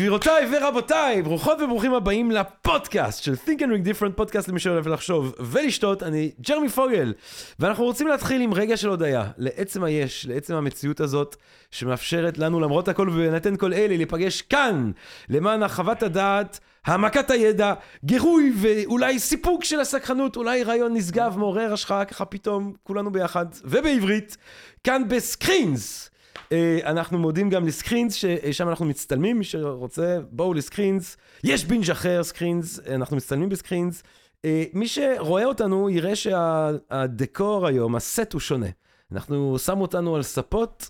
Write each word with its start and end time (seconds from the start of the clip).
גבירותיי 0.00 0.48
ורבותיי, 0.52 1.22
ברוכות 1.22 1.60
וברוכים 1.60 1.94
הבאים 1.94 2.30
לפודקאסט 2.30 3.22
של 3.22 3.34
Think 3.46 3.58
and 3.58 3.62
Ring 3.62 3.88
Different, 3.88 4.12
פודקאסט 4.16 4.48
למי 4.48 4.60
שאוהב 4.60 4.88
לחשוב 4.88 5.34
ולשתות, 5.40 6.02
אני 6.02 6.30
ג'רמי 6.48 6.68
פוגל, 6.68 7.12
ואנחנו 7.58 7.84
רוצים 7.84 8.06
להתחיל 8.06 8.40
עם 8.40 8.54
רגע 8.54 8.76
של 8.76 8.88
הודיה, 8.88 9.24
לעצם 9.38 9.84
היש, 9.84 10.26
לעצם 10.26 10.54
המציאות 10.54 11.00
הזאת, 11.00 11.36
שמאפשרת 11.70 12.38
לנו 12.38 12.60
למרות 12.60 12.88
הכל 12.88 13.08
ובהינתן 13.08 13.56
כל 13.56 13.72
אלה 13.72 13.96
להיפגש 13.96 14.42
כאן, 14.42 14.90
למען 15.28 15.62
הרחבת 15.62 16.02
הדעת, 16.02 16.60
העמקת 16.84 17.30
הידע, 17.30 17.74
גירוי 18.04 18.52
ואולי 18.56 19.18
סיפוק 19.18 19.64
של 19.64 19.80
הסקרנות, 19.80 20.36
אולי 20.36 20.62
רעיון 20.62 20.94
נשגב, 20.94 21.38
מעורר 21.38 21.72
השראה, 21.72 22.04
ככה 22.04 22.24
פתאום 22.24 22.72
כולנו 22.82 23.12
ביחד, 23.12 23.46
ובעברית, 23.64 24.36
כאן 24.84 25.02
בסקרינס. 25.08 26.10
אה, 26.52 26.78
אנחנו 26.84 27.18
מודים 27.18 27.50
גם 27.50 27.66
לסקרינס, 27.66 28.14
ששם 28.14 28.68
אנחנו 28.68 28.84
מצטלמים, 28.84 29.38
מי 29.38 29.44
שרוצה, 29.44 30.18
בואו 30.30 30.54
לסקרינס. 30.54 31.16
יש 31.44 31.64
בינג' 31.64 31.90
אחר, 31.90 32.22
סקרינס, 32.22 32.80
אנחנו 32.94 33.16
מצטלמים 33.16 33.48
בסקרינס. 33.48 34.02
אה, 34.44 34.64
מי 34.72 34.88
שרואה 34.88 35.44
אותנו 35.44 35.90
יראה 35.90 36.16
שהדקור 36.16 37.66
היום, 37.66 37.96
הסט 37.96 38.32
הוא 38.32 38.40
שונה. 38.40 38.66
אנחנו 39.12 39.58
שמו 39.58 39.82
אותנו 39.82 40.16
על 40.16 40.22
ספות, 40.22 40.88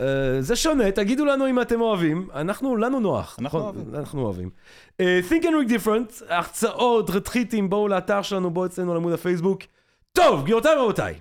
אה, 0.00 0.06
זה 0.40 0.56
שונה, 0.56 0.90
תגידו 0.90 1.24
לנו 1.24 1.48
אם 1.48 1.60
אתם 1.60 1.80
אוהבים, 1.80 2.28
אנחנו, 2.34 2.76
לנו 2.76 3.00
נוח. 3.00 3.36
אנחנו 3.40 3.58
נכון? 3.58 3.62
אוהבים. 3.62 3.94
אנחנו 3.94 4.22
אוהבים. 4.22 4.50
אה, 5.00 5.20
think 5.28 5.42
and 5.42 5.46
Read 5.46 5.70
Different, 5.70 6.24
הרצאות, 6.28 7.10
רתחיתים, 7.10 7.70
בואו 7.70 7.88
לאתר 7.88 8.22
שלנו, 8.22 8.50
בואו 8.50 8.66
אצלנו 8.66 8.94
לעמוד 8.94 9.12
הפייסבוק. 9.12 9.62
טוב, 10.12 10.42
גבירותיי 10.42 10.76
ורבותיי, 10.76 11.14
אה, 11.14 11.18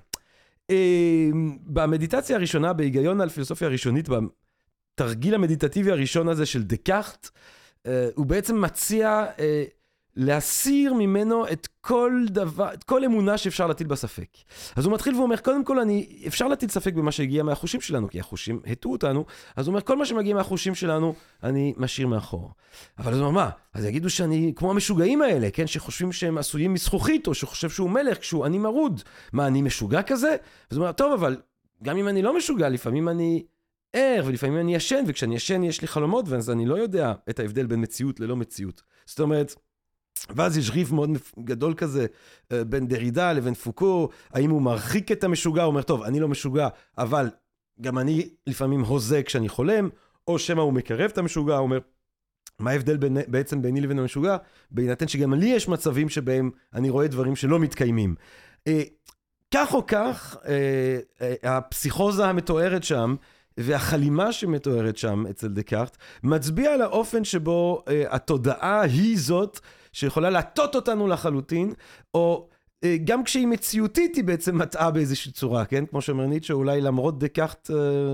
במדיטציה 1.63 2.35
הראשונה, 2.35 2.73
בהיגיון 2.73 3.21
על 3.21 3.29
פילוסופיה 3.29 3.67
הראשונית, 3.67 4.09
בתרגיל 4.09 5.35
המדיטטיבי 5.35 5.91
הראשון 5.91 6.27
הזה 6.27 6.45
של 6.45 6.63
דקארט, 6.63 7.29
אה, 7.85 8.09
הוא 8.15 8.25
בעצם 8.25 8.61
מציע 8.61 9.25
אה, 9.39 9.63
להסיר 10.15 10.93
ממנו 10.93 11.47
את 11.47 11.67
כל 11.81 12.25
דבר, 12.29 12.73
את 12.73 12.83
כל 12.83 13.03
אמונה 13.03 13.37
שאפשר 13.37 13.67
להטיל 13.67 13.87
בה 13.87 13.95
ספק. 13.95 14.27
אז 14.75 14.85
הוא 14.85 14.93
מתחיל 14.93 15.15
ואומר, 15.15 15.37
קודם 15.37 15.63
כל, 15.63 15.79
אני, 15.79 16.19
אפשר 16.27 16.47
להטיל 16.47 16.69
ספק 16.69 16.93
במה 16.93 17.11
שהגיע 17.11 17.43
מהחושים 17.43 17.81
שלנו, 17.81 18.09
כי 18.09 18.19
החושים 18.19 18.59
הטעו 18.65 18.91
אותנו, 18.91 19.25
אז 19.55 19.67
הוא 19.67 19.71
אומר, 19.71 19.81
כל 19.81 19.97
מה 19.97 20.05
שמגיע 20.05 20.35
מהחושים 20.35 20.75
שלנו, 20.75 21.15
אני 21.43 21.73
משאיר 21.77 22.07
מאחור. 22.07 22.51
אבל 22.99 23.11
אז 23.11 23.19
הוא 23.19 23.27
אומר, 23.27 23.41
מה? 23.41 23.49
אז 23.73 23.85
יגידו 23.85 24.09
שאני 24.09 24.53
כמו 24.55 24.71
המשוגעים 24.71 25.21
האלה, 25.21 25.49
כן? 25.51 25.67
שחושבים 25.67 26.11
שהם 26.11 26.37
עשויים 26.37 26.73
מזכוכית, 26.73 27.27
או 27.27 27.33
שחושב 27.33 27.69
שהוא 27.69 27.89
מלך 27.89 28.17
כשהוא 28.17 28.45
אני 28.45 28.57
מרוד. 28.57 29.01
מה, 29.33 29.47
אני 29.47 29.61
משוגע 29.61 30.01
כזה? 30.01 30.35
אז 30.69 30.77
הוא 30.77 30.83
אומר, 30.83 30.91
טוב, 30.91 31.13
אבל 31.13 31.37
גם 31.83 31.97
אם 31.97 32.07
אני 32.07 32.21
לא 32.21 32.37
משוגע, 32.37 32.69
לפעמים 32.69 33.09
אני 33.09 33.43
ער, 33.93 34.23
ולפעמים 34.25 34.59
אני 34.59 34.75
ישן, 34.75 35.03
וכשאני 35.07 35.35
ישן 35.35 35.63
יש 35.63 35.81
לי 35.81 35.87
חלומות, 35.87 36.25
ואז 36.29 36.49
אני 36.49 36.65
לא 36.65 36.75
יודע 36.75 37.13
את 37.29 37.39
ההבדל 37.39 37.65
בין 37.65 37.81
מציאות 37.81 38.19
ללא 38.19 38.35
מציאות. 38.35 38.81
זאת 39.05 39.19
אומרת, 39.19 39.55
ואז 40.29 40.57
יש 40.57 40.69
ריב 40.69 40.93
מאוד 40.93 41.09
גדול 41.39 41.73
כזה 41.73 42.05
אה, 42.51 42.63
בין 42.63 42.87
דרידה 42.87 43.33
לבין 43.33 43.53
פוקו, 43.53 44.09
האם 44.31 44.49
הוא 44.49 44.61
מרחיק 44.61 45.11
את 45.11 45.23
המשוגע, 45.23 45.63
הוא 45.63 45.69
אומר, 45.69 45.81
טוב, 45.81 46.03
אני 46.03 46.19
לא 46.19 46.27
משוגע, 46.27 46.67
אבל 46.97 47.29
גם 47.81 47.99
אני 47.99 48.29
לפעמים 48.47 48.81
הוזה 48.81 49.23
כשאני 49.23 49.49
חולם, 49.49 49.89
או 50.27 50.39
שמא 50.39 50.61
הוא 50.61 50.73
מקרב 50.73 51.09
את 51.13 51.17
המשוגע, 51.17 51.55
הוא 51.55 51.63
אומר, 51.63 51.79
מה 52.59 52.71
ההבדל 52.71 52.97
בין, 52.97 53.17
בעצם 53.27 53.61
ביני 53.61 53.81
לבין 53.81 53.99
המשוגע? 53.99 54.37
בהינתן 54.71 55.07
שגם 55.07 55.33
לי 55.33 55.45
יש 55.45 55.67
מצבים 55.67 56.09
שבהם 56.09 56.51
אני 56.73 56.89
רואה 56.89 57.07
דברים 57.07 57.35
שלא 57.35 57.59
מתקיימים. 57.59 58.15
אה, 58.67 58.83
כך 59.53 59.73
או 59.73 59.85
כך, 59.87 60.37
אה, 60.45 60.99
אה, 61.21 61.57
הפסיכוזה 61.57 62.25
המתוארת 62.25 62.83
שם, 62.83 63.15
והחלימה 63.57 64.31
שמתוארת 64.31 64.97
שם 64.97 65.23
אצל 65.29 65.47
דקארט, 65.47 65.97
מצביע 66.23 66.73
על 66.73 66.81
האופן 66.81 67.23
שבו 67.23 67.83
אה, 67.87 68.03
התודעה 68.09 68.81
היא 68.81 69.17
זאת 69.19 69.59
שיכולה 69.93 70.29
להטות 70.29 70.75
אותנו 70.75 71.07
לחלוטין, 71.07 71.73
או 72.13 72.47
אה, 72.83 72.97
גם 73.03 73.23
כשהיא 73.23 73.47
מציאותית 73.47 74.15
היא 74.15 74.23
בעצם 74.23 74.57
מטעה 74.57 74.91
באיזושהי 74.91 75.31
צורה, 75.31 75.65
כן? 75.65 75.85
כמו 75.85 76.01
שאומר 76.01 76.25
ניטשה, 76.25 76.53
אולי 76.53 76.81
למרות 76.81 77.19
דקארט, 77.19 77.69
אה, 77.73 78.13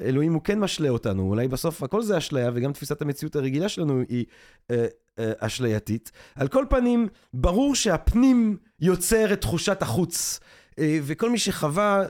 אלוהים 0.00 0.34
הוא 0.34 0.42
כן 0.42 0.60
משלה 0.60 0.88
אותנו, 0.88 1.22
אולי 1.22 1.48
בסוף 1.48 1.82
הכל 1.82 2.02
זה 2.02 2.18
אשליה, 2.18 2.50
וגם 2.54 2.72
תפיסת 2.72 3.02
המציאות 3.02 3.36
הרגילה 3.36 3.68
שלנו 3.68 4.02
היא 4.08 4.24
אה, 4.70 4.86
אשלייתית. 5.18 6.12
על 6.34 6.48
כל 6.48 6.64
פנים, 6.70 7.08
ברור 7.34 7.74
שהפנים 7.74 8.56
יוצר 8.80 9.32
את 9.32 9.40
תחושת 9.40 9.82
החוץ, 9.82 10.40
וכל 10.80 11.30
מי 11.30 11.38
שחווה... 11.38 12.04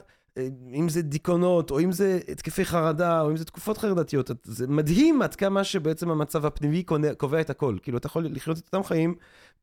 אם 0.74 0.88
זה 0.88 1.02
דיכאונות, 1.02 1.70
או 1.70 1.80
אם 1.80 1.92
זה 1.92 2.20
התקפי 2.28 2.64
חרדה, 2.64 3.20
או 3.20 3.30
אם 3.30 3.36
זה 3.36 3.44
תקופות 3.44 3.78
חרדתיות, 3.78 4.30
זה 4.44 4.66
מדהים 4.66 5.22
עד 5.22 5.34
כמה 5.34 5.64
שבעצם 5.64 6.10
המצב 6.10 6.46
הפנימי 6.46 6.84
קובע 7.16 7.40
את 7.40 7.50
הכל. 7.50 7.76
כאילו, 7.82 7.98
אתה 7.98 8.06
יכול 8.06 8.26
לחיות 8.30 8.58
את 8.58 8.62
אותם 8.66 8.84
חיים, 8.84 9.14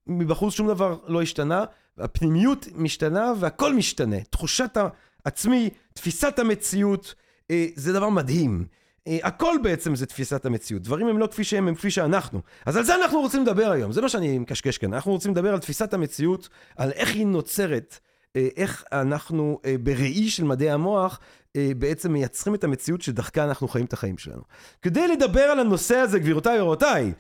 מבחוץ 0.08 0.54
שום 0.54 0.68
דבר 0.68 0.98
לא 1.08 1.22
השתנה, 1.22 1.66
הפנימיות 1.98 2.68
משתנה 2.76 3.34
והכל 3.40 3.74
משתנה. 3.74 4.18
תחושת 4.30 4.78
העצמי, 5.26 5.70
תפיסת 5.94 6.40
המציאות, 6.40 7.16
אה, 7.52 7.68
זה 7.76 7.94
דבר 7.94 8.10
מדהים. 8.10 8.66
אה, 9.08 9.18
הכל 9.24 9.56
בעצם 9.64 9.96
זה 9.96 10.06
תפיסת 10.06 10.46
המציאות. 10.46 10.84
דברים 10.84 11.08
הם 11.08 11.18
לא 11.18 11.28
כפי 11.28 11.44
שהם, 11.44 11.68
הם 11.68 11.76
כפי 11.76 11.92
שאנחנו. 11.92 12.42
אז 12.66 12.78
על 12.78 12.84
זה 12.84 12.96
אנחנו 12.96 13.20
רוצים 13.20 13.42
לדבר 13.42 13.72
היום, 13.72 13.92
זה 13.92 14.02
מה 14.02 14.10
שאני 14.10 14.40
מקשקש 14.40 14.78
כאן. 14.78 14.94
אנחנו 14.94 15.12
רוצים 15.12 15.32
לדבר 15.32 15.54
על 15.54 15.60
תפיסת 15.60 15.94
המציאות, 15.94 16.50
על 16.78 16.92
איך 16.92 17.16
היא 17.16 17.28
נוצרת. 17.28 18.00
אה, 18.36 18.48
איך 18.58 18.84
אנחנו 18.92 19.60
אה, 19.66 19.76
בראי 19.84 20.30
של 20.30 20.44
מדעי 20.44 20.70
המוח 20.70 21.20
אה, 21.56 21.72
בעצם 21.78 22.14
מייצרים 22.14 22.56
את 22.56 22.64
המציאות 22.64 23.02
שדרכה 23.02 23.44
אנחנו 23.44 23.68
חיים 23.68 23.86
את 23.86 23.94
החיים 23.94 24.18
שלנו. 24.18 24.42
כדי 24.82 25.08
לדבר 25.08 25.42
על 25.42 25.60
הנושא 25.60 25.96
הזה, 25.96 26.20
גבירותיי 26.20 26.62
ורבותיי, 26.62 27.14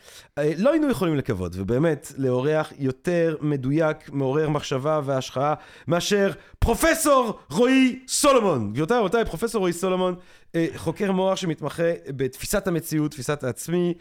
לא 0.57 0.71
היינו 0.71 0.89
יכולים 0.89 1.15
לקוות, 1.15 1.51
ובאמת, 1.55 2.11
לאורח 2.17 2.73
יותר 2.77 3.35
מדויק, 3.41 4.09
מעורר 4.09 4.49
מחשבה 4.49 5.01
והשחאה, 5.05 5.53
מאשר 5.87 6.31
פרופסור 6.59 7.39
רועי 7.49 7.99
סולומון. 8.07 8.71
גבירותיי 8.71 8.97
ורבותיי, 8.97 9.25
פרופסור 9.25 9.59
רועי 9.59 9.73
סולומון, 9.73 10.15
חוקר 10.75 11.11
מוח 11.11 11.35
שמתמחה 11.35 11.91
בתפיסת 12.07 12.67
המציאות, 12.67 13.11
תפיסת 13.11 13.43
העצמי, 13.43 13.93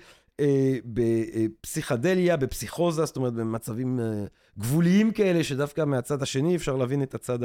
בפסיכדליה, 0.85 2.37
בפסיכוזה, 2.37 3.05
זאת 3.05 3.17
אומרת 3.17 3.33
במצבים 3.33 4.01
אה, 4.01 4.25
גבוליים 4.59 5.11
כאלה, 5.11 5.45
שדווקא 5.45 5.85
מהצד 5.85 6.23
השני 6.23 6.57
אפשר 6.57 6.77
להבין 6.77 7.03
את 7.03 7.15
הצד 7.15 7.39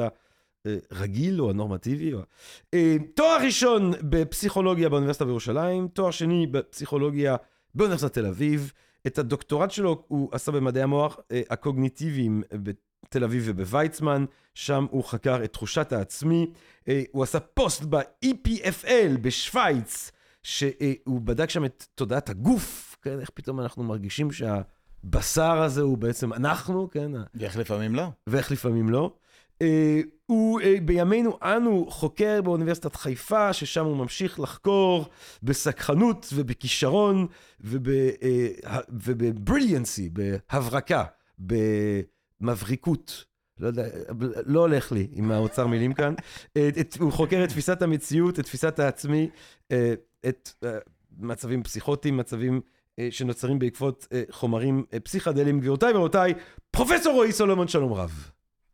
הרגיל 0.66 1.41
או 1.41 1.50
הנורמטיבי. 1.50 2.13
או... 2.13 2.19
אה, 2.74 2.96
תואר 3.16 3.38
ראשון 3.46 3.91
בפסיכולוגיה 4.01 4.90
באוניברסיטה 4.90 5.25
בירושלים, 5.25 5.88
תואר 5.88 6.12
שני 6.12 6.47
בפסיכולוגיה 6.47 7.35
באוניברסיטת 7.75 8.13
תל 8.13 8.25
אביב. 8.25 8.72
את 9.07 9.19
הדוקטורט 9.19 9.72
שלו 9.72 10.03
הוא 10.07 10.30
עשה 10.31 10.51
במדעי 10.51 10.84
המוח 10.84 11.19
אה, 11.31 11.41
הקוגניטיביים 11.50 12.44
בתל 12.51 13.24
אביב 13.24 13.44
ובוויצמן, 13.46 14.25
שם 14.53 14.85
הוא 14.91 15.03
חקר 15.03 15.44
את 15.44 15.53
תחושת 15.53 15.94
העצמי. 15.94 16.51
אה, 16.88 17.03
הוא 17.12 17.24
עשה 17.24 17.40
פוסט 17.40 17.84
ב-EPFL 17.90 19.18
בשוויץ. 19.22 20.12
שהוא 20.44 21.22
בדק 21.24 21.50
שם 21.50 21.66
את 21.66 21.85
תודעת 21.96 22.29
הגוף, 22.29 22.97
כן, 23.02 23.19
איך 23.19 23.29
פתאום 23.29 23.59
אנחנו 23.59 23.84
מרגישים 23.84 24.29
שהבשר 24.31 25.62
הזה 25.62 25.81
הוא 25.81 25.97
בעצם 25.97 26.34
אנחנו, 26.34 26.90
כן, 26.91 27.12
ואיך 27.35 27.57
לפעמים 27.57 27.96
לא. 27.96 28.07
ואיך 28.28 28.51
לפעמים 28.51 28.90
לא. 28.90 29.13
אה, 29.62 30.01
הוא 30.25 30.62
אה, 30.62 30.75
בימינו 30.85 31.38
אנו 31.41 31.88
חוקר 31.90 32.41
באוניברסיטת 32.41 32.96
חיפה, 32.96 33.53
ששם 33.53 33.85
הוא 33.85 33.97
ממשיך 33.97 34.40
לחקור 34.40 35.06
בסקחנות 35.44 36.28
ובכישרון 36.34 37.28
וב, 37.62 37.90
אה, 37.90 38.80
ובבריליאנסי, 38.90 40.10
בהברקה, 40.10 41.04
במבריקות. 42.39 43.31
לא 43.62 43.68
יודע, 43.68 43.84
לא 44.46 44.60
הולך 44.60 44.92
לי 44.92 45.08
עם 45.12 45.31
האוצר 45.31 45.68
מילים 45.68 45.94
כאן. 45.94 46.13
את, 46.54 46.98
הוא 47.00 47.12
חוקר 47.12 47.44
את 47.44 47.50
תפיסת 47.50 47.81
המציאות, 47.81 48.40
את 48.40 48.46
תפיסת 48.46 48.80
העצמי, 48.80 49.30
אה, 49.72 49.94
את 50.30 50.50
אה, 50.63 50.78
מצבים 51.19 51.63
פסיכוטיים, 51.63 52.18
מצבים 52.18 52.62
אה, 53.00 53.08
שנוצרים 53.12 53.60
בעקבות 53.60 54.08
חומרים 54.30 54.86
פסיכדליים. 55.04 55.60
גבירותיי 55.60 55.94
ורבותיי, 55.94 56.34
פרופסור 56.72 57.13
רועי 57.13 57.31
סולומון, 57.31 57.68
שלום 57.68 57.94
רב. 57.94 58.30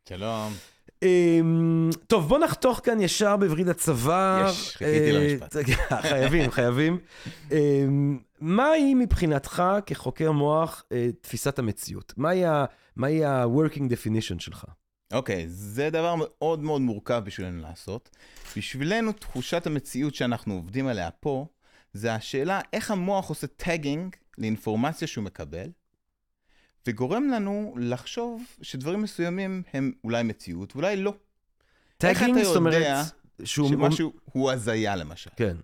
שלום. 0.09 0.76
אמ, 1.03 1.89
טוב, 2.07 2.27
בוא 2.29 2.39
נחתוך 2.39 2.81
כאן 2.83 3.01
ישר 3.01 3.37
בווריד 3.37 3.69
הצוואר. 3.69 4.49
יש, 4.49 4.75
חיכיתי 4.77 5.11
אה, 5.15 5.19
למשפט. 5.19 5.55
חייבים, 6.09 6.51
חייבים. 6.51 6.99
אמ, 7.51 8.19
מהי 8.39 8.93
מבחינתך 8.93 9.63
כחוקר 9.85 10.31
מוח 10.31 10.83
אה, 10.91 11.09
תפיסת 11.21 11.59
המציאות? 11.59 12.13
מהי 12.17 13.25
ה-working 13.25 13.91
definition 13.91 14.39
שלך? 14.39 14.65
אוקיי, 15.13 15.45
זה 15.47 15.89
דבר 15.89 16.15
מאוד 16.17 16.63
מאוד 16.63 16.81
מורכב 16.81 17.21
בשבילנו 17.25 17.61
לעשות. 17.61 18.09
בשבילנו, 18.57 19.11
תחושת 19.11 19.67
המציאות 19.67 20.15
שאנחנו 20.15 20.53
עובדים 20.53 20.87
עליה 20.87 21.11
פה, 21.11 21.45
זה 21.93 22.13
השאלה 22.13 22.61
איך 22.73 22.91
המוח 22.91 23.29
עושה 23.29 23.47
tagging 23.47 24.15
לאינפורמציה 24.37 25.07
שהוא 25.07 25.23
מקבל, 25.23 25.69
וגורם 26.87 27.29
לנו 27.29 27.75
לחשוב 27.79 28.43
שדברים 28.61 29.01
מסוימים 29.01 29.63
הם 29.73 29.91
אולי 30.03 30.23
מציאות, 30.23 30.75
ואולי 30.75 30.97
לא. 30.97 31.13
איך 32.03 32.19
tagging, 32.19 32.37
אתה 32.37 32.45
זאת 32.45 32.55
יודע 32.55 32.69
אומרת, 32.69 33.05
שהוא... 33.43 33.69
שמשהו 33.69 34.13
הוא 34.25 34.51
הזיה 34.51 34.95
למשל. 34.95 35.29
כן. 35.35 35.57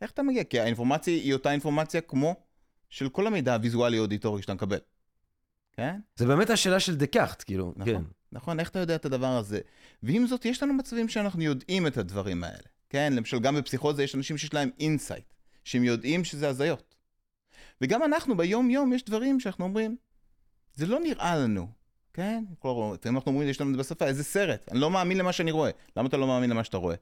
איך 0.00 0.10
אתה 0.10 0.22
מגיע? 0.22 0.44
כי 0.44 0.60
האינפורמציה 0.60 1.14
היא 1.14 1.34
אותה 1.34 1.52
אינפורמציה 1.52 2.00
כמו 2.00 2.36
של 2.90 3.08
כל 3.08 3.26
המידע 3.26 3.54
הוויזואלי-אודיטורי 3.54 4.42
שאתה 4.42 4.54
מקבל. 4.54 4.78
כן? 5.72 6.00
זה 6.16 6.26
באמת 6.26 6.50
השאלה 6.50 6.80
של 6.80 6.96
דקארט, 6.96 7.42
כאילו, 7.46 7.72
נכון. 7.76 7.94
כן. 7.94 8.02
נכון, 8.32 8.60
איך 8.60 8.68
אתה 8.68 8.78
יודע 8.78 8.94
את 8.94 9.04
הדבר 9.04 9.36
הזה? 9.36 9.60
ועם 10.02 10.26
זאת, 10.26 10.44
יש 10.44 10.62
לנו 10.62 10.74
מצבים 10.74 11.08
שאנחנו 11.08 11.42
יודעים 11.42 11.86
את 11.86 11.96
הדברים 11.96 12.44
האלה. 12.44 12.68
כן, 12.88 13.12
למשל, 13.16 13.38
גם 13.38 13.56
בפסיכוזה 13.56 14.02
יש 14.02 14.14
אנשים 14.14 14.38
שיש 14.38 14.54
להם 14.54 14.70
insight, 14.80 15.34
שהם 15.64 15.84
יודעים 15.84 16.24
שזה 16.24 16.48
הזיות. 16.48 16.94
וגם 17.80 18.02
אנחנו, 18.02 18.36
ביום-יום, 18.36 18.92
יש 18.92 19.04
דברים 19.04 19.40
שאנחנו 19.40 19.64
אומרים, 19.64 19.96
זה 20.74 20.86
לא 20.86 21.00
נראה 21.00 21.36
לנו, 21.36 21.68
כן? 22.12 22.44
כלומר, 22.58 22.96
אנחנו 23.06 23.32
אומרים, 23.32 23.48
יש 23.48 23.60
לנו 23.60 23.70
את 23.70 23.74
זה 23.76 23.80
בשפה, 23.80 24.06
איזה 24.06 24.24
סרט, 24.24 24.68
אני 24.70 24.80
לא 24.80 24.90
מאמין 24.90 25.18
למה 25.18 25.32
שאני 25.32 25.50
רואה. 25.50 25.70
למה 25.96 26.08
אתה 26.08 26.16
לא 26.16 26.26
מאמין 26.26 26.50
למה 26.50 26.64
שאתה 26.64 26.76
רואה? 26.76 26.94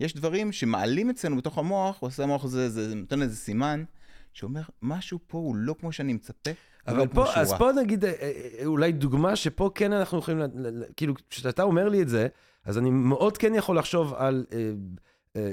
יש 0.00 0.14
דברים 0.14 0.52
שמעלים 0.52 1.10
אצלנו 1.10 1.36
בתוך 1.36 1.58
המוח, 1.58 2.02
ועושה 2.02 2.22
המוח 2.22 2.44
הזה, 2.44 2.68
זה 2.68 2.94
נותן 2.94 3.22
איזה 3.22 3.36
סימן, 3.36 3.84
שאומר, 4.32 4.62
משהו 4.82 5.18
פה 5.26 5.38
הוא 5.38 5.56
לא 5.56 5.74
כמו 5.80 5.92
שאני 5.92 6.12
מצפה, 6.12 6.50
הוא 6.50 6.56
אבל 6.92 6.98
לא 6.98 7.06
כמו 7.06 7.24
פה, 7.24 7.34
אז 7.34 7.52
רץ." 7.52 7.58
פה 7.58 7.70
נגיד, 7.72 8.04
אה, 8.04 8.12
אה, 8.20 8.66
אולי 8.66 8.92
דוגמה 8.92 9.36
שפה 9.36 9.70
כן 9.74 9.92
אנחנו 9.92 10.18
יכולים, 10.18 10.40
כאילו, 10.96 11.14
כשאתה 11.30 11.62
אומר 11.62 11.88
לי 11.88 12.02
את 12.02 12.08
זה, 12.08 12.28
אז 12.64 12.78
אני 12.78 12.90
מאוד 12.90 13.38
כן 13.38 13.54
יכול 13.54 13.78
לחשוב 13.78 14.14
על 14.14 14.46
אה, 14.52 14.58
אה, 14.58 14.64
אה, 14.64 14.72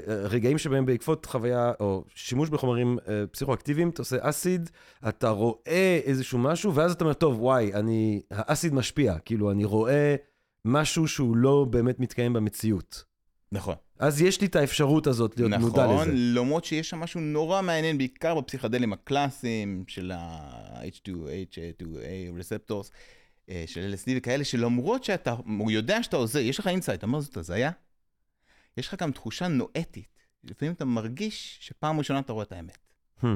רגעים 0.08 0.58
שבהם 0.58 0.86
בעקבות 0.86 1.26
חוויה, 1.26 1.72
או 1.80 2.04
שימוש 2.14 2.48
בחומרים 2.48 2.98
אה, 3.08 3.26
פסיכואקטיביים, 3.26 3.88
אתה 3.88 4.02
עושה 4.02 4.16
אסיד, 4.20 4.70
אתה 5.08 5.28
רואה 5.28 6.00
איזשהו 6.04 6.38
משהו, 6.38 6.74
ואז 6.74 6.92
אתה 6.92 7.04
אומר, 7.04 7.14
טוב, 7.14 7.42
וואי, 7.42 7.74
אני, 7.74 8.22
האסיד 8.30 8.74
משפיע, 8.74 9.18
כאילו, 9.18 9.50
אני 9.50 9.64
רואה 9.64 10.16
משהו 10.64 11.08
שהוא 11.08 11.36
לא 11.36 11.66
באמת 11.70 12.00
מתקיים 12.00 12.32
במציאות. 12.32 13.04
נכון. 13.52 13.74
אז 13.98 14.22
יש 14.22 14.40
לי 14.40 14.46
את 14.46 14.56
האפשרות 14.56 15.06
הזאת 15.06 15.36
להיות 15.36 15.52
מודע 15.60 15.84
נכון, 15.84 16.08
לזה. 16.08 16.16
למרות 16.16 16.64
שיש 16.64 16.90
שם 16.90 17.00
משהו 17.00 17.20
נורא 17.20 17.62
מעניין, 17.62 17.98
בעיקר 17.98 18.40
בפסיכדלים 18.40 18.92
הקלאסיים 18.92 19.84
של 19.88 20.12
ה-5HT2A 20.14 22.40
receptors, 22.40 22.90
אה, 23.48 23.64
של 23.66 23.94
LSD 23.94 24.10
וכאלה, 24.16 24.44
שלמרות 24.44 25.04
שאתה, 25.04 25.34
יודע 25.68 26.02
שאתה 26.02 26.16
הוזה, 26.16 26.38
יש 26.38 26.58
לך 26.58 26.66
insight, 26.66 26.98
אתה 26.98 27.06
אומר 27.06 27.20
זאת 27.20 27.36
הזיה, 27.36 27.70
יש 28.80 28.88
לך 28.88 29.02
גם 29.02 29.12
תחושה 29.12 29.48
נואטית. 29.48 30.20
לפעמים 30.44 30.74
אתה 30.74 30.84
מרגיש 30.84 31.58
שפעם 31.60 31.98
ראשונה 31.98 32.18
אתה 32.18 32.32
רואה 32.32 32.44
את 32.44 32.52
האמת. 32.52 32.78
Hmm. 33.22 33.26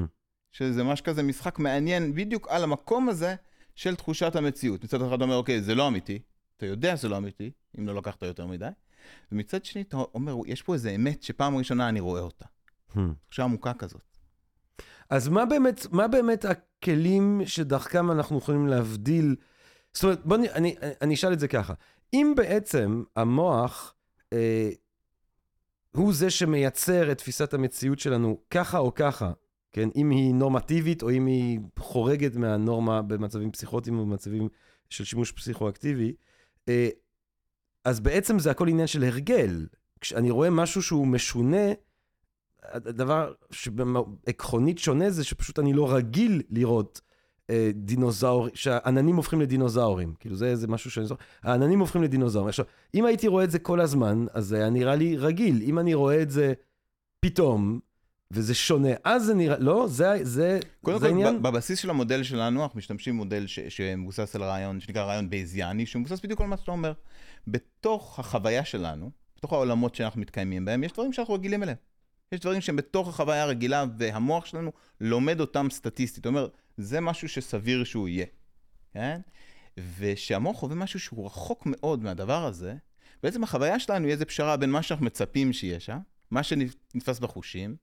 שזה 0.51 0.83
ממש 0.83 1.01
כזה 1.01 1.23
משחק 1.23 1.59
מעניין 1.59 2.15
בדיוק 2.15 2.47
על 2.47 2.63
המקום 2.63 3.09
הזה 3.09 3.35
של 3.75 3.95
תחושת 3.95 4.35
המציאות. 4.35 4.83
מצד 4.83 5.01
אחד 5.01 5.13
אתה 5.13 5.23
אומר, 5.23 5.35
אוקיי, 5.35 5.61
זה 5.61 5.75
לא 5.75 5.87
אמיתי, 5.87 6.19
אתה 6.57 6.65
יודע 6.65 6.97
שזה 6.97 7.09
לא 7.09 7.17
אמיתי, 7.17 7.51
אם 7.79 7.87
לא 7.87 7.95
לקחת 7.95 8.21
יותר 8.21 8.45
מדי, 8.45 8.69
ומצד 9.31 9.65
שני 9.65 9.81
אתה 9.81 9.97
אומר, 9.97 10.35
יש 10.45 10.61
פה 10.61 10.73
איזה 10.73 10.89
אמת 10.89 11.23
שפעם 11.23 11.57
ראשונה 11.57 11.89
אני 11.89 11.99
רואה 11.99 12.21
אותה. 12.21 12.45
Hmm. 12.95 12.99
תחושה 13.25 13.43
עמוקה 13.43 13.73
כזאת. 13.73 14.17
אז 15.09 15.27
מה 15.27 15.45
באמת, 15.45 15.85
מה 15.91 16.07
באמת 16.07 16.45
הכלים 16.45 17.41
שדרכם 17.45 18.11
אנחנו 18.11 18.37
יכולים 18.37 18.67
להבדיל? 18.67 19.35
זאת 19.93 20.03
אומרת, 20.03 20.25
בוא 20.25 20.37
נ... 20.37 20.41
אני, 20.53 20.75
אני 21.01 21.13
אשאל 21.13 21.33
את 21.33 21.39
זה 21.39 21.47
ככה. 21.47 21.73
אם 22.13 22.33
בעצם 22.37 23.03
המוח 23.15 23.95
אה, 24.33 24.69
הוא 25.95 26.13
זה 26.13 26.29
שמייצר 26.29 27.11
את 27.11 27.17
תפיסת 27.17 27.53
המציאות 27.53 27.99
שלנו 27.99 28.37
ככה 28.49 28.77
או 28.77 28.93
ככה, 28.93 29.31
כן? 29.71 29.89
אם 29.95 30.09
היא 30.09 30.33
נורמטיבית 30.33 31.03
או 31.03 31.11
אם 31.11 31.25
היא 31.25 31.59
חורגת 31.79 32.35
מהנורמה 32.35 33.01
במצבים 33.01 33.51
פסיכוטיים 33.51 33.99
ובמצבים 33.99 34.49
של 34.89 35.03
שימוש 35.03 35.31
פסיכואקטיבי, 35.31 36.13
אה, 36.69 36.89
אז 37.85 37.99
בעצם 37.99 38.39
זה 38.39 38.51
הכל 38.51 38.67
עניין 38.67 38.87
של 38.87 39.03
הרגל. 39.03 39.67
כשאני 40.01 40.31
רואה 40.31 40.49
משהו 40.49 40.81
שהוא 40.81 41.07
משונה, 41.07 41.67
הדבר 42.63 43.33
שעקרונית 43.51 44.79
שונה 44.79 45.09
זה 45.09 45.23
שפשוט 45.23 45.59
אני 45.59 45.73
לא 45.73 45.93
רגיל 45.93 46.41
לראות 46.49 47.01
דינוזאור, 47.73 48.47
שהעננים 48.53 49.15
הופכים 49.15 49.41
לדינוזאורים. 49.41 50.13
כאילו 50.19 50.35
זה, 50.35 50.55
זה 50.55 50.67
משהו 50.67 50.91
שאני 50.91 51.05
זוכר. 51.05 51.23
העננים 51.43 51.79
הופכים 51.79 52.03
לדינוזאורים. 52.03 52.49
עכשיו, 52.49 52.65
אם 52.95 53.05
הייתי 53.05 53.27
רואה 53.27 53.43
את 53.43 53.51
זה 53.51 53.59
כל 53.59 53.79
הזמן, 53.81 54.25
אז 54.33 54.45
זה 54.45 54.57
היה 54.57 54.69
נראה 54.69 54.95
לי 54.95 55.17
רגיל. 55.17 55.61
אם 55.63 55.79
אני 55.79 55.93
רואה 55.93 56.21
את 56.21 56.31
זה 56.31 56.53
פתאום, 57.19 57.79
וזה 58.31 58.53
שונה, 58.55 58.89
אז 59.03 59.23
זה 59.23 59.33
נראה, 59.33 59.57
לא, 59.59 59.87
זה, 59.87 60.19
זה, 60.21 60.59
קודם 60.81 60.99
זה 60.99 61.05
כל, 61.05 61.11
העניין. 61.13 61.41
ב- 61.41 61.47
בבסיס 61.47 61.79
של 61.79 61.89
המודל 61.89 62.23
שלנו, 62.23 62.63
אנחנו 62.63 62.77
משתמשים 62.77 63.13
במודל 63.13 63.47
ש- 63.47 63.59
שמבוסס 63.59 64.35
על 64.35 64.43
רעיון, 64.43 64.79
שנקרא 64.79 65.03
רעיון 65.03 65.29
בייזיאני, 65.29 65.85
שמבוסס 65.85 66.19
בדיוק 66.23 66.41
על 66.41 66.47
מה 66.47 66.57
שאתה 66.57 66.71
אומר. 66.71 66.93
בתוך 67.47 68.19
החוויה 68.19 68.65
שלנו, 68.65 69.11
בתוך 69.37 69.53
העולמות 69.53 69.95
שאנחנו 69.95 70.21
מתקיימים 70.21 70.65
בהם, 70.65 70.83
יש 70.83 70.91
דברים 70.91 71.13
שאנחנו 71.13 71.33
רגילים 71.33 71.63
אליהם. 71.63 71.77
יש 72.31 72.39
דברים 72.39 72.61
שהם 72.61 72.75
בתוך 72.75 73.07
החוויה 73.07 73.43
הרגילה, 73.43 73.85
והמוח 73.97 74.45
שלנו 74.45 74.71
לומד 75.01 75.39
אותם 75.39 75.67
סטטיסטית. 75.71 76.25
הוא 76.25 76.31
אומר, 76.31 76.47
זה 76.77 77.01
משהו 77.01 77.29
שסביר 77.29 77.83
שהוא 77.83 78.07
יהיה, 78.07 78.25
כן? 78.93 79.21
ושהמוח 79.97 80.57
חווה 80.57 80.75
משהו 80.75 80.99
שהוא 80.99 81.25
רחוק 81.25 81.63
מאוד 81.65 82.03
מהדבר 82.03 82.45
הזה, 82.45 82.75
בעצם 83.23 83.43
החוויה 83.43 83.79
שלנו 83.79 84.05
היא 84.05 84.13
איזה 84.13 84.25
פשרה 84.25 84.57
בין 84.57 84.69
מה 84.71 84.81
שאנחנו 84.81 85.05
מצפים 85.05 85.53
שיהיה 85.53 85.79
שם, 85.79 85.97
מה 86.31 86.43
שנתפס 86.43 87.19
בחושים, 87.19 87.75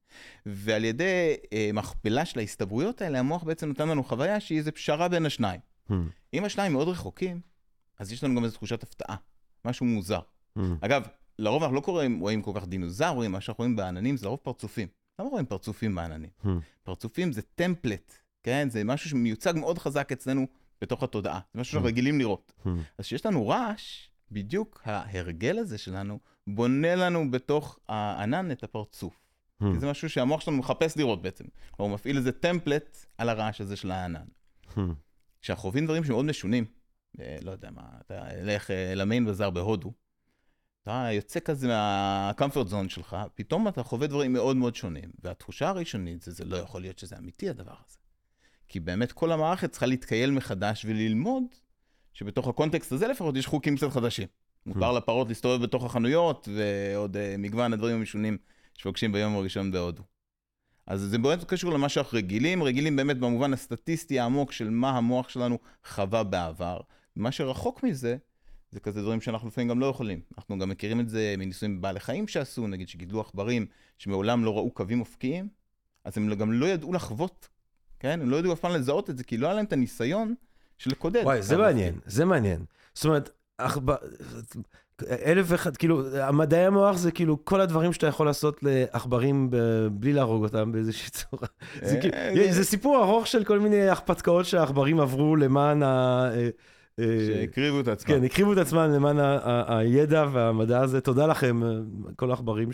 ועל 0.47 0.85
ידי 0.85 1.37
אה, 1.53 1.71
מכפלה 1.75 2.25
של 2.25 2.39
ההסתברויות 2.39 3.03
האלה, 3.03 3.19
המוח 3.19 3.43
בעצם 3.43 3.69
נותן 3.69 3.89
לנו 3.89 4.05
חוויה 4.05 4.41
שהיא 4.41 4.59
איזה 4.59 4.73
פשרה 4.73 5.09
בין 5.09 5.27
השניים. 5.27 5.61
Hmm, 5.89 5.93
אם 6.35 6.45
השניים 6.45 6.73
מאוד 6.73 6.89
רחוקים, 6.89 7.41
אז 7.99 8.13
יש 8.13 8.25
לנו 8.25 8.37
גם 8.37 8.45
איזו 8.45 8.55
תחושת 8.55 8.83
הפתעה, 8.83 9.17
משהו 9.65 9.87
מוזר. 9.87 10.21
hmm. 10.59 10.61
אגב, 10.81 11.03
לרוב 11.39 11.63
אנחנו 11.63 11.77
לא 11.77 11.81
קוראים, 11.81 12.21
רואים 12.21 12.43
כל 12.43 12.53
כך 12.55 12.67
דינוזאורים, 12.67 13.33
מה 13.33 13.41
שאנחנו 13.41 13.63
רואים 13.63 13.77
בעננים 13.77 14.17
זה 14.17 14.27
לרוב 14.27 14.39
פרצופים. 14.43 14.89
למה 15.19 15.29
רואים 15.29 15.47
פרצופים 15.47 15.95
בעננים? 15.95 16.31
Hmm. 16.45 16.49
פרצופים 16.83 17.33
זה 17.33 17.43
טמפלט, 17.43 18.19
כן? 18.43 18.69
זה 18.71 18.85
משהו 18.85 19.11
שמיוצג 19.11 19.55
מאוד 19.57 19.79
חזק 19.79 20.13
אצלנו 20.13 20.47
בתוך 20.81 21.03
התודעה. 21.03 21.41
זה 21.55 21.61
משהו 21.61 21.73
שאנחנו 21.73 21.89
רגילים 21.89 22.19
לראות. 22.19 22.53
Hmm. 22.65 22.69
אז 22.99 23.05
כשיש 23.05 23.27
לנו 23.27 23.49
רעש, 23.49 24.09
בדיוק 24.31 24.83
ההרגל 24.85 25.59
הזה 25.59 25.79
שלנו 25.79 26.19
בונה 26.47 26.95
לנו 26.95 27.31
בתוך 27.31 27.79
הענן 27.89 28.51
את 28.51 28.65
הפרצוף. 28.65 29.15
Hmm. 29.63 29.65
כי 29.73 29.79
זה 29.81 29.91
משהו 29.91 30.11
שהמוח 30.11 30.41
שלנו 30.41 30.57
מחפש 30.57 30.97
לראות 30.97 31.23
בעצם. 31.23 31.45
הוא 31.77 31.91
מפעיל 31.91 32.17
איזה 32.17 32.33
טמפלט 32.33 33.07
על 33.19 33.29
הרעש 33.29 33.61
הזה 33.61 33.77
של 33.77 33.91
הענן. 33.91 34.27
כשאנחנו 35.43 35.63
חווים 35.63 35.85
דברים 35.85 36.05
שמאוד 36.05 36.25
משונים, 36.25 36.65
אה, 37.21 37.39
לא 37.43 37.51
יודע 37.51 37.71
מה, 37.71 37.83
אתה 38.07 38.31
אלך 38.31 38.71
אה, 38.71 38.95
למיין 38.95 39.27
בזאר 39.27 39.51
בהודו, 39.51 39.93
אתה 40.83 41.09
יוצא 41.13 41.41
כזה 41.41 41.69
מהקמפרט 41.69 42.67
זון 42.67 42.89
שלך, 42.89 43.17
פתאום 43.35 43.69
אתה 43.69 43.83
חווה 43.83 44.07
דברים 44.07 44.33
מאוד 44.33 44.57
מאוד 44.57 44.75
שונים, 44.75 45.11
והתחושה 45.23 45.69
הראשונית 45.69 46.23
זה, 46.23 46.33
זה 46.33 46.45
לא 46.45 46.57
יכול 46.57 46.81
להיות 46.81 46.99
שזה 46.99 47.19
אמיתי 47.19 47.49
הדבר 47.51 47.75
הזה. 47.89 47.99
כי 48.73 48.81
באמת 48.81 49.13
כל 49.13 49.33
המערכת 49.33 49.71
צריכה 49.71 49.87
להתקייל 49.87 50.31
מחדש 50.31 50.85
וללמוד 50.85 51.45
שבתוך 52.13 52.49
הקונטקסט 52.49 52.93
הזה 52.93 53.09
לפחות 53.09 53.37
יש 53.37 53.47
חוקים 53.47 53.77
קצת 53.77 53.91
חדשים. 53.91 54.27
מותר 54.67 54.93
לפרות 54.93 55.29
להסתובב 55.29 55.63
בתוך 55.63 55.85
החנויות, 55.85 56.49
ועוד 56.55 57.17
אה, 57.17 57.35
מגוון 57.39 57.73
הדברים 57.73 57.97
המשונים 57.97 58.39
שפוגשים 58.75 59.13
ביום 59.13 59.37
הראשון 59.37 59.71
בהודו. 59.73 60.03
אז 60.87 61.01
זה 61.01 61.19
באמת 61.19 61.45
קשור 61.45 61.73
למה 61.73 61.89
שאנחנו 61.89 62.19
רגילים, 62.19 62.63
רגילים 62.63 62.97
באמת 62.97 63.19
במובן 63.19 63.53
הסטטיסטי 63.53 64.21
העמוק 64.21 64.53
של 64.53 64.71
מה 64.71 64.91
המוח 64.91 65.29
שלנו 65.29 65.59
חווה 65.85 66.23
בעבר. 66.23 66.81
מה 67.17 67.33
שרחוק 67.33 67.83
מזה, 67.83 68.17
זה 68.71 68.81
כזה 68.81 69.03
דברים 69.03 69.21
שאנחנו 69.21 69.49
לפעמים 69.49 69.69
גם 69.69 69.81
לא 69.81 69.87
יכולים. 69.87 70.21
אנחנו 70.39 70.59
גם 70.59 70.69
מכירים 70.69 71.01
את 71.01 71.09
זה 71.09 71.35
מניסויים 71.39 71.79
בבעלי 71.79 72.01
חיים 72.01 72.29
שעשו, 72.29 72.67
נגיד 72.67 72.89
שגידלו 72.89 73.21
עכברים 73.21 73.67
שמעולם 73.99 74.45
לא 74.45 74.57
ראו 74.57 74.71
קווים 74.71 75.01
אופקיים, 75.01 75.49
אז 76.05 76.19
הם 76.19 76.35
גם 76.35 76.53
לא 76.53 76.67
ידעו 76.67 76.93
לחוות, 76.93 77.49
כן? 78.03 78.19
הם 78.23 78.31
לא 78.31 78.37
ידעו 78.37 78.53
אף 78.53 78.61
פעם 78.61 78.73
לזהות 78.73 79.11
את 79.11 79.19
זה, 79.19 79.25
כי 79.25 79.37
לא 79.39 79.47
היה 79.47 79.55
להם 79.57 79.65
את 79.65 79.73
הניסיון 79.73 80.35
של 80.79 80.91
לקודד. 80.91 81.23
וואי, 81.25 81.43
זה 81.43 81.55
קו 81.57 81.61
מעניין. 81.63 81.95
זה 82.07 82.25
מעניין. 82.25 82.65
זאת 82.95 83.05
אומרת, 83.05 83.31
עכבר- 83.59 83.95
אלף 85.27 85.47
ואחד, 85.49 85.77
כאילו, 85.77 86.17
המדעי 86.17 86.67
המוח 86.67 86.97
זה 86.97 87.11
כאילו 87.13 87.45
כל 87.45 87.61
הדברים 87.61 87.93
שאתה 87.93 88.07
יכול 88.07 88.27
לעשות 88.27 88.59
לעכברים 88.63 89.51
ב- 89.51 89.57
בלי 89.93 90.13
להרוג 90.13 90.43
אותם 90.45 90.73
באיזושהי 90.73 91.11
צורה. 91.11 91.49
זה 91.83 91.95
אה, 91.95 92.01
כאילו- 92.01 92.17
זה- 92.37 92.53
זה 92.53 92.65
סיפור 92.65 93.05
ארוך 93.05 93.27
של 93.27 93.45
כל 93.45 93.59
מיני 93.59 93.89
הרפתקאות 93.89 94.47
שהעכברים 94.47 95.01
עברו 95.01 95.37
למען 95.37 95.83
ה... 95.83 96.31
שהקריבו 97.01 97.81
את 97.81 97.89
עצמם. 97.89 98.15
כן, 98.15 98.25
הקריבו 98.25 98.53
את 98.53 98.59
עצמם 98.59 98.91
למען 98.95 99.17
הידע 99.67 100.27
והמדע 100.33 100.81
הזה. 100.81 101.01
תודה 101.01 101.27
לכם, 101.27 101.61
כל 102.17 102.31
העכברים 102.31 102.69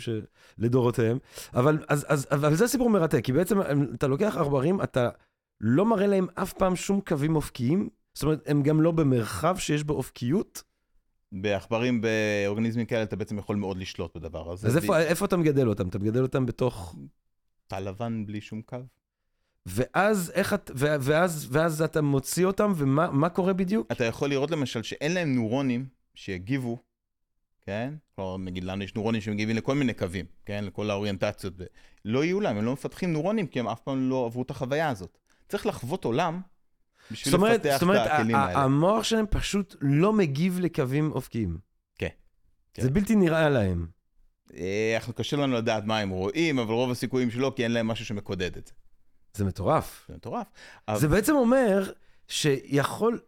לדורותיהם. 0.57 1.17
אבל, 1.53 1.77
אז, 1.87 2.05
אז, 2.09 2.27
אבל 2.31 2.55
זה 2.55 2.67
סיפור 2.67 2.89
מרתק, 2.89 3.23
כי 3.23 3.33
בעצם 3.33 3.61
אתה 3.95 4.07
לוקח 4.07 4.37
עכברים, 4.37 4.81
אתה 4.81 5.09
לא 5.61 5.85
מראה 5.85 6.07
להם 6.07 6.27
אף 6.35 6.53
פעם 6.53 6.75
שום 6.75 7.01
קווים 7.01 7.35
אופקיים. 7.35 7.89
זאת 8.13 8.23
אומרת, 8.23 8.43
הם 8.45 8.63
גם 8.63 8.81
לא 8.81 8.91
במרחב 8.91 9.57
שיש 9.57 9.83
בו 9.83 9.93
אופקיות. 9.93 10.63
בעכברים, 11.31 12.01
באורגניזמים 12.01 12.85
כאלה, 12.85 13.03
אתה 13.03 13.15
בעצם 13.15 13.37
יכול 13.37 13.55
מאוד 13.55 13.77
לשלוט 13.77 14.17
בדבר 14.17 14.51
הזה. 14.51 14.67
אז 14.67 14.77
איפה, 14.77 14.99
איפה 14.99 15.25
אתה 15.25 15.37
מגדל 15.37 15.67
אותם? 15.67 15.87
אתה 15.87 15.99
מגדל 15.99 16.21
אותם 16.21 16.45
בתוך... 16.45 16.95
תא 17.67 17.75
לבן 17.75 18.25
בלי 18.25 18.41
שום 18.41 18.61
קו. 18.61 18.77
ואז 19.65 20.31
איך 20.35 20.53
את, 20.53 20.71
ואז, 20.75 21.47
ואז 21.51 21.81
אתה 21.81 22.01
מוציא 22.01 22.45
אותם, 22.45 22.73
ומה 22.75 23.11
מה 23.11 23.29
קורה 23.29 23.53
בדיוק? 23.53 23.91
אתה 23.91 24.05
יכול 24.05 24.29
לראות 24.29 24.51
למשל 24.51 24.83
שאין 24.83 25.13
להם 25.13 25.35
נוירונים 25.35 25.85
שיגיבו, 26.15 26.77
כן? 27.61 27.93
כלומר, 28.15 28.37
נגיד 28.37 28.63
לנו 28.63 28.83
יש 28.83 28.95
נוירונים 28.95 29.21
שמגיבים 29.21 29.55
לכל 29.55 29.75
מיני 29.75 29.93
קווים, 29.93 30.25
כן? 30.45 30.63
לכל 30.65 30.89
האוריינטציות. 30.89 31.53
ו- 31.57 31.63
לא 32.05 32.23
יהיו 32.23 32.39
להם, 32.39 32.57
הם 32.57 32.65
לא 32.65 32.73
מפתחים 32.73 33.13
נוירונים, 33.13 33.47
כי 33.47 33.59
הם 33.59 33.67
אף 33.67 33.79
פעם 33.81 34.09
לא 34.09 34.25
עברו 34.25 34.41
את 34.41 34.49
החוויה 34.49 34.89
הזאת. 34.89 35.17
צריך 35.47 35.65
לחוות 35.65 36.05
עולם 36.05 36.41
בשביל 37.11 37.31
זאת 37.31 37.37
אומרת, 37.41 37.59
לפתח 37.59 37.73
זאת 37.73 37.81
אומרת, 37.81 38.07
את 38.07 38.11
הכלים 38.11 38.35
האלה. 38.35 38.59
המוח 38.59 39.03
שלהם 39.03 39.25
פשוט 39.29 39.75
לא 39.81 40.13
מגיב 40.13 40.59
לקווים 40.59 41.11
אופקיים. 41.11 41.57
כן, 41.95 42.07
כן. 42.73 42.81
זה 42.81 42.89
בלתי 42.91 43.15
נראה 43.15 43.49
להם. 43.49 43.87
אה, 44.53 44.93
אנחנו 44.95 45.13
קשה 45.13 45.37
לנו 45.37 45.55
לדעת 45.55 45.83
מה 45.85 45.99
הם 45.99 46.09
רואים, 46.09 46.59
אבל 46.59 46.73
רוב 46.73 46.91
הסיכויים 46.91 47.31
שלא, 47.31 47.53
כי 47.55 47.63
אין 47.63 47.71
להם 47.71 47.87
משהו 47.87 48.05
שמקודד 48.05 48.57
את 48.57 48.67
זה. 48.67 48.73
זה 49.33 49.45
מטורף. 49.45 50.05
זה 50.09 50.15
מטורף. 50.15 50.47
אבל- 50.87 50.99
זה 50.99 51.07
בעצם 51.07 51.35
אומר 51.35 51.91
שיכול... 52.27 53.19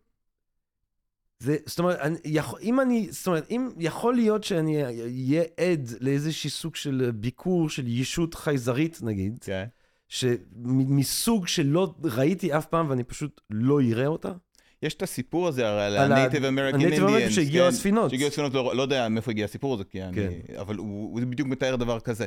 זה, 1.39 1.57
זאת 1.65 1.79
אומרת, 1.79 1.99
אני, 1.99 2.17
יכול, 2.25 2.59
אם 2.61 2.79
אני, 2.79 3.07
זאת 3.11 3.27
אומרת, 3.27 3.47
אם 3.51 3.69
יכול 3.79 4.15
להיות 4.15 4.43
שאני 4.43 4.83
אהיה 4.83 5.43
עד 5.57 5.89
לאיזשהי 5.99 6.49
סוג 6.49 6.75
של 6.75 7.11
ביקור 7.15 7.69
של 7.69 7.87
ישות 7.87 8.33
חייזרית, 8.33 8.99
נגיד, 9.01 9.39
כן. 9.41 9.65
שמסוג 10.07 11.47
שלא 11.47 11.93
ראיתי 12.03 12.57
אף 12.57 12.65
פעם 12.65 12.89
ואני 12.89 13.03
פשוט 13.03 13.41
לא 13.49 13.81
אראה 13.81 14.07
אותה, 14.07 14.31
יש 14.81 14.93
את 14.93 15.01
הסיפור 15.03 15.47
הזה 15.47 15.67
הרי 15.69 15.97
על 15.97 16.11
ה-Native 16.11 16.33
American 16.33 16.75
ה-Native 16.75 16.99
American 16.99 17.27
Indians. 17.27 17.31
שהגיעו 17.31 17.65
כן, 17.65 17.69
הספינות. 17.69 18.09
שהגיעו 18.11 18.27
הספינות, 18.27 18.53
לא, 18.53 18.75
לא 18.75 18.81
יודע 18.81 19.09
מאיפה 19.09 19.31
הגיע 19.31 19.45
הסיפור 19.45 19.73
הזה, 19.73 19.83
כי 19.83 20.03
אני... 20.03 20.15
כן. 20.15 20.31
אבל 20.59 20.75
הוא, 20.75 20.87
הוא 20.87 21.21
בדיוק 21.21 21.47
מתאר 21.47 21.75
דבר 21.75 21.99
כזה. 21.99 22.25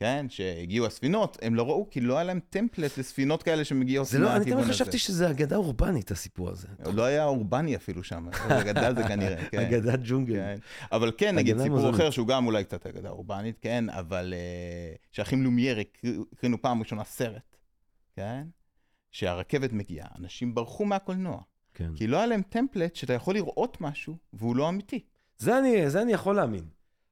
כן, 0.00 0.26
שהגיעו 0.28 0.86
הספינות, 0.86 1.38
הם 1.42 1.54
לא 1.54 1.62
ראו 1.62 1.86
כי 1.90 2.00
לא 2.00 2.14
היה 2.14 2.24
להם 2.24 2.40
טמפלט 2.50 2.98
לספינות 2.98 3.42
כאלה 3.42 3.64
שמגיעות 3.64 4.06
זה 4.06 4.18
לא, 4.18 4.30
אני 4.30 4.38
מהכיוון 4.38 4.58
תמיד 4.58 4.64
הזה. 4.64 4.72
חשבתי 4.84 4.98
שזה 4.98 5.30
אגדה 5.30 5.56
אורבנית, 5.56 6.10
הסיפור 6.10 6.50
הזה. 6.50 6.68
לא 6.94 7.02
היה 7.02 7.24
אורבני 7.24 7.76
אפילו 7.76 8.04
שם, 8.04 8.28
אגדה 8.48 8.94
זה 8.94 9.02
כנראה, 9.02 9.44
כן. 9.50 9.58
אגדת 9.58 10.00
ג'ונגל. 10.04 10.34
כן. 10.34 10.58
אבל 10.92 11.12
כן, 11.18 11.34
נגיד 11.34 11.58
סיפור. 11.58 11.90
אחר, 11.90 12.10
שהוא 12.10 12.26
גם 12.26 12.46
אולי 12.46 12.64
קצת 12.64 12.86
אגדה 12.86 13.08
אורבנית, 13.10 13.58
כן, 13.60 13.90
אבל 13.90 14.34
אה, 14.36 14.94
שהאחים 15.12 15.42
לומייר 15.42 15.78
הקרינו 16.32 16.62
פעם 16.62 16.80
ראשונה 16.80 17.04
סרט, 17.04 17.56
כן? 18.16 18.46
שהרכבת 19.10 19.72
מגיעה, 19.72 20.08
אנשים 20.18 20.54
ברחו 20.54 20.84
מהקולנוע, 20.84 21.40
כן. 21.74 21.90
כי 21.96 22.06
לא 22.06 22.16
היה 22.16 22.26
להם 22.26 22.42
טמפלט 22.42 22.94
שאתה 22.94 23.12
יכול 23.12 23.34
לראות 23.34 23.80
משהו, 23.80 24.16
והוא 24.32 24.56
לא 24.56 24.68
אמיתי. 24.68 25.04
זה 25.38 25.58
אני, 25.58 25.90
זה 25.90 26.02
אני 26.02 26.12
יכול 26.12 26.36
להאמין. 26.36 26.64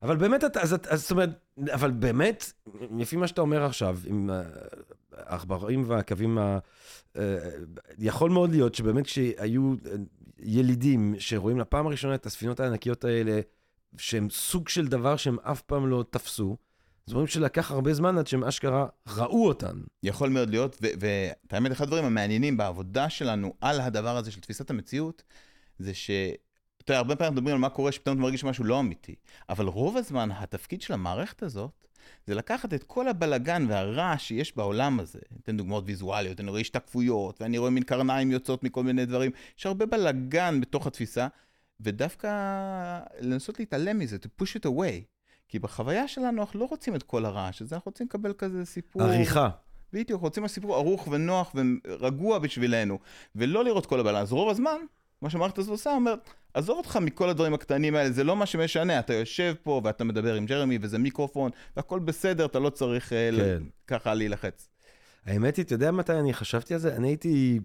אבל 0.07 0.17
באמת, 0.17 0.45
אתה, 0.45 0.61
אז, 0.61 0.77
אז 0.89 1.01
זאת 1.03 1.11
אומרת, 1.11 1.31
אבל 1.73 1.91
באמת, 1.91 2.53
לפי 2.99 3.17
מה 3.17 3.27
שאתה 3.27 3.41
אומר 3.41 3.65
עכשיו, 3.65 3.99
עם 4.07 4.31
העכברים 5.13 5.85
והקווים, 5.87 6.39
ה... 6.39 6.59
אה, 7.17 7.37
יכול 7.99 8.31
מאוד 8.31 8.51
להיות 8.51 8.75
שבאמת 8.75 9.07
כשהיו 9.07 9.73
אה, 9.73 9.97
ילידים 10.39 11.15
שרואים 11.19 11.59
לפעם 11.59 11.87
הראשונה 11.87 12.15
את 12.15 12.27
הספינות 12.27 12.61
הענקיות 12.61 13.05
האלה, 13.05 13.41
שהם 13.97 14.31
סוג 14.31 14.69
של 14.69 14.87
דבר 14.87 15.17
שהם 15.17 15.39
אף 15.43 15.63
פעם 15.63 15.87
לא 15.87 16.05
תפסו, 16.11 16.57
אז 17.09 17.13
אומרים 17.13 17.27
שלקח 17.27 17.71
הרבה 17.71 17.95
זמן 17.95 18.19
עד 18.19 18.27
שהם 18.27 18.45
אשכרה 18.45 18.87
ראו 19.17 19.49
אותן. 19.49 19.81
יכול 20.03 20.31
מאוד 20.31 20.51
להיות, 20.51 20.77
ואת 20.81 21.53
האמת, 21.53 21.73
אחד 21.73 21.85
הדברים 21.85 22.05
המעניינים 22.05 22.57
בעבודה 22.57 23.11
שלנו 23.11 23.55
על 23.61 23.81
הדבר 23.81 24.17
הזה 24.17 24.31
של 24.31 24.41
תפיסת 24.41 24.71
המציאות, 24.71 25.23
זה 25.79 25.95
ש... 25.95 26.11
אתה 26.87 26.93
יודע, 26.93 26.99
הרבה 26.99 27.17
פעמים 27.17 27.33
מדברים 27.33 27.55
על 27.55 27.61
מה 27.61 27.69
קורה 27.69 27.93
שפתאום 27.93 28.17
אתה 28.17 28.23
מרגיש 28.23 28.45
משהו 28.45 28.65
לא 28.65 28.81
אמיתי, 28.81 29.15
אבל 29.49 29.67
רוב 29.67 29.97
הזמן 29.97 30.29
התפקיד 30.33 30.83
של 30.83 30.93
המערכת 30.93 31.43
הזאת, 31.43 31.87
זה 32.27 32.35
לקחת 32.35 32.75
את 32.75 32.83
כל 32.83 33.09
הבלגן 33.09 33.67
והרעש 33.69 34.29
שיש 34.29 34.57
בעולם 34.57 35.01
הזה, 35.01 35.19
אתן 35.43 35.57
דוגמאות 35.57 35.85
ויזואליות, 35.87 36.41
אני 36.41 36.51
רואה 36.51 36.61
השתקפויות, 36.61 37.43
ואני 37.43 37.59
רואה 37.59 37.71
מין 37.71 37.83
קרניים 37.83 38.31
יוצאות 38.31 38.63
מכל 38.63 38.83
מיני 38.83 39.07
דברים, 39.07 39.31
יש 39.59 39.67
הרבה 39.67 39.87
בלגן 39.87 40.61
בתוך 40.61 40.87
התפיסה, 40.87 41.27
ודווקא 41.81 42.29
לנסות 43.21 43.59
להתעלם 43.59 43.99
מזה, 43.99 44.17
to 44.17 44.43
push 44.43 44.61
it 44.61 44.67
away. 44.67 45.05
כי 45.49 45.59
בחוויה 45.59 46.09
שלנו 46.09 46.41
אנחנו 46.41 46.61
לא 46.61 46.65
רוצים 46.65 46.95
את 46.95 47.03
כל 47.03 47.25
הרעש 47.25 47.63
הזה, 47.63 47.77
אנחנו 47.77 47.89
רוצים 47.91 48.07
לקבל 48.07 48.33
כזה 48.33 48.65
סיפור... 48.65 49.03
עריכה. 49.03 49.49
בדיוק, 49.93 50.23
רוצים 50.23 50.49
סיפור 50.49 50.75
ערוך 50.75 51.09
ונוח 51.11 51.55
ורגוע 51.55 52.39
בשבילנו, 52.39 52.99
ולא 53.37 53.65
לראות 53.65 53.87
כל 53.87 54.01
הבעיה. 54.01 54.19
אז 54.19 54.33
רוב 54.33 54.51
הזמן, 54.51 54.77
מה 55.23 55.31
שהמערכת 55.31 55.59
הזאת 55.59 55.71
עושה, 55.71 55.95
אומרת, 55.95 56.31
עזוב 56.57 56.79
אותך 56.79 56.97
מכל 56.97 57.29
הדברים 57.29 57.55
הקטנים 57.55 57.95
האלה, 57.95 58.11
זה 58.11 58.25
לא 58.25 58.37
מה 58.37 58.47
שמשנה, 58.47 58.99
אתה 58.99 59.15
יושב 59.15 59.55
פה 59.63 59.81
ואתה 59.85 60.05
מדבר 60.05 60.35
עם 60.35 60.47
ג'רמי 60.47 60.79
וזה 60.81 60.99
מיקרופון, 60.99 61.51
והכל 61.77 61.99
בסדר, 61.99 62.47
אתה 62.47 62.59
לא 62.59 62.71
צריך 62.71 63.13
אה, 63.13 63.31
כן. 63.37 63.63
ככה 63.87 64.15
להילחץ. 64.15 64.69
האמת 65.27 65.57
היא, 65.57 65.65
אתה 65.65 65.75
יודע 65.75 65.91
מתי 65.91 66.13
אני 66.13 66.35
חשבתי 66.35 66.75
על 66.75 66.81
זה? 66.81 66.97
אני 66.97 67.09
הייתי, 67.09 67.61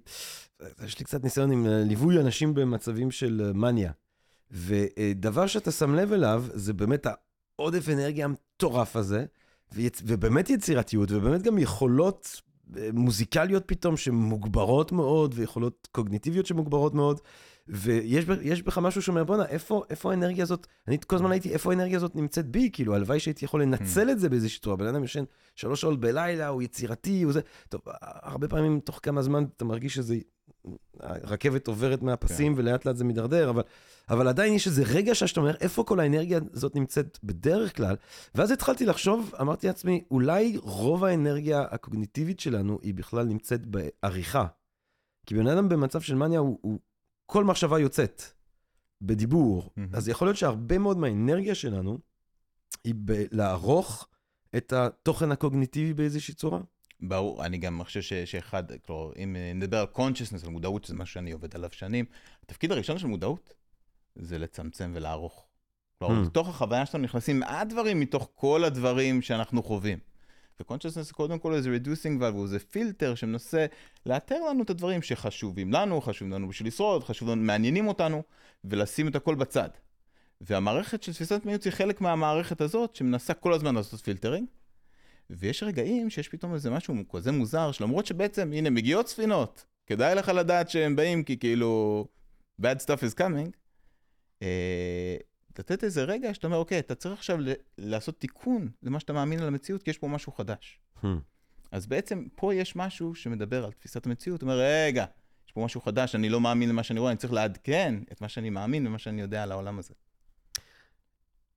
יש 0.86 1.00
לי 1.00 1.05
קצת 1.05 1.24
ניסיון 1.24 1.51
עם 1.51 1.67
אה, 1.67 1.83
ליווי 1.83 2.19
אנשים 2.19 2.53
במצבים 2.53 3.12
של 3.12 3.41
אה, 3.45 3.53
מניה. 3.53 3.91
ודבר 4.51 5.48
שאתה 5.48 5.71
שם 5.71 5.95
לב 5.95 6.13
אליו, 6.13 6.45
זה 6.53 6.74
באמת 6.74 7.07
העודף 7.60 7.89
אנרגיה 7.89 8.25
המטורף 8.25 8.95
הזה, 8.95 9.25
ויצ... 9.71 10.01
ובאמת 10.05 10.50
יצירתיות, 10.50 11.12
ובאמת 11.12 11.41
גם 11.41 11.57
יכולות 11.57 12.41
מוזיקליות 12.93 13.63
פתאום 13.65 13.98
שמוגברות 13.98 14.91
מאוד, 14.91 15.33
ויכולות 15.38 15.88
קוגניטיביות 15.91 16.45
שמוגברות 16.45 16.93
מאוד. 16.93 17.19
ויש 17.68 18.62
בך 18.62 18.77
משהו 18.77 19.01
שאומר, 19.01 19.24
בואנה, 19.24 19.46
איפה, 19.46 19.84
איפה 19.89 20.12
האנרגיה 20.12 20.44
הזאת, 20.44 20.68
אני 20.88 20.98
כל 21.08 21.15
הזמן 21.15 21.32
הייתי, 21.32 21.53
איפה 21.53 21.72
האנרגיה 21.72 21.98
הזאת 21.98 22.15
נמצאת 22.15 22.48
בי? 22.48 22.70
כאילו, 22.74 22.96
הלוואי 22.96 23.20
שהייתי 23.20 23.46
יכול 23.46 23.62
לנצל 23.62 24.10
את 24.10 24.20
זה 24.20 24.30
באיזושהי 24.30 24.62
צורה. 24.62 24.75
בן 24.75 24.88
אדם 24.88 25.03
ישן 25.03 25.24
שלוש 25.56 25.82
שעות 25.82 26.00
בלילה, 26.00 26.48
הוא 26.48 26.62
יצירתי, 26.62 27.22
הוא 27.22 27.34
זה. 27.34 27.41
טוב, 27.70 27.82
הרבה 28.01 28.48
פעמים 28.48 28.80
תוך 28.80 29.00
כמה 29.03 29.22
זמן 29.22 29.44
אתה 29.58 29.65
מרגיש 29.65 29.96
שזה, 29.96 30.15
הרכבת 31.00 31.68
עוברת 31.68 32.01
מהפסים 32.01 32.53
ולאט 32.58 32.86
לאט 32.86 32.96
זה 32.96 33.03
מידרדר, 33.03 33.50
אבל, 33.50 33.63
אבל 34.10 34.27
עדיין 34.27 34.53
יש 34.53 34.68
איזה 34.68 34.84
רגע 34.94 35.15
שאתה 35.15 35.39
אומר, 35.39 35.56
איפה 35.62 35.84
כל 35.84 36.00
האנרגיה 36.00 36.39
הזאת 36.53 36.75
נמצאת 36.75 37.20
בדרך 37.24 37.77
כלל? 37.77 37.96
ואז 38.36 38.51
התחלתי 38.51 38.86
לחשוב, 38.86 39.34
אמרתי 39.41 39.68
לעצמי, 39.68 40.03
אולי 40.12 40.58
רוב 40.62 41.03
האנרגיה 41.03 41.62
הקוגניטיבית 41.62 42.39
שלנו 42.39 42.80
היא 42.82 42.94
בכלל 42.94 43.25
נמצאת 43.25 43.62
בעריכה. 43.65 44.46
כי 45.25 45.36
בן 45.36 45.48
אדם 45.48 45.70
במצב 45.70 46.01
של 46.01 46.15
מניה 46.15 46.39
הוא, 46.39 46.60
הוא 46.62 46.80
כל 47.31 47.43
מחשבה 47.43 47.79
יוצאת 47.79 48.21
בדיבור. 49.01 49.69
מהמם. 49.77 49.89
אז 49.95 50.09
יכול 50.09 50.27
להיות 50.27 50.38
שהרבה 50.38 50.77
מאוד 50.77 50.97
מהאנרגיה 50.97 51.55
שלנו 51.55 51.97
היא 52.83 52.93
בלערוך 52.97 54.07
את 54.57 54.73
התוכן 54.73 55.31
הקוגניטיבי 55.31 55.93
באיזושהי 55.93 56.33
צורה. 56.33 56.59
ברור, 57.00 57.45
אני 57.45 57.57
גם 57.57 57.83
חושב 57.83 58.01
ש- 58.01 58.13
שאחד, 58.13 58.63
כלומר, 58.85 59.11
אם 59.23 59.35
נדבר 59.55 59.77
על 59.77 59.85
consciousness, 59.95 60.45
על 60.45 60.51
מודעות, 60.51 60.83
שזה 60.83 60.95
משהו 60.95 61.13
שאני 61.13 61.31
עובד 61.31 61.55
עליו 61.55 61.69
שנים, 61.71 62.05
התפקיד 62.43 62.71
הראשון 62.71 62.97
של 62.97 63.07
מודעות 63.07 63.53
זה 64.15 64.38
לצמצם 64.38 64.91
ולערוך. 64.95 65.45
כלומר, 66.00 66.21
Hmm. 66.23 66.25
בתוך 66.29 66.50
החוויה 66.50 66.85
שלנו 66.85 67.03
נכנסים 67.03 67.39
מעט 67.39 67.67
דברים 67.67 68.00
מתוך 68.00 68.29
כל 68.35 68.63
הדברים 68.63 69.21
שאנחנו 69.21 69.63
חווים. 69.63 70.00
ו-consciousness 70.62 71.13
קודם 71.13 71.39
כל 71.39 71.62
זה 71.62 71.77
reducing 71.77 72.22
valve, 72.21 72.45
זה 72.46 72.60
פילטר 72.60 73.15
שמנסה 73.15 73.65
לאתר 74.06 74.39
לנו 74.50 74.63
את 74.63 74.70
הדברים 74.70 75.01
שחשובים 75.01 75.74
לנו, 75.74 76.01
חשובים 76.01 76.34
לנו 76.34 76.48
בשביל 76.48 76.68
לשרוד, 76.68 77.03
חשוב 77.03 77.30
לנו, 77.30 77.41
מעניינים 77.41 77.88
אותנו, 77.88 78.24
ולשים 78.63 79.08
את 79.08 79.15
הכל 79.15 79.36
בצד. 79.36 79.70
והמערכת 80.41 81.03
של 81.03 81.13
תפיסת 81.13 81.46
מציאות 81.45 81.65
היא 81.65 81.74
חלק 81.74 82.01
מהמערכת 82.01 82.62
הזאת, 82.62 82.96
שמנסה 82.96 83.34
כל 83.34 83.53
הזמן 83.53 83.75
לעשות 83.75 84.00
filtering. 84.00 84.48
ויש 85.30 85.63
רגעים 85.63 86.10
שיש 86.10 86.30
פתאום 86.30 86.53
איזה 86.53 86.70
משהו 86.70 86.96
כזה 87.12 87.32
מוזר, 87.32 87.72
שלמרות 87.72 88.06
שבעצם, 88.06 88.51
הנה, 88.53 88.70
מגיעות 88.70 89.08
ספינות, 89.08 89.65
כדאי 89.88 90.15
לך 90.15 90.30
לדעת 90.30 90.70
שהם 90.70 90.96
באים, 90.96 91.24
כי 91.24 91.38
כאילו, 91.38 92.06
bad 92.62 92.77
stuff 92.86 93.01
is 93.01 93.18
coming, 93.18 93.50
אה, 94.41 95.18
לתת 95.60 95.84
איזה 95.84 96.03
רגע 96.03 96.34
שאתה 96.34 96.48
אומר, 96.48 96.58
אוקיי, 96.58 96.79
אתה 96.79 96.96
צריך 96.96 97.13
עכשיו 97.13 97.38
לעשות 97.77 98.20
תיקון 98.20 98.70
למה 98.84 99.00
שאתה 99.00 99.13
מאמין 99.13 99.39
על 99.39 99.48
המציאות, 99.48 99.84
כי 99.84 99.89
יש 99.89 99.98
פה 99.98 100.08
משהו 100.08 100.31
חדש. 100.31 100.79
אז 101.72 101.88
בעצם 101.88 102.25
פה 102.36 102.55
יש 102.55 102.75
משהו 102.75 103.15
שמדבר 103.15 103.65
על 103.65 103.72
תפיסת 103.72 104.05
המציאות, 104.05 104.41
אומר, 104.41 104.60
רגע, 104.60 105.05
יש 105.48 105.51
פה 105.51 105.65
משהו 105.65 105.81
חדש, 105.81 106.15
אני 106.15 106.29
לא 106.29 106.41
מאמין 106.41 106.70
למה 106.70 106.84
שאני 106.84 107.00
רואה, 107.00 107.12
אני 107.12 107.17
צריך 107.17 107.34
לעדכן 107.34 107.96
את 108.12 108.22
מה 108.22 108.29
שאני 108.29 108.50
מאמין 108.50 108.88
ומה 108.88 108.98
שאני 108.98 109.22
יודע 109.22 109.43
על 109.43 109.51
העולם 109.51 109.79
הזה. 109.79 109.93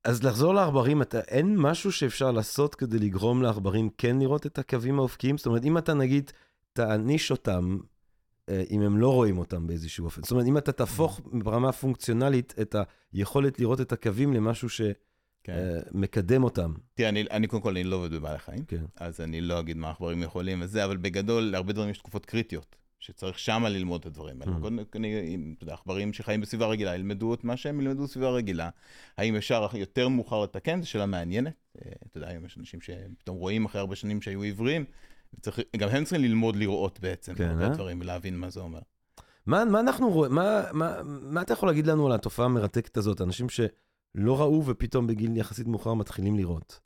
אז 0.04 0.22
לחזור 0.22 0.54
לעכברים, 0.54 1.02
אתה, 1.02 1.20
אין 1.20 1.56
משהו 1.56 1.92
שאפשר 1.92 2.30
לעשות 2.30 2.74
כדי 2.74 2.98
לגרום 2.98 3.42
לעכברים 3.42 3.90
כן 3.98 4.18
לראות 4.18 4.46
את 4.46 4.58
הקווים 4.58 4.98
האופקיים? 4.98 5.38
זאת 5.38 5.46
אומרת, 5.46 5.64
אם 5.64 5.78
אתה 5.78 5.94
נגיד 5.94 6.30
תעניש 6.72 7.30
אותם, 7.30 7.78
אם 8.70 8.80
הם 8.80 8.98
לא 8.98 9.12
רואים 9.12 9.38
אותם 9.38 9.66
באיזשהו 9.66 10.04
אופן. 10.04 10.22
זאת 10.22 10.30
אומרת, 10.30 10.46
אם 10.46 10.58
אתה 10.58 10.72
תהפוך 10.72 11.20
ברמה 11.32 11.72
פונקציונלית 11.72 12.54
את 12.60 12.76
היכולת 13.12 13.60
לראות 13.60 13.80
את 13.80 13.92
הקווים 13.92 14.32
למשהו 14.32 14.68
כן. 15.44 15.54
שמקדם 15.92 16.44
אותם. 16.44 16.72
תראה, 16.94 17.08
אני, 17.08 17.24
אני 17.30 17.46
קודם 17.46 17.62
כל, 17.62 17.70
אני 17.70 17.84
לא 17.84 17.96
עובד 17.96 18.10
בבעלי 18.10 18.38
חיים, 18.38 18.64
כן. 18.64 18.84
אז 18.96 19.20
אני 19.20 19.40
לא 19.40 19.60
אגיד 19.60 19.76
מה 19.76 19.90
עכברים 19.90 20.22
יכולים 20.22 20.62
וזה, 20.62 20.84
אבל 20.84 20.96
בגדול, 20.96 21.42
להרבה 21.42 21.72
דברים 21.72 21.90
יש 21.90 21.98
תקופות 21.98 22.26
קריטיות, 22.26 22.76
שצריך 22.98 23.38
שמה 23.38 23.68
ללמוד 23.68 24.00
את 24.00 24.06
הדברים 24.06 24.42
האלה. 24.42 24.56
Mm. 24.56 24.60
קודם 24.60 24.76
כל, 24.76 24.84
אתה 25.56 25.64
יודע, 25.64 25.74
עכברים 25.74 26.12
שחיים 26.12 26.40
בסביבה 26.40 26.66
רגילה, 26.66 26.94
ילמדו 26.94 27.34
את 27.34 27.44
מה 27.44 27.56
שהם 27.56 27.80
ילמדו 27.80 28.02
בסביבה 28.02 28.30
רגילה. 28.30 28.70
האם 29.18 29.36
אפשר 29.36 29.66
יותר 29.74 30.08
מאוחר 30.08 30.42
לתקן? 30.42 30.82
זו 30.82 30.90
שאלה 30.90 31.06
מעניינת. 31.06 31.54
אה, 31.84 31.92
אתה 32.06 32.18
יודע, 32.18 32.28
היום 32.28 32.44
יש 32.44 32.58
אנשים 32.58 32.80
שפתאום 32.80 33.36
רואים 33.36 33.64
אחרי 33.64 33.80
הרבה 33.80 33.96
שנים 33.96 34.22
שהיו 34.22 34.42
עיוורים, 34.42 34.84
צריך, 35.40 35.60
גם 35.76 35.88
הם 35.88 36.04
צריכים 36.04 36.24
ללמוד 36.24 36.56
לראות 36.56 37.00
בעצם, 37.00 37.34
כן, 37.34 37.48
הרבה 37.48 37.64
אה? 37.64 37.68
דברים, 37.68 38.00
ולהבין 38.00 38.36
מה 38.36 38.50
זה 38.50 38.60
אומר. 38.60 38.80
מה, 39.46 39.64
מה 39.64 39.80
אנחנו 39.80 40.10
רואים, 40.10 40.34
מה, 40.34 40.62
מה, 40.72 40.96
מה 41.04 41.42
אתה 41.42 41.52
יכול 41.52 41.68
להגיד 41.68 41.86
לנו 41.86 42.06
על 42.06 42.12
התופעה 42.12 42.46
המרתקת 42.46 42.96
הזאת? 42.96 43.20
אנשים 43.20 43.46
שלא 43.48 44.40
ראו 44.40 44.66
ופתאום 44.66 45.06
בגיל 45.06 45.36
יחסית 45.36 45.66
מאוחר 45.66 45.94
מתחילים 45.94 46.36
לראות. 46.36 46.80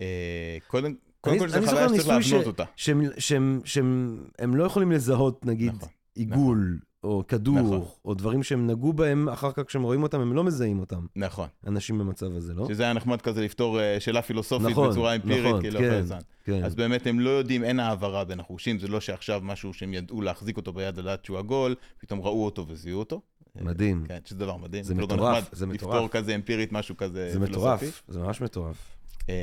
אה, 0.00 0.58
קודם 0.66 0.94
קודם 1.20 1.38
כל, 1.38 1.48
זו 1.48 1.56
אני 1.56 1.66
חוויה 1.66 1.88
שצריך 1.88 2.08
להבנות 2.08 2.44
ש- 2.44 2.46
אותה. 2.46 2.64
שהם, 2.76 3.02
שהם, 3.18 3.60
שהם 3.64 4.24
הם 4.38 4.54
לא 4.56 4.64
יכולים 4.64 4.92
לזהות, 4.92 5.46
נגיד, 5.46 5.72
נכון. 5.72 5.88
עיגול, 6.14 6.78
או 7.04 7.24
כדור, 7.28 7.58
נכון. 7.58 7.84
או 8.04 8.14
דברים 8.14 8.42
שהם 8.42 8.66
נגעו 8.66 8.92
בהם, 8.92 9.28
אחר 9.28 9.52
כך 9.52 9.62
כשהם 9.66 9.82
רואים 9.82 10.02
אותם, 10.02 10.20
הם 10.20 10.32
לא 10.32 10.44
מזהים 10.44 10.80
אותם, 10.80 11.06
נכון. 11.16 11.48
אנשים 11.66 11.98
במצב 11.98 12.36
הזה, 12.36 12.54
לא? 12.54 12.66
שזה 12.68 12.82
היה 12.82 12.92
נחמד 12.92 13.22
כזה 13.22 13.44
לפתור 13.44 13.80
אה, 13.80 14.00
שאלה 14.00 14.22
פילוסופית 14.22 14.70
נכון, 14.70 14.90
בצורה 14.90 15.14
אמפירית, 15.14 15.46
נכון, 15.46 15.60
כאילו, 15.60 15.80
כן. 15.80 16.04
כן, 16.44 16.64
אז 16.64 16.74
באמת 16.74 17.06
הם 17.06 17.20
לא 17.20 17.30
יודעים, 17.30 17.64
אין 17.64 17.80
העברה 17.80 18.24
בין 18.24 18.40
החושים, 18.40 18.78
זה 18.78 18.88
לא 18.88 19.00
שעכשיו 19.00 19.40
משהו 19.44 19.72
שהם 19.72 19.94
ידעו 19.94 20.22
להחזיק 20.22 20.56
אותו 20.56 20.72
ביד 20.72 20.98
לדעת 20.98 21.24
שהוא 21.24 21.38
עגול, 21.38 21.74
פתאום 21.98 22.20
ראו 22.20 22.44
אותו 22.44 22.66
וזיהו 22.68 22.98
אותו. 22.98 23.20
מדהים. 23.60 24.04
כן, 24.08 24.18
שזה 24.24 24.38
דבר 24.38 24.56
מדהים. 24.56 24.84
זה 24.84 24.94
מטורף, 24.94 25.48
זה 25.52 25.66
לפתור 25.66 25.88
מטורף. 25.88 26.10
כזה 26.10 26.34
אמפירית 26.34 26.72
משהו 26.72 26.96
כזה 26.96 27.30
זה 27.32 27.46
פילוסופי. 27.46 27.86
מטורף, 27.86 28.02
זה 28.08 28.20
ממש 28.20 28.40
מטורף. 28.40 28.96
אמ, 29.28 29.34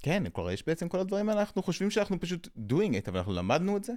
כן, 0.00 0.22
כלומר, 0.32 0.50
יש 0.50 0.66
בעצם 0.66 0.88
כל 0.88 0.98
הדברים 0.98 1.28
האלה, 1.28 1.40
אנחנו 1.40 1.62
חושבים 1.62 1.90
שאנחנו 1.90 2.20
פשוט 2.20 2.48
doing 2.70 2.92
it, 3.04 3.08
אבל 3.08 3.18
אנחנו 3.18 3.32
למדנו 3.32 3.76
את 3.76 3.84
זה, 3.84 3.92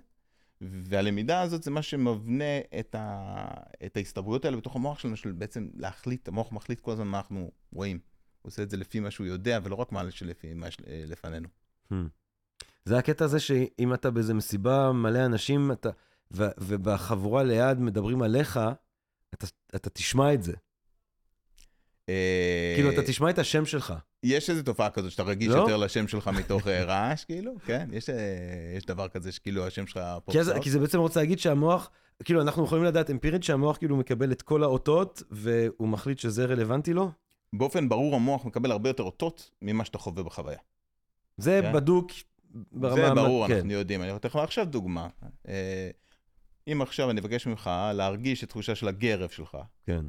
והלמידה 0.61 1.41
הזאת 1.41 1.63
זה 1.63 1.71
מה 1.71 1.81
שמבנה 1.81 2.59
את, 2.79 2.95
ה... 2.95 3.47
את 3.85 3.97
ההסתברויות 3.97 4.45
האלה 4.45 4.57
בתוך 4.57 4.75
המוח 4.75 4.99
שלנו, 4.99 5.15
של 5.15 5.31
בעצם 5.31 5.67
להחליט, 5.73 6.27
המוח 6.27 6.51
מחליט 6.51 6.79
כל 6.79 6.91
הזמן 6.91 7.07
מה 7.07 7.17
אנחנו 7.17 7.51
רואים. 7.73 7.99
הוא 8.41 8.49
עושה 8.49 8.63
את 8.63 8.69
זה 8.69 8.77
לפי 8.77 8.99
מה 8.99 9.11
שהוא 9.11 9.27
יודע, 9.27 9.59
ולא 9.63 9.75
רק 9.75 9.91
מה 9.91 10.11
שלפי 10.11 10.53
מה 10.53 10.71
שלפנינו. 10.71 11.47
Hmm. 11.91 11.95
זה 12.85 12.97
הקטע 12.97 13.25
הזה 13.25 13.39
שאם 13.39 13.93
אתה 13.93 14.11
באיזה 14.11 14.33
מסיבה 14.33 14.91
מלא 14.91 15.25
אנשים, 15.25 15.71
אתה, 15.71 15.89
ו, 16.31 16.43
ובחבורה 16.57 17.43
ליד 17.43 17.79
מדברים 17.79 18.21
עליך, 18.21 18.59
אתה, 19.33 19.47
אתה 19.75 19.89
תשמע 19.89 20.33
את 20.33 20.43
זה. 20.43 20.53
אה, 22.09 22.73
כאילו, 22.75 22.91
אתה 22.91 23.03
תשמע 23.03 23.29
את 23.29 23.39
השם 23.39 23.65
שלך. 23.65 23.93
יש 24.23 24.49
איזו 24.49 24.63
תופעה 24.63 24.89
כזאת 24.89 25.11
שאתה 25.11 25.23
רגיש 25.23 25.47
לא? 25.47 25.57
יותר 25.57 25.77
לשם 25.77 26.07
שלך 26.07 26.27
מתוך 26.27 26.67
אה, 26.67 26.83
רעש, 26.83 27.23
כאילו, 27.23 27.51
כן, 27.65 27.89
יש, 27.91 28.09
אה, 28.09 28.15
יש 28.77 28.85
דבר 28.85 29.07
כזה 29.07 29.31
שכאילו 29.31 29.67
השם 29.67 29.87
שלך 29.87 29.99
פה 30.25 30.31
כי, 30.31 30.37
כי 30.61 30.71
זה 30.71 30.79
בעצם 30.79 30.99
רוצה 30.99 31.19
להגיד 31.19 31.39
שהמוח, 31.39 31.89
כאילו, 32.23 32.41
אנחנו 32.41 32.63
יכולים 32.63 32.83
לדעת 32.83 33.09
אמפירית 33.09 33.43
שהמוח 33.43 33.77
כאילו 33.77 33.97
מקבל 33.97 34.31
את 34.31 34.41
כל 34.41 34.63
האותות, 34.63 35.23
והוא 35.31 35.87
מחליט 35.87 36.19
שזה 36.19 36.45
רלוונטי 36.45 36.93
לו? 36.93 37.11
באופן 37.53 37.89
ברור 37.89 38.15
המוח 38.15 38.45
מקבל 38.45 38.71
הרבה 38.71 38.89
יותר 38.89 39.03
אותות 39.03 39.51
ממה 39.61 39.85
שאתה 39.85 39.97
חווה 39.97 40.23
בחוויה. 40.23 40.59
זה 41.37 41.59
כן. 41.63 41.73
בדוק 41.73 42.11
ברמה... 42.71 42.95
זה 42.95 43.13
ברור, 43.13 43.47
כן. 43.47 43.55
אנחנו 43.55 43.71
יודעים. 43.71 44.01
אני 44.01 44.15
אתן 44.15 44.27
לך 44.27 44.35
עכשיו 44.35 44.65
דוגמה. 44.65 45.07
אה, 45.47 45.89
אם 46.71 46.81
עכשיו 46.81 47.09
אני 47.09 47.21
אבקש 47.21 47.47
ממך 47.47 47.69
להרגיש 47.93 48.43
את 48.43 48.49
תחושה 48.49 48.75
של 48.75 48.87
הגרב 48.87 49.29
שלך, 49.29 49.57
כן, 49.85 50.05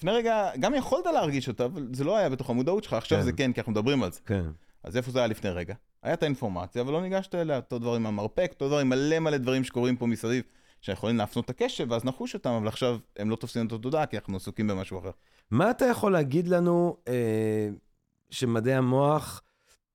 לפני 0.00 0.12
רגע 0.12 0.50
גם 0.60 0.74
יכולת 0.74 1.06
להרגיש 1.06 1.48
אותה, 1.48 1.64
אבל 1.64 1.88
זה 1.92 2.04
לא 2.04 2.16
היה 2.16 2.28
בתוך 2.28 2.50
המודעות 2.50 2.84
שלך, 2.84 2.92
עכשיו 2.92 3.18
כן. 3.18 3.24
זה 3.24 3.32
כן, 3.32 3.52
כי 3.52 3.60
אנחנו 3.60 3.72
מדברים 3.72 4.02
על 4.02 4.12
זה. 4.12 4.20
כן. 4.26 4.44
אז 4.84 4.96
איפה 4.96 5.10
זה 5.10 5.18
היה 5.18 5.28
לפני 5.28 5.50
רגע? 5.50 5.74
היה 6.02 6.14
את 6.14 6.22
האינפורמציה, 6.22 6.82
אבל 6.82 6.92
לא 6.92 7.00
ניגשת 7.02 7.34
אליה, 7.34 7.56
אותו 7.56 7.78
דבר 7.78 7.94
עם 7.94 8.06
המרפק, 8.06 8.50
אותו 8.50 8.68
דבר 8.68 8.78
עם 8.78 8.88
מלא 8.88 9.18
מלא 9.18 9.36
דברים 9.36 9.64
שקורים 9.64 9.96
פה 9.96 10.06
מסביב, 10.06 10.42
שיכולים 10.80 11.16
להפנות 11.16 11.44
את 11.44 11.50
הקשב, 11.50 11.86
ואז 11.90 12.04
נחוש 12.04 12.34
אותם, 12.34 12.50
אבל 12.50 12.68
עכשיו 12.68 12.98
הם 13.16 13.30
לא 13.30 13.36
תופסים 13.36 13.66
את 13.66 13.72
התודעה, 13.72 14.06
כי 14.06 14.16
אנחנו 14.16 14.36
עסוקים 14.36 14.66
במשהו 14.66 14.98
אחר. 14.98 15.10
מה 15.50 15.70
אתה 15.70 15.84
יכול 15.84 16.12
להגיד 16.12 16.48
לנו 16.48 16.96
אה, 17.08 17.68
שמדעי 18.30 18.74
המוח 18.74 19.42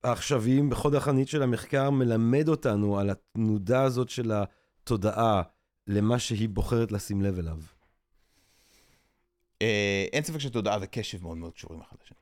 העכשוויים 0.04 0.70
בחוד 0.70 0.96
החנית 0.96 1.28
של 1.28 1.44
המחקר 1.44 1.90
מלמד 1.90 2.50
אותנו 2.50 3.00
על 3.00 3.10
התנודה 3.10 3.84
הזאת 3.84 4.10
של 4.10 4.32
התודעה 4.32 5.42
למה 5.88 6.20
שהיא 6.20 6.50
בוחרת 6.50 6.92
לשים 6.92 7.22
לב 7.22 7.40
אליו? 7.40 7.58
אה, 9.61 10.05
אין 10.13 10.24
ספק 10.24 10.39
שתודעה 10.39 10.77
וקשב 10.81 11.24
מאוד 11.24 11.37
מאוד 11.37 11.53
קשורים 11.53 11.81
אחד 11.81 11.96
לשני. 12.03 12.18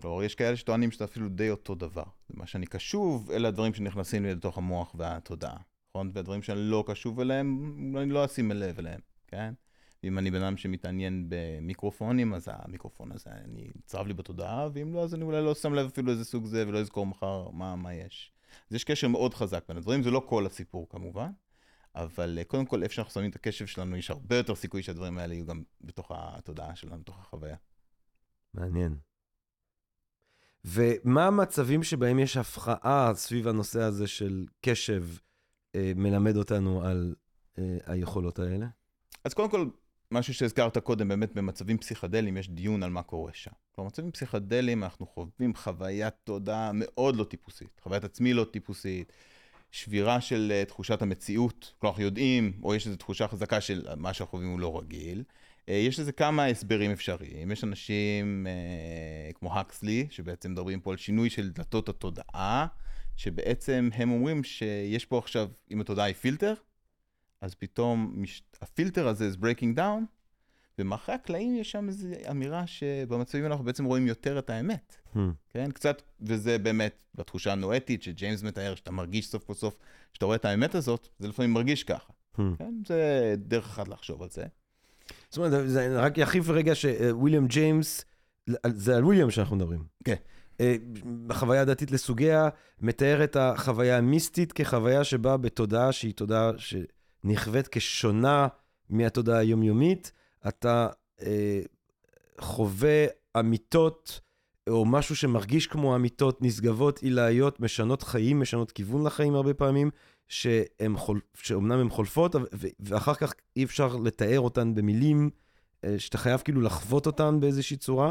כלומר, 0.00 0.22
יש 0.22 0.34
כאלה 0.34 0.56
שטוענים 0.56 0.90
שזה 0.90 1.04
אפילו 1.04 1.28
די 1.28 1.50
אותו 1.50 1.74
דבר. 1.74 2.04
מה 2.30 2.46
שאני 2.46 2.66
קשוב, 2.66 3.30
אלה 3.30 3.48
הדברים 3.48 3.74
שנכנסים 3.74 4.24
לי 4.24 4.34
לתוך 4.34 4.58
המוח 4.58 4.94
והתודעה, 4.98 5.56
נכון? 5.90 6.10
והדברים 6.14 6.42
שאני 6.42 6.60
לא 6.60 6.84
קשוב 6.86 7.20
אליהם, 7.20 7.96
אני 7.96 8.10
לא 8.10 8.24
אשים 8.24 8.50
לב 8.50 8.78
אליהם, 8.78 9.00
כן? 9.26 9.54
אם 10.04 10.18
אני 10.18 10.30
בן 10.30 10.42
אדם 10.42 10.56
שמתעניין 10.56 11.26
במיקרופונים, 11.28 12.34
אז 12.34 12.48
המיקרופון 12.52 13.12
הזה, 13.12 13.30
אני 13.44 13.70
צרב 13.84 14.06
לי 14.06 14.14
בתודעה, 14.14 14.68
ואם 14.72 14.94
לא, 14.94 15.02
אז 15.02 15.14
אני 15.14 15.24
אולי 15.24 15.44
לא 15.44 15.54
שם 15.54 15.74
לב 15.74 15.86
אפילו 15.86 16.12
איזה 16.12 16.24
סוג 16.24 16.44
זה, 16.44 16.68
ולא 16.68 16.78
אזכור 16.78 17.06
מחר 17.06 17.50
מה, 17.50 17.76
מה 17.76 17.94
יש. 17.94 18.32
אז 18.70 18.74
יש 18.74 18.84
קשר 18.84 19.08
מאוד 19.08 19.34
חזק 19.34 19.64
בין 19.68 19.76
הדברים, 19.76 20.02
זה 20.02 20.10
לא 20.10 20.22
כל 20.26 20.46
הסיפור 20.46 20.88
כמובן, 20.88 21.30
אבל 21.94 22.38
אה, 22.38 22.44
קודם 22.44 22.66
כל, 22.66 22.82
איפה 22.82 22.94
שאנחנו 22.94 23.12
שמים 23.12 23.30
את 23.30 23.36
הקשב 23.36 23.66
שלנו, 23.66 23.96
יש 23.96 24.10
הרבה 24.10 24.36
יותר 24.36 24.54
סיכוי 24.54 24.82
שהדברים 24.82 25.18
האלה 25.18 25.34
יהיו 25.34 25.46
גם 25.46 25.62
בתוך 25.80 26.12
התודעה 26.14 26.76
שלנו, 26.76 27.00
בתוך 27.00 27.18
החוויה. 27.18 27.56
מעניין. 28.54 28.98
ומה 30.64 31.26
המצבים 31.26 31.82
שבהם 31.82 32.18
יש 32.18 32.36
הפרעה 32.36 33.12
סביב 33.14 33.48
הנושא 33.48 33.80
הזה 33.80 34.06
של 34.06 34.46
קשב 34.60 35.04
אה, 35.74 35.92
מלמד 35.96 36.36
אותנו 36.36 36.84
על 36.84 37.14
אה, 37.58 37.76
היכולות 37.86 38.38
האלה? 38.38 38.66
אז 39.24 39.34
קודם 39.34 39.50
כל, 39.50 39.68
משהו 40.10 40.34
שהזכרת 40.34 40.78
קודם, 40.78 41.08
באמת 41.08 41.34
במצבים 41.34 41.78
פסיכדליים 41.78 42.36
יש 42.36 42.50
דיון 42.50 42.82
על 42.82 42.90
מה 42.90 43.02
קורה 43.02 43.32
שם. 43.34 43.50
כלומר, 43.72 43.88
במצבים 43.88 44.12
פסיכדליים 44.12 44.84
אנחנו 44.84 45.06
חווים 45.06 45.54
חוויית 45.54 46.14
תודעה 46.24 46.70
מאוד 46.74 47.16
לא 47.16 47.24
טיפוסית, 47.24 47.80
חוויית 47.82 48.04
עצמי 48.04 48.34
לא 48.34 48.44
טיפוסית, 48.44 49.12
שבירה 49.70 50.20
של 50.20 50.52
uh, 50.62 50.68
תחושת 50.68 51.02
המציאות, 51.02 51.72
כלומר, 51.78 51.92
אנחנו 51.92 52.02
יודעים, 52.02 52.52
או 52.62 52.74
יש 52.74 52.86
איזו 52.86 52.96
תחושה 52.96 53.28
חזקה 53.28 53.60
של 53.60 53.86
מה 53.96 54.14
שאנחנו 54.14 54.30
חווים 54.30 54.50
הוא 54.50 54.60
לא 54.60 54.78
רגיל. 54.78 55.22
Uh, 55.66 55.70
יש 55.70 56.00
לזה 56.00 56.12
כמה 56.12 56.46
הסברים 56.46 56.90
אפשריים. 56.90 57.50
יש 57.50 57.64
אנשים 57.64 58.46
כמו 59.34 59.58
הקסלי, 59.58 60.06
שבעצם 60.10 60.52
מדברים 60.52 60.80
פה 60.80 60.90
על 60.90 60.96
שינוי 60.96 61.30
של 61.30 61.50
דלתות 61.50 61.88
התודעה, 61.88 62.66
שבעצם 63.16 63.88
הם 63.94 64.10
אומרים 64.10 64.44
שיש 64.44 65.04
פה 65.04 65.18
עכשיו, 65.18 65.48
אם 65.70 65.80
התודעה 65.80 66.06
היא 66.06 66.14
פילטר, 66.14 66.54
אז 67.40 67.54
פתאום. 67.54 68.22
הפילטר 68.60 69.08
הזה 69.08 69.30
is 69.32 69.36
breaking 69.36 69.76
down, 69.76 70.02
ומאחורי 70.78 71.14
הקלעים 71.14 71.56
יש 71.56 71.70
שם 71.70 71.88
איזו 71.88 72.08
אמירה 72.30 72.66
שבמצבים 72.66 73.46
אנחנו 73.46 73.64
בעצם 73.64 73.84
רואים 73.84 74.06
יותר 74.06 74.38
את 74.38 74.50
האמת, 74.50 74.96
Hmm. 75.14 75.18
כן? 75.50 75.70
קצת, 75.70 76.02
וזה 76.20 76.58
באמת 76.58 77.02
בתחושה 77.14 77.52
הנואטית 77.52 78.02
שג'יימס 78.02 78.42
מתאר, 78.42 78.74
שאתה 78.74 78.90
מרגיש 78.90 79.28
סוף 79.28 79.44
כל 79.44 79.54
סוף, 79.54 79.76
שאתה 80.12 80.26
רואה 80.26 80.36
את 80.36 80.44
האמת 80.44 80.74
הזאת, 80.74 81.08
זה 81.18 81.28
לפעמים 81.28 81.52
מרגיש 81.52 81.84
ככה, 81.84 82.12
Hmm. 82.36 82.40
כן? 82.58 82.74
זה 82.86 83.34
דרך 83.38 83.64
אחת 83.64 83.88
לחשוב 83.88 84.22
על 84.22 84.28
זה. 84.30 84.44
זאת 85.30 85.38
אומרת, 85.38 85.68
זה 85.70 86.00
רק 86.00 86.18
יחיף 86.18 86.48
רגע 86.48 86.74
שוויליאם 86.74 87.46
ג'יימס, 87.46 88.04
זה 88.66 88.96
על 88.96 89.04
וויליאם 89.04 89.30
שאנחנו 89.30 89.56
מדברים. 89.56 89.84
כן. 90.04 90.14
אה, 90.60 90.76
בחוויה 91.26 91.60
הדתית 91.62 91.90
לסוגיה, 91.90 92.48
מתאר 92.80 93.24
את 93.24 93.36
החוויה 93.36 93.98
המיסטית 93.98 94.52
כחוויה 94.52 95.04
שבאה 95.04 95.36
בתודעה 95.36 95.92
שהיא 95.92 96.14
תודעה 96.14 96.50
שנכווית 96.58 97.68
כשונה 97.68 98.48
מהתודעה 98.90 99.38
היומיומית. 99.38 100.12
אתה 100.48 100.88
אה, 101.22 101.60
חווה 102.40 103.06
אמיתות, 103.38 104.20
או 104.68 104.84
משהו 104.84 105.16
שמרגיש 105.16 105.66
כמו 105.66 105.96
אמיתות 105.96 106.42
נשגבות, 106.42 106.98
עילאיות, 106.98 107.60
משנות 107.60 108.02
חיים, 108.02 108.40
משנות 108.40 108.72
כיוון 108.72 109.06
לחיים 109.06 109.34
הרבה 109.34 109.54
פעמים, 109.54 109.90
שהם 110.28 110.96
חול, 110.96 111.20
שאומנם 111.34 111.78
הן 111.78 111.88
חולפות, 111.88 112.34
ואחר 112.80 113.14
כך 113.14 113.34
אי 113.56 113.64
אפשר 113.64 113.96
לתאר 113.96 114.40
אותן 114.40 114.74
במילים, 114.74 115.30
אה, 115.84 115.98
שאתה 115.98 116.18
חייב 116.18 116.40
כאילו 116.40 116.60
לחוות 116.60 117.06
אותן 117.06 117.40
באיזושהי 117.40 117.76
צורה. 117.76 118.10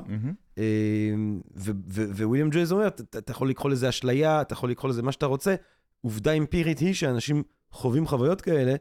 ו- 1.56 2.28
וויליאם 2.28 2.50
ג'ויז 2.52 2.72
אומר, 2.72 2.88
אתה 2.88 3.18
אתה 3.18 3.32
יכול 3.32 3.50
לקרוא 3.50 3.72
לזה 3.72 3.90
אשליה, 3.90 4.42
אתה 4.42 4.54
יכול 4.54 4.72
לקרוא 4.72 4.90
לזה 4.90 5.02
מה 5.02 5.12
שאתה 5.12 5.26
רוצה. 5.26 5.56
עובדה 6.02 6.32
אמפירית 6.32 6.80
היא 6.80 6.94
שאנשים 6.94 7.44
חווים 7.72 8.08
חוויות 8.08 8.42
כאלה, 8.42 8.76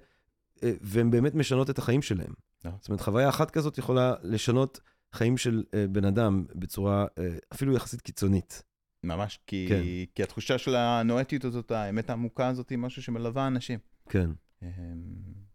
אה, 0.62 0.72
והן 0.80 1.10
באמת 1.10 1.34
משנות 1.34 1.70
את 1.70 1.78
החיים 1.78 2.02
שלהם. 2.02 2.32
נכון. 2.66 2.78
זאת 2.80 2.88
אומרת, 2.88 3.00
חוויה 3.00 3.28
אחת 3.28 3.50
כזאת 3.50 3.78
יכולה 3.78 4.14
לשנות 4.22 4.80
חיים 5.12 5.36
של 5.36 5.64
אה, 5.74 5.86
בן 5.86 6.04
אדם 6.04 6.44
בצורה 6.54 7.06
אה, 7.18 7.36
אפילו 7.52 7.74
יחסית 7.74 8.00
קיצונית. 8.00 8.62
ממש, 9.04 9.38
כי, 9.46 9.66
כן. 9.68 9.82
כי 10.14 10.22
התחושה 10.22 10.58
של 10.58 10.76
הנואטיות 10.76 11.44
הזאת, 11.44 11.70
האמת 11.70 12.10
העמוקה 12.10 12.48
הזאת, 12.48 12.70
היא 12.70 12.78
משהו 12.78 13.02
שמלווה 13.02 13.46
אנשים. 13.46 13.78
כן. 14.08 14.30
אמ, 14.62 14.68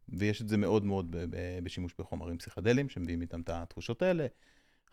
ויש 0.10 0.42
את 0.42 0.50
זה 0.50 0.58
מאוד 0.58 0.86
מאוד 0.86 1.16
בשימוש 1.64 1.94
בחומרים 2.00 2.38
פסיכדליים 2.38 2.90
שמביאים 2.90 3.22
איתם 3.22 3.42
את 3.42 3.50
התחושות 3.50 4.02
האלה. 4.02 4.28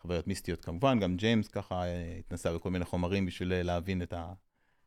חוויות 0.01 0.27
מיסטיות 0.27 0.65
כמובן, 0.65 0.99
גם 0.99 1.17
ג'יימס 1.17 1.47
ככה 1.47 1.83
אה, 1.83 2.15
התנסה 2.19 2.53
בכל 2.53 2.69
מיני 2.69 2.85
חומרים 2.85 3.25
בשביל 3.25 3.53
אה, 3.53 3.63
להבין 3.63 4.01
את 4.01 4.13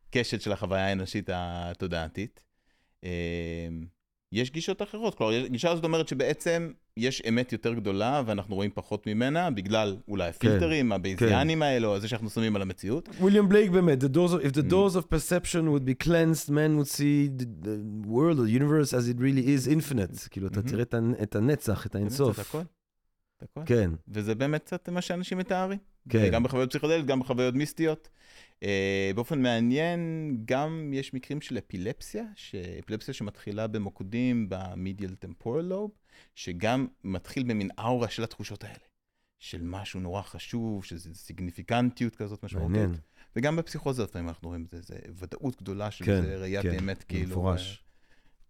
הקשת 0.09 0.41
של 0.41 0.51
החוויה 0.51 0.87
האנושית 0.87 1.29
התודעתית. 1.33 2.43
יש 4.33 4.51
גישות 4.51 4.81
אחרות. 4.81 5.15
כלומר, 5.15 5.33
הגישה 5.45 5.71
הזאת 5.71 5.83
אומרת 5.83 6.07
שבעצם 6.07 6.71
יש 6.97 7.21
אמת 7.29 7.51
יותר 7.53 7.73
גדולה 7.73 8.21
ואנחנו 8.25 8.55
רואים 8.55 8.71
פחות 8.73 9.07
ממנה, 9.07 9.49
בגלל 9.51 9.97
אולי 10.07 10.29
הפילטרים, 10.29 10.91
הבייזיאנים 10.91 11.61
האלה, 11.61 11.87
או 11.87 11.99
זה 11.99 12.07
שאנחנו 12.07 12.29
שמים 12.29 12.55
על 12.55 12.61
המציאות. 12.61 13.09
וויליאם 13.19 13.49
בלייק 13.49 13.71
באמת, 13.71 14.03
the 14.03 14.07
doors 14.07 14.31
of, 14.31 14.45
if 14.45 14.51
the 14.55 14.67
Mm. 14.67 14.71
doors 14.71 14.95
of 14.95 15.03
perception 15.13 15.65
would 15.67 15.85
be 15.85 16.05
cleansed, 16.07 16.49
man 16.49 16.77
would 16.79 16.91
see 16.97 17.41
the, 17.41 17.65
the 17.65 17.77
world, 18.07 18.37
the 18.37 18.59
universe 18.59 18.93
as 18.93 19.07
it 19.13 19.19
really 19.19 19.45
is 19.47 19.67
infinite. 19.77 20.29
כאילו, 20.29 20.47
אתה. 20.47 20.61
תראה 20.61 20.81
את, 20.81 20.93
הנ- 20.93 21.15
את 21.23 21.35
הנצח, 21.35 21.85
את 21.85 21.95
האינסוף. 21.95 22.35
זה 22.35 22.41
הכל. 22.41 22.61
הכל. 23.41 23.61
כן, 23.65 23.91
וזה 24.07 24.35
באמת 24.35 24.63
קצת 24.63 24.89
מה 24.89 25.01
שאנשים 25.01 25.37
מתארים. 25.37 25.77
כן. 26.09 26.29
גם 26.31 26.43
בחוויות 26.43 26.69
פסיכודליות, 26.69 27.05
גם 27.05 27.19
בחוויות 27.19 27.55
מיסטיות. 27.55 28.09
אה, 28.63 29.11
באופן 29.15 29.41
מעניין, 29.41 30.31
גם 30.45 30.91
יש 30.93 31.13
מקרים 31.13 31.41
של 31.41 31.57
אפילפסיה, 31.57 32.23
אפילפסיה 32.79 33.13
שמתחילה 33.13 33.67
במוקדים 33.67 34.45
במדיאל 34.49 35.15
טמפורל 35.15 35.65
לוב, 35.65 35.91
שגם 36.35 36.87
מתחיל 37.03 37.43
במין 37.43 37.69
אאורה 37.79 38.09
של 38.09 38.23
התחושות 38.23 38.63
האלה. 38.63 38.83
של 39.43 39.61
משהו 39.63 39.99
נורא 39.99 40.21
חשוב, 40.21 40.85
שזה 40.85 41.09
סיגניפיקנטיות 41.13 42.15
כזאת 42.15 42.43
משמעותית. 42.43 42.77
מעניין. 42.77 42.95
וגם 43.35 43.55
בפסיכוזה 43.55 44.03
לפעמים 44.03 44.27
אנחנו 44.27 44.49
רואים, 44.49 44.65
זה, 44.71 44.81
זה 44.81 44.95
ודאות 45.15 45.61
גדולה 45.61 45.91
של 45.91 46.05
כן, 46.05 46.21
זה 46.21 46.37
ראיית 46.37 46.61
כן, 46.61 46.71
האמת, 46.71 47.03
כאילו. 47.03 47.27
במפורש. 47.27 47.71
אה, 47.71 47.83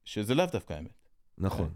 שזה 0.05 0.35
לאו 0.35 0.45
דווקא 0.45 0.73
האמת. 0.73 1.09
נכון. 1.37 1.73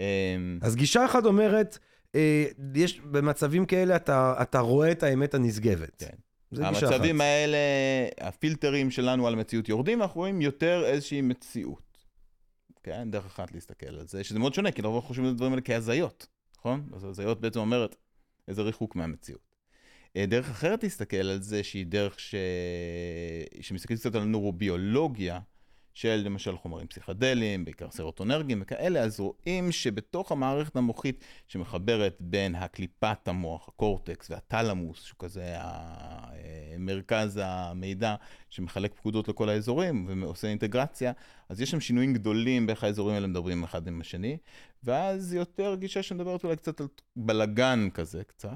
אה, 0.00 0.36
אז 0.62 0.76
גישה 0.76 1.04
אחת 1.04 1.24
אומרת, 1.24 1.78
אה, 2.14 2.46
יש, 2.74 3.00
במצבים 3.00 3.66
כאלה 3.66 3.96
אתה, 3.96 4.34
אתה 4.42 4.58
רואה 4.58 4.92
את 4.92 5.02
האמת 5.02 5.34
הנשגבת. 5.34 5.96
כן. 5.98 6.16
המצבים 6.52 7.20
האלה, 7.20 7.58
הפילטרים 8.20 8.90
שלנו 8.90 9.26
על 9.26 9.32
המציאות 9.32 9.68
יורדים, 9.68 10.00
ואנחנו 10.00 10.20
רואים 10.20 10.40
יותר 10.40 10.84
איזושהי 10.84 11.20
מציאות. 11.20 12.06
כן, 12.82 13.10
דרך 13.10 13.26
אחת 13.26 13.52
להסתכל 13.52 13.86
על 13.86 14.06
זה, 14.06 14.24
שזה 14.24 14.38
מאוד 14.38 14.54
שונה, 14.54 14.72
כי 14.72 14.82
לרוב 14.82 15.04
חושבים 15.04 15.26
על 15.26 15.32
הדברים 15.32 15.52
האלה 15.52 15.62
כהזיות, 15.62 16.26
נכון? 16.58 16.88
אז 16.92 17.04
הזיות 17.04 17.40
בעצם 17.40 17.60
אומרת 17.60 17.96
איזה 18.48 18.62
ריחוק 18.62 18.96
מהמציאות. 18.96 19.46
אה, 20.16 20.26
דרך 20.26 20.50
אחרת 20.50 20.82
להסתכל 20.82 21.16
על 21.16 21.42
זה, 21.42 21.62
שהיא 21.62 21.86
דרך 21.86 22.20
ש... 22.20 22.34
שמסתכלת 23.60 23.98
קצת 23.98 24.14
על 24.14 24.24
נורוביולוגיה, 24.24 25.40
של 25.96 26.22
למשל 26.24 26.56
חומרים 26.56 26.86
פסיכדליים, 26.86 27.64
בעיקר 27.64 27.90
סרוטונרגים 27.90 28.62
וכאלה, 28.62 29.00
אז 29.00 29.20
רואים 29.20 29.72
שבתוך 29.72 30.32
המערכת 30.32 30.76
המוחית 30.76 31.24
שמחברת 31.48 32.16
בין 32.20 32.54
הקליפת 32.54 33.28
המוח, 33.28 33.68
הקורטקס 33.68 34.30
והטלמוס, 34.30 35.02
שהוא 35.02 35.18
כזה 35.18 35.56
אה, 35.56 36.74
מרכז 36.78 37.40
המידע 37.42 38.14
שמחלק 38.50 38.94
פקודות 38.94 39.28
לכל 39.28 39.48
האזורים 39.48 40.20
ועושה 40.22 40.48
אינטגרציה, 40.48 41.12
אז 41.48 41.60
יש 41.60 41.70
שם 41.70 41.80
שינויים 41.80 42.14
גדולים 42.14 42.66
באיך 42.66 42.84
האזורים 42.84 43.14
האלה 43.14 43.26
מדברים 43.26 43.64
אחד 43.64 43.88
עם 43.88 44.00
השני, 44.00 44.36
ואז 44.84 45.34
יותר 45.34 45.74
גישה 45.74 46.02
שמדברת 46.02 46.44
אולי 46.44 46.56
קצת 46.56 46.80
על 46.80 46.88
בלגן 47.16 47.88
כזה 47.94 48.24
קצת. 48.24 48.50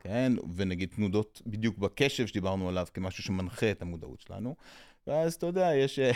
כן, 0.00 0.32
ונגיד 0.56 0.88
תנודות 0.96 1.42
בדיוק 1.46 1.78
בקשב 1.78 2.26
שדיברנו 2.26 2.68
עליו 2.68 2.86
כמשהו 2.94 3.22
שמנחה 3.22 3.70
את 3.70 3.82
המודעות 3.82 4.20
שלנו. 4.20 4.56
ואז 5.06 5.34
אתה 5.34 5.46
יודע, 5.46 5.74
יש, 5.74 5.98
אה, 5.98 6.12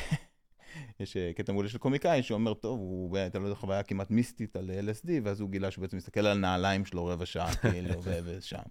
יש 1.01 1.17
אה, 1.17 1.33
קטע 1.37 1.53
מעולה 1.53 1.69
של 1.69 1.79
קומיקאי 1.79 2.23
שאומר, 2.23 2.55
טוב, 2.55 2.79
הוא 2.79 3.17
הייתה 3.17 3.39
לו 3.39 3.45
איזו 3.45 3.57
חוויה 3.57 3.83
כמעט 3.83 4.11
מיסטית 4.11 4.57
על 4.57 4.71
LSD, 4.71 5.09
ואז 5.25 5.41
הוא 5.41 5.51
גילה 5.51 5.71
שהוא 5.71 5.83
בעצם 5.83 5.97
מסתכל 5.97 6.27
על 6.27 6.39
נעליים 6.39 6.85
שלו 6.85 7.07
רבע 7.07 7.27
שעה, 7.27 7.55
כאילו, 7.71 7.95
ושם. 8.05 8.63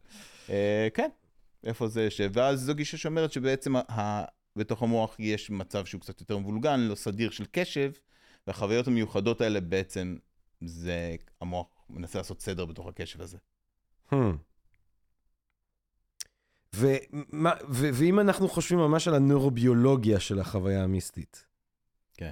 אה, 0.50 0.88
כן, 0.94 1.10
איפה 1.64 1.88
זה 1.88 2.04
יושב? 2.04 2.32
ואז 2.34 2.62
זו 2.62 2.76
גישה 2.76 2.98
שאומרת 2.98 3.32
שבעצם 3.32 3.74
בתוך 4.56 4.84
המוח 4.84 5.16
יש 5.20 5.50
מצב 5.50 5.86
שהוא 5.86 6.02
קצת 6.02 6.20
יותר 6.20 6.38
מבולגן, 6.38 6.80
לא 6.80 6.96
סדיר 6.96 7.30
של 7.30 7.46
קשב, 7.52 7.92
והחוויות 8.48 8.88
המיוחדות 8.88 9.42
האלה 9.42 9.62
בעצם, 9.62 10.16
זה, 10.62 11.16
המוח 11.42 11.68
מנסה 11.90 12.20
לעשות 12.20 12.42
סדר 12.42 12.66
בתוך 12.66 12.88
הקשב 12.88 13.22
הזה. 13.22 13.38
Hmm. 14.12 14.16
ומה, 16.76 17.52
ו, 17.70 17.90
ואם 17.94 18.20
אנחנו 18.20 18.50
חושבים 18.50 18.80
ממש 18.80 19.08
על 19.08 19.16
הנוירוביולוגיה 19.16 20.20
של 20.20 20.40
החוויה 20.40 20.84
המיסטית, 20.84 21.46
כן. 22.18 22.32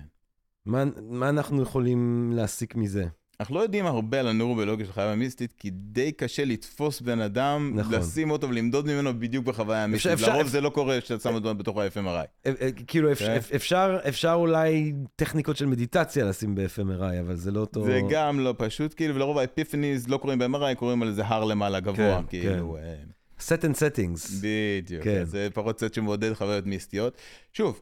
מה, 0.65 0.84
מה 1.02 1.30
אנחנו 1.30 1.62
יכולים 1.62 2.32
להסיק 2.36 2.76
מזה? 2.76 3.06
אנחנו 3.39 3.56
לא 3.56 3.60
יודעים 3.60 3.86
הרבה 3.86 4.19
על 4.19 4.28
הנורוביולוגיה 4.28 4.86
של 4.86 4.91
חוויה 4.91 5.12
המיסטית, 5.12 5.54
כי 5.58 5.69
די 5.69 6.12
קשה 6.12 6.46
לתפוס 6.46 7.02
בן 7.02 7.22
אדם, 7.22 7.72
נכון. 7.76 7.93
לשים 7.93 8.32
אותו 8.32 8.50
ולמדוד 8.50 8.86
ממנו 8.88 9.19
בדיוק 9.19 9.46
בחוויה 9.46 9.84
המיסטית. 9.84 10.12
אפשר- 10.12 10.28
לרוב 10.28 10.39
אפשר- 10.39 10.52
זה 10.52 10.62
לא 10.62 10.69
קורה 10.69 11.02
כשאתה 11.02 11.24
שם 11.24 11.34
אותו 11.34 11.56
בתוך 11.56 11.78
ה-FMRI. 11.78 12.08
אה, 12.46 12.52
אה, 12.62 12.69
כאילו 12.88 13.12
אפ, 13.12 13.19
כן. 13.19 13.32
אפ, 13.32 13.52
אפשר, 13.52 13.98
אפשר 14.10 14.34
אולי 14.34 14.93
טכניקות 15.15 15.58
של 15.58 15.65
מדיטציה 15.65 16.26
לשים 16.26 16.56
ב-FMRI, 16.56 17.19
אבל 17.19 17.36
זה 17.36 17.52
לא 17.52 17.60
אותו... 17.60 17.86
זה 17.86 18.00
גם 18.10 18.39
לא 18.39 18.56
פשוט, 18.58 18.93
כאילו, 18.93 19.15
ולרוב 19.15 19.38
ה 19.38 19.44
epiphanies 19.44 20.08
לא 20.08 20.17
קוראים 20.17 20.39
ב-MRI, 20.39 20.76
קוראים 20.76 21.02
על 21.02 21.08
איזה 21.08 21.26
הר 21.26 21.43
למעלה 21.43 21.80
גבוה, 21.80 22.22
כן, 22.22 22.28
כאילו. 22.30 22.78
אה, 22.78 22.96
set 23.39 23.62
and 23.62 23.76
settings. 23.76 24.32
בדיוק, 24.41 25.04
כן. 25.04 25.24
זה 25.26 25.48
פחות 25.54 25.80
סט 25.80 25.93
שמעודד 25.93 26.34
חוויות 26.34 26.65
מיסטיות. 26.65 27.17
שוב, 27.54 27.82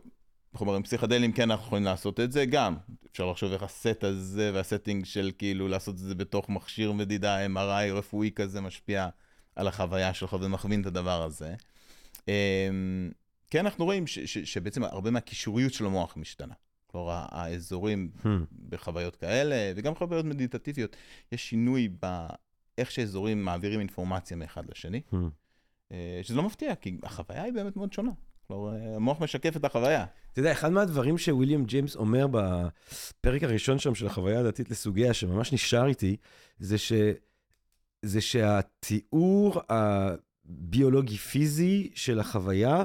חומרים 0.55 0.83
פסיכדליים 0.83 1.31
כן 1.31 1.51
אנחנו 1.51 1.65
יכולים 1.65 1.83
לעשות 1.83 2.19
את 2.19 2.31
זה 2.31 2.45
גם. 2.45 2.75
אפשר 3.11 3.25
לחשוב 3.31 3.51
איך 3.51 3.63
הסט 3.63 4.03
הזה 4.03 4.51
וה 4.53 4.65
setting 4.65 5.05
של 5.05 5.31
כאילו 5.37 5.67
לעשות 5.67 5.95
את 5.95 5.99
זה 5.99 6.15
בתוך 6.15 6.49
מכשיר 6.49 6.91
מדידה 6.91 7.45
MRI 7.45 7.91
רפואי 7.93 8.31
כזה 8.35 8.61
משפיע 8.61 9.07
על 9.55 9.67
החוויה 9.67 10.13
שלך 10.13 10.33
ומכווין 10.41 10.81
את 10.81 10.85
הדבר 10.85 11.23
הזה. 11.23 11.55
אמ, 12.27 13.11
כן, 13.49 13.65
אנחנו 13.65 13.85
רואים 13.85 14.07
ש- 14.07 14.19
ש- 14.19 14.37
שבעצם 14.53 14.83
הרבה 14.83 15.11
מהקישוריות 15.11 15.73
של 15.73 15.85
המוח 15.85 16.17
משתנה. 16.17 16.53
כלומר, 16.87 17.25
האזורים 17.29 18.11
Hmm. 18.23 18.27
בחוויות 18.69 19.15
כאלה, 19.15 19.73
וגם 19.75 19.95
חוויות 19.95 20.25
מדיטטיביות, 20.25 20.95
יש 21.31 21.49
שינוי 21.49 21.89
באיך 22.77 22.91
שאזורים 22.91 23.45
מעבירים 23.45 23.79
אינפורמציה 23.79 24.37
מאחד 24.37 24.63
לשני. 24.69 25.01
Hmm. 25.13 25.15
אה, 25.91 26.19
שזה 26.23 26.35
לא 26.35 26.43
מפתיע, 26.43 26.75
כי 26.75 26.97
החוויה 27.03 27.43
היא 27.43 27.53
באמת 27.53 27.75
מאוד 27.75 27.93
שונה. 27.93 28.11
כלומר, 28.47 28.75
אה, 28.75 28.95
המוח 28.95 29.21
משקף 29.21 29.57
את 29.57 29.65
החוויה. 29.65 30.05
אתה 30.31 30.39
יודע, 30.39 30.51
אחד 30.51 30.71
מהדברים 30.71 31.17
שוויליאם 31.17 31.65
ג'יימס 31.65 31.95
אומר 31.95 32.27
בפרק 32.31 33.43
הראשון 33.43 33.79
שם 33.79 33.95
של 33.95 34.07
החוויה 34.07 34.39
הדתית 34.39 34.71
לסוגיה, 34.71 35.13
שממש 35.13 35.53
נשאר 35.53 35.87
איתי, 35.87 36.15
זה, 36.59 36.77
ש... 36.77 36.93
זה 38.01 38.21
שהתיאור 38.21 39.61
הביולוגי-פיזי 39.69 41.91
של 41.95 42.19
החוויה 42.19 42.83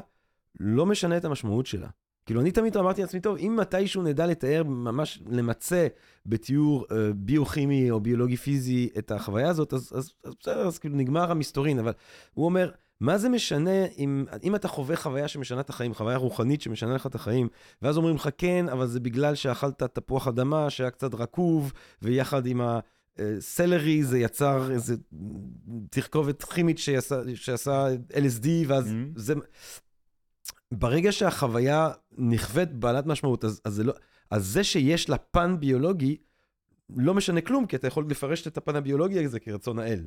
לא 0.61 0.87
משנה 0.87 1.17
את 1.17 1.25
המשמעות 1.25 1.67
שלה. 1.67 1.89
כאילו, 2.27 2.41
אני 2.41 2.51
תמיד 2.51 2.77
אמרתי 2.77 3.01
לעצמי, 3.01 3.21
טוב, 3.21 3.37
אם 3.37 3.57
מתישהו 3.61 4.03
נדע 4.03 4.27
לתאר, 4.27 4.63
ממש 4.65 5.23
למצה 5.27 5.87
בתיאור 6.27 6.87
אה, 6.91 6.97
ביוכימי 7.15 7.91
או 7.91 8.01
ביולוגי-פיזי 8.01 8.89
את 8.99 9.11
החוויה 9.11 9.49
הזאת, 9.49 9.73
אז, 9.73 9.93
אז, 9.95 10.13
אז 10.25 10.35
בסדר, 10.41 10.67
אז 10.67 10.79
כאילו 10.79 10.97
נגמר 10.97 11.31
המסתורין, 11.31 11.79
אבל 11.79 11.93
הוא 12.35 12.45
אומר, 12.45 12.71
מה 13.01 13.19
זה 13.19 13.29
משנה 13.29 13.87
אם, 13.99 14.25
אם 14.43 14.55
אתה 14.55 14.69
חווה 14.69 14.97
חוויה 14.97 15.29
שמשנה 15.29 15.61
את 15.61 15.71
החיים, 15.71 15.95
חוויה 15.95 16.17
רוחנית 16.17 16.63
שמשנה 16.63 16.95
לך 16.95 17.07
את 17.07 17.15
החיים, 17.15 17.49
ואז 17.83 17.97
אומרים 17.97 18.17
לך, 18.17 18.29
כן, 18.39 18.67
אבל 18.69 18.87
זה 18.87 19.01
בגלל 19.01 19.35
שאכלת 19.35 19.83
תפוח 19.83 20.29
אדמה 20.29 20.71
שהיה 20.71 20.91
קצת 20.91 21.15
רקוב, 21.15 21.73
ויחד 22.03 22.47
עם 22.47 22.61
הסלרי 23.19 24.05
זה 24.05 24.19
יצר 24.19 24.71
איזה 24.71 24.97
תרכובת 25.91 26.43
כימית 26.43 26.79
שעשה, 26.79 27.21
שעשה 27.35 27.87
LSD, 28.13 28.47
ואז 28.67 28.87
Mhm. 28.87 28.93
זה... 29.17 29.35
ברגע 30.73 31.13
שהחוויה 31.13 31.91
נכווית 32.19 32.73
בעלת 32.73 33.07
משמעות, 33.07 33.45
אז, 33.45 33.61
אז, 33.65 33.75
זה 33.75 33.85
לא, 33.85 33.93
אז 34.31 34.47
זה 34.47 34.65
שיש 34.65 35.09
לה 35.09 35.19
פן 35.19 35.57
ביולוגי, 35.61 36.17
לא 36.97 37.15
משנה 37.15 37.41
כלום, 37.41 37.67
כי 37.67 37.77
אתה 37.77 37.87
יכול 37.87 38.07
לפרש 38.11 38.47
את 38.47 38.57
הפן 38.57 38.77
הביולוגי 38.77 39.25
הזה 39.25 39.41
כרצון 39.41 39.79
האל. 39.79 40.07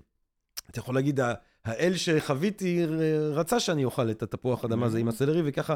אתה 0.70 0.80
יכול 0.80 0.96
להגיד, 0.96 1.20
"ה- 1.20 1.34
האל 1.66 1.94
שחוויתי 1.96 2.86
ר- 2.86 3.34
רצה 3.34 3.60
שאני 3.60 3.86
אוכל 3.86 4.12
את 4.12 4.24
התפוח 4.24 4.66
אדמה 4.66 4.86
הזה 4.86 5.00
עם 5.00 5.08
הסלרי, 5.08 5.42
וככה 5.46 5.76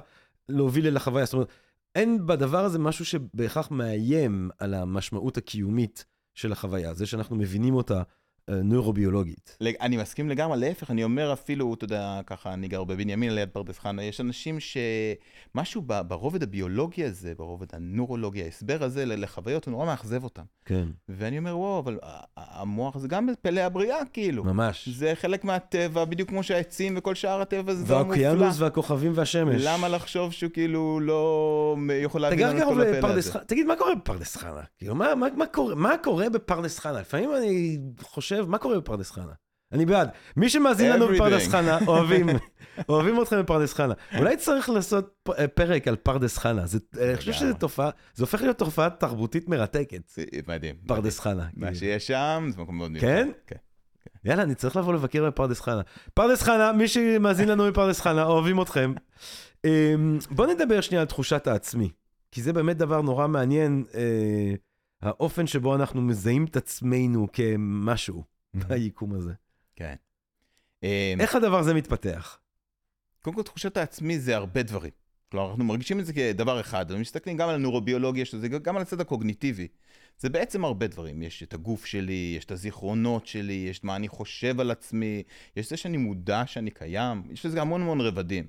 להוביל 0.49 0.87
אל 0.87 0.97
החוויה. 0.97 1.25
זאת 1.25 1.33
אומרת, 1.33 1.47
אין 1.95 2.27
בדבר 2.27 2.65
הזה 2.65 2.79
משהו 2.79 3.05
שבהכרח 3.05 3.71
מאיים 3.71 4.49
על 4.59 4.73
המשמעות 4.73 5.37
הקיומית 5.37 6.05
של 6.35 6.51
החוויה, 6.51 6.93
זה 6.93 7.05
שאנחנו 7.05 7.35
מבינים 7.35 7.75
אותה 7.75 7.97
אה, 7.97 8.03
נוירוביולוגית. 8.49 9.57
לג- 9.61 9.75
אני 9.81 9.97
מסכים 9.97 10.29
לגמרי, 10.29 10.59
להפך, 10.59 10.91
אני 10.91 11.03
אומר 11.03 11.33
אפילו, 11.33 11.73
אתה 11.73 11.85
יודע, 11.85 12.19
ככה, 12.27 12.53
אני 12.53 12.67
גר 12.67 12.83
בבנימין 12.83 13.35
ליד 13.35 13.49
פרדס 13.49 13.79
חנה, 13.79 14.03
יש 14.03 14.21
אנשים 14.21 14.57
שמשהו 14.59 15.81
ברובד 15.81 16.43
הביולוגי 16.43 17.05
הזה, 17.05 17.33
ברובד 17.37 17.67
הנורולוגי, 17.73 18.43
ההסבר 18.43 18.83
הזה 18.83 19.05
לחוויות, 19.05 19.65
הוא 19.65 19.71
נורא 19.71 19.85
מאכזב 19.85 20.23
אותם. 20.23 20.41
כן, 20.65 20.85
ואני 21.09 21.37
אומר, 21.37 21.57
וואו, 21.57 21.79
אבל 21.79 21.99
המוח 22.37 22.97
זה 22.97 23.07
גם 23.07 23.29
פלא 23.41 23.61
הבריאה, 23.61 23.97
כאילו. 24.13 24.43
ממש. 24.43 24.89
זה 24.89 25.11
חלק 25.15 25.43
מהטבע, 25.43 26.05
בדיוק 26.05 26.29
כמו 26.29 26.43
שהעצים 26.43 26.93
וכל 26.97 27.15
שאר 27.15 27.41
הטבע 27.41 27.73
זה 27.73 27.83
דבר 27.85 28.03
מופלא. 28.03 28.21
והאוקיינוס 28.27 28.59
והכוכבים 28.61 29.11
והשמש. 29.15 29.61
למה 29.65 29.87
לחשוב 29.87 30.31
שהוא 30.31 30.51
כאילו 30.51 30.99
לא 30.99 31.75
יכול 32.03 32.35
גר 32.35 32.47
על 32.49 32.59
קרוב 32.59 32.73
כל 32.73 32.81
הפלא 32.81 33.07
הזה? 33.13 33.39
תגיד, 33.47 33.65
מה 33.65 33.75
קורה 33.75 33.95
בפרדס 33.95 34.35
חנה? 34.35 34.61
כאילו, 34.77 34.95
מה, 34.95 35.15
מה, 35.15 35.27
מה, 35.37 35.45
קורה, 35.45 35.75
מה 35.75 35.93
קורה 36.03 36.29
בפרדס 36.29 36.79
חנה? 36.79 36.99
לפעמים 37.01 37.29
אני 37.37 37.77
חושב, 38.01 38.32
מה 38.47 38.57
קורה 38.57 38.77
בפרדס 38.79 39.11
חנה? 39.11 39.31
אני 39.71 39.85
בעד. 39.85 40.09
מי 40.37 40.49
שמאזין 40.49 40.91
לנו 40.91 41.07
בפרדס. 41.07 41.47
חנה, 41.47 41.79
אוהבים, 41.87 42.27
אוהבים 42.89 43.21
אתכם 43.21 43.39
בפרדס 43.41 43.73
חנה. 43.73 43.93
אולי 44.17 44.37
צריך 44.37 44.69
לעשות 44.69 45.13
אה, 45.39 45.47
פרק 45.47 45.87
על 45.87 45.95
פרדס 45.95 46.37
חנה. 46.37 46.65
זה- 46.65 46.79
אני 47.01 47.15
חושב 47.17 47.31
שזו. 47.33 47.53
תופעה, 47.53 47.89
זה 48.13 48.23
הופך 48.23 48.41
להיות 48.41 48.57
תופעה 48.57 48.89
תרבותית 48.89 49.49
מרתקת, 49.49 50.11
מדהים. 50.47 50.75
פרדס 50.87 51.19
חנה. 51.19 51.47
מה 51.53 51.65
כאילו. 51.67 51.75
שיש 51.79 52.07
שם 52.07 52.49
זה 52.55 52.61
מקום 52.61 52.77
מאוד 52.77 52.91
מיוחד. 52.91 53.07
כן? 53.07 53.29
כן. 53.47 53.55
יאללה, 54.25 54.43
אני 54.43 54.55
צריך 54.55 54.75
לבוא 54.77 54.93
לבקר 54.93 55.25
בפרדס 55.25 55.61
חנה. 55.61 55.81
פרדס 56.13 56.41
חנה, 56.41 56.71
מי 56.71 56.87
שמאזין 56.87 57.49
לנו 57.49 57.63
בפרדס 57.67 58.01
חנה, 58.01 58.23
אוהבים 58.23 58.61
אתכם. 58.61 58.93
אמ, 59.65 60.19
בוא 60.31 60.45
נדבר 60.47 60.81
שנייה 60.81 61.01
על 61.01 61.07
תחושת 61.07 61.47
העצמי, 61.47 61.89
כי 62.31 62.41
זה 62.41 62.53
באמת 62.53 62.77
דבר 62.77 63.01
נורא 63.01 63.27
מעניין, 63.27 63.83
אה, 63.95 64.53
האופן 65.03 65.47
שבו 65.47 65.75
אנחנו 65.75 66.01
מזהים 66.01 66.45
את 66.45 66.55
עצמנו 66.55 67.27
כמשהו 67.33 68.23
ביקום 68.53 69.13
הזה. 69.13 69.33
כן. 69.75 69.95
איך 71.19 71.35
הדבר 71.35 71.59
הזה 71.59 71.73
מתפתח? 71.73 72.39
קודם 73.21 73.35
כל, 73.35 73.43
תחושת 73.43 73.77
העצמי 73.77 74.19
זה 74.19 74.35
הרבה 74.35 74.63
דברים. 74.63 74.91
כלומר, 75.31 75.49
אנחנו 75.49 75.63
מרגישים 75.63 75.99
את 75.99 76.05
זה 76.05 76.13
כדבר 76.13 76.59
אחד, 76.59 76.85
ומסתכלים 76.89 77.37
גם 77.37 77.49
על 77.49 77.55
הנוירוביולוגיה 77.55 78.25
של 78.25 78.39
זה, 78.39 78.47
גם 78.47 78.75
על 78.75 78.81
הצד 78.81 79.01
הקוגניטיבי. 79.01 79.67
זה 80.17 80.29
בעצם 80.29 80.65
הרבה 80.65 80.87
דברים. 80.87 81.21
יש 81.21 81.43
את 81.43 81.53
הגוף 81.53 81.85
שלי, 81.85 82.33
יש 82.37 82.45
את 82.45 82.51
הזיכרונות 82.51 83.27
שלי, 83.27 83.65
יש 83.69 83.79
את 83.79 83.83
מה 83.83 83.95
אני 83.95 84.07
חושב 84.07 84.59
על 84.59 84.71
עצמי, 84.71 85.23
יש 85.55 85.69
זה 85.69 85.77
שאני 85.77 85.97
מודע 85.97 86.43
שאני 86.45 86.71
קיים, 86.71 87.23
יש 87.29 87.45
לזה 87.45 87.61
המון 87.61 87.81
המון 87.81 88.01
רבדים. 88.01 88.47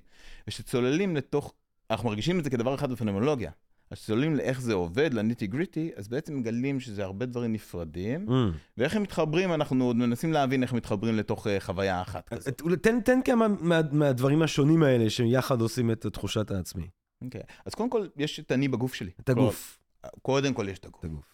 וכשצוללים 0.49 1.17
לתוך, 1.17 1.55
אנחנו 1.91 2.09
מרגישים 2.09 2.39
את 2.39 2.45
זה 2.45 2.51
כדבר 2.51 2.75
אחד 2.75 2.93
בפנומולוגיה. 2.93 3.51
אז 3.95 3.99
כשצוללים 3.99 4.37
לאיך 4.37 4.61
זה 4.61 4.75
עובד, 4.75 5.15
לניטי 5.15 5.47
גריטי, 5.47 5.91
אז 5.97 6.09
בעצם 6.09 6.37
מגלים 6.37 6.81
שזה 6.81 7.05
הרבה 7.05 7.27
דברים 7.27 7.53
נפרדים, 7.53 8.31
אמ, 8.31 8.51
ואיך 8.79 8.97
הם 8.97 9.03
מתחברים, 9.03 9.53
אנחנו 9.53 9.85
עוד 9.85 9.97
מנסים 9.97 10.33
להבין 10.33 10.63
איך 10.63 10.73
מתחברים 10.73 11.17
לתוך 11.17 11.47
אה, 11.47 11.61
חוויה 11.61 12.03
אחת 12.03 12.29
כזאת. 12.29 12.63
אה, 12.71 12.77
תן, 12.77 13.01
תן 13.01 13.21
כמה 13.25 13.49
מה, 13.49 13.81
מהדברים 13.93 14.43
השונים 14.43 14.83
האלה 14.83 15.11
שיחד 15.11 15.61
עושים 15.61 15.91
את 15.91 16.07
תחושת 16.07 16.51
העצמי. 16.51 16.89
אוקיי. 17.25 17.41
אז 17.67 17.75
קודם 17.75 17.91
כל, 17.91 18.07
יש 18.17 18.41
את 18.41 18.53
אני 18.53 18.69
בגוף 18.69 18.95
שלי. 18.95 19.11
את 19.21 19.29
הגוף. 19.29 19.79
קודם 20.23 20.55
כל 20.55 20.69
יש 20.69 20.79
את 20.79 20.85
הגוף. 20.85 21.01
את 21.01 21.05
הגוף. 21.05 21.34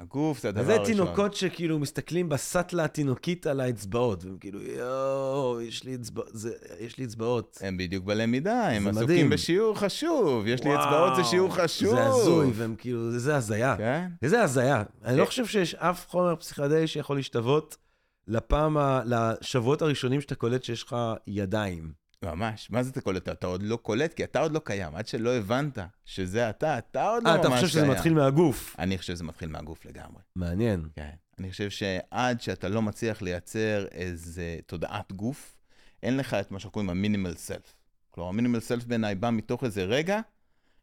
הגוף 0.00 0.42
זה 0.42 0.48
הדבר 0.48 0.60
אז 0.60 0.66
זה 0.66 0.74
הראשון. 0.74 0.94
תינוקות 0.94 1.34
שכאילו 1.34 1.78
מסתכלים 1.78 2.28
בסטלה 2.28 2.84
התינוקית 2.84 3.46
על 3.46 3.60
האצבעות, 3.60 4.24
והם 4.24 4.36
כאילו, 4.40 4.62
יואו, 4.62 5.60
יש 5.60 5.84
לי 5.84 5.94
אצבעות, 5.94 6.28
זה- 6.32 6.50
יש 6.80 6.98
לי 6.98 7.04
אצבעות. 7.04 7.58
הם 7.60 7.76
בדיוק 7.76 8.04
בלמידה, 8.04 8.68
הם 8.68 8.82
זה 8.82 8.88
עסוקים 8.90 9.04
מדהים. 9.06 9.30
בשיעור 9.30 9.78
חשוב. 9.78 10.46
יש 10.46 10.64
לי 10.64 10.70
וואו, 10.70 10.80
אצבעות, 10.82 11.16
זה 11.16 11.24
שיעור 11.24 11.54
חשוב. 11.56 11.94
זה 11.94 12.06
הזוי, 12.06 12.50
והם 12.54 12.74
כאילו, 12.78 13.18
זה 13.18 13.36
הזיה. 13.36 13.74
כן? 13.78 14.08
איזה 14.22 14.42
הזיה. 14.42 14.82
אני 15.04 15.16
לא 15.16 15.22
כן. 15.22 15.28
חושב 15.28 15.46
שיש 15.46 15.74
אף 15.74 16.08
חומר 16.08 16.36
פסיכדלי 16.36 16.86
שיכול 16.86 17.16
להשתוות 17.16 17.76
לפעם, 18.28 18.76
ה- 18.76 19.02
לשבועות 19.06 19.82
הראשונים 19.82 20.20
שאתה 20.20 20.34
קולט 20.34 20.62
שיש 20.64 20.82
לך 20.82 20.96
ידיים. 21.26 22.03
ממש. 22.22 22.70
מה 22.70 22.82
זה 22.82 22.90
אתה 22.90 23.00
קולט? 23.00 23.28
אתה 23.28 23.46
עוד 23.46 23.62
לא 23.62 23.76
קולט, 23.76 24.14
כי 24.14 24.24
אתה 24.24 24.40
עוד 24.40 24.52
לא 24.52 24.60
קיים. 24.64 24.96
עד 24.96 25.06
שלא 25.06 25.34
הבנת 25.34 25.78
שזה 26.04 26.50
אתה, 26.50 26.78
אתה 26.78 27.08
עוד 27.08 27.22
לא 27.22 27.28
אה, 27.28 27.34
ממש 27.34 27.40
אתה 27.40 27.48
קיים. 27.48 27.60
חושב 27.60 27.78
שזה 27.78 27.88
מתחיל 27.88 28.14
מהגוף. 28.14 28.76
אני 28.78 28.98
חושב 28.98 29.14
שזה 29.14 29.24
מתחיל 29.24 29.48
מהגוף 29.48 29.84
לגמרי. 29.86 30.22
מעניין. 30.36 30.88
כן. 30.96 31.10
אני 31.38 31.50
חושב 31.50 31.70
שעד 31.70 32.40
שאתה 32.40 32.68
לא 32.68 32.82
מצליח 32.82 33.22
לייצר 33.22 33.86
איזה 33.90 34.58
תודעת 34.66 35.12
גוף, 35.12 35.56
אין 36.02 36.16
לך 36.16 36.34
את 36.34 36.50
מה 36.50 36.58
שאנחנו 36.58 36.72
קוראים 36.72 36.90
המינימל 36.90 37.34
סלף. 37.34 37.76
כלומר, 38.10 38.28
המינימל 38.28 38.60
סלף 38.60 38.84
בעיניי 38.84 39.14
בא 39.14 39.30
מתוך 39.30 39.64
איזה 39.64 39.84
רגע 39.84 40.20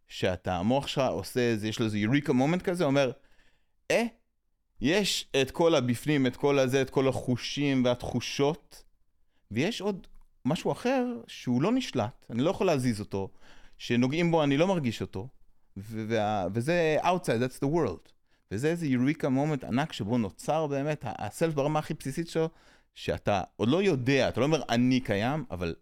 שאתה, 0.07 0.55
המוח 0.55 0.87
שלך 0.87 1.03
עושה 1.09 1.39
איזה, 1.39 1.67
יש 1.67 1.79
לו 1.79 1.85
איזה 1.85 1.97
יוריקה 1.97 2.33
מומנט 2.33 2.61
כזה, 2.61 2.83
אומר, 2.83 3.11
אה, 3.91 4.03
יש 4.81 5.27
את 5.41 5.51
כל 5.51 5.75
הבפנים, 5.75 6.27
את 6.27 6.35
כל 6.35 6.59
הזה, 6.59 6.81
את 6.81 6.89
כל 6.89 7.07
החושים 7.07 7.85
והתחושות, 7.85 8.83
ויש 9.51 9.81
עוד 9.81 10.07
משהו 10.45 10.71
אחר 10.71 11.05
שהוא 11.27 11.61
לא 11.61 11.71
נשלט, 11.71 12.25
אני 12.29 12.41
לא 12.41 12.49
יכול 12.49 12.67
להזיז 12.67 12.99
אותו, 12.99 13.29
שנוגעים 13.77 14.31
בו, 14.31 14.43
אני 14.43 14.57
לא 14.57 14.67
מרגיש 14.67 15.01
אותו, 15.01 15.27
וזה 15.77 16.97
outside, 17.01 17.41
that's 17.41 17.65
the 17.65 17.67
world. 17.75 18.11
וזה 18.51 18.67
איזה 18.67 18.87
יוריקה 18.87 19.29
מומנט 19.29 19.63
ענק 19.63 19.93
שבו 19.93 20.17
נוצר 20.17 20.67
באמת 20.67 21.05
הסלף 21.07 21.53
ברמה 21.53 21.79
הכי 21.79 21.93
בסיסית 21.93 22.27
שלו, 22.27 22.49
שאתה 22.95 23.41
עוד 23.55 23.69
לא 23.69 23.83
יודע, 23.83 24.29
אתה 24.29 24.39
לא 24.39 24.45
אומר 24.45 24.61
אני 24.69 24.99
קיים, 24.99 25.45
אבל 25.51 25.75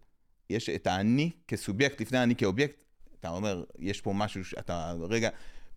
יש 0.49 0.69
את 0.69 0.87
האני 0.87 1.31
כסובייקט 1.47 2.01
לפני 2.01 2.17
האני 2.17 2.35
כאובייקט, 2.35 2.83
אתה 3.19 3.29
אומר, 3.29 3.63
יש 3.79 4.01
פה 4.01 4.13
משהו 4.13 4.45
שאתה 4.45 4.93
רגע 5.09 5.29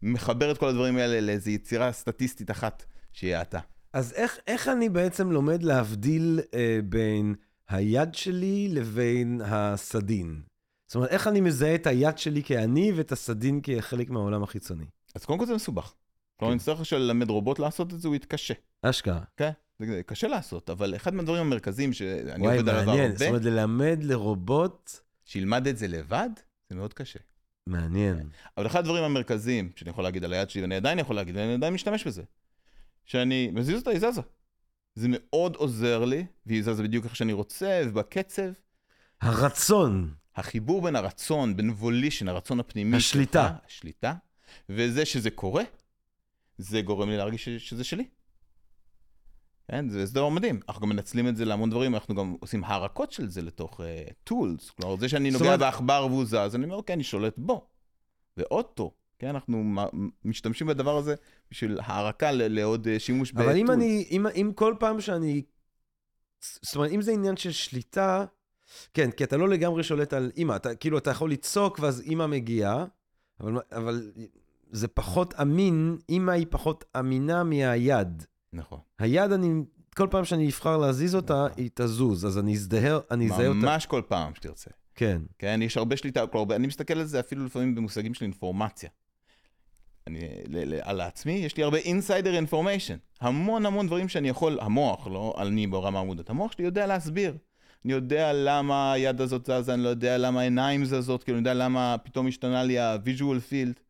מחבר 0.03 0.53
את 0.53 0.59
כל 0.59 0.68
הדברים 0.68 0.97
האלה 0.97 1.21
לאיזו 1.21 1.51
יצירה 1.51 1.92
סטטיסטית 1.92 2.51
אחת, 2.51 2.85
שיהיה 3.12 3.42
אתה. 3.42 3.59
אז 3.92 4.12
איך, 4.12 4.38
איך 4.47 4.68
אני 4.68 4.88
בעצם 4.88 5.33
לומד 5.33 5.62
להבדיל 5.62 6.40
אה, 6.55 6.79
בין 6.85 7.35
היד 7.72 8.14
שלי 8.14 8.68
לבין 8.68 9.40
הסדין? 9.44 10.42
זאת 10.87 10.94
אומרת, 10.94 11.11
איך 11.11 11.26
אני 11.26 11.40
מזהה 11.40 11.74
את 11.74 11.87
היד 11.87 12.18
שלי 12.18 12.42
כאני 12.42 12.92
ואת 12.92 13.12
הסדין 13.12 13.61
כחלק 13.62 14.11
מהעולם 14.11 14.42
החיצוני? 14.42 14.85
אז 15.14 15.24
קודם 15.24 15.38
כל 15.38 15.46
זה 15.46 15.54
מסובך. 15.54 15.94
כלומר, 16.37 16.52
כן. 16.52 16.56
נצטרך 16.56 16.80
עכשיו 16.80 16.98
ללמד 16.98 17.30
רובוט 17.30 17.58
לעשות 17.58 17.94
את 17.94 18.00
זה, 18.00 18.08
הוא 18.08 18.16
יתקשה. 18.16 18.54
אשכרה. 18.82 19.20
כן, 19.37 19.50
זה 19.78 20.02
קשה 20.06 20.28
לעשות, 20.28 20.70
אבל 20.70 20.96
אחד 20.96 21.14
מהדברים 21.14 21.40
המרכזיים 21.40 21.92
שאני 21.92 22.42
וואי, 22.42 22.56
עובד 22.56 22.68
עליו 22.68 22.87
מעניין. 22.87 23.12
זאת 23.12 23.20
הרבה, 23.20 23.28
אומרת, 23.28 23.44
ללמד 23.44 23.98
לרובוט, 24.02 24.90
שילמד 25.24 25.66
את 25.66 25.78
זה 25.78 25.88
לבד, 25.88 26.30
זה 26.70 26.76
מאוד 26.76 26.94
קשה. 26.94 27.18
מעניין. 27.66 28.28
אבל 28.56 28.66
אחד 28.66 28.78
הדברים 28.78 29.04
המרכזיים 29.04 29.70
שאני 29.76 29.90
יכול 29.90 30.04
להגיד 30.04 30.24
על 30.24 30.32
היד 30.32 30.50
שלי, 30.50 30.62
ואני 30.62 30.74
עדיין 30.74 30.98
יכול 30.98 31.16
להגיד, 31.16 31.37
ואני 31.37 31.54
עדיין 31.54 31.74
משתמש 31.74 32.06
בזה, 32.06 32.22
שאני 33.04 33.50
מזיז 33.52 33.78
אותה, 33.78 33.90
היא 33.90 33.98
זזה. 33.98 34.20
זה 34.94 35.07
מאוד 35.11 35.57
עוזר 35.57 36.05
לי, 36.05 36.26
והיא 36.46 36.62
זזה 36.62 36.83
בדיוק 36.83 37.05
איך 37.05 37.16
שאני 37.16 37.33
רוצה, 37.33 37.83
ובקצב. 37.87 38.50
הרצון. 39.20 40.14
החיבור 40.37 40.83
בין 40.83 40.96
הרצון, 40.96 41.57
בין 41.57 41.74
volition, 41.81 42.28
הרצון 42.31 42.61
הפנימי 42.61 42.96
השליטה. 42.96 43.48
שלך, 43.48 43.66
השליטה, 43.66 44.14
וזה 44.68 45.05
שזה 45.05 45.31
קורה, 45.31 45.62
זה 46.59 46.83
גורם 46.83 47.09
לי 47.11 47.16
להרגיש 47.16 47.48
שזה 47.48 47.85
שלי. 47.85 48.07
כן, 49.70 49.88
זה 49.88 50.07
זה 50.07 50.14
דבר 50.14 50.28
מדהים. 50.28 50.61
אנחנו 50.68 50.83
גם 50.83 50.88
מנצלים 50.88 51.28
את 51.28 51.37
זה 51.37 51.44
להמון 51.44 51.70
דברים, 51.70 51.94
אנחנו 51.94 52.14
גם 52.14 52.37
עושים 52.40 52.64
הערקות 52.64 53.12
של 53.12 53.28
זה 53.28 53.42
לתוך 53.42 53.81
uh, 53.81 54.31
tools. 54.31 54.72
כלומר, 54.76 54.96
זה 54.96 55.09
שאני 55.09 55.31
נוגע 55.31 55.44
אומרת- 55.44 55.61
בעכבר 55.61 56.07
והוא 56.11 56.24
זז, 56.24 56.55
אני 56.55 56.64
אומר, 56.64 56.76
אוקיי, 56.76 56.94
אני 56.94 57.05
שולט 57.05 57.35
בו. 57.38 57.66
ואוטו, 58.37 58.94
כן, 59.22 59.28
אנחנו 59.28 59.64
משתמשים 60.24 60.66
בדבר 60.66 60.96
הזה 60.96 61.14
בשביל 61.50 61.78
הערקה 61.82 62.30
לעוד 62.32 62.87
uh, 62.87 62.98
שימוש 62.98 63.32
אבל 63.37 63.56
אם. 63.56 63.70
אני, 63.70 64.06
אם, 64.11 64.26
אם 64.26 64.52
כל 64.54 64.74
פעם 64.78 65.00
שאני... 65.00 65.42
זאת 66.40 66.76
אומרת, 66.76 66.90
אם 66.90 67.02
זה 67.02 67.12
עניין 67.12 67.37
של 67.37 67.52
שליטה, 67.52 68.24
כן, 68.94 69.11
כי 69.11 69.24
אתה 69.24 69.37
לא 69.37 69.48
לגמרי 69.48 69.82
שולט 69.82 70.12
על 70.12 70.30
אימא, 70.37 70.56
אתה 70.56 70.74
כאילו, 70.74 70.98
אתה 70.98 71.11
יכול 71.11 71.30
לצעוק 71.30 71.78
ואז 71.78 72.00
אימא 72.00 72.26
מגיעה, 72.26 72.85
אבל, 73.40 73.61
אבל 73.72 74.12
זה 74.70 74.88
פחות 74.88 75.35
אמין, 75.35 75.98
אימא 76.08 76.32
היא 76.32 76.46
פחות 76.50 76.85
אמינה 76.98 77.44
מהיד. 77.44 78.24
נכון. 78.52 78.78
היד, 78.98 79.32
אני, 79.32 79.62
כל 79.96 80.08
פעם 80.11 80.24
שאני 80.24 80.46
אבחר 80.46 80.76
להזיז 80.76 81.14
אותה, 81.14 81.44
נכון. 81.44 81.62
היא 81.62 81.70
תזוז, 81.74 82.26
אז 82.26 82.38
אני 82.38 82.54
אזדהר, 82.54 83.00
אני 83.11 83.26
אזהה 83.26 83.48
אותה. 83.48 83.58
ממש 83.58 83.87
כל 83.87 84.02
פעם 84.08 84.35
שתרצה. 84.35 84.70
כן. 84.94 85.22
כן, 85.38 85.61
יש 85.62 85.76
הרבה 85.76 85.96
שליטה, 85.96 86.26
כלומר, 86.26 86.56
אני 86.56 86.66
מסתכל 86.66 86.98
על 86.98 87.04
זה 87.04 87.20
אפילו 87.20 87.44
לפעמים 87.44 87.74
במושגים 87.74 88.14
של 88.14 88.24
אינפורמציה. 88.24 88.90
אני, 90.07 90.21
ל, 90.49 90.75
ל, 90.75 90.79
על 90.83 91.01
עצמי, 91.01 91.33
יש 91.33 91.57
לי 91.57 91.62
הרבה 91.62 91.79
אינסיידר 91.79 92.35
אינפורמיישן. 92.35 92.97
המון 93.21 93.67
המון 93.67 93.87
דברים 93.87 94.09
שאני 94.09 94.29
יכול, 94.29 94.59
המוח, 94.61 95.07
לא 95.07 95.35
אני 95.38 95.67
ברמה 95.67 96.01
המודעת, 96.01 96.31
המוח 96.31 96.53
שלי 96.53 96.65
יודע 96.65 96.87
להסביר. 96.87 97.37
אני 97.85 97.93
יודע 97.93 98.33
למה 98.33 98.93
היד 98.93 99.21
הזאת 99.21 99.47
זזה, 99.47 99.75
אני 99.75 99.83
לא 99.83 99.88
יודע 99.88 100.19
למה 100.19 100.41
העיניים 100.41 100.85
זזות, 100.85 101.25
כאילו, 101.25 101.38
אני 101.38 101.49
יודע 101.49 101.65
למה 101.65 101.97
פתאום 102.03 102.27
השתנה 102.27 102.65
לי 102.65 102.79
ה-visual 102.79 103.51
field. 103.51 103.81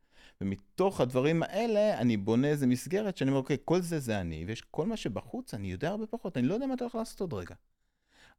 ומתוך 0.40 1.00
הדברים 1.00 1.42
האלה, 1.42 1.98
אני 1.98 2.16
בונה 2.16 2.48
איזה 2.48 2.66
מסגרת 2.66 3.16
שאני 3.16 3.30
אומר, 3.30 3.40
אוקיי, 3.40 3.56
כל 3.64 3.80
זה 3.80 3.98
זה 3.98 4.20
אני, 4.20 4.44
ויש 4.46 4.62
כל 4.70 4.86
מה 4.86 4.96
שבחוץ, 4.96 5.54
אני 5.54 5.72
יודע 5.72 5.88
הרבה 5.88 6.06
פחות, 6.06 6.36
אני 6.36 6.46
לא 6.46 6.54
יודע 6.54 6.66
מה 6.66 6.74
אתה 6.74 6.84
הולך 6.84 6.94
לעשות 6.94 7.20
עוד 7.20 7.32
רגע. 7.34 7.54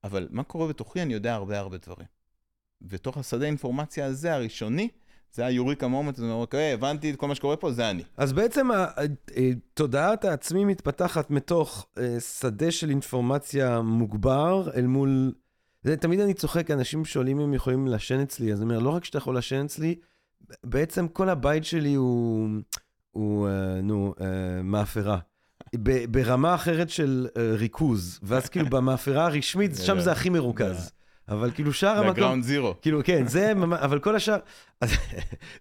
אבל 0.03 0.27
מה 0.31 0.43
קורה 0.43 0.67
בתוכי, 0.67 1.01
אני 1.01 1.13
יודע 1.13 1.33
הרבה 1.33 1.59
הרבה 1.59 1.77
דברים. 1.77 2.07
ותוך 2.81 3.17
השדה 3.17 3.45
אינפורמציה 3.45 4.05
הזה, 4.05 4.33
הראשוני, 4.33 4.89
זה 5.33 5.45
היוריקה 5.45 5.87
מומנט, 5.87 6.15
זאת 6.15 6.23
אומרת, 6.23 6.35
אוקיי, 6.41 6.73
הבנתי 6.73 7.11
את 7.11 7.15
כל 7.15 7.27
מה 7.27 7.35
שקורה 7.35 7.55
פה, 7.55 7.71
זה 7.71 7.89
אני. 7.89 8.03
אז 8.17 8.33
בעצם 8.33 8.71
ה- 8.71 8.75
ה- 8.75 9.01
אה, 9.37 9.49
תודעת 9.73 10.25
העצמי 10.25 10.65
מתפתחת 10.65 11.31
מתוך 11.31 11.87
אה, 11.97 12.19
שדה 12.19 12.71
של 12.71 12.89
אינפורמציה 12.89 13.81
מוגבר 13.81 14.69
אל 14.75 14.87
מול... 14.87 15.33
זה, 15.83 15.97
תמיד 15.97 16.19
אני 16.19 16.33
צוחק, 16.33 16.71
אנשים 16.71 17.05
שואלים 17.05 17.39
אם 17.39 17.43
הם 17.43 17.53
יכולים 17.53 17.87
לעשן 17.87 18.19
אצלי, 18.19 18.53
אז 18.53 18.61
אני 18.61 18.69
אומר, 18.69 18.79
לא 18.79 18.89
רק 18.89 19.05
שאתה 19.05 19.17
יכול 19.17 19.35
לעשן 19.35 19.65
אצלי, 19.65 19.95
בעצם 20.63 21.07
כל 21.07 21.29
הבית 21.29 21.65
שלי 21.65 21.93
הוא, 21.93 22.49
הוא 23.11 23.47
אה, 23.47 23.81
נו, 23.81 24.13
אה, 24.21 24.27
מאפרה. 24.63 25.17
ברמה 26.11 26.55
אחרת 26.55 26.89
של 26.89 27.27
אה, 27.37 27.51
ריכוז, 27.55 28.19
ואז 28.23 28.49
כאילו 28.49 28.69
במאפרה 28.69 29.25
הרשמית, 29.25 29.71
שם 29.85 29.99
זה 29.99 30.11
הכי 30.11 30.29
מרוכז. 30.29 30.91
אבל 31.29 31.51
כאילו 31.51 31.73
שאר 31.73 31.89
המקום... 31.89 32.09
הגראונד 32.09 32.43
זירו. 32.43 32.75
כאילו, 32.81 33.01
כן, 33.03 33.27
זה 33.27 33.51
אבל 33.81 33.99
כל 33.99 34.15
השאר, 34.15 34.37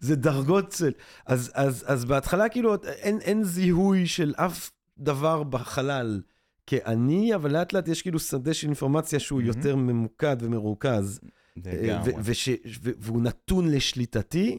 זה 0.01 0.17
דרגות 0.17 0.73
של... 0.73 0.93
אז, 1.27 1.51
אז, 1.55 1.85
אז 1.87 2.05
בהתחלה, 2.05 2.49
כאילו, 2.49 2.75
אין, 2.85 3.19
אין 3.21 3.45
זיהוי 3.45 4.07
של 4.07 4.35
אף 4.37 4.71
דבר 4.99 5.43
בחלל 5.43 6.21
כאני, 6.67 7.35
אבל 7.35 7.53
לאט 7.53 7.73
לאט 7.73 7.89
יש 7.89 8.03
כאילו 8.03 8.19
שדה 8.19 8.55
של 8.55 8.67
אינפורמציה 8.67 9.19
שהוא 9.21 9.43
מהמם. 9.43 9.57
יותר 9.57 9.77
ממוקד 9.77 10.37
ומרוכז, 10.41 11.21
לגמרי. 11.57 12.13
וש- 12.19 12.49
ו- 12.83 12.91
והוא 12.99 13.23
נתון 13.23 13.71
לשליטתי, 13.71 14.59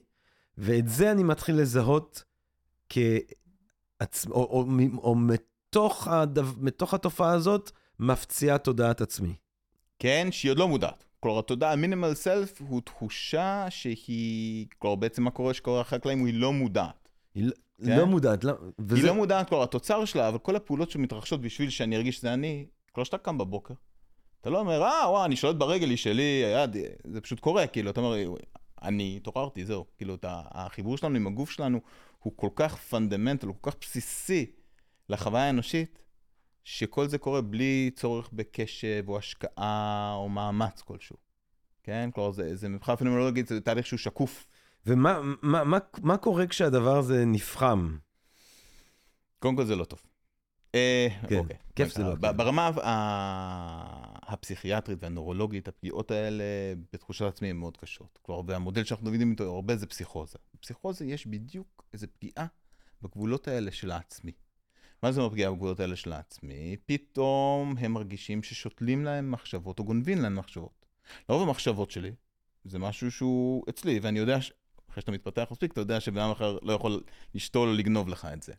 ואת 0.57 0.87
זה 0.87 1.11
אני 1.11 1.23
מתחיל 1.23 1.55
לזהות 1.61 2.23
כעצמ... 2.89 4.31
או, 4.31 4.43
או, 4.43 4.65
מ- 4.65 4.97
או 4.97 5.15
מתוך, 5.15 6.07
הדו... 6.07 6.41
מתוך 6.57 6.93
התופעה 6.93 7.31
הזאת, 7.31 7.71
מפציעה 7.99 8.57
תודעת 8.57 9.01
עצמי. 9.01 9.35
כן, 10.03 10.27
שהיא 10.31 10.51
עוד 10.51 10.57
לא 10.57 10.67
מודעת. 10.67 11.05
כלומר, 11.19 11.39
התודעה, 11.39 11.71
המינימל 11.73 12.13
סלף, 12.13 12.61
הוא 12.61 12.81
תחושה 12.81 13.65
שהיא... 13.69 14.67
כלומר, 14.79 14.95
בעצם 14.95 15.23
מה 15.23 15.31
קורה 15.31 15.53
שקורה 15.53 15.81
אחרי 15.81 15.97
הקלעים, 15.97 16.25
היא 16.25 16.33
לא 16.33 16.53
מודעת. 16.53 17.09
היא 17.35 17.43
לא- 17.43 17.51
כן? 17.85 17.97
לא 17.97 18.05
מודעת, 18.05 18.43
לא... 18.43 18.53
וזה... 18.79 18.95
היא 18.95 19.05
לא 19.05 19.15
מודעת, 19.15 19.49
כלומר, 19.49 19.63
התוצר 19.63 20.05
שלה, 20.05 20.27
אבל 20.27 20.37
כל 20.37 20.55
הפעולות 20.55 20.91
שמתרחשות 20.91 21.41
בשביל 21.41 21.69
שאני 21.69 21.95
ארגיש 21.95 22.17
שזה 22.17 22.33
אני, 22.33 22.65
כלומר, 22.91 23.05
שאתה 23.05 23.17
קם 23.17 23.37
בבוקר, 23.37 23.73
אתה 24.41 24.49
לא 24.49 24.59
אומר, 24.59 24.83
אה, 24.83 25.09
וואי, 25.09 25.25
אני 25.25 25.35
שולט 25.35 25.55
ברגל, 25.55 25.89
היא 25.89 25.97
שלי, 25.97 26.43
היד, 26.45 26.75
זה 27.07 27.21
פשוט 27.21 27.39
קורה, 27.39 27.67
כאילו, 27.67 27.89
אתה 27.89 28.01
אומר, 28.01 28.35
אני 28.81 29.13
התעוררתי, 29.17 29.65
זהו. 29.65 29.85
כאילו, 29.97 30.15
אתה, 30.15 30.41
החיבור 30.51 30.97
שלנו 30.97 31.15
עם 31.15 31.27
הגוף 31.27 31.51
שלנו 31.51 31.79
הוא 32.19 32.33
כל 32.35 32.49
כך 32.55 32.77
פונדמנטל, 32.77 33.47
הוא 33.47 33.55
כל 33.61 33.71
כך 33.71 33.77
בסיסי 33.81 34.45
לחוויה 35.09 35.43
האנושית, 35.43 35.99
שכל 36.63 37.07
זה 37.07 37.17
קורה 37.17 37.41
בלי 37.41 37.91
צורך 37.95 38.29
בקשב 38.33 39.03
או 39.07 39.17
השקעה 39.17 40.13
או 40.15 40.29
מאמץ 40.29 40.81
כלשהו. 40.81 41.15
כן? 41.83 42.09
כלומר, 42.13 42.31
זה, 42.31 42.55
זה 42.55 42.69
מבחינה 42.69 42.97
פנומנולוגית, 42.97 43.47
זה 43.47 43.61
תהליך 43.61 43.85
שהוא 43.87 43.99
שקוף. 43.99 44.45
ומה 44.85 45.21
מה, 45.41 45.63
מה, 45.63 45.77
מה 46.01 46.17
קורה 46.17 46.47
כשהדבר 46.47 46.97
הזה 46.97 47.25
נפחם? 47.25 47.97
קודם 49.39 49.55
כל 49.55 49.65
זה 49.65 49.75
לא 49.75 49.85
טוב. 49.85 50.01
אה, 50.75 51.07
כן, 51.29 51.37
אוקיי. 51.37 51.57
כיף 51.75 51.93
זה 51.93 52.03
לא, 52.03 52.15
ב- 52.15 52.27
כן. 52.31 52.37
ברמה 52.37 52.67
ה- 52.83 54.33
הפסיכיאטרית 54.33 55.03
והנורולוגית, 55.03 55.67
הפגיעות 55.67 56.11
האלה 56.11 56.43
בתחושת 56.93 57.25
עצמי 57.25 57.49
הן 57.49 57.55
מאוד 57.55 57.77
קשות. 57.77 58.19
כלומר, 58.21 58.41
והמודל 58.47 58.83
שאנחנו 58.83 59.07
עובדים 59.07 59.31
איתו 59.31 59.43
הרבה 59.55 59.75
זה 59.75 59.85
פסיכוזה. 59.87 60.37
בפסיכוזה 60.55 61.05
יש 61.05 61.27
בדיוק 61.27 61.83
איזו 61.93 62.07
פגיעה 62.19 62.45
בגבולות 63.01 63.47
האלה 63.47 63.71
של 63.71 63.91
העצמי. 63.91 64.31
מה 65.03 65.11
זה 65.11 65.21
אומר 65.21 65.33
פגיעה 65.33 65.51
בגבולות 65.51 65.79
האלה 65.79 65.95
של 65.95 66.13
העצמי? 66.13 66.77
פתאום 66.85 67.77
הם 67.77 67.91
מרגישים 67.91 68.43
ששותלים 68.43 69.05
להם 69.05 69.31
מחשבות 69.31 69.79
או 69.79 69.83
גונבים 69.83 70.21
להם 70.21 70.35
מחשבות. 70.35 70.85
לרוב 71.29 71.47
המחשבות 71.47 71.91
שלי, 71.91 72.11
זה 72.63 72.79
משהו 72.79 73.11
שהוא 73.11 73.63
אצלי, 73.69 73.99
ואני 73.99 74.19
יודע, 74.19 74.41
ש... 74.41 74.51
אחרי 74.89 75.01
שאתה 75.01 75.11
מתפתח 75.11 75.47
מספיק, 75.51 75.71
אתה 75.71 75.81
יודע 75.81 75.99
שבן 75.99 76.29
אחר 76.31 76.57
לא 76.61 76.73
יכול 76.73 77.03
לשתול 77.35 77.69
או 77.69 77.73
לגנוב 77.73 78.09
לך 78.09 78.27
את 78.33 78.43
זה. 78.43 78.53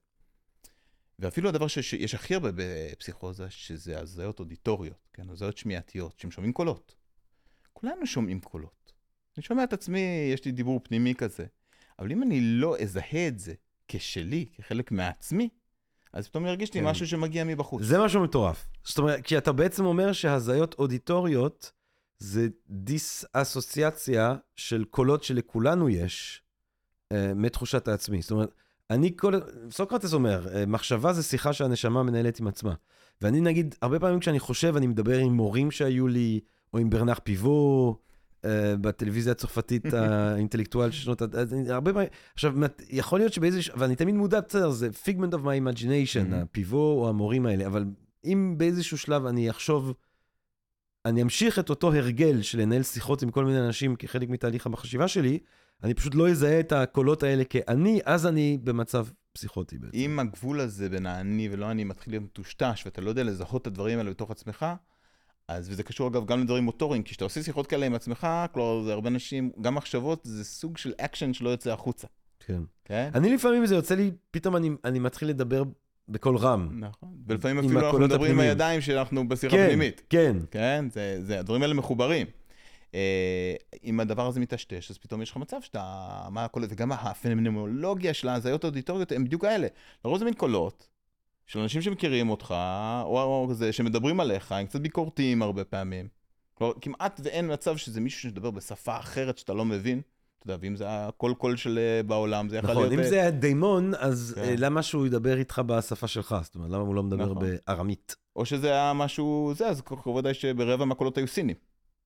ואפילו 1.18 1.48
הדבר 1.48 1.66
ש- 1.66 1.78
שיש 1.78 2.14
הכי 2.14 2.34
הרבה 2.34 2.48
בפסיכוזה, 2.54 3.50
שזה 3.50 4.00
הזיות 4.00 4.40
אודיטוריות, 4.40 5.08
כן, 5.12 5.30
הזיות 5.30 5.56
שמיעתיות, 5.56 6.18
שהם 6.18 6.30
שומעים 6.30 6.52
קולות. 6.52 6.94
כולנו 7.72 8.06
שומעים 8.06 8.40
קולות. 8.40 8.92
אני 9.36 9.42
שומע 9.42 9.64
את 9.64 9.72
עצמי, 9.72 10.30
יש 10.32 10.44
לי 10.44 10.52
דיבור 10.52 10.80
פנימי 10.84 11.14
כזה, 11.14 11.46
אבל 11.98 12.12
אם 12.12 12.22
אני 12.22 12.40
לא 12.40 12.78
אזהה 12.78 13.28
את 13.28 13.38
זה 13.38 13.54
כשלי, 13.88 14.46
כחלק 14.56 14.92
מעצמי, 14.92 15.48
אז 16.14 16.28
פתאום 16.28 16.46
ירגיש 16.46 16.74
לי 16.74 16.80
כן. 16.80 16.86
משהו 16.86 17.06
שמגיע 17.06 17.44
מבחוץ. 17.44 17.82
זה 17.82 17.98
משהו 17.98 18.22
מטורף. 18.22 18.66
זאת 18.84 18.98
אומרת, 18.98 19.20
כי 19.24 19.38
אתה 19.38 19.52
בעצם 19.52 19.84
אומר 19.84 20.12
שהזיות 20.12 20.74
אודיטוריות 20.78 21.72
זה 22.18 22.48
דיס-אסוציאציה 22.70 24.34
של 24.56 24.84
קולות 24.84 25.22
שלכולנו 25.22 25.88
יש 25.88 26.42
אה, 27.12 27.34
מתחושת 27.34 27.88
העצמי. 27.88 28.22
זאת 28.22 28.30
אומרת, 28.30 28.54
אני 28.90 29.16
כל... 29.16 29.34
סוקרטס 29.70 30.14
אומר, 30.14 30.48
אה, 30.54 30.66
מחשבה 30.66 31.12
זה 31.12 31.22
שיחה 31.22 31.52
שהנשמה 31.52 32.02
מנהלת 32.02 32.40
עם 32.40 32.46
עצמה. 32.46 32.74
ואני 33.22 33.40
נגיד, 33.40 33.74
הרבה 33.82 34.00
פעמים 34.00 34.20
כשאני 34.20 34.40
חושב, 34.40 34.76
אני 34.76 34.86
מדבר 34.86 35.18
עם 35.18 35.32
מורים 35.32 35.70
שהיו 35.70 36.08
לי, 36.08 36.40
או 36.72 36.78
עם 36.78 36.90
ברנח 36.90 37.20
פיבו, 37.24 37.98
בטלוויזיה 38.80 39.32
הצרפתית 39.32 39.84
האינטלקטואל 39.94 40.90
של 40.90 41.02
שנות... 41.02 41.22
ה- 41.22 41.26
הרבה 41.68 41.92
פעמים... 41.92 42.08
עכשיו, 42.34 42.54
יכול 42.90 43.20
להיות 43.20 43.32
שבאיזה... 43.32 43.60
ואני 43.76 43.96
תמיד 43.96 44.14
מודע, 44.14 44.40
בסדר, 44.40 44.70
זה 44.70 44.88
figment 45.04 45.32
of 45.32 45.38
my 45.44 45.74
imagination, 45.74 46.30
Mhm. 46.32 46.34
הפיבו 46.34 47.02
או 47.02 47.08
המורים 47.08 47.46
האלה, 47.46 47.66
אבל 47.66 47.84
אם 48.24 48.54
באיזשהו 48.56 48.98
שלב 48.98 49.26
אני 49.26 49.50
אחשוב, 49.50 49.92
אני 51.04 51.22
אמשיך 51.22 51.58
את 51.58 51.70
אותו 51.70 51.92
הרגל 51.92 52.42
של 52.42 52.60
לנהל 52.60 52.82
שיחות 52.82 53.22
עם 53.22 53.30
כל 53.30 53.44
מיני 53.44 53.66
אנשים 53.66 53.96
כחלק 53.96 54.28
מתהליך 54.28 54.66
החשיבה 54.66 55.08
שלי, 55.08 55.38
אני 55.82 55.94
פשוט 55.94 56.14
לא 56.14 56.30
אזהה 56.30 56.60
את 56.60 56.72
הקולות 56.72 57.22
האלה 57.22 57.44
כאני, 57.44 58.00
אז 58.04 58.26
אני 58.26 58.58
במצב 58.64 59.06
פסיכוטי 59.32 59.78
בעצם. 59.78 59.96
אם 59.96 60.18
הגבול 60.18 60.60
הזה 60.60 60.88
בין 60.88 61.06
האני 61.06 61.48
ולא 61.52 61.70
אני 61.70 61.84
מתחיל 61.84 62.12
להיות 62.12 62.24
מטושטש, 62.24 62.82
ואתה 62.86 63.00
לא 63.00 63.08
יודע 63.08 63.22
לזהות 63.24 63.62
את 63.62 63.66
הדברים 63.66 63.98
האלה 63.98 64.10
בתוך 64.10 64.30
עצמך, 64.30 64.66
אז, 65.48 65.70
וזה 65.70 65.82
קשור 65.82 66.08
אגב 66.08 66.26
גם 66.26 66.40
לדברים 66.40 66.64
מוטוריים, 66.64 67.02
כי 67.02 67.10
כשאתה 67.10 67.24
עושה 67.24 67.42
שיחות 67.42 67.66
כאלה 67.66 67.86
עם 67.86 67.94
עצמך, 67.94 68.26
כלומר, 68.52 68.84
זה 68.84 68.92
הרבה 68.92 69.08
אנשים, 69.08 69.50
גם 69.60 69.74
מחשבות, 69.74 70.20
זה 70.22 70.44
סוג 70.44 70.76
של 70.76 70.92
אקשן 70.96 71.32
שלא 71.32 71.50
יוצא 71.50 71.72
החוצה, 71.72 72.06
כן. 72.46 72.62
כן? 72.84 73.10
אני 73.14 73.34
לפעמים 73.34 73.66
זה 73.66 73.74
יוצא 73.74 73.94
לי, 73.94 74.10
פתאום 74.30 74.56
אני, 74.56 74.70
אני 74.84 74.98
מתחיל 74.98 75.28
לדבר 75.28 75.62
בקול 76.08 76.36
רם. 76.36 76.80
נכון. 76.80 77.08
ולפעמים 77.26 77.58
עם 77.58 77.64
אפילו 77.64 77.80
אנחנו 77.80 77.98
מדברים 77.98 78.20
עם 78.20 78.22
הפנימיים. 78.22 78.48
הידיים 78.48 78.80
שאנחנו 78.80 79.28
בשיחה 79.28 79.56
כן, 79.56 79.66
פנימית. 79.66 80.02
כן. 80.10 80.36
כן, 80.50 80.84
זה, 80.92 81.18
זה, 81.22 81.40
הדברים 81.40 81.62
האלה 81.62 81.74
מחוברים. 81.74 82.26
אה, 82.94 83.54
אם 83.84 84.00
הדבר 84.00 84.26
הזה 84.26 84.40
מטשטש, 84.40 84.90
אז 84.90 84.98
פתאום 84.98 85.22
יש 85.22 85.30
לך 85.30 85.36
מצב 85.36 85.56
שאתה, 85.60 86.08
מה 86.30 86.44
הקולות, 86.44 86.70
וגם 86.72 86.92
הפנומנולוגיה 86.92 88.14
של 88.14 88.28
ההזיות 88.28 88.64
האודיטוריות 88.64 89.12
הם 89.12 89.24
בדיוק 89.24 89.44
האלה. 89.44 89.66
לרוב 90.04 90.18
זה 90.18 90.24
מין 90.24 90.34
קולות 90.34 90.88
של 91.46 91.58
אנשים 91.58 91.82
שמכירים 91.82 92.30
אותך, 92.30 92.54
או, 93.02 93.22
או 93.22 93.46
כזה, 93.50 93.72
שמדברים 93.72 94.20
עליך, 94.20 94.52
הם 94.52 94.66
קצת 94.66 94.80
ביקורתיים 94.80 95.42
הרבה 95.42 95.64
פעמים. 95.64 96.08
כלומר, 96.54 96.72
כמעט 96.80 97.20
ואין 97.24 97.52
מצב 97.52 97.76
שזה 97.76 98.00
מישהו 98.00 98.20
שמדבר 98.20 98.50
בשפה 98.50 98.98
אחרת 98.98 99.38
שאתה 99.38 99.54
לא 99.54 99.64
מבין. 99.64 100.00
אתה 100.38 100.52
יודע, 100.52 100.62
ואם 100.62 100.76
זה 100.76 100.84
היה 100.84 101.10
כל 101.16 101.32
קול 101.38 101.56
של 101.56 101.78
אה, 101.78 102.02
בעולם, 102.02 102.48
זה 102.48 102.56
יכול 102.56 102.70
נכון, 102.70 102.82
להיות... 102.82 102.92
אם 102.92 102.98
אה, 102.98 103.08
זה 103.08 103.20
היה 103.20 103.30
דיימון, 103.30 103.92
אז 103.98 104.32
כן. 104.36 104.42
אה, 104.42 104.54
למה 104.58 104.82
שהוא 104.82 105.06
ידבר 105.06 105.38
איתך 105.38 105.62
בשפה 105.66 106.08
שלך? 106.08 106.36
זאת 106.42 106.54
אומרת, 106.54 106.70
למה 106.70 106.82
הוא 106.82 106.94
לא 106.94 107.02
מדבר 107.02 107.32
נכון. 107.32 107.46
בארמית? 107.66 108.16
או 108.36 108.44
שזה 108.44 108.70
היה 108.72 108.92
משהו, 108.92 109.52
זה, 109.56 109.68
אז 109.68 109.80
קרוב 109.80 110.16
ודאי 110.16 110.34
שברבע 110.34 110.84
מהקולות 110.84 111.18
היו 111.18 111.26
סינים. 111.26 111.56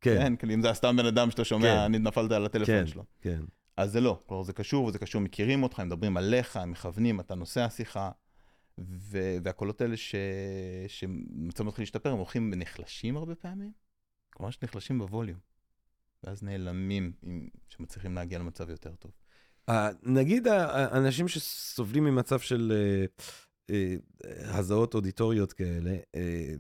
כן, 0.00 0.16
כן, 0.18 0.36
כאילו 0.36 0.54
אם 0.54 0.60
זה 0.60 0.66
היה 0.66 0.74
סתם 0.74 0.96
בן 0.96 1.06
אדם 1.06 1.30
שאתה 1.30 1.44
שומע, 1.44 1.74
כן. 1.74 1.78
אני 1.78 1.98
נפלת 1.98 2.32
על 2.32 2.46
הטלפון 2.46 2.74
כן, 2.74 2.86
שלו. 2.86 3.04
כן. 3.20 3.40
אז 3.76 3.92
זה 3.92 4.00
לא, 4.00 4.18
כלומר 4.26 4.42
זה 4.42 4.52
קשור, 4.52 4.84
וזה 4.84 4.98
קשור, 4.98 5.20
מכירים 5.20 5.62
אותך, 5.62 5.80
הם 5.80 5.86
מדברים 5.86 6.16
עליך, 6.16 6.56
הם 6.56 6.70
מכוונים, 6.70 7.20
אתה 7.20 7.34
נושא 7.34 7.60
השיחה, 7.60 8.10
ו- 8.10 8.27
והקולות 9.42 9.80
האלה 9.80 9.96
ש- 9.96 10.14
שמצב 10.88 11.64
מתחיל 11.64 11.82
להשתפר, 11.82 12.10
הם 12.10 12.16
הולכים 12.16 12.50
ונחלשים 12.52 13.16
הרבה 13.16 13.34
פעמים, 13.34 13.72
כלומר 14.30 14.50
שנחלשים 14.50 14.98
בווליום, 14.98 15.38
ואז 16.24 16.42
נעלמים, 16.42 17.12
שמצליחים 17.68 18.14
להגיע 18.14 18.38
למצב 18.38 18.70
יותר 18.70 18.94
טוב. 18.94 19.12
אה, 19.68 19.90
נגיד 20.02 20.46
האנשים 20.48 21.28
שסובלים 21.28 22.04
ממצב 22.04 22.40
של 22.40 22.72
אה, 22.74 23.06
אה, 23.70 24.58
הזעות 24.58 24.94
אודיטוריות 24.94 25.52
כאלה, 25.52 25.96
אה, 26.14 26.54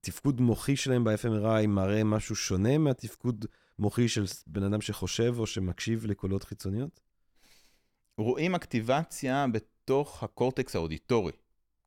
התפקוד 0.00 0.40
מוחי 0.40 0.76
שלהם 0.76 1.04
ב-FMRI 1.04 1.66
מראה 1.66 2.04
משהו 2.04 2.36
שונה 2.36 2.78
מהתפקוד 2.78 3.46
מוחי 3.78 4.08
של 4.08 4.24
בן 4.46 4.62
אדם 4.62 4.80
שחושב 4.80 5.34
או 5.38 5.46
שמקשיב 5.46 6.06
לקולות 6.06 6.44
חיצוניות? 6.44 7.00
רואים 8.18 8.54
אקטיבציה 8.54 9.46
בתוך 9.84 10.22
הקורטקס 10.22 10.76
האודיטורי. 10.76 11.32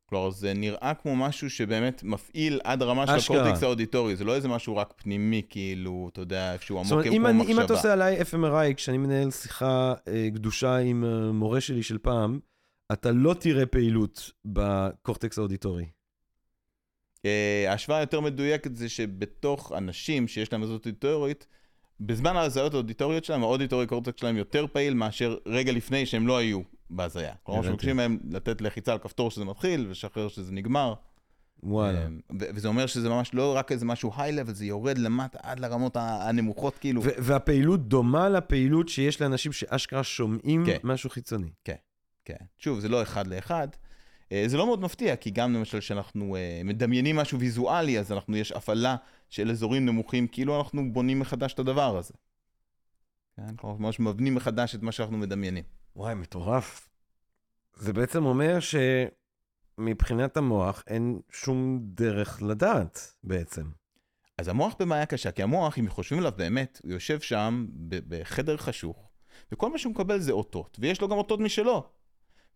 כלומר, 0.06 0.30
זה 0.30 0.54
נראה 0.54 0.94
כמו 0.94 1.16
משהו 1.16 1.50
שבאמת 1.50 2.04
מפעיל 2.04 2.60
עד 2.64 2.82
הרמה 2.82 3.08
של 3.08 3.14
אשכרה. 3.14 3.38
הקורטקס 3.38 3.64
האודיטורי, 3.64 4.16
זה 4.16 4.24
לא 4.24 4.36
איזה 4.36 4.48
משהו 4.48 4.78
רק 4.78 4.94
פנימי, 4.98 5.42
כאילו, 5.50 6.10
אתה 6.14 6.22
יודע, 6.22 6.54
איפשהו 6.54 6.84
זאת 6.84 6.92
עמוק 6.92 7.06
אומרת, 7.06 7.14
אם, 7.14 7.22
כמו 7.22 7.30
אני, 7.30 7.38
מחשבה. 7.38 7.62
אם 7.62 7.66
אתה 7.66 7.74
עושה 7.74 7.94
עליי 7.94 8.22
FMRI, 8.22 8.74
כשאני 8.76 8.98
מנהל 8.98 9.32
שיחה 9.32 9.94
אה, 10.08 10.28
קדושה 10.34 10.78
עם 10.78 11.04
אה, 11.04 11.32
מורה 11.32 11.62
שלי 11.62 11.84
של 11.84 11.98
פעם, 11.98 12.40
אתה 12.92 13.12
לא 13.12 13.34
תראה 13.34 13.66
פעילות 13.66 14.32
בקורטקס 14.46 15.38
האודיטורי. 15.38 15.86
אה, 17.26 17.66
ההשוואה 17.70 17.98
היותר 17.98 18.20
מדויקת 18.20 18.76
זה 18.76 18.90
שבתוך 18.90 19.72
אנשים 19.78 20.28
שיש 20.28 20.54
להם 20.54 20.64
הזות 20.64 20.86
אודיטורית, 20.86 21.48
בזמן 22.00 22.36
ההזיות 22.36 22.74
האודיטוריות 22.74 23.26
שלהם, 23.26 23.44
האודיטורי 23.44 23.88
קורטקס 23.88 24.20
שלהם 24.20 24.38
יותר 24.38 24.66
פעיל 24.68 24.94
מאשר 24.94 25.38
רגע 25.46 25.72
לפני 25.72 26.06
שהם 26.06 26.28
לא 26.28 26.38
היו 26.38 26.62
בהזיה. 26.90 27.34
כלומר. 27.44 27.64
שמבקשים 27.64 27.98
מהם 27.98 28.20
לתת 28.32 28.62
לחיצה 28.62 28.92
על 28.92 29.00
כפתור 29.00 29.32
שזה 29.32 29.46
מתחיל, 29.46 29.88
ולשחרר 29.88 30.28
שזה 30.28 30.52
נגמר. 30.52 30.94
וואלה. 31.64 32.08
ו- 32.40 32.46
וזה 32.56 32.68
אומר 32.68 32.86
שזה 32.86 33.10
ממש 33.10 33.34
לא 33.34 33.56
רק 33.56 33.72
איזה 33.72 33.86
משהו 33.86 34.12
היי-לבל, 34.18 34.54
זה 34.54 34.66
יורד 34.66 34.98
למטה 34.98 35.40
עד 35.42 35.60
לרמות 35.60 35.98
הנמוכות, 36.00 36.78
כאילו. 36.78 37.02
והפעילות 37.04 37.88
דומה 37.88 38.30
לפעילות 38.30 38.90
שיש 38.90 39.22
לאנשים 39.22 39.52
שאשכרה 39.52 40.04
שומעים 40.04 40.66
כן. 40.66 40.78
משהו 40.84 41.10
חיצוני. 41.10 41.50
כן. 42.26 42.36
שוב, 42.58 42.80
זה 42.80 42.90
לא 42.90 43.02
אחד 43.02 43.28
לאחד. 43.28 43.68
אה, 44.32 44.44
זה 44.48 44.58
לא 44.58 44.66
מאוד 44.66 44.82
מפתיע, 44.82 45.16
כי 45.16 45.32
גם 45.32 45.54
למשל 45.54 45.80
כשאנחנו 45.80 46.36
אה, 46.36 46.62
מדמיינים 46.66 47.16
משהו 47.16 47.40
ויזואלי, 47.40 48.00
אז 48.00 48.12
אנחנו, 48.12 48.38
יש 48.38 48.52
הפעלה 48.52 48.96
של 49.30 49.52
אזורים 49.52 49.86
נמוכים, 49.86 50.28
כאילו 50.28 50.58
אנחנו 50.58 50.94
בונים 50.94 51.20
מחדש 51.20 51.54
את 51.54 51.60
הדבר 51.60 51.98
הזה. 51.98 52.14
כן? 53.36 53.56
כלומר, 53.56 53.78
ממש 53.78 54.00
מבנים 54.00 54.36
מחדש 54.36 54.76
את 54.76 54.82
מה 54.82 54.92
שאנחנו 54.92 55.18
מדמיינים. 55.18 55.64
וואי, 55.96 56.16
מטורף. 56.16 56.90
זה 57.76 57.94
בעצם 57.94 58.26
אומר 58.26 58.58
מבחינת 59.78 60.38
המוח 60.38 60.84
אין 60.88 61.20
שום 61.32 61.80
דרך 61.84 62.42
לדעת 62.42 63.14
בעצם. 63.24 63.64
אז 64.38 64.48
המוח 64.48 64.76
בבעיה 64.80 65.06
קשה, 65.06 65.32
כי 65.32 65.44
המוח, 65.44 65.80
אם 65.80 65.90
חושבים 65.90 66.20
עליו 66.20 66.32
באמת, 66.38 66.82
הוא 66.84 66.92
יושב 66.92 67.20
שם 67.20 67.66
בחדר 67.88 68.58
חשוך, 68.58 69.10
וכל 69.52 69.72
מה 69.72 69.78
שהוא 69.78 69.92
מקבל 69.92 70.20
זה 70.20 70.32
אותות, 70.32 70.78
ויש 70.82 71.02
לו 71.02 71.08
גם 71.08 71.18
אותות 71.18 71.40
משלו. 71.40 71.90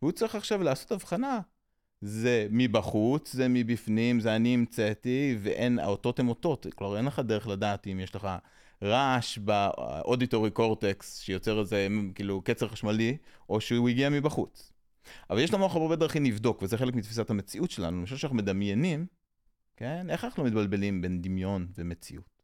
והוא 0.02 0.12
צריך 0.12 0.36
עכשיו 0.36 0.64
לעשות 0.64 0.92
הבחנה. 0.92 1.40
זה 2.02 2.48
מבחוץ, 2.50 3.34
זה 3.34 3.48
מבפנים, 3.48 4.20
זה 4.20 4.36
אני 4.36 4.54
המצאתי, 4.54 5.38
ואין, 5.40 5.80
האותות 5.80 6.20
הם 6.20 6.30
אותות. 6.30 6.68
כלומר, 6.76 6.98
אין 6.98 7.06
לך 7.06 7.20
דרך 7.20 7.48
לדעת 7.48 7.88
אם 7.88 8.00
יש 8.00 8.16
לך 8.16 8.28
רעש 8.84 9.38
באודיטורי 9.38 10.52
קורטקס 10.52 11.20
שיוצר 11.20 11.60
איזה 11.60 11.88
כאילו 12.16 12.42
קצר 12.42 12.68
חשמלי, 12.68 13.18
או 13.50 13.62
שהוא 13.62 13.90
הגיע 13.90 14.10
מבחוץ. 14.10 14.74
אבל 15.30 15.40
יש 15.40 15.54
למוח 15.54 15.76
הרבה 15.76 15.96
דרכים 15.96 16.26
לבדוק, 16.26 16.62
וזה 16.62 16.78
חלק 16.78 16.96
מתפיסת 16.96 17.30
המציאות 17.30 17.72
שלנו. 17.72 17.98
אני 17.98 18.06
חושב 18.06 18.18
שאנחנו 18.18 18.38
מדמיינים, 18.38 19.06
כן? 19.78 20.10
איך 20.10 20.26
אנחנו 20.26 20.44
מתבלבלים 20.44 21.02
בין 21.02 21.22
דמיון 21.22 21.68
ומציאות? 21.78 22.44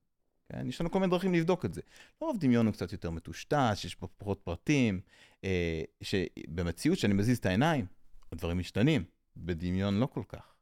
כן? 0.49 0.67
יש 0.67 0.81
לנו 0.81 0.91
כל 0.91 0.99
מיני 0.99 1.11
דרכים 1.11 1.34
לבדוק 1.34 1.65
את 1.65 1.73
זה. 1.73 1.81
לרוב 2.21 2.38
דמיון 2.39 2.65
הוא 2.65 2.73
קצת 2.73 2.91
יותר 2.91 3.11
מטושטש, 3.11 3.86
יש 3.86 3.99
בו 3.99 4.07
פחות 4.17 4.41
פרטים, 4.43 5.01
אה, 5.43 5.81
שבמציאות, 6.01 6.97
כשאני 6.97 7.13
מזיז 7.13 7.38
את 7.38 7.45
העיניים, 7.45 7.86
הדברים 8.31 8.57
משתנים, 8.57 9.03
בדמיון 9.38 9.99
לא 9.99 10.05
כל 10.05 10.23
כך. 10.27 10.53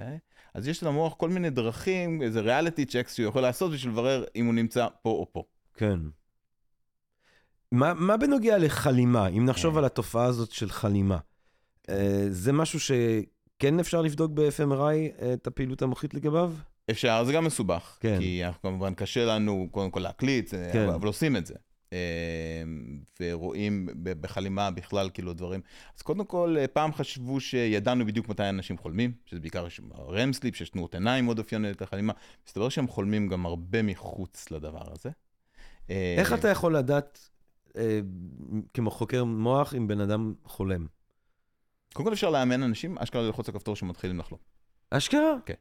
Okay? 0.00 0.30
אז 0.54 0.68
יש 0.68 0.82
למוח 0.82 1.14
כל 1.14 1.28
מיני 1.28 1.50
דרכים, 1.50 2.22
איזה 2.22 2.40
ריאליטי 2.40 2.84
צ'קס 2.84 3.14
שהוא 3.14 3.28
יכול 3.28 3.42
לעשות 3.42 3.72
בשביל 3.72 3.92
לברר 3.92 4.24
אם 4.36 4.46
הוא 4.46 4.54
נמצא 4.54 4.86
פה 5.02 5.10
או 5.10 5.26
פה. 5.32 5.44
כן. 5.74 5.98
מה, 7.72 7.94
מה 7.94 8.16
בנוגע 8.16 8.58
לחלימה, 8.58 9.28
אם 9.28 9.44
נחשוב 9.44 9.72
כן. 9.72 9.78
על 9.78 9.84
התופעה 9.84 10.24
הזאת 10.24 10.50
של 10.50 10.70
חלימה? 10.70 11.18
אה, 11.88 12.26
זה 12.28 12.52
משהו 12.52 12.80
שכן 12.80 13.80
אפשר 13.80 14.02
לבדוק 14.02 14.32
ב-FMRI 14.34 14.82
אה, 14.82 15.32
את 15.32 15.46
הפעילות 15.46 15.82
המוחית 15.82 16.14
לגביו? 16.14 16.52
אפשר, 16.90 17.24
זה 17.24 17.32
גם 17.32 17.44
מסובך. 17.44 17.98
כן. 18.00 18.18
כי 18.18 18.44
אנחנו 18.44 18.62
כמובן 18.62 18.94
קשה 18.94 19.24
לנו 19.24 19.68
קודם 19.70 19.90
כל 19.90 20.00
להקליט, 20.00 20.50
כן. 20.50 20.70
כן. 20.72 20.88
אבל 20.88 21.06
עושים 21.06 21.36
את 21.36 21.46
זה. 21.46 21.54
אה, 21.92 22.62
ורואים 23.20 23.88
בחלימה 24.02 24.70
בכלל 24.70 25.10
כאילו 25.14 25.32
דברים. 25.32 25.60
אז 25.96 26.02
קודם 26.02 26.24
כל, 26.24 26.56
אה, 26.58 26.66
פעם 26.66 26.92
חשבו 26.92 27.40
שידענו 27.40 28.06
בדיוק 28.06 28.28
מתי 28.28 28.48
אנשים 28.48 28.78
חולמים, 28.78 29.12
שזה 29.26 29.40
בעיקר 29.40 29.66
רם 30.08 30.32
סליפ, 30.32 30.56
שיש 30.56 30.70
תנועות 30.70 30.94
עיניים 30.94 31.24
מאוד 31.24 31.38
אופיינית 31.38 31.82
לחלימה. 31.82 32.12
מסתבר 32.46 32.68
שהם 32.68 32.88
חולמים 32.88 33.28
גם 33.28 33.46
הרבה 33.46 33.82
מחוץ 33.82 34.50
לדבר 34.50 34.92
הזה. 34.92 35.10
אה, 35.90 36.14
איך 36.18 36.32
אתה 36.32 36.48
יכול 36.48 36.76
לדעת, 36.76 37.30
אה, 37.76 38.00
כמו 38.74 38.90
חוקר 38.90 39.24
מוח, 39.24 39.74
אם 39.74 39.88
בן 39.88 40.00
אדם 40.00 40.34
חולם? 40.44 40.86
קודם 41.92 42.06
כל 42.08 42.12
אפשר 42.12 42.30
לאמן 42.30 42.62
אנשים, 42.62 42.98
אשכרה 42.98 43.22
ללחוץ 43.22 43.48
על 43.48 43.54
כפתור 43.54 43.76
שמתחילים 43.76 44.18
לחלום. 44.18 44.40
אשכרה? 44.90 45.36
כן, 45.46 45.54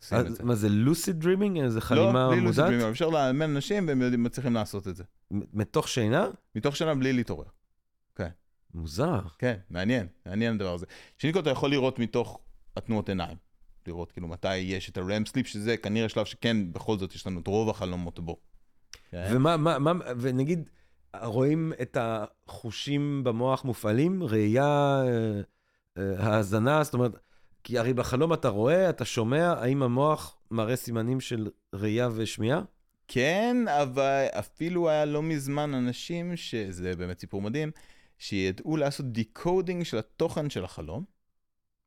זה. 0.00 0.42
מה 0.42 0.54
זה 0.54 0.68
lucid 0.68 1.20
dreaming? 1.20 1.58
איזה 1.58 1.80
חלימה 1.80 2.12
לא, 2.12 2.30
בלי 2.30 2.40
מודעת? 2.40 2.70
לוסיד 2.72 2.88
אפשר 2.88 3.08
לאמן 3.08 3.50
אנשים 3.50 3.88
והם 3.88 4.22
מצליחים 4.22 4.54
לעשות 4.54 4.88
את 4.88 4.96
זה. 4.96 5.04
מתוך 5.30 5.88
שינה? 5.88 6.26
מתוך 6.54 6.76
שינה 6.76 6.94
בלי 6.94 7.12
להתעורר. 7.12 7.46
מוזר. 8.74 9.20
כן, 9.38 9.54
מעניין, 9.70 10.06
מעניין 10.26 10.54
הדבר 10.54 10.74
הזה. 10.74 10.86
שנית 11.18 11.34
כל 11.34 11.40
אתה 11.40 11.50
יכול 11.50 11.70
לראות 11.70 11.98
מתוך 11.98 12.40
התנועות 12.76 13.08
עיניים. 13.08 13.36
לראות 13.86 14.12
כאילו 14.12 14.28
מתי 14.28 14.56
יש 14.56 14.90
את 14.90 14.98
ה 14.98 15.05
REM 15.05 15.26
sleep, 15.26 15.46
שזה 15.46 15.76
כנראה 15.76 16.08
שלב 16.08 16.24
שכן, 16.24 16.72
בכל 16.72 16.98
זאת 16.98 17.14
יש 17.14 17.26
לנו 17.26 17.40
את 17.40 17.46
רוב 17.46 17.70
החלומות 17.70 18.20
בו. 18.20 18.36
כן? 19.10 19.32
ומה, 19.34 19.56
מה, 19.56 19.78
מה, 19.78 19.92
ונגיד, 20.20 20.70
רואים 21.22 21.72
את 21.82 21.96
החושים 22.00 23.24
במוח 23.24 23.64
מופעלים? 23.64 24.22
ראייה, 24.22 25.02
אה, 25.04 25.40
אה, 25.98 26.26
האזנה, 26.26 26.84
זאת 26.84 26.94
אומרת, 26.94 27.12
כי 27.64 27.78
הרי 27.78 27.92
בחלום 27.94 28.32
אתה 28.32 28.48
רואה, 28.48 28.90
אתה 28.90 29.04
שומע, 29.04 29.52
האם 29.52 29.82
המוח 29.82 30.36
מראה 30.50 30.76
סימנים 30.76 31.20
של 31.20 31.50
ראייה 31.74 32.08
ושמיעה? 32.14 32.62
כן, 33.08 33.56
אבל 33.68 34.26
אפילו 34.30 34.88
היה 34.88 35.04
לא 35.04 35.22
מזמן 35.22 35.74
אנשים, 35.74 36.36
שזה 36.36 36.96
באמת 36.96 37.18
סיפור 37.20 37.42
מדהים, 37.42 37.70
שידעו 38.18 38.76
לעשות 38.76 39.12
decoding 39.12 39.82
של 39.82 39.98
התוכן 39.98 40.50
של 40.50 40.64
החלום. 40.64 41.04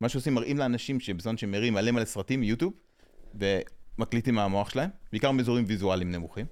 מה 0.02 0.10
שעושים, 0.10 0.34
מראים 0.34 0.58
לאנשים 0.58 1.00
שבזמן 1.00 1.38
שהם 1.38 1.52
מראים 1.52 1.74
מלא 1.74 1.92
מלא 1.92 2.06
סרטים 2.06 2.40
מיוטיוב, 2.40 2.74
ומקליטים 3.36 4.36
מהמוח 4.36 4.70
שלהם, 4.70 4.90
בעיקר 5.12 5.32
באזורים 5.32 5.66
ויזואליים 5.68 6.12
נמוכים, 6.12 6.46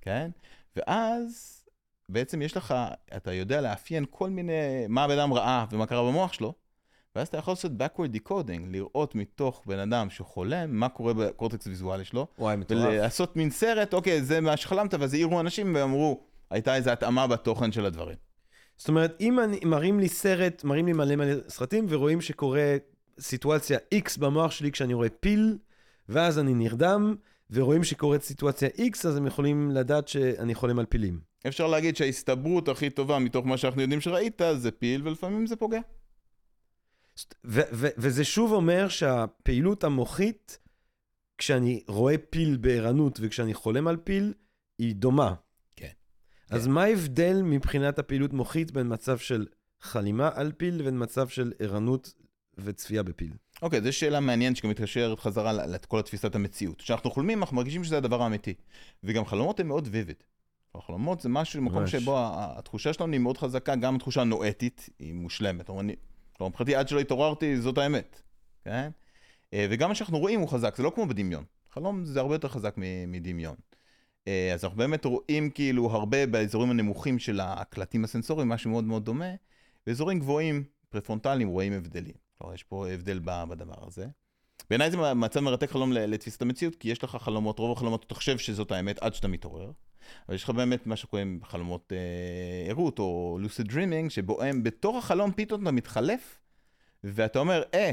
כן? 0.00 0.30
ואז 0.76 1.64
בעצם 2.08 2.42
יש 2.42 2.56
לך, 2.56 2.74
אתה 3.16 3.32
יודע 3.32 3.60
לאפיין 3.60 4.04
כל 4.10 4.30
מיני, 4.30 4.86
מה 4.88 5.04
הבן 5.04 5.18
אדם 5.18 5.32
ראה 5.32 5.64
ומה 5.70 5.86
קרה 5.86 6.10
במוח 6.10 6.32
שלו, 6.32 6.54
ואז 7.18 7.28
אתה 7.28 7.38
יכול 7.38 7.52
לעשות 7.52 7.72
backward 7.72 8.16
decoding, 8.16 8.60
לראות 8.70 9.14
מתוך 9.14 9.62
בן 9.66 9.78
אדם 9.78 10.10
שחולם, 10.10 10.70
מה 10.70 10.88
קורה 10.88 11.14
בקורטקס 11.14 11.66
ויזואלי 11.66 12.04
שלו, 12.04 12.26
וואי, 12.38 12.56
מטורף. 12.56 12.88
ולעשות 12.88 13.36
מין 13.36 13.50
סרט, 13.50 13.94
אוקיי, 13.94 14.22
זה 14.22 14.40
מה 14.40 14.56
שחלמת, 14.56 14.94
ואז 14.94 15.14
העירו 15.14 15.40
אנשים 15.40 15.74
ואמרו, 15.74 16.20
הייתה 16.50 16.76
איזו 16.76 16.90
התאמה 16.90 17.26
בתוכן 17.26 17.72
של 17.72 17.86
הדברים. 17.86 18.16
זאת 18.76 18.88
אומרת, 18.88 19.16
אם 19.20 19.40
אני, 19.40 19.60
מראים 19.64 20.00
לי 20.00 20.08
סרט, 20.08 20.64
מראים 20.64 20.86
לי 20.86 20.92
מלא 20.92 21.16
מלא 21.16 21.34
סרטים, 21.48 21.86
ורואים 21.88 22.20
שקורה 22.20 22.76
סיטואציה 23.20 23.78
X 23.94 24.20
במוח 24.20 24.50
שלי 24.50 24.72
כשאני 24.72 24.94
רואה 24.94 25.08
פיל, 25.08 25.58
ואז 26.08 26.38
אני 26.38 26.54
נרדם, 26.54 27.14
ורואים 27.50 27.84
שקורית 27.84 28.22
סיטואציה 28.22 28.68
X, 28.68 29.08
אז 29.08 29.16
הם 29.16 29.26
יכולים 29.26 29.70
לדעת 29.70 30.08
שאני 30.08 30.54
חולם 30.54 30.78
על 30.78 30.86
פילים. 30.86 31.20
אפשר 31.46 31.66
להגיד 31.66 31.96
שההסתברות 31.96 32.68
הכי 32.68 32.90
טובה 32.90 33.18
מתוך 33.18 33.46
מה 33.46 33.56
שאנחנו 33.56 33.82
יודעים 33.82 34.00
שראית, 34.00 34.42
זה 34.56 34.70
פיל, 34.70 35.00
ולפעמים 35.04 35.46
זה 35.46 35.56
פוגע. 35.56 35.80
וזה 37.98 38.24
שוב 38.24 38.52
אומר 38.52 38.88
שהפעילות 38.88 39.84
המוחית, 39.84 40.58
כשאני 41.38 41.84
רואה 41.88 42.14
פיל 42.30 42.56
בערנות 42.56 43.18
וכשאני 43.22 43.54
חולם 43.54 43.88
על 43.88 43.96
פיל, 43.96 44.34
היא 44.78 44.94
דומה. 44.94 45.34
כן. 45.76 45.88
אז 46.50 46.64
כן. 46.64 46.70
מה 46.70 46.82
ההבדל 46.82 47.42
מבחינת 47.42 47.98
הפעילות 47.98 48.32
מוחית 48.32 48.70
בין 48.70 48.92
מצב 48.92 49.18
של 49.18 49.46
חלימה 49.80 50.30
על 50.34 50.52
פיל 50.52 50.74
לבין 50.74 51.02
מצב 51.02 51.28
של 51.28 51.52
ערנות 51.58 52.14
וצפייה 52.58 53.02
בפיל? 53.02 53.32
אוקיי, 53.62 53.82
זו 53.82 53.92
שאלה 53.92 54.20
מעניינת 54.20 54.56
שגם 54.56 54.70
מתקשרת 54.70 55.20
חזרה 55.20 55.52
לכל 55.52 56.02
תפיסת 56.02 56.34
המציאות. 56.34 56.82
כשאנחנו 56.82 57.10
חולמים, 57.10 57.38
אנחנו 57.38 57.56
מרגישים 57.56 57.84
שזה 57.84 57.96
הדבר 57.96 58.22
האמיתי. 58.22 58.54
וגם 59.04 59.24
חלומות 59.24 59.60
הן 59.60 59.66
מאוד 59.66 59.88
ויביד. 59.90 60.16
החלומות 60.74 61.20
זה 61.20 61.28
משהו, 61.28 61.62
מקום. 61.62 61.86
שבו 61.86 62.18
התחושה 62.32 62.92
שלנו 62.92 63.12
היא 63.12 63.20
מאוד 63.20 63.38
חזקה, 63.38 63.76
גם 63.76 63.94
התחושה 63.94 64.20
הנואטית 64.20 64.88
היא 64.98 65.14
מושלמת. 65.14 65.70
כלומר, 66.38 66.50
כלומר, 66.50 66.50
מבחינתי, 66.50 66.74
עד 66.74 66.88
שלא 66.88 67.00
התעוררתי, 67.00 67.60
זאת 67.60 67.78
האמת. 67.78 68.22
כן? 68.64 68.90
אה, 69.52 69.66
וגם 69.70 69.88
מה 69.88 69.94
שאנחנו 69.94 70.18
רואים 70.18 70.40
הוא 70.40 70.48
חזק, 70.48 70.76
זה 70.76 70.82
לא 70.82 70.92
כמו 70.94 71.06
בדמיון. 71.06 71.44
חלום 71.70 72.04
זה 72.04 72.20
הרבה 72.20 72.34
יותר 72.34 72.48
חזק 72.48 72.74
מדמיון. 73.06 73.54
אה, 74.28 74.50
אז 74.54 74.64
אנחנו 74.64 74.78
באמת 74.78 75.04
רואים 75.04 75.50
כאילו 75.50 75.90
הרבה 75.90 76.26
באזורים 76.26 76.70
הנמוכים 76.70 77.18
של 77.18 77.40
הקלטים 77.40 78.04
הסנסוריים, 78.04 78.48
משהו 78.48 78.70
מאוד 78.70 78.84
מאוד 78.84 79.04
דומה. 79.04 79.30
באזורים 79.86 80.18
גבוהים, 80.18 80.64
פרפרונטליים, 80.88 81.48
רואים 81.48 81.72
הבדלים. 81.72 82.14
כלומר, 82.38 82.54
יש 82.54 82.62
פה 82.62 82.88
הבדל 82.88 83.20
בדבר 83.24 83.86
הזה. 83.86 84.06
בעיניי 84.70 84.90
זה 84.90 84.96
מצב 85.14 85.40
מרתק 85.40 85.70
חלום 85.70 85.92
לתפיסת 85.92 86.42
המציאות, 86.42 86.76
כי 86.76 86.90
יש 86.90 87.04
לך 87.04 87.16
חלומות, 87.16 87.58
רוב 87.58 87.76
החלומות 87.76 88.04
אתה 88.04 88.14
חושב 88.14 88.38
שזאת 88.38 88.72
האמת 88.72 88.98
עד 88.98 89.14
שאתה 89.14 89.28
מתעורר. 89.28 89.70
אבל 90.28 90.34
יש 90.34 90.44
לך 90.44 90.50
באמת 90.50 90.86
מה 90.86 90.96
שקוראים 90.96 91.40
חלומות 91.44 91.92
אה, 91.92 92.70
ערות 92.70 92.98
או 92.98 93.38
lucid 93.40 93.68
dreaming, 93.68 94.10
שבו 94.10 94.42
הם 94.42 94.62
בתוך 94.62 94.96
החלום 94.96 95.32
פתאום 95.36 95.62
אתה 95.62 95.70
מתחלף, 95.70 96.38
ואתה 97.04 97.38
אומר, 97.38 97.62
אה, 97.74 97.92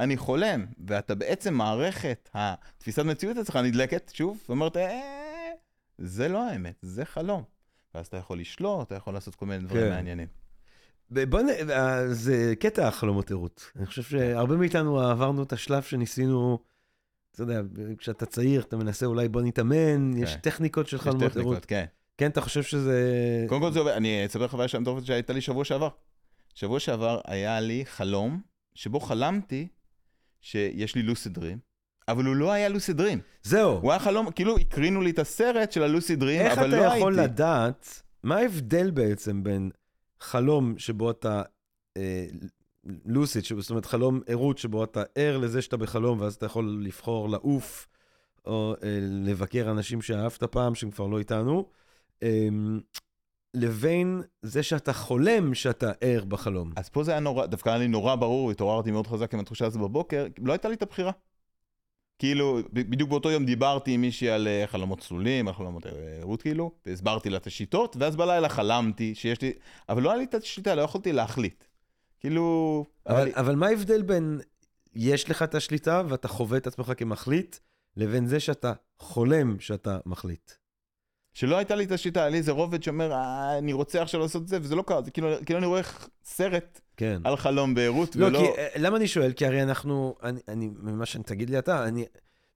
אני 0.00 0.16
חולם, 0.16 0.66
ואתה 0.86 1.14
בעצם 1.14 1.54
מערכת 1.54 2.30
התפיסת 2.34 3.02
מציאות 3.04 3.36
אצלך 3.36 3.56
נדלקת, 3.56 4.10
שוב, 4.14 4.38
ואומרת, 4.48 4.76
אה, 4.76 5.50
זה 5.98 6.28
לא 6.28 6.48
האמת, 6.48 6.74
זה 6.82 7.04
חלום. 7.04 7.42
ואז 7.94 8.06
אתה 8.06 8.16
יכול 8.16 8.40
לשלוט, 8.40 8.86
אתה 8.86 8.94
יכול 8.94 9.14
לעשות 9.14 9.34
כל 9.34 9.46
מיני 9.46 9.64
דברים 9.64 9.82
כן. 9.82 9.90
מעניינים. 9.90 10.28
בוא 11.10 11.40
נ... 11.40 11.70
אה, 11.70 12.14
זה 12.14 12.54
קטע 12.60 12.88
החלומות 12.88 13.30
ערות. 13.30 13.70
אני 13.76 13.86
חושב 13.86 14.02
שהרבה 14.02 14.56
מאיתנו 14.56 15.00
עברנו 15.00 15.42
את 15.42 15.52
השלב 15.52 15.82
שניסינו, 15.82 16.58
אתה 17.36 17.42
יודע, 17.42 17.60
כשאתה 17.98 18.26
צעיר, 18.26 18.60
אתה 18.60 18.76
מנסה 18.76 19.06
אולי 19.06 19.28
בוא 19.28 19.42
נתאמן, 19.42 20.16
יש 20.16 20.34
כן. 20.34 20.40
טכניקות 20.40 20.86
של 20.86 20.96
יש 20.96 21.02
חלומות 21.02 21.30
טכניקות, 21.30 21.52
ערות. 21.52 21.64
כן. 21.64 21.84
כן, 22.18 22.30
אתה 22.30 22.40
חושב 22.40 22.62
שזה... 22.62 23.44
קודם 23.48 23.60
כל 23.60 23.72
זה 23.72 23.78
עובד, 23.78 23.92
אני 23.92 24.26
אספר 24.26 24.48
חוויה 24.48 24.68
שם 24.68 24.84
טובה 24.84 25.04
שהייתה 25.04 25.32
לי 25.32 25.40
שבוע 25.40 25.64
שעבר. 25.64 25.88
שבוע 26.54 26.80
שעבר 26.80 27.20
היה 27.26 27.60
לי 27.60 27.84
חלום, 27.86 28.40
שבו 28.74 29.00
חלמתי 29.00 29.68
שיש 30.40 30.94
לי 30.94 31.02
לוסי 31.02 31.28
דרים, 31.28 31.58
אבל 32.08 32.24
הוא 32.24 32.36
לא 32.36 32.52
היה 32.52 32.68
לוסי 32.68 32.92
דרים. 32.92 33.20
זהו. 33.42 33.78
הוא 33.78 33.90
היה 33.90 34.00
חלום, 34.00 34.30
כאילו 34.30 34.58
הקרינו 34.58 35.00
לי 35.00 35.10
את 35.10 35.18
הסרט 35.18 35.72
של 35.72 35.82
הלוסי 35.82 36.16
דרים, 36.16 36.40
איך 36.40 36.58
אבל 36.58 36.68
אתה 36.68 36.76
לא 36.76 36.82
הייתי. 36.82 36.98
יכול 36.98 37.16
לדעת, 37.18 38.02
מה 38.22 38.36
ההבדל 38.36 38.90
בעצם 38.90 39.42
בין 39.42 39.70
חלום 40.20 40.78
שבו 40.78 41.10
אתה 41.10 41.42
אה, 41.96 42.26
לוסיד, 43.04 43.44
זאת 43.58 43.70
אומרת 43.70 43.86
חלום 43.86 44.20
ערות 44.26 44.58
שבו 44.58 44.84
אתה 44.84 45.02
ער 45.14 45.38
לזה 45.38 45.62
שאתה 45.62 45.76
בחלום 45.76 46.20
ואז 46.20 46.34
אתה 46.34 46.46
יכול 46.46 46.80
לבחור 46.84 47.28
לעוף 47.28 47.88
או 48.46 48.74
אה, 48.82 48.98
לבקר 49.00 49.70
אנשים 49.70 50.02
שאהבת 50.02 50.44
פעם 50.44 50.74
שהם 50.74 50.90
כבר 50.90 51.06
לא 51.06 51.18
איתנו, 51.18 51.68
אה, 52.22 52.48
לבין 53.54 54.22
זה 54.42 54.62
שאתה 54.62 54.92
חולם 54.92 55.54
שאתה 55.54 55.92
ער 56.00 56.24
בחלום. 56.24 56.72
אז 56.76 56.88
פה 56.88 57.04
זה 57.04 57.10
היה 57.10 57.20
נורא, 57.20 57.46
דווקא 57.46 57.68
היה 57.68 57.78
לי 57.78 57.88
נורא 57.88 58.14
ברור, 58.14 58.50
התעוררתי 58.50 58.90
מאוד 58.90 59.06
חזק 59.06 59.34
עם 59.34 59.40
התחושה 59.40 59.66
הזו 59.66 59.78
בבוקר, 59.78 60.26
לא 60.38 60.52
הייתה 60.52 60.68
לי 60.68 60.74
את 60.74 60.82
הבחירה. 60.82 61.12
כאילו, 62.18 62.58
בדיוק 62.72 63.10
באותו 63.10 63.30
יום 63.30 63.44
דיברתי 63.44 63.90
עם 63.90 64.00
מישהי 64.00 64.30
על 64.30 64.48
אה, 64.48 64.64
חלומות 64.66 65.00
צלולים, 65.00 65.48
על 65.48 65.54
חלומות 65.54 65.86
ערות 66.20 66.42
כאילו, 66.42 66.72
והסברתי 66.86 67.30
לה 67.30 67.36
את 67.36 67.46
השיטות, 67.46 67.96
ואז 68.00 68.16
בלילה 68.16 68.48
חלמתי 68.48 69.14
שיש 69.14 69.42
לי, 69.42 69.52
אבל 69.88 70.02
לא 70.02 70.10
היה 70.10 70.18
לי 70.18 70.24
את 70.24 70.34
השליטה, 70.34 70.74
לא 70.74 70.82
יכולתי 70.82 71.12
להחליט. 71.12 71.64
כאילו... 72.20 72.84
אבל, 73.06 73.24
לי- 73.24 73.34
אבל 73.34 73.54
מה 73.54 73.66
ההבדל 73.66 74.02
בין 74.02 74.40
יש 74.94 75.30
לך 75.30 75.42
את 75.42 75.54
השליטה 75.54 76.02
ואתה 76.08 76.28
חווה 76.28 76.58
את 76.58 76.66
עצמך 76.66 76.92
כמחליט, 76.96 77.56
לבין 77.96 78.26
זה 78.26 78.40
שאתה 78.40 78.72
חולם 78.98 79.60
שאתה 79.60 79.98
מחליט? 80.06 80.52
שלא 81.34 81.56
הייתה 81.56 81.74
לי 81.74 81.84
את 81.84 81.92
השיטה, 81.92 82.20
היה 82.20 82.28
לי 82.28 82.36
איזה 82.38 82.52
רובד 82.52 82.82
שאומר, 82.82 83.12
"אה, 83.12 83.58
אני 83.58 83.72
רוצה 83.72 84.02
עכשיו 84.02 84.20
לעשות 84.20 84.42
את 84.42 84.48
זה, 84.48 84.58
וזה 84.62 84.74
לא 84.74 84.82
קרה, 84.82 85.02
זה 85.02 85.10
כאילו, 85.10 85.28
כאילו 85.46 85.58
אני 85.58 85.66
רואה 85.66 85.80
סרט 86.24 86.80
כן. 86.96 87.22
על 87.24 87.36
חלום 87.36 87.74
בערות, 87.74 88.16
לא, 88.16 88.26
ולא... 88.26 88.38
כי, 88.38 88.60
אה, 88.60 88.68
למה 88.78 88.96
אני 88.96 89.08
שואל? 89.08 89.32
כי 89.32 89.46
הרי 89.46 89.62
אנחנו, 89.62 90.14
אני, 90.22 90.40
אני, 90.48 90.68
ממה 90.82 91.06
שתגיד 91.06 91.50
לי 91.50 91.58
אתה, 91.58 91.84
אני 91.88 92.04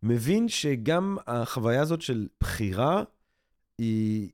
מבין 0.02 0.48
שגם 0.48 1.16
החוויה 1.26 1.82
הזאת 1.82 2.02
של 2.02 2.28
בחירה, 2.40 3.02
היא, 3.78 4.30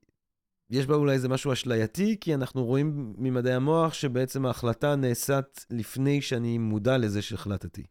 יש 0.71 0.87
בה 0.87 0.95
אולי 0.95 1.13
איזה 1.13 1.29
משהו 1.29 1.53
אשלייתי, 1.53 2.17
כי 2.21 2.35
אנחנו 2.35 2.65
רואים 2.65 3.15
ממדעי 3.19 3.55
המוח 3.55 3.93
שבעצם 3.93 4.47
ההחלטה 4.47 4.97
נעשית 4.97 5.67
לפני 5.71 6.23
שאני 6.23 6.59
מודע 6.59 6.99
לזה 6.99 7.23
שהחלטתי. 7.23 7.83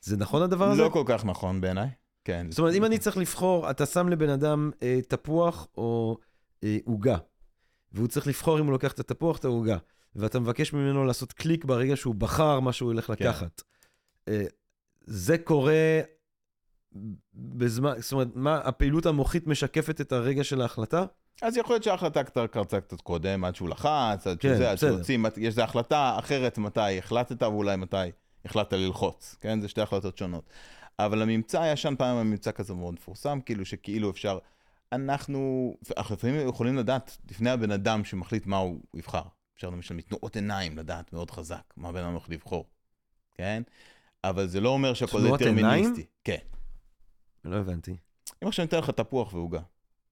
זה 0.00 0.16
נכון 0.16 0.42
הדבר 0.42 0.70
הזה? 0.70 0.82
לא 0.82 0.88
כל 0.88 1.02
כך 1.06 1.24
נכון 1.24 1.60
בעיניי. 1.60 1.88
כן. 2.24 2.46
זאת 2.50 2.58
אומרת, 2.58 2.74
אם 2.74 2.84
אני 2.84 2.98
צריך 2.98 3.16
לבחור, 3.16 3.70
אתה 3.70 3.86
שם 3.86 4.08
לבן 4.08 4.28
אדם 4.28 4.70
אה, 4.82 4.98
תפוח 5.08 5.68
או 5.76 6.18
אה, 6.64 6.78
עוגה, 6.84 7.16
והוא 7.92 8.08
צריך 8.08 8.26
לבחור 8.26 8.60
אם 8.60 8.64
הוא 8.64 8.72
לוקח 8.72 8.92
את 8.92 9.00
התפוח 9.00 9.38
את 9.38 9.44
העוגה, 9.44 9.76
ואתה 10.16 10.40
מבקש 10.40 10.72
ממנו 10.72 11.04
לעשות 11.04 11.32
קליק 11.32 11.64
ברגע 11.64 11.96
שהוא 11.96 12.14
בחר 12.14 12.60
מה 12.60 12.72
שהוא 12.72 12.86
הולך 12.86 13.06
כן. 13.06 13.12
לקחת. 13.12 13.62
אה, 14.28 14.44
זה 15.00 15.38
קורה 15.38 16.00
בזמן, 17.34 17.92
זאת 18.00 18.12
אומרת, 18.12 18.28
מה, 18.34 18.56
הפעילות 18.56 19.06
המוחית 19.06 19.46
משקפת 19.46 20.00
את 20.00 20.12
הרגע 20.12 20.44
של 20.44 20.60
ההחלטה? 20.60 21.04
אז 21.42 21.56
יכול 21.56 21.74
להיות 21.74 21.82
שההחלטה 21.82 22.22
קרצה 22.50 22.80
קצת 22.80 23.00
קודם, 23.00 23.44
עד 23.44 23.54
שהוא 23.56 23.68
לחץ, 23.68 24.26
עד 24.26 24.38
כן, 24.40 24.54
שזה, 24.54 24.70
עד. 24.70 24.76
שהוציא, 24.78 25.18
מת- 25.18 25.38
יש 25.38 25.44
איזו 25.46 25.62
החלטה 25.62 26.16
אחרת 26.18 26.58
מתי 26.58 26.98
החלטת 26.98 27.42
ואולי 27.42 27.76
מתי 27.76 27.96
החלטת 28.44 28.72
ללחוץ, 28.72 29.36
כן? 29.40 29.60
זה 29.60 29.68
שתי 29.68 29.80
החלטות 29.80 30.18
שונות. 30.18 30.50
אבל 30.98 31.22
הממצא 31.22 31.60
הישן 31.62 31.94
פעם 31.98 32.14
היה 32.16 32.24
ממצא 32.24 32.52
כזה 32.52 32.74
מאוד 32.74 32.94
מפורסם, 32.94 33.40
כאילו 33.46 33.64
שכאילו 33.64 34.10
אפשר, 34.10 34.38
אנחנו, 34.92 35.74
אנחנו 35.96 36.14
לפעמים 36.14 36.48
יכולים 36.48 36.76
לדעת 36.76 37.18
לפני 37.30 37.50
הבן 37.50 37.70
אדם 37.70 38.04
שמחליט 38.04 38.46
מה 38.46 38.56
הוא 38.56 38.80
יבחר. 38.94 39.22
אפשר 39.56 39.70
למשל 39.70 39.94
מתנועות 39.94 40.36
עיניים 40.36 40.78
לדעת 40.78 41.12
מאוד 41.12 41.30
חזק 41.30 41.62
מה 41.76 41.88
הבן 41.88 41.98
אדם 42.00 42.12
הולך 42.12 42.28
לבחור, 42.28 42.64
כן? 43.34 43.62
אבל 44.24 44.46
זה 44.46 44.60
לא 44.60 44.68
אומר 44.68 44.94
שהכל 44.94 45.18
זה 45.18 45.24
תנועות 45.24 45.40
עיניים? 45.40 45.64
דטרמיניסטי. 45.64 46.04
כן. 46.24 46.36
לא 47.44 47.56
הבנתי. 47.56 47.96
אם 48.42 48.48
עכשיו 48.48 48.64
ניתן 48.64 48.78
לך 48.78 48.90
תפוח 48.90 49.34
ועוגה, 49.34 49.60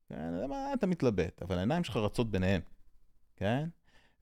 כן, 0.09 0.34
אתה 0.74 0.86
מתלבט? 0.86 1.42
אבל 1.42 1.57
העיניים 1.57 1.84
שלך 1.84 1.96
רצות 1.96 2.30
ביניהם, 2.30 2.61
כן? 3.36 3.68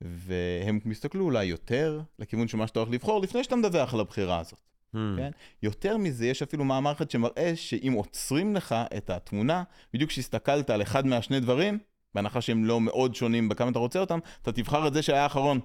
והם 0.01 0.78
יסתכלו 0.87 1.24
אולי 1.24 1.45
יותר 1.45 2.01
לכיוון 2.18 2.49
של 2.49 2.57
מה 2.57 2.66
שאתה 2.66 2.78
הולך 2.80 2.93
לבחור 2.93 3.20
לפני 3.20 3.45
שאתה 3.45 3.57
מדווח 3.57 3.95
על 3.95 4.01
הבחירה 4.01 4.39
הזאת. 4.39 4.59
Hmm. 4.95 4.99
כן? 5.16 5.30
יותר 5.62 5.97
מזה, 5.97 6.26
יש 6.26 6.43
אפילו 6.43 6.64
מאמר 6.64 6.93
אחד 6.93 7.11
שמראה 7.11 7.53
שאם 7.57 7.93
עוצרים 7.93 8.57
לך 8.57 8.74
את 8.97 9.11
התמונה, 9.11 9.62
בדיוק 9.95 10.11
כשהסתכלת 10.11 10.70
על 10.70 10.82
אחד 10.82 11.07
מהשני 11.07 11.41
דברים, 11.41 11.78
בהנחה 12.14 12.41
שהם 12.41 12.64
לא 12.64 12.80
מאוד 12.80 13.14
שונים 13.14 13.49
בכמה 13.49 13.70
אתה 13.70 13.78
רוצה 13.78 13.99
אותם, 13.99 14.18
אתה 14.43 14.53
תבחר 14.53 14.89
את 14.89 14.95
זה 14.95 15.03
שהיה 15.03 15.22
האחרון. 15.22 15.61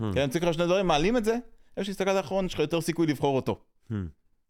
Hmm. 0.00 0.04
כן, 0.14 0.30
צריך 0.30 0.44
לך 0.44 0.54
שני 0.54 0.64
דברים, 0.64 0.86
מעלים 0.86 1.16
את 1.16 1.24
זה, 1.24 1.36
איפה 1.76 1.84
שהסתכלת 1.84 2.16
האחרון, 2.16 2.46
יש 2.46 2.54
לך 2.54 2.60
יותר 2.60 2.80
סיכוי 2.80 3.06
לבחור 3.06 3.36
אותו. 3.36 3.60
Hmm. 3.90 3.94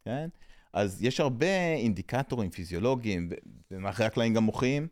כן? 0.04 0.28
אז 0.72 1.02
יש 1.04 1.20
הרבה 1.20 1.74
אינדיקטורים 1.76 2.50
פיזיולוגיים, 2.50 3.28
ומאחורי 3.70 4.06
הקלעים 4.06 4.34
גם 4.34 4.42
מוחיים, 4.44 4.88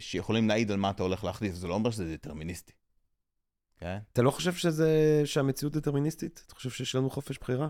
שיכולים 0.00 0.48
להעיד 0.48 0.70
על 0.70 0.76
מה 0.76 0.90
אתה 0.90 1.02
הולך 1.02 1.24
להחליף, 1.24 1.54
זה 1.54 1.68
לא 1.68 1.74
אומר 1.74 1.90
שזה 1.90 2.12
דטרמיניסטי. 2.12 2.72
כן? 3.76 3.98
אתה 4.12 4.22
לא 4.22 4.30
חושב 4.30 4.52
שזה, 4.52 5.22
שהמציאות 5.24 5.76
דטרמיניסטית? 5.76 6.42
אתה 6.46 6.54
חושב 6.54 6.70
שיש 6.70 6.94
לנו 6.94 7.10
חופש 7.10 7.38
בחירה? 7.38 7.68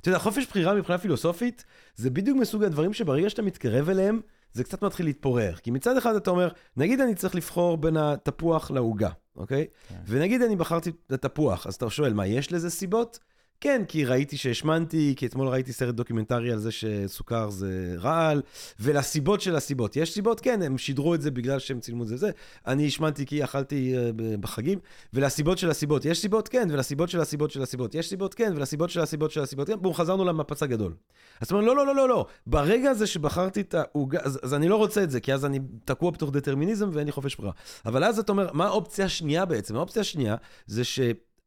אתה 0.00 0.08
יודע, 0.08 0.18
חופש 0.18 0.46
בחירה 0.46 0.74
מבחינה 0.74 0.98
פילוסופית, 0.98 1.64
זה 1.96 2.10
בדיוק 2.10 2.38
מסוג 2.38 2.64
הדברים 2.64 2.92
שברגע 2.92 3.30
שאתה 3.30 3.42
מתקרב 3.42 3.88
אליהם, 3.88 4.20
זה 4.52 4.64
קצת 4.64 4.82
מתחיל 4.82 5.06
להתפורר. 5.06 5.54
כי 5.54 5.70
מצד 5.70 5.96
אחד 5.96 6.14
אתה 6.14 6.30
אומר, 6.30 6.48
נגיד 6.76 7.00
אני 7.00 7.14
צריך 7.14 7.34
לבחור 7.34 7.76
בין 7.76 7.96
התפוח 7.96 8.70
לעוגה, 8.70 9.10
אוקיי? 9.36 9.66
כן. 9.88 10.00
ונגיד 10.06 10.42
אני 10.42 10.56
בחרתי 10.56 10.90
את 11.06 11.12
התפוח, 11.12 11.66
אז 11.66 11.74
אתה 11.74 11.90
שואל, 11.90 12.12
מה, 12.12 12.26
יש 12.26 12.52
לזה 12.52 12.70
סיבות? 12.70 13.18
כן, 13.60 13.82
כי 13.88 14.04
ראיתי 14.04 14.36
שהשמנתי, 14.36 15.14
כי 15.16 15.26
אתמול 15.26 15.48
ראיתי 15.48 15.72
סרט 15.72 15.94
דוקומנטרי 15.94 16.52
על 16.52 16.58
זה 16.58 16.70
שסוכר 16.70 17.50
זה 17.50 17.94
רעל, 17.98 18.42
ולסיבות 18.80 19.40
של 19.40 19.56
הסיבות. 19.56 19.96
יש 19.96 20.12
סיבות? 20.12 20.40
כן, 20.40 20.62
הם 20.62 20.78
שידרו 20.78 21.14
את 21.14 21.22
זה 21.22 21.30
בגלל 21.30 21.58
שהם 21.58 21.80
צילמו 21.80 22.02
את 22.02 22.08
זה 22.08 22.14
וזה. 22.14 22.30
אני 22.66 22.86
השמנתי 22.86 23.26
כי 23.26 23.44
אכלתי 23.44 23.96
אה, 23.96 24.10
בחגים, 24.40 24.78
ולסיבות 25.12 25.58
של 25.58 25.70
הסיבות. 25.70 26.04
יש 26.04 26.18
סיבות? 26.20 26.48
כן, 26.48 26.68
ולסיבות 26.70 27.08
של 27.08 27.20
הסיבות 27.20 27.50
של 27.50 27.62
הסיבות. 27.62 27.94
יש 27.94 28.08
סיבות? 28.08 28.34
כן, 28.34 28.52
ולסיבות 28.56 28.90
של 28.90 29.00
הסיבות 29.00 29.30
של 29.30 29.42
הסיבות. 29.42 29.66
כן, 29.66 29.80
בואו, 29.80 29.94
חזרנו 29.94 30.24
למפץ 30.24 30.62
הגדול. 30.62 30.94
אז 31.40 31.46
אתה 31.46 31.54
אומר, 31.54 31.66
לא, 31.66 31.76
לא, 31.76 31.86
לא, 31.86 31.94
לא, 31.94 32.08
לא. 32.08 32.26
ברגע 32.46 32.90
הזה 32.90 33.06
שבחרתי 33.06 33.60
את 33.60 33.74
העוגה, 33.74 34.18
אז, 34.22 34.40
אז 34.42 34.54
אני 34.54 34.68
לא 34.68 34.76
רוצה 34.76 35.02
את 35.02 35.10
זה, 35.10 35.20
כי 35.20 35.34
אז 35.34 35.44
אני 35.44 35.58
תקוע 35.84 36.10
בתוך 36.10 36.30
דטרמיניזם 36.30 36.90
ואין 36.92 37.06
לי 37.06 37.12
חופש 37.12 37.36
בחירה. 37.36 37.52
אבל 37.86 38.04
אז 38.04 38.18
אתה 38.18 38.32
אומר, 38.32 38.52
מה 38.52 38.66
האופציה 38.66 39.04
השנייה 39.04 39.44
בעצם? 39.44 39.76
האופציה 39.76 40.00
השנייה 40.00 40.36
זה 40.66 40.84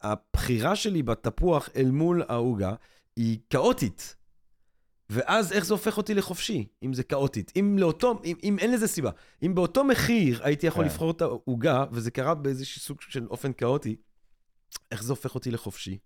שהבחירה 0.04 0.76
שלי 0.76 1.04
בתפוח 1.04 1.70
אל 1.76 1.92
מול 1.92 2.24
העוגה 2.28 2.74
היא 3.16 3.40
כאוטית. 3.50 4.16
ואז 5.10 5.52
איך 5.52 5.66
זה 5.66 5.74
הופך 5.74 5.98
אותי 5.98 6.14
לחופשי, 6.14 6.68
אם 6.84 6.94
זה 6.94 7.04
כאוטית? 7.04 7.52
אם 7.60 7.78
לאותו, 7.80 8.22
אם, 8.26 8.36
אם 8.44 8.60
אין 8.60 8.72
לזה 8.72 8.88
סיבה. 8.88 9.12
אם 9.46 9.56
באותו 9.56 9.84
מחיר 9.84 10.44
הייתי 10.44 10.68
יכול 10.68 10.84
כן. 10.84 10.90
לבחור 10.90 11.12
את 11.12 11.22
העוגה, 11.22 11.86
וזה 11.92 12.12
קרה 12.12 12.36
באיזשהו 12.36 12.82
סוג 12.82 13.02
של 13.02 13.28
אופן 13.28 13.54
כאוטי, 13.54 13.96
איך 14.92 15.04
זה 15.04 15.12
הופך 15.12 15.36
אותי 15.36 15.52
לחופשי? 15.52 15.98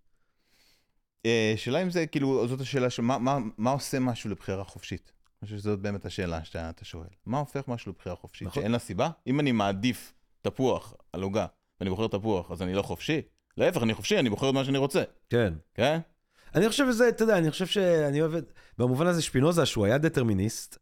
אה, 1.26 1.54
שאלה 1.56 1.82
אם 1.82 1.90
זה, 1.90 2.08
כאילו, 2.08 2.48
זאת 2.48 2.62
השאלה 2.62 2.90
של 2.90 3.02
מה, 3.02 3.18
מה, 3.18 3.38
מה 3.58 3.72
עושה 3.72 4.00
משהו 4.00 4.30
לבחירה 4.30 4.64
חופשית? 4.64 5.12
אני 5.42 5.48
חושב 5.48 5.58
שזאת 5.58 5.80
באמת 5.80 6.06
השאלה 6.06 6.44
שאתה 6.44 6.70
אתה 6.70 6.86
שואל. 6.86 7.08
מה 7.26 7.40
הופך 7.40 7.68
משהו 7.68 7.92
לבחירה 7.92 8.16
חופשית? 8.16 8.48
נכון. 8.48 8.62
שאין 8.62 8.72
לה 8.72 8.80
סיבה? 8.80 9.10
אם 9.28 9.40
אני 9.40 9.52
מעדיף 9.52 10.14
תפוח 10.42 10.94
על 11.14 11.22
עוגה, 11.22 11.46
ואני 11.80 11.90
בוחר 11.90 12.08
תפוח, 12.08 12.52
אז 12.52 12.62
אני 12.62 12.74
לא 12.74 12.82
חופשי? 12.82 13.22
להפך, 13.58 13.84
אני 13.84 13.94
חופשי, 13.94 14.20
אני 14.20 14.30
בוחר 14.30 14.50
את 14.50 14.54
מה 14.54 14.66
שאני 14.66 14.78
רוצה, 14.78 15.04
כן. 15.30 15.54
כן? 15.74 16.00
אני 16.56 16.70
חושב 16.70 16.86
שזה, 16.92 17.10
אתה 17.10 17.24
יודע, 17.24 17.38
אני 17.38 17.52
חושב 17.52 17.66
שאני 17.66 18.22
אוהב 18.22 18.36
את, 18.36 18.54
במובן 18.78 19.08
הזה 19.08 19.22
שפינוזה, 19.22 19.66
שהוא 19.66 19.86
היה 19.86 19.98
דטרמיניסט, 19.98 20.78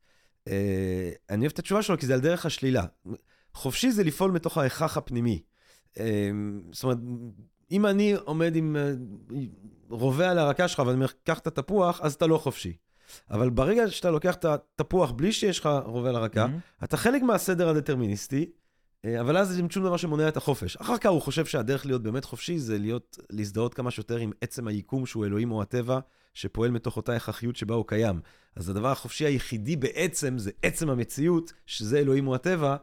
אה, 0.47 1.11
אני 1.29 1.41
אוהב 1.41 1.51
את 1.51 1.59
התשובה 1.59 1.81
שלו, 1.81 1.97
כי 1.97 2.05
זה 2.05 2.13
על 2.13 2.19
דרך 2.19 2.45
השלילה. 2.45 2.83
חופשי 3.53 3.91
זה 3.91 4.03
לפעול 4.03 4.31
מתוך 4.31 4.57
ההיכך 4.57 4.97
הפנימי. 4.97 5.41
אה, 5.99 6.29
זאת 6.71 6.83
אומרת, 6.83 6.97
אם 7.71 7.85
אני 7.85 8.13
עומד 8.13 8.55
עם 8.55 8.75
אה, 8.75 8.91
רובה 9.89 10.31
על 10.31 10.37
הרקה 10.39 10.67
שלך 10.67 10.79
ואני 10.79 10.93
אומר, 10.93 11.07
קח 11.23 11.39
את 11.39 11.47
התפוח, 11.47 12.01
אז 12.03 12.13
אתה 12.13 12.27
לא 12.27 12.37
חופשי. 12.37 12.77
אבל 13.29 13.49
ברגע 13.49 13.89
שאתה 13.89 14.11
לוקח 14.11 14.35
את 14.35 14.45
התפוח 14.45 15.11
בלי 15.11 15.31
שיש 15.31 15.59
לך 15.59 15.69
רובה 15.85 16.09
על 16.09 16.15
הרקה, 16.15 16.45
Mhm. 16.45 16.83
אתה 16.83 16.97
חלק 16.97 17.21
מהסדר 17.21 17.69
הדטרמיניסטי, 17.69 18.51
אבל 19.19 19.37
אז 19.37 19.57
אין 19.57 19.69
שום 19.69 19.83
דבר 19.83 19.97
שמונע 19.97 20.27
את 20.27 20.37
החופש. 20.37 20.77
אחר 20.77 20.97
כך 20.97 21.09
הוא 21.09 21.21
חושב 21.21 21.45
שהדרך 21.45 21.85
להיות 21.85 22.03
באמת 22.03 22.25
חופשי 22.25 22.59
זה 22.59 22.77
להיות, 22.77 23.17
להזדהות 23.29 23.73
כמה 23.73 23.91
שיותר 23.91 24.17
עם 24.17 24.31
עצם 24.41 24.67
היקום 24.67 25.05
שהוא 25.05 25.25
אלוהים 25.25 25.51
או 25.51 25.61
הטבע, 25.61 25.99
שפועל 26.33 26.71
מתוך 26.71 26.97
אותה 26.97 27.15
הכרחיות 27.15 27.55
שבה 27.55 27.75
הוא 27.75 27.87
קיים. 27.87 28.21
אז 28.55 28.69
הדבר 28.69 28.91
החופשי 28.91 29.25
היחידי 29.25 29.75
בעצם 29.75 30.37
זה 30.37 30.51
עצם 30.61 30.89
המציאות, 30.89 31.53
שזה 31.65 31.99
אלוהים 31.99 32.27
או 32.27 32.35
הטבע, 32.35 32.75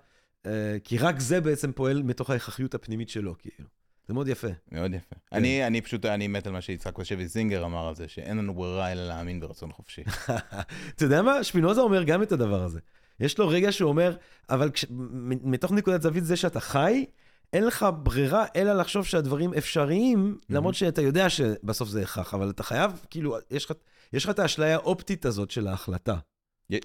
אה, 0.46 0.76
כי 0.84 0.98
רק 0.98 1.20
זה 1.20 1.40
בעצם 1.40 1.72
פועל 1.72 2.02
מתוך 2.02 2.30
ההכרחיות 2.30 2.74
הפנימית 2.74 3.08
שלו, 3.08 3.34
כאילו. 3.38 3.68
זה 4.08 4.14
מאוד 4.14 4.28
יפה. 4.28 4.48
מאוד 4.72 4.94
יפה. 4.94 5.16
אני, 5.32 5.66
אני 5.66 5.80
פשוט, 5.80 6.04
אני 6.04 6.28
מת 6.28 6.46
על 6.46 6.52
מה 6.52 6.60
שיצחק 6.60 6.98
בשבי 6.98 7.26
זינגר 7.26 7.64
אמר 7.64 7.88
על 7.88 7.94
זה, 7.94 8.08
שאין 8.08 8.36
לנו 8.36 8.54
ברירה 8.54 8.92
אלא 8.92 9.08
להאמין 9.08 9.40
ברצון 9.40 9.72
חופשי. 9.72 10.02
אתה 10.94 11.04
יודע 11.04 11.22
מה? 11.22 11.44
שפינוזה 11.44 11.80
אומר 11.80 12.02
גם 12.02 12.22
את 12.22 12.32
הדבר 12.32 12.62
הזה. 12.62 12.80
יש 13.20 13.38
לו 13.38 13.48
רגע 13.48 13.72
שהוא 13.72 13.88
אומר, 13.88 14.16
אבל 14.50 14.70
כש... 14.70 14.84
מתוך 15.44 15.72
נקודת 15.72 16.02
זווית 16.02 16.24
זה 16.24 16.36
שאתה 16.36 16.60
חי, 16.60 17.04
אין 17.52 17.64
לך 17.64 17.86
ברירה 18.02 18.44
אלא 18.56 18.72
לחשוב 18.72 19.04
שהדברים 19.04 19.54
אפשריים, 19.54 20.38
למרות 20.50 20.74
שאתה 20.74 21.02
יודע 21.02 21.30
שבסוף 21.30 21.88
זה 21.88 22.02
הכרח, 22.02 22.34
אבל 22.34 22.50
אתה 22.50 22.62
חייב, 22.62 22.90
כאילו, 23.10 23.36
יש 24.12 24.24
לך, 24.24 24.30
את 24.30 24.38
האשליה 24.38 24.74
האופטית 24.74 25.24
הזאת 25.24 25.50
של 25.50 25.66
ההחלטה. 25.66 26.16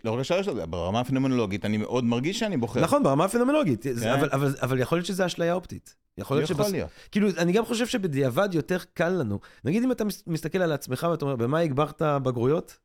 לא 0.03 0.11
רק 0.11 0.19
השאלה 0.19 0.43
של 0.43 0.55
זה, 0.55 0.65
ברמה 0.65 0.99
הפנומנולוגית 0.99 1.65
אני 1.65 1.77
מאוד 1.77 2.03
מרגיש 2.03 2.39
שאני 2.39 2.57
בוחר. 2.57 2.81
נכון, 2.81 3.03
ברמה 3.03 3.25
הפנומנולוגית, 3.25 3.83
כן. 3.83 4.09
אבל, 4.09 4.29
אבל, 4.31 4.55
אבל 4.61 4.79
יכול 4.79 4.97
להיות 4.97 5.05
שזה 5.05 5.25
אשליה 5.25 5.53
אופטית. 5.53 5.95
יכול 6.17 6.37
להיות 6.37 6.47
שבס... 6.47 6.71
להיות. 6.71 6.89
כאילו, 7.11 7.29
אני 7.37 7.51
גם 7.51 7.65
חושב 7.65 7.87
שבדיעבד 7.87 8.49
יותר 8.53 8.77
קל 8.93 9.09
לנו. 9.09 9.39
נגיד 9.65 9.83
אם 9.83 9.91
אתה 9.91 10.05
מס- 10.05 10.23
מסתכל 10.27 10.57
על 10.61 10.71
עצמך 10.71 11.07
ואתה 11.11 11.25
אומר, 11.25 11.35
במה 11.35 11.59
הגברת 11.59 12.01
בגרויות? 12.01 12.77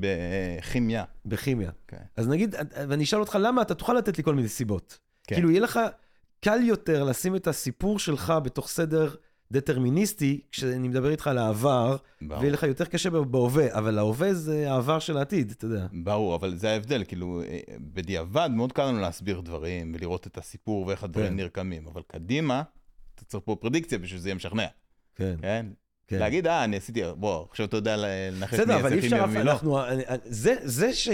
בכימיה. 0.00 1.04
בכימיה. 1.26 1.70
כן. 1.88 1.96
אז 2.16 2.28
נגיד, 2.28 2.54
ואני 2.88 3.04
אשאל 3.04 3.20
אותך 3.20 3.38
למה, 3.40 3.62
אתה 3.62 3.74
תוכל 3.74 3.94
לתת 3.94 4.18
לי 4.18 4.24
כל 4.24 4.34
מיני 4.34 4.48
סיבות. 4.48 4.98
כן. 5.26 5.34
כאילו, 5.34 5.50
יהיה 5.50 5.60
לך, 5.60 5.80
קל 6.40 6.62
יותר 6.62 7.04
לשים 7.04 7.36
את 7.36 7.46
הסיפור 7.46 7.98
שלך 7.98 8.32
בתוך 8.42 8.68
סדר 8.68 9.14
דטרמיניסטי, 9.52 10.40
כשאני 10.52 10.88
מדבר 10.88 11.10
איתך 11.10 11.26
על 11.26 11.38
העבר, 11.38 11.96
ברור. 12.22 12.40
ויהיה 12.40 12.52
לך 12.52 12.62
יותר 12.62 12.84
קשה 12.84 13.10
בהווה, 13.10 13.78
אבל 13.78 13.98
ההווה 13.98 14.34
זה 14.34 14.72
העבר 14.72 14.98
של 14.98 15.16
העתיד, 15.16 15.50
אתה 15.50 15.64
יודע. 15.64 15.86
ברור, 15.92 16.34
אבל 16.34 16.54
זה 16.56 16.70
ההבדל, 16.70 17.04
כאילו, 17.04 17.42
אה, 17.42 17.60
בדיעבד 17.78 18.50
מאוד 18.52 18.72
קל 18.72 18.84
לנו 18.84 19.00
להסביר 19.00 19.40
דברים 19.40 19.92
ולראות 19.94 20.26
את 20.26 20.38
הסיפור 20.38 20.86
ואיך 20.86 21.04
הדברים 21.04 21.28
כן. 21.28 21.36
נרקמים, 21.36 21.86
אבל 21.86 22.02
קדימה, 22.06 22.62
אתה 23.14 23.24
צריך 23.24 23.44
פה 23.46 23.56
פרדיקציה 23.60 23.98
בשביל 23.98 24.20
שזה 24.20 24.28
יהיה 24.28 24.34
משכנע, 24.34 24.66
כן, 25.14 25.34
כן? 25.40 25.66
כן. 26.12 26.18
להגיד, 26.18 26.46
אה, 26.46 26.64
אני 26.64 26.76
עשיתי, 26.76 27.02
בוא, 27.16 27.46
עכשיו 27.50 27.66
אתה 27.66 27.76
יודע 27.76 27.96
לנחש 27.98 28.58
מי 28.58 28.62
יצא 29.06 29.24
אף- 29.24 29.30
ומי 29.30 29.44
לא. 29.44 29.52
אנחנו, 29.52 29.84
אני- 29.86 30.06
אני- 30.08 30.18
זה, 30.24 30.54
זה 30.62 30.92
ש... 30.94 31.08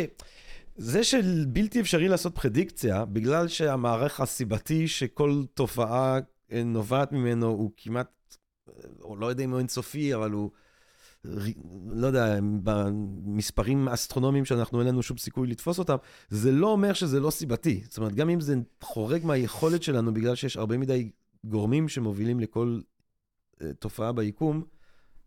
זה 0.77 1.05
שבלתי 1.05 1.81
אפשרי 1.81 2.09
לעשות 2.09 2.35
פרדיקציה, 2.39 3.05
בגלל 3.05 3.49
שהמערך 3.49 4.21
הסיבתי 4.21 4.89
שכל 4.89 5.43
תופעה 5.55 6.19
אה, 6.53 6.63
נובעת 6.65 7.13
ממנו 7.13 7.47
הוא 7.47 7.71
כמעט, 7.77 8.37
אה, 8.69 8.73
או 9.01 9.17
לא 9.17 9.27
יודע 9.27 9.45
אם 9.45 9.51
הוא 9.51 9.59
אינסופי, 9.59 10.15
אבל 10.15 10.31
הוא, 10.31 10.51
לא 11.91 12.07
יודע, 12.07 12.37
במספרים 12.63 13.89
אסטרונומיים 13.89 14.45
שאנחנו, 14.45 14.81
אין 14.81 14.89
לנו 14.89 15.03
שום 15.03 15.19
סיכוי 15.19 15.47
לתפוס 15.49 15.79
אותם, 15.79 15.97
זה 16.29 16.53
לא 16.53 16.67
אומר 16.67 16.93
שזה 16.93 17.21
לא 17.21 17.31
סיבתי. 17.31 17.81
זאת 17.89 17.99
אומרת, 17.99 18.15
גם 18.15 18.31
אם 18.31 18.41
זה 18.41 18.55
חורג 18.83 19.25
מהיכולת 19.27 19.83
שלנו, 19.83 20.15
בגלל 20.15 20.35
שיש 20.35 20.57
הרבה 20.57 20.79
מדי 20.79 21.11
גורמים 21.45 21.89
שמובילים 21.89 22.41
לכל 22.41 22.81
אה, 23.63 23.73
תופעה 23.79 24.13
ביקום, 24.13 24.63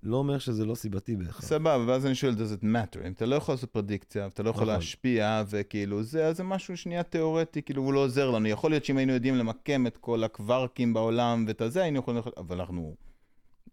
לא 0.04 0.18
אומר 0.18 0.38
שזה 0.38 0.66
לא 0.66 0.76
סיבתי 0.76 1.16
בהכרח. 1.16 1.42
סבבה, 1.42 1.86
ואז 1.88 2.06
אני 2.06 2.16
שואל, 2.16 2.34
does 2.34 2.62
it 2.62 2.64
matter? 2.64 3.08
אם 3.08 3.12
אתה 3.12 3.26
לא 3.26 3.36
יכול 3.36 3.54
לעשות 3.54 3.70
פרדיקציה, 3.70 4.28
אתה 4.28 4.44
לא 4.44 4.50
יכול 4.50 4.64
נכון. 4.64 4.76
להשפיע, 4.76 5.44
וכאילו, 5.50 6.04
זה, 6.04 6.28
אז 6.28 6.38
זה 6.38 6.44
משהו 6.44 6.78
שנייה 6.78 7.04
תיאורטי, 7.04 7.62
כאילו, 7.62 7.84
הוא 7.84 7.94
לא 7.94 8.00
עוזר 8.00 8.30
לנו. 8.30 8.48
יכול 8.48 8.72
להיות 8.72 8.86
שאם 8.86 8.98
היינו 8.98 9.14
יודעים 9.14 9.36
למקם 9.36 9.88
את 9.88 9.98
כל 9.98 10.24
הקווארקים 10.24 10.94
בעולם 10.94 11.46
ואת 11.48 11.62
הזה, 11.62 11.82
היינו 11.82 12.00
יכולים... 12.00 12.22
אבל 12.38 12.60
אנחנו... 12.60 12.96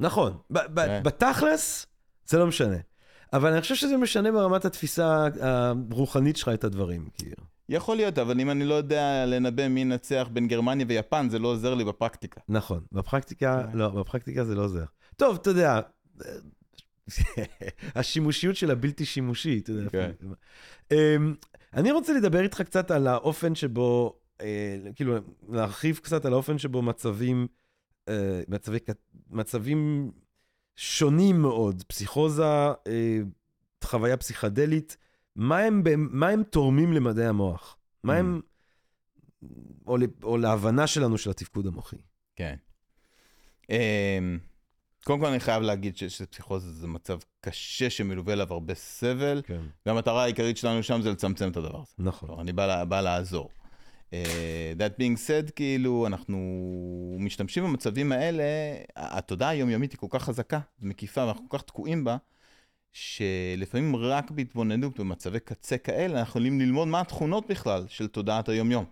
נכון, 0.00 0.38
כן. 0.54 1.02
בתכלס 1.02 1.86
זה 2.26 2.38
לא 2.38 2.46
משנה. 2.46 2.76
אבל 3.32 3.52
אני 3.52 3.60
חושב 3.60 3.74
שזה 3.74 3.96
משנה 3.96 4.32
ברמת 4.32 4.64
התפיסה 4.64 5.26
הרוחנית 5.90 6.36
שלך 6.36 6.48
את 6.48 6.64
הדברים, 6.64 7.08
כאילו. 7.14 7.42
יכול 7.68 7.96
להיות, 7.96 8.18
אבל 8.18 8.40
אם 8.40 8.50
אני 8.50 8.64
לא 8.64 8.74
יודע 8.74 9.26
לנבא 9.26 9.68
מי 9.68 9.80
ינצח 9.80 10.28
בין 10.32 10.48
גרמניה 10.48 10.86
ויפן, 10.88 11.28
זה 11.30 11.38
לא 11.38 11.48
עוזר 11.48 11.74
לי 11.74 11.84
בפרקטיקה. 11.84 12.40
נכון, 12.48 12.80
בפרקטיקה, 12.92 13.62
כן. 13.72 13.78
לא, 13.78 13.88
בפרקטיקה 13.88 14.44
זה 14.44 14.54
לא 14.54 14.64
עוזר. 14.64 14.84
טוב, 15.16 15.38
אתה 15.42 15.50
יודע, 15.50 15.80
השימושיות 17.94 18.56
של 18.56 18.70
הבלתי 18.70 19.04
שימושי, 19.04 19.58
אתה 19.58 19.72
יודע. 19.72 19.90
כן. 19.90 20.12
אמ, 20.92 21.34
אני 21.74 21.92
רוצה 21.92 22.12
לדבר 22.12 22.40
איתך 22.40 22.60
קצת 22.60 22.90
על 22.90 23.06
האופן 23.06 23.54
שבו, 23.54 24.18
אה, 24.40 24.78
כאילו, 24.94 25.14
להרחיב 25.48 26.00
קצת 26.02 26.24
על 26.24 26.32
האופן 26.32 26.58
שבו 26.58 26.82
מצבים, 26.82 27.46
אה, 28.08 28.42
מצבי, 28.48 28.78
מצבים 29.30 30.10
שונים 30.76 31.42
מאוד, 31.42 31.82
פסיכוזה, 31.82 32.44
אה, 32.86 33.18
חוויה 33.84 34.16
פסיכדלית, 34.16 34.96
מה 35.36 35.58
הם, 35.58 35.82
מה 35.96 36.28
הם 36.28 36.42
תורמים 36.42 36.92
למדעי 36.92 37.26
המוח? 37.26 37.76
מה 38.04 38.14
הם, 38.14 38.40
או, 39.86 39.96
ל- 39.96 40.02
או 40.22 40.36
להבנה 40.36 40.86
שלנו 40.86 41.18
של 41.18 41.30
התפקוד 41.30 41.66
המוחי? 41.66 41.96
כן. 42.36 42.54
אמ, 43.70 44.38
קודם 45.04 45.20
כל 45.20 45.26
אני 45.26 45.40
חייב 45.40 45.62
להגיד 45.62 45.96
שפסיכוזה 45.96 46.72
זה 46.72 46.86
מצב 46.86 47.18
קשה 47.40 47.90
שמלווה 47.90 48.32
אליו 48.32 48.52
הרבה 48.52 48.74
סבל, 48.74 49.42
כן. 49.44 49.60
והמטרה 49.86 50.22
העיקרית 50.22 50.56
שלנו 50.56 50.82
שם 50.82 51.02
זה 51.02 51.10
לצמצם 51.10 51.50
את 51.50 51.56
הדבר 51.56 51.80
הזה. 51.80 51.92
נכון. 51.98 52.40
אני 52.40 52.52
בא, 52.52 52.84
בא 52.84 53.00
לעזור. 53.00 53.48
Uh, 54.10 54.12
that 54.78 55.00
being 55.00 55.16
said, 55.16 55.52
כאילו, 55.52 56.06
אנחנו 56.06 56.38
משתמשים 57.18 57.64
במצבים 57.64 58.12
האלה, 58.12 58.44
התודעה 58.96 59.48
היומיומית 59.48 59.92
היא 59.92 59.98
כל 59.98 60.06
כך 60.10 60.22
חזקה 60.22 60.60
ומקיפה, 60.80 61.24
ואנחנו 61.24 61.48
כל 61.48 61.58
כך 61.58 61.64
תקועים 61.64 62.04
בה, 62.04 62.16
שלפעמים 62.92 63.96
רק 63.96 64.30
בהתבוננות 64.30 65.00
במצבי 65.00 65.40
קצה 65.40 65.78
כאלה, 65.78 66.18
אנחנו 66.18 66.30
יכולים 66.30 66.60
ללמוד 66.60 66.88
מה 66.88 67.00
התכונות 67.00 67.46
בכלל 67.48 67.84
של 67.88 68.06
תודעת 68.06 68.48
היומיום. 68.48 68.84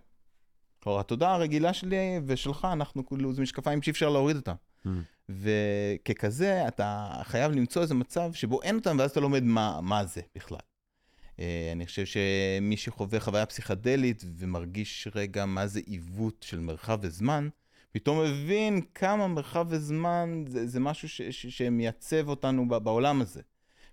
כלומר, 0.82 1.00
התודעה 1.00 1.34
הרגילה 1.34 1.72
שלי 1.72 2.20
ושלך, 2.26 2.68
אנחנו 2.72 3.06
כאילו, 3.06 3.32
זה 3.32 3.42
משקפיים 3.42 3.82
שאי 3.82 3.90
אפשר 3.90 4.08
להוריד 4.08 4.36
אותם. 4.36 4.54
Mm. 4.86 4.88
וככזה, 5.28 6.68
אתה 6.68 7.08
חייב 7.22 7.52
למצוא 7.52 7.82
איזה 7.82 7.94
מצב 7.94 8.32
שבו 8.32 8.62
אין 8.62 8.76
אותם, 8.76 8.96
ואז 8.98 9.10
אתה 9.10 9.20
לומד 9.20 9.42
מה, 9.42 9.80
מה 9.82 10.04
זה 10.04 10.20
בכלל. 10.34 10.58
אה, 11.40 11.68
אני 11.72 11.86
חושב 11.86 12.04
שמי 12.04 12.76
שחווה 12.76 13.20
חוויה 13.20 13.46
פסיכדלית 13.46 14.24
ומרגיש 14.38 15.08
רגע 15.14 15.46
מה 15.46 15.66
זה 15.66 15.80
עיוות 15.86 16.46
של 16.48 16.60
מרחב 16.60 16.98
וזמן, 17.02 17.48
פתאום 17.92 18.24
מבין 18.24 18.80
כמה 18.94 19.26
מרחב 19.26 19.66
וזמן 19.68 20.44
זה, 20.48 20.66
זה 20.66 20.80
משהו 20.80 21.08
ש, 21.08 21.22
ש, 21.22 21.46
שמייצב 21.46 22.28
אותנו 22.28 22.68
בעולם 22.68 23.20
הזה. 23.20 23.40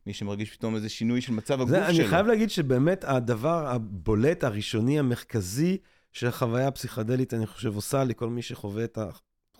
מי 0.07 0.13
שמרגיש 0.13 0.51
פתאום 0.51 0.75
איזה 0.75 0.89
שינוי 0.89 1.21
של 1.21 1.34
מצב 1.34 1.61
הגוף 1.61 1.69
זה, 1.69 1.75
שלו. 1.75 1.99
אני 2.01 2.07
חייב 2.07 2.27
להגיד 2.27 2.49
שבאמת 2.49 3.03
הדבר 3.03 3.67
הבולט, 3.67 4.43
הראשוני, 4.43 4.99
המרכזי 4.99 5.77
שהחוויה 6.11 6.67
הפסיכדלית, 6.67 7.34
אני 7.34 7.47
חושב, 7.47 7.75
עושה 7.75 8.03
לכל 8.03 8.29
מי 8.29 8.41
שחווה 8.41 8.84
את 8.84 8.97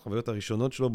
החוויות 0.04 0.28
הראשונות 0.28 0.72
שלו 0.72 0.90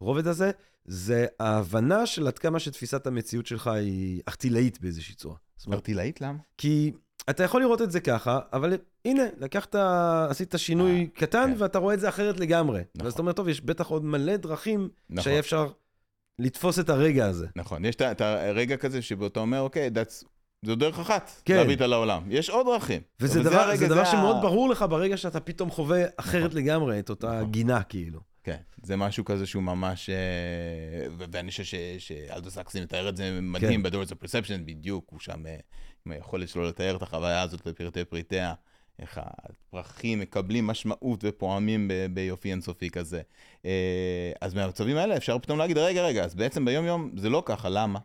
ברובד 0.00 0.26
הזה, 0.26 0.50
זה 0.84 1.26
ההבנה 1.40 2.06
של 2.06 2.26
עד 2.26 2.38
כמה 2.38 2.58
שתפיסת 2.60 3.06
המציאות 3.06 3.46
שלך 3.46 3.66
היא 3.66 4.22
אכתילאית 4.26 4.80
באיזושהי 4.80 5.14
צורה. 5.14 5.36
ארטילאית 5.72 6.20
למה? 6.20 6.38
כי 6.58 6.92
אתה 7.30 7.42
יכול 7.42 7.60
לראות 7.60 7.82
את 7.82 7.90
זה 7.92 8.00
ככה, 8.00 8.38
אבל 8.52 8.76
הנה, 9.04 9.22
לקחת, 9.38 9.74
עשית 10.28 10.54
שינוי 10.56 11.00
אה, 11.00 11.20
קטן, 11.20 11.52
כן. 11.54 11.62
ואתה 11.62 11.78
רואה 11.78 11.94
את 11.94 12.00
זה 12.00 12.08
אחרת 12.08 12.40
לגמרי. 12.40 12.80
נכון. 12.94 13.04
ואז 13.04 13.12
אתה 13.12 13.22
אומר, 13.22 13.32
טוב, 13.32 13.48
יש 13.48 13.60
בטח 13.60 13.86
עוד 13.86 14.04
מלא 14.04 14.36
דרכים 14.36 14.88
נכון. 15.10 15.24
שהיה 15.24 15.38
אפשר 15.38 15.68
לתפוס 16.38 16.78
את 16.78 16.88
הרגע 16.88 17.26
הזה. 17.26 17.46
נכון, 17.56 17.84
יש 17.84 17.96
את 17.96 18.20
הרגע 18.20 18.76
כזה 18.76 19.02
שבו 19.02 19.26
אתה 19.26 19.40
אומר, 19.40 19.60
אוקיי, 19.60 19.90
that's- 19.94 20.24
זו 20.64 20.74
דרך 20.74 20.98
אחת 20.98 21.30
כן. 21.44 21.56
להביא 21.56 21.74
אותה 21.74 21.86
לעולם. 21.86 22.22
יש 22.30 22.50
עוד 22.50 22.66
דרכים. 22.66 23.00
וזה 23.20 23.42
דבר, 23.42 23.60
הרגע, 23.60 23.76
זה 23.78 23.88
דבר 23.88 24.00
ה- 24.00 24.06
שמאוד 24.06 24.36
ברור 24.42 24.68
לך 24.68 24.84
ברגע 24.90 25.16
שאתה 25.16 25.40
פתאום 25.40 25.70
חווה 25.70 26.04
אחרת 26.16 26.44
נכון. 26.50 26.58
לגמרי 26.62 26.98
את 26.98 27.10
אותה 27.10 27.36
נכון. 27.38 27.50
גינה, 27.50 27.82
כאילו. 27.82 28.20
כן, 28.44 28.56
זה 28.82 28.96
משהו 28.96 29.24
כזה 29.24 29.46
שהוא 29.46 29.62
ממש, 29.62 30.10
אה, 30.10 30.14
ואני 31.32 31.50
חושב 31.50 31.64
שאלדו 31.98 32.50
סקסי 32.50 32.80
מתאר 32.80 33.08
את 33.08 33.16
זה 33.16 33.38
מדהים 33.42 33.82
כן. 33.82 33.90
ב-Doors 33.90 34.08
of 34.08 34.24
Perception, 34.24 34.58
בדיוק, 34.64 35.04
הוא 35.10 35.20
שם 35.20 35.46
אה, 35.46 35.56
עם 36.06 36.12
היכולת 36.12 36.48
שלו 36.48 36.68
לתאר 36.68 36.96
את 36.96 37.02
החוויה 37.02 37.42
הזאת 37.42 37.66
לפרטי 37.66 38.04
פריטיה, 38.04 38.54
איך 38.98 39.20
הפרחים 39.22 40.20
מקבלים 40.20 40.66
משמעות 40.66 41.20
ופועמים 41.22 41.90
ביופי 42.10 42.50
אינסופי 42.50 42.90
כזה. 42.90 43.20
אה, 43.64 44.32
אז 44.40 44.54
מהמצבים 44.54 44.96
האלה 44.96 45.16
אפשר 45.16 45.38
פתאום 45.38 45.58
להגיד, 45.58 45.78
רגע, 45.78 46.02
רגע, 46.02 46.24
אז 46.24 46.34
בעצם 46.34 46.64
ביום 46.64 46.84
יום 46.84 47.10
זה 47.16 47.30
לא 47.30 47.42
ככה, 47.46 47.68
למה? 47.68 47.98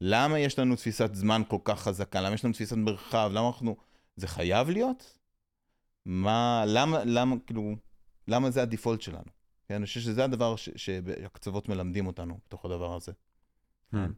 למה 0.00 0.38
יש 0.38 0.58
לנו 0.58 0.76
תפיסת 0.76 1.14
זמן 1.14 1.42
כל 1.48 1.58
כך 1.64 1.80
חזקה? 1.80 2.20
למה 2.20 2.34
יש 2.34 2.44
לנו 2.44 2.54
תפיסת 2.54 2.76
מרחב? 2.76 3.30
למה 3.32 3.46
אנחנו... 3.46 3.76
זה 4.16 4.26
חייב 4.26 4.70
להיות? 4.70 5.18
מה, 6.04 6.64
למה, 6.66 7.04
למה, 7.04 7.36
כאילו, 7.46 7.74
למה 8.28 8.50
זה 8.50 8.62
הדיפולט 8.62 9.00
שלנו? 9.00 9.24
כן, 9.68 9.74
אני 9.74 9.86
חושב 9.86 10.00
שזה 10.00 10.24
הדבר 10.24 10.56
ש- 10.56 10.70
שהקצוות 10.76 11.68
מלמדים 11.68 12.06
אותנו 12.06 12.38
בתוך 12.46 12.64
הדבר 12.64 12.96
הזה. 12.96 13.12
כן. 13.92 14.10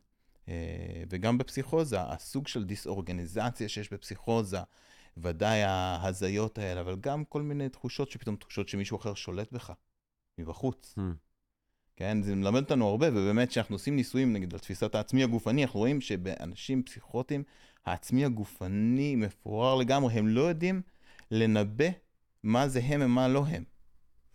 אה, 0.48 1.02
וגם 1.10 1.38
בפסיכוזה, 1.38 2.02
הסוג 2.02 2.48
של 2.48 2.64
דיסאורגניזציה 2.64 3.68
שיש 3.68 3.92
בפסיכוזה, 3.92 4.60
ודאי 5.16 5.62
ההזיות 5.62 6.58
האלה, 6.58 6.80
אבל 6.80 6.96
גם 7.00 7.24
כל 7.24 7.42
מיני 7.42 7.68
תחושות 7.68 8.10
שפתאום 8.10 8.36
תחושות 8.36 8.68
שמישהו 8.68 8.96
אחר 8.98 9.14
שולט 9.14 9.52
בך, 9.52 9.72
מבחוץ. 10.38 10.94
Hmm. 10.98 11.00
כן, 12.00 12.22
זה 12.22 12.34
מלמד 12.34 12.62
אותנו 12.62 12.88
הרבה, 12.88 13.08
ובאמת 13.08 13.48
כשאנחנו 13.48 13.74
עושים 13.74 13.96
ניסויים, 13.96 14.32
נגיד, 14.32 14.52
על 14.52 14.58
תפיסת 14.60 14.94
העצמי 14.94 15.24
הגופני, 15.24 15.64
אנחנו 15.64 15.80
רואים 15.80 16.00
שבאנשים 16.00 16.82
פסיכוטיים, 16.82 17.42
העצמי 17.86 18.24
הגופני 18.24 19.16
מפורר 19.16 19.74
לגמרי, 19.74 20.14
הם 20.14 20.28
לא 20.28 20.40
יודעים 20.40 20.82
לנבא 21.30 21.84
מה 22.42 22.68
זה 22.68 22.80
הם 22.84 23.00
ומה 23.04 23.28
לא 23.28 23.44
הם. 23.48 23.64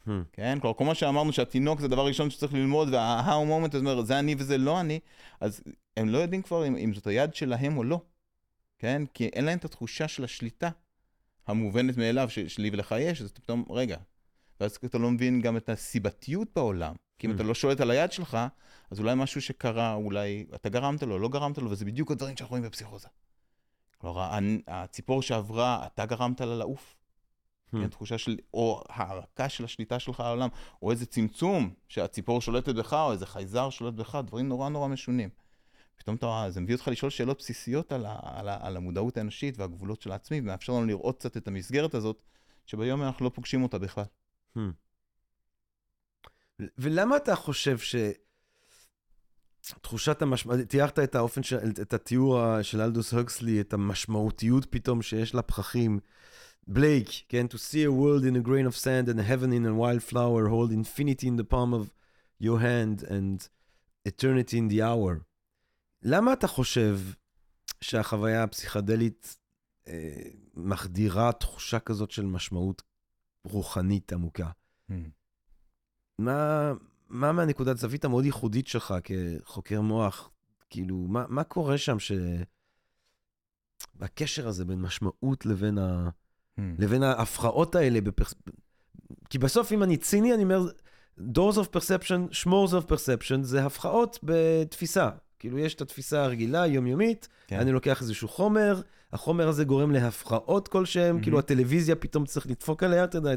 Hmm. 0.08 0.10
כן? 0.34 0.58
כלומר, 0.62 0.78
כל 0.78 0.86
מה 0.86 0.96
שאמרנו 0.96 1.34
שהתינוק 1.34 1.80
זה 1.80 1.86
הדבר 1.86 2.06
ראשון 2.06 2.30
שצריך 2.30 2.54
ללמוד, 2.54 2.94
וההאו 2.94 3.46
מומנט, 3.46 3.72
זאת 3.72 3.80
אומרת, 3.80 4.08
זה 4.08 4.20
אני 4.20 4.36
וזה 4.38 4.58
לא 4.58 4.80
אני, 4.80 5.00
אז 5.40 5.64
הם 5.98 6.10
לא 6.10 6.18
יודעים 6.18 6.42
כבר 6.42 6.68
אם, 6.68 6.76
אם 6.76 6.94
זאת 6.94 7.08
היד 7.08 7.36
שלהם 7.36 7.78
או 7.78 7.84
לא, 7.84 8.02
כן? 8.80 9.02
כי 9.14 9.28
אין 9.28 9.46
להם 9.46 9.58
את 9.58 9.66
התחושה 9.66 10.08
של 10.08 10.24
השליטה 10.24 10.70
המובנת 11.48 11.98
מאליו 11.98 12.30
שלי 12.30 12.70
ולך 12.74 12.96
יש, 13.00 13.22
אז 13.22 13.32
פתאום, 13.32 13.66
רגע. 13.70 13.98
ואז 14.60 14.78
אתה 14.86 14.98
לא 14.98 15.12
מבין 15.12 15.42
גם 15.42 15.58
את 15.58 15.70
הסיבתיות 15.70 16.48
בעולם. 16.56 17.05
כי 17.20 17.28
אם 17.28 17.32
Mm. 17.32 17.36
אתה 17.36 17.44
לא 17.44 17.54
שולט 17.54 17.82
על 17.82 17.92
היד 17.92 18.12
שלך, 18.12 18.38
אז 18.92 19.00
אולי 19.00 19.16
משהו 19.16 19.42
שקרה, 19.42 19.94
אולי 19.94 20.46
אתה 20.56 20.70
גרמת 20.70 21.04
לו, 21.04 21.20
לא 21.20 21.30
גרמת 21.30 21.58
לו, 21.58 21.72
וזה 21.72 21.86
בדיוק 21.86 22.12
הדברים 22.12 22.38
שאנחנו 22.38 22.54
רואים 22.54 22.64
בפסיכוזה. 22.64 23.08
כלומר, 23.98 24.38
הציפור 24.68 25.22
שעברה, 25.22 25.88
אתה 25.88 26.06
גרמת 26.06 26.42
לה 26.42 26.56
לעוף. 26.56 26.96
Hmm. 27.74 27.78
כן, 27.78 27.88
תחושה 27.88 28.18
של, 28.18 28.38
או 28.54 28.84
הערקה 28.90 29.50
של 29.50 29.64
השליטה 29.64 30.00
שלך 30.00 30.20
על 30.20 30.26
העולם, 30.26 30.50
או 30.82 30.92
איזה 30.92 31.06
צמצום 31.06 31.74
שהציפור 31.88 32.42
שולטת 32.42 32.76
בך, 32.76 32.94
או 32.94 33.12
איזה 33.12 33.26
חייזר 33.26 33.70
שולט 33.70 33.94
בך, 33.94 34.20
דברים 34.26 34.48
נורא 34.48 34.70
נורא 34.70 34.88
משונים. 34.88 35.30
פתאום 35.96 36.16
אתה, 36.16 36.46
זה 36.50 36.62
מביא 36.62 36.76
אותך 36.76 36.88
לשאול 36.88 37.12
שאלות 37.12 37.38
בסיסיות 37.38 37.92
על, 37.92 38.06
ה, 38.06 38.20
על, 38.22 38.50
ה, 38.50 38.58
על 38.68 38.78
המודעות 38.78 39.18
האנושית 39.18 39.58
והגבולות 39.58 40.02
של 40.02 40.12
העצמי, 40.12 40.40
ומאפשר 40.40 40.74
לנו 40.74 40.86
לראות 40.86 41.20
קצת 41.20 41.38
את 41.38 41.48
המסגרת 41.48 41.94
הזאת, 41.94 42.22
שביום 42.66 43.04
אנחנו 43.04 43.26
לא 43.26 43.32
פוגשים 43.34 43.64
אותה 43.64 43.78
בכלל. 43.80 44.04
ולמה 46.78 47.18
אתה 47.18 47.36
חושב 47.36 47.78
ש... 47.78 47.96
תחושת 49.82 50.22
המשמעות, 50.22 50.60
תיארת 50.60 51.00
את 51.00 51.16
האופן, 51.16 51.44
של, 51.44 51.58
את 51.82 51.94
התיאור 51.94 52.62
של 52.62 52.82
אלדוס 52.82 53.14
הוקסלי, 53.14 53.62
את 53.62 53.74
המשמעותיות 53.74 54.66
פתאום 54.70 55.02
שיש 55.02 55.36
לפרחים. 55.36 56.00
בלייק, 56.68 57.10
כן? 57.30 57.46
To 57.50 57.56
see 57.56 57.86
a 57.86 57.92
world 57.92 58.24
in 58.24 58.36
a 58.36 58.48
grain 58.48 58.66
of 58.66 58.76
sand 58.76 59.10
and 59.10 59.20
a 59.20 59.24
heaven 59.24 59.54
in 59.54 59.66
a 59.66 59.74
wild 59.74 60.04
flower, 60.12 60.48
hold 60.48 60.72
infinity 60.72 61.28
in 61.28 61.38
the 61.38 61.44
palm 61.44 61.74
of 61.74 61.92
your 62.40 62.60
hand 62.60 63.04
and 63.04 63.48
eternity 64.08 64.58
in 64.58 64.68
the 64.70 64.82
hour. 64.82 65.24
למה 66.04 66.34
אתה 66.34 66.48
חושב 66.48 67.00
שהחוויה 67.82 68.44
הפסיכדלית 68.44 69.38
אה, 69.88 70.22
מחדירה 70.54 71.32
תחושה 71.32 71.80
כזאת 71.80 72.12
של 72.12 72.26
משמעות 72.26 72.82
רוחנית 73.44 74.14
עמוקה? 74.14 74.50
Hmm. 74.92 74.94
מה, 76.20 76.74
מה 77.10 77.32
מהנקודת 77.32 77.78
זווית 77.78 78.06
המאוד 78.06 78.26
ייחודית 78.26 78.68
שלך 78.68 78.94
כחוקר 79.04 79.82
מוח, 79.82 80.30
כאילו, 80.70 80.96
מה, 80.96 81.26
מה 81.30 81.44
קורה 81.44 81.78
שם 81.78 82.00
ש... 82.00 82.12
בקשר 83.96 84.48
הזה 84.48 84.66
בין 84.66 84.82
משמעות 84.82 85.46
לבין, 85.46 85.78
ה... 85.78 86.10
hmm. 86.10 86.62
לבין 86.80 87.04
ההפרעות 87.04 87.76
האלה, 87.76 88.02
בפרס... 88.02 88.34
כי 89.30 89.38
בסוף, 89.38 89.72
אם 89.72 89.84
אני 89.84 89.98
ציני, 89.98 90.34
אני 90.34 90.44
אומר, 90.44 90.68
doors 91.20 91.56
of 91.56 91.76
perception, 91.76 92.32
שמורס 92.32 92.74
of 92.74 92.92
perception, 92.92 93.42
זה 93.42 93.66
הפרעות 93.66 94.20
בתפיסה. 94.24 95.10
כאילו, 95.40 95.60
יש 95.60 95.76
את 95.76 95.82
התפיסה 95.82 96.24
הרגילה, 96.24 96.62
היומיומית, 96.62 97.28
כן. 97.48 97.60
אני 97.60 97.72
לוקח 97.72 98.02
איזשהו 98.02 98.28
חומר, 98.28 98.82
החומר 99.14 99.48
הזה 99.48 99.64
גורם 99.64 99.92
להפרעות 99.92 100.68
כלשהם, 100.68 101.18
mm-hmm. 101.18 101.24
כאילו 101.24 101.40
הטלוויזיה 101.40 101.96
פתאום 101.96 102.26
צריך 102.26 102.48
לדפוק 102.48 102.84
עליה, 102.84 103.04
אתה 103.04 103.18
יודע, 103.18 103.32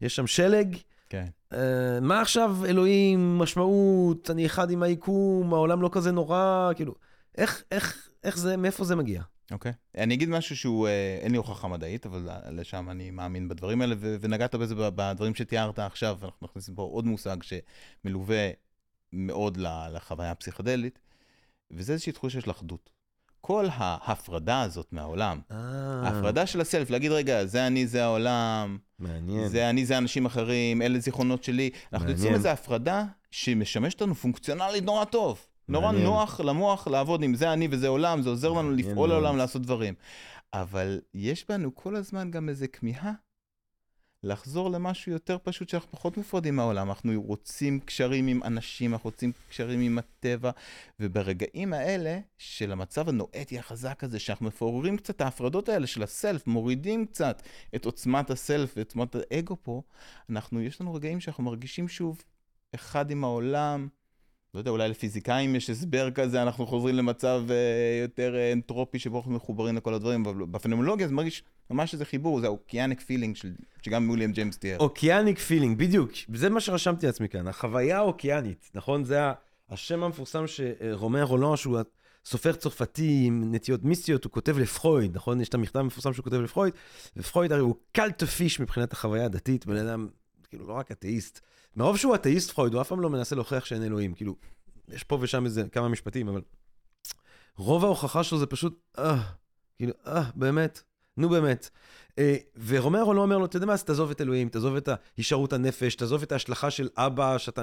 יש 0.00 0.16
שם 0.16 0.26
שלג, 0.26 0.76
כן. 1.08 1.26
Uh, 1.52 1.56
מה 2.02 2.20
עכשיו 2.20 2.56
אלוהים, 2.64 3.38
משמעות, 3.38 4.30
אני 4.30 4.46
אחד 4.46 4.70
עם 4.70 4.82
היקום, 4.82 5.54
העולם 5.54 5.82
לא 5.82 5.90
כזה 5.92 6.12
נורא, 6.12 6.70
כאילו, 6.76 6.94
איך, 7.38 7.62
איך, 7.72 8.08
איך 8.24 8.38
זה, 8.38 8.56
מאיפה 8.56 8.84
זה 8.84 8.96
מגיע? 8.96 9.22
אוקיי. 9.50 9.72
Okay. 9.72 10.00
אני 10.00 10.14
אגיד 10.14 10.28
משהו 10.28 10.56
שהוא, 10.56 10.88
uh, 10.88 10.90
אין 11.22 11.30
לי 11.30 11.36
הוכחה 11.36 11.68
מדעית, 11.68 12.06
אבל 12.06 12.28
לשם 12.50 12.90
אני 12.90 13.10
מאמין 13.10 13.48
בדברים 13.48 13.80
האלה, 13.80 13.94
ו- 13.98 14.16
ונגעת 14.20 14.54
בזה 14.54 14.74
בדברים 14.94 15.34
שתיארת 15.34 15.78
עכשיו, 15.78 16.18
אנחנו 16.22 16.46
נכנסים 16.46 16.74
פה 16.74 16.82
עוד 16.82 17.06
מושג 17.06 17.36
שמלווה 17.42 18.50
מאוד 19.12 19.56
לחוויה 19.92 20.30
הפסיכדלית, 20.30 20.98
וזה 21.70 21.92
איזושהי 21.92 22.12
תחושה 22.12 22.40
של 22.40 22.50
אחדות. 22.50 22.97
כל 23.40 23.66
ההפרדה 23.72 24.62
הזאת 24.62 24.92
מהעולם, 24.92 25.40
אה. 25.50 25.56
ההפרדה 26.04 26.46
של 26.46 26.60
הסלף, 26.60 26.90
להגיד, 26.90 27.12
רגע, 27.12 27.44
זה 27.44 27.66
אני, 27.66 27.86
זה 27.86 28.04
העולם, 28.04 28.78
מעניין. 28.98 29.48
זה 29.48 29.70
אני, 29.70 29.86
זה 29.86 29.98
אנשים 29.98 30.26
אחרים, 30.26 30.82
אלה 30.82 30.98
זיכרונות 30.98 31.44
שלי. 31.44 31.70
אנחנו 31.92 32.10
יוצאים 32.10 32.34
איזו 32.34 32.48
הפרדה 32.48 33.04
שמשמשת 33.30 34.02
לנו 34.02 34.14
פונקציונלית 34.14 34.84
נורא 34.84 35.04
טוב. 35.04 35.46
נורא 35.68 35.92
נוח 35.92 36.40
למוח 36.40 36.88
לעבוד 36.88 37.22
עם 37.22 37.34
זה 37.34 37.52
אני 37.52 37.68
וזה 37.70 37.88
עולם, 37.88 38.22
זה 38.22 38.28
עוזר 38.28 38.52
לנו 38.52 38.70
לפעול 38.70 39.08
לעולם, 39.08 39.36
לעשות 39.36 39.62
דברים. 39.62 39.94
אבל 40.54 41.00
יש 41.14 41.44
בנו 41.48 41.74
כל 41.74 41.96
הזמן 41.96 42.30
גם 42.30 42.48
איזו 42.48 42.66
כמיהה 42.72 43.12
לחזור 44.22 44.70
למשהו 44.70 45.12
יותר 45.12 45.36
פשוט 45.42 45.68
שאנחנו 45.68 45.90
פחות 45.90 46.16
מופרדים 46.16 46.56
מהעולם. 46.56 46.88
אנחנו 46.88 47.22
רוצים 47.22 47.80
קשרים 47.80 48.26
עם 48.26 48.42
אנשים, 48.42 48.92
אנחנו 48.92 49.10
רוצים 49.10 49.32
קשרים 49.48 49.80
עם 49.80 49.98
הטבע, 49.98 50.50
וברגעים 51.00 51.72
האלה 51.72 52.18
של 52.38 52.72
המצב 52.72 53.08
הנואטי 53.08 53.58
החזק 53.58 54.04
הזה, 54.04 54.18
שאנחנו 54.18 54.46
מפוררים 54.46 54.96
קצת 54.96 55.20
ההפרדות 55.20 55.68
האלה 55.68 55.86
של 55.86 56.02
הסלף, 56.02 56.46
מורידים 56.46 57.06
קצת 57.06 57.42
את 57.74 57.84
עוצמת 57.84 58.30
ה 58.30 58.39
self 58.39 58.74
ואת 58.76 58.86
עוצמת 58.86 59.16
האגו 59.30 59.56
פה, 59.62 59.82
אנחנו, 60.30 60.60
יש 60.60 60.80
לנו 60.80 60.94
רגעים 60.94 61.20
שאנחנו 61.20 61.44
מרגישים 61.44 61.88
שוב 61.88 62.22
אחד 62.74 63.10
עם 63.10 63.24
העולם, 63.24 63.88
לא 64.54 64.58
יודע, 64.58 64.70
אולי 64.70 64.88
לפיזיקאים 64.88 65.56
יש 65.56 65.70
הסבר 65.70 66.10
כזה, 66.10 66.42
אנחנו 66.42 66.66
חוזרים 66.66 66.94
למצב 66.94 67.42
אה, 67.48 67.52
יותר 68.02 68.34
אה, 68.34 68.52
אנטרופי 68.52 68.98
שבו 68.98 69.18
אנחנו 69.18 69.32
מחוברים 69.32 69.76
לכל 69.76 69.94
הדברים, 69.94 70.26
אבל 70.26 70.34
בפנומנולוגיה 70.34 71.08
זה 71.08 71.14
מרגיש 71.14 71.42
ממש 71.70 71.92
איזה 71.92 72.04
חיבור, 72.04 72.40
זה 72.40 72.46
ה 72.46 72.53
oceanic 72.53 73.00
feeling 73.00 73.36
של, 73.36 73.52
שגם 73.82 74.08
וויליאם 74.08 74.32
ג'יימס 74.32 74.58
תיאר. 74.58 74.78
oceanic 74.78 75.38
feeling, 75.38 75.78
בדיוק, 75.78 76.10
זה 76.34 76.50
מה 76.50 76.60
שרשמתי 76.60 77.06
לעצמי 77.06 77.28
כאן, 77.28 77.48
החוויה 77.48 77.98
האוקיאנית, 77.98 78.70
נכון? 78.74 79.04
זה 79.04 79.18
השם 79.70 80.02
המפורסם 80.02 80.44
שרומן 80.46 81.22
רולן, 81.22 81.56
שהוא 81.56 81.78
סופר 82.24 82.52
צרפתי 82.52 83.22
עם 83.24 83.54
נטיות 83.54 83.84
מיסטיות, 83.84 84.24
הוא 84.24 84.32
כותב 84.32 84.58
לפרויד, 84.58 85.16
נכון? 85.16 85.40
יש 85.40 85.48
את 85.48 85.54
המכתב 85.54 85.78
המפורסם 85.78 86.12
שהוא 86.12 86.24
כותב 86.24 86.36
לפרויד, 86.36 86.74
ופרויד 87.16 87.52
הרי 87.52 87.60
הוא 87.60 87.74
קלט 87.92 88.22
פיש 88.24 88.60
מבחינת 88.60 88.92
החוויה 88.92 89.24
הדתית, 89.24 89.66
בן 89.66 89.76
אדם, 89.76 90.08
כאילו, 90.48 90.66
לא 90.66 90.72
רק 90.72 90.92
אתאיסט. 90.92 91.40
מרוב 91.76 91.96
שהוא 91.96 92.14
אתאיסט 92.14 92.50
פרויד, 92.50 92.74
הוא 92.74 92.80
אף 92.80 92.88
פעם 92.88 93.00
לא 93.00 93.10
מנסה 93.10 93.34
להוכיח 93.34 93.64
שאין 93.64 93.82
אלוהים. 93.82 94.14
כאילו, 94.14 94.36
יש 94.88 95.04
פה 95.04 95.18
ושם 95.20 95.44
איזה 95.44 95.64
כמה 95.72 95.88
משפטים, 95.88 96.28
אבל 96.28 96.40
רוב 97.56 97.84
ההוכחה 97.84 98.24
שלו 98.24 98.38
זה 98.38 98.46
פשוט, 98.46 98.80
אה, 98.98 99.22
כאילו, 99.76 99.92
אה, 100.06 100.22
באמת, 100.34 100.82
נו 101.18 101.28
באמת. 101.28 101.70
אה, 102.18 102.36
ורומרו 102.66 103.14
לא 103.14 103.22
אומר 103.22 103.38
לו, 103.38 103.44
אתה 103.44 103.56
יודע 103.56 103.66
מה, 103.66 103.72
אז 103.72 103.84
תעזוב 103.84 104.10
את 104.10 104.20
אלוהים, 104.20 104.48
תעזוב 104.48 104.76
את 104.76 104.88
הישארות 105.16 105.52
הנפש, 105.52 105.94
תעזוב 105.94 106.22
את 106.22 106.32
ההשלכה 106.32 106.70
של 106.70 106.88
אבא, 106.96 107.38
שאתה 107.38 107.62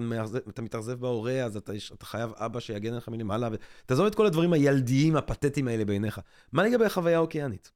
מתאכזב 0.62 1.00
בהורה, 1.00 1.34
אז 1.34 1.58
אתה, 1.58 1.74
אתה 1.94 2.06
חייב 2.06 2.32
אבא 2.36 2.60
שיגן 2.60 2.92
עליך 2.92 3.08
מלמעלה, 3.08 3.50
ותעזוב 3.52 4.06
את 4.06 4.16
כל 4.16 4.26
הדברים 4.26 4.54
הילדיים, 4.54 5.16
הפתטיים 5.16 5.68
האלה 5.68 5.86
בעיניך. 5.86 6.20
מה 6.52 6.64
לגבי 6.64 6.86
החוויה 6.86 7.18
האוקיינית? 7.18 7.72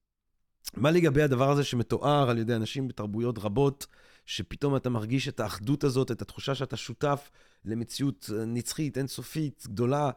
מה 0.78 0.92
לגבי 0.92 1.22
הדבר 1.22 1.52
הזה 1.52 1.64
שמתואר 1.64 2.30
על 2.30 2.38
ידי 2.38 2.56
אנשים 2.56 2.88
בתרבויות 2.88 3.40
רבות, 3.40 3.86
שפתאום 4.30 4.76
אתה 4.76 4.90
מרגיש 4.90 5.28
את 5.28 5.40
האחדות 5.40 5.84
הזאת, 5.84 6.12
את 6.12 6.22
התחושה 6.22 6.56
שאתה 6.56 6.78
שותף 6.78 7.32
למציאות 7.66 8.30
אה, 8.34 8.46
נצחית, 8.46 8.98
אינסופית, 8.98 9.64
גדולה. 9.68 10.10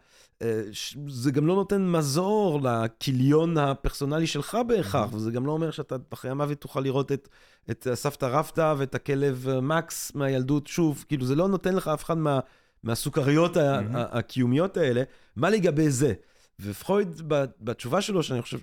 אה, 0.43 0.63
זה 1.09 1.31
גם 1.31 1.47
לא 1.47 1.55
נותן 1.55 1.87
מזור 1.87 2.61
לכיליון 2.63 3.59
הפרסונלי 3.59 4.27
שלך 4.27 4.59
בהכרח, 4.67 5.15
וזה 5.15 5.31
גם 5.31 5.47
לא 5.47 5.53
אומר 5.53 5.71
שאתה 5.71 5.97
אחרי 6.11 6.31
המוות 6.31 6.61
תוכל 6.61 6.81
לראות 6.81 7.13
את, 7.13 7.29
את 7.71 7.87
סבתא 7.95 8.27
רבתא 8.27 8.75
ואת 8.79 8.95
הכלב 8.95 9.49
אה, 9.49 9.61
מקס 9.61 10.15
מהילדות 10.15 10.67
שוב, 10.67 11.05
כאילו 11.09 11.27
זה 11.27 11.35
לא 11.35 11.49
נותן 11.49 11.75
לך 11.75 11.89
אף 11.89 12.05
אחד 12.05 12.19
מה, 12.19 12.41
מהסוכריות. 12.83 13.57
הקיומיות 13.95 14.77
האלה. 14.77 15.03
מה 15.37 15.51
לגבי 15.51 15.91
זה? 15.91 16.13
ופרויד 16.61 17.23
בתשובה 17.61 18.01
שלו, 18.01 18.23
שאני 18.23 18.43
חושב, 18.43 18.59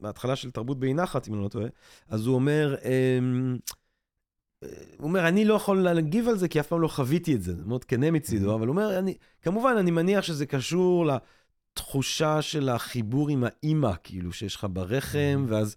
מההתחלה 0.00 0.36
של 0.36 0.50
תרבות 0.50 0.80
באי 0.80 0.94
נחת, 0.94 1.28
אם 1.28 1.34
אני 1.34 1.42
לא 1.42 1.48
טועה, 1.48 1.66
אז 2.08 2.26
הוא 2.26 2.34
אומר, 2.34 2.76
אמ, 2.84 3.58
הוא 4.98 5.08
אומר, 5.08 5.28
אני 5.28 5.44
לא 5.44 5.54
יכול 5.54 5.80
להגיב 5.82 6.28
על 6.28 6.38
זה 6.38 6.48
כי 6.48 6.60
אף 6.60 6.66
פעם 6.66 6.80
לא 6.80 6.88
חוויתי 6.88 7.34
את 7.34 7.42
זה, 7.42 7.56
זה 7.56 7.64
מאוד 7.64 7.84
כנה 7.84 8.10
מצידו, 8.10 8.54
אבל 8.54 8.66
הוא 8.66 8.72
אומר, 8.72 8.98
אני, 8.98 9.14
כמובן, 9.42 9.74
אני 9.78 9.90
מניח 9.90 10.24
שזה 10.24 10.46
קשור 10.46 11.06
לתחושה 11.06 12.42
של 12.42 12.68
החיבור 12.68 13.28
עם 13.28 13.44
האימא, 13.44 13.92
כאילו, 14.04 14.32
שיש 14.32 14.56
לך 14.56 14.66
ברחם, 14.72 15.46
ואז 15.48 15.76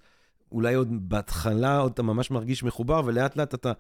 אולי 0.52 0.74
עוד 0.74 1.10
בהתחלה 1.10 1.78
עוד 1.78 1.92
אתה 1.92 2.04
ממש 2.04 2.32
מרגיש 2.32 2.64
מחובר, 2.64 3.02
ולאט 3.06 3.36
לאט 3.36 3.54
אתה, 3.54 3.72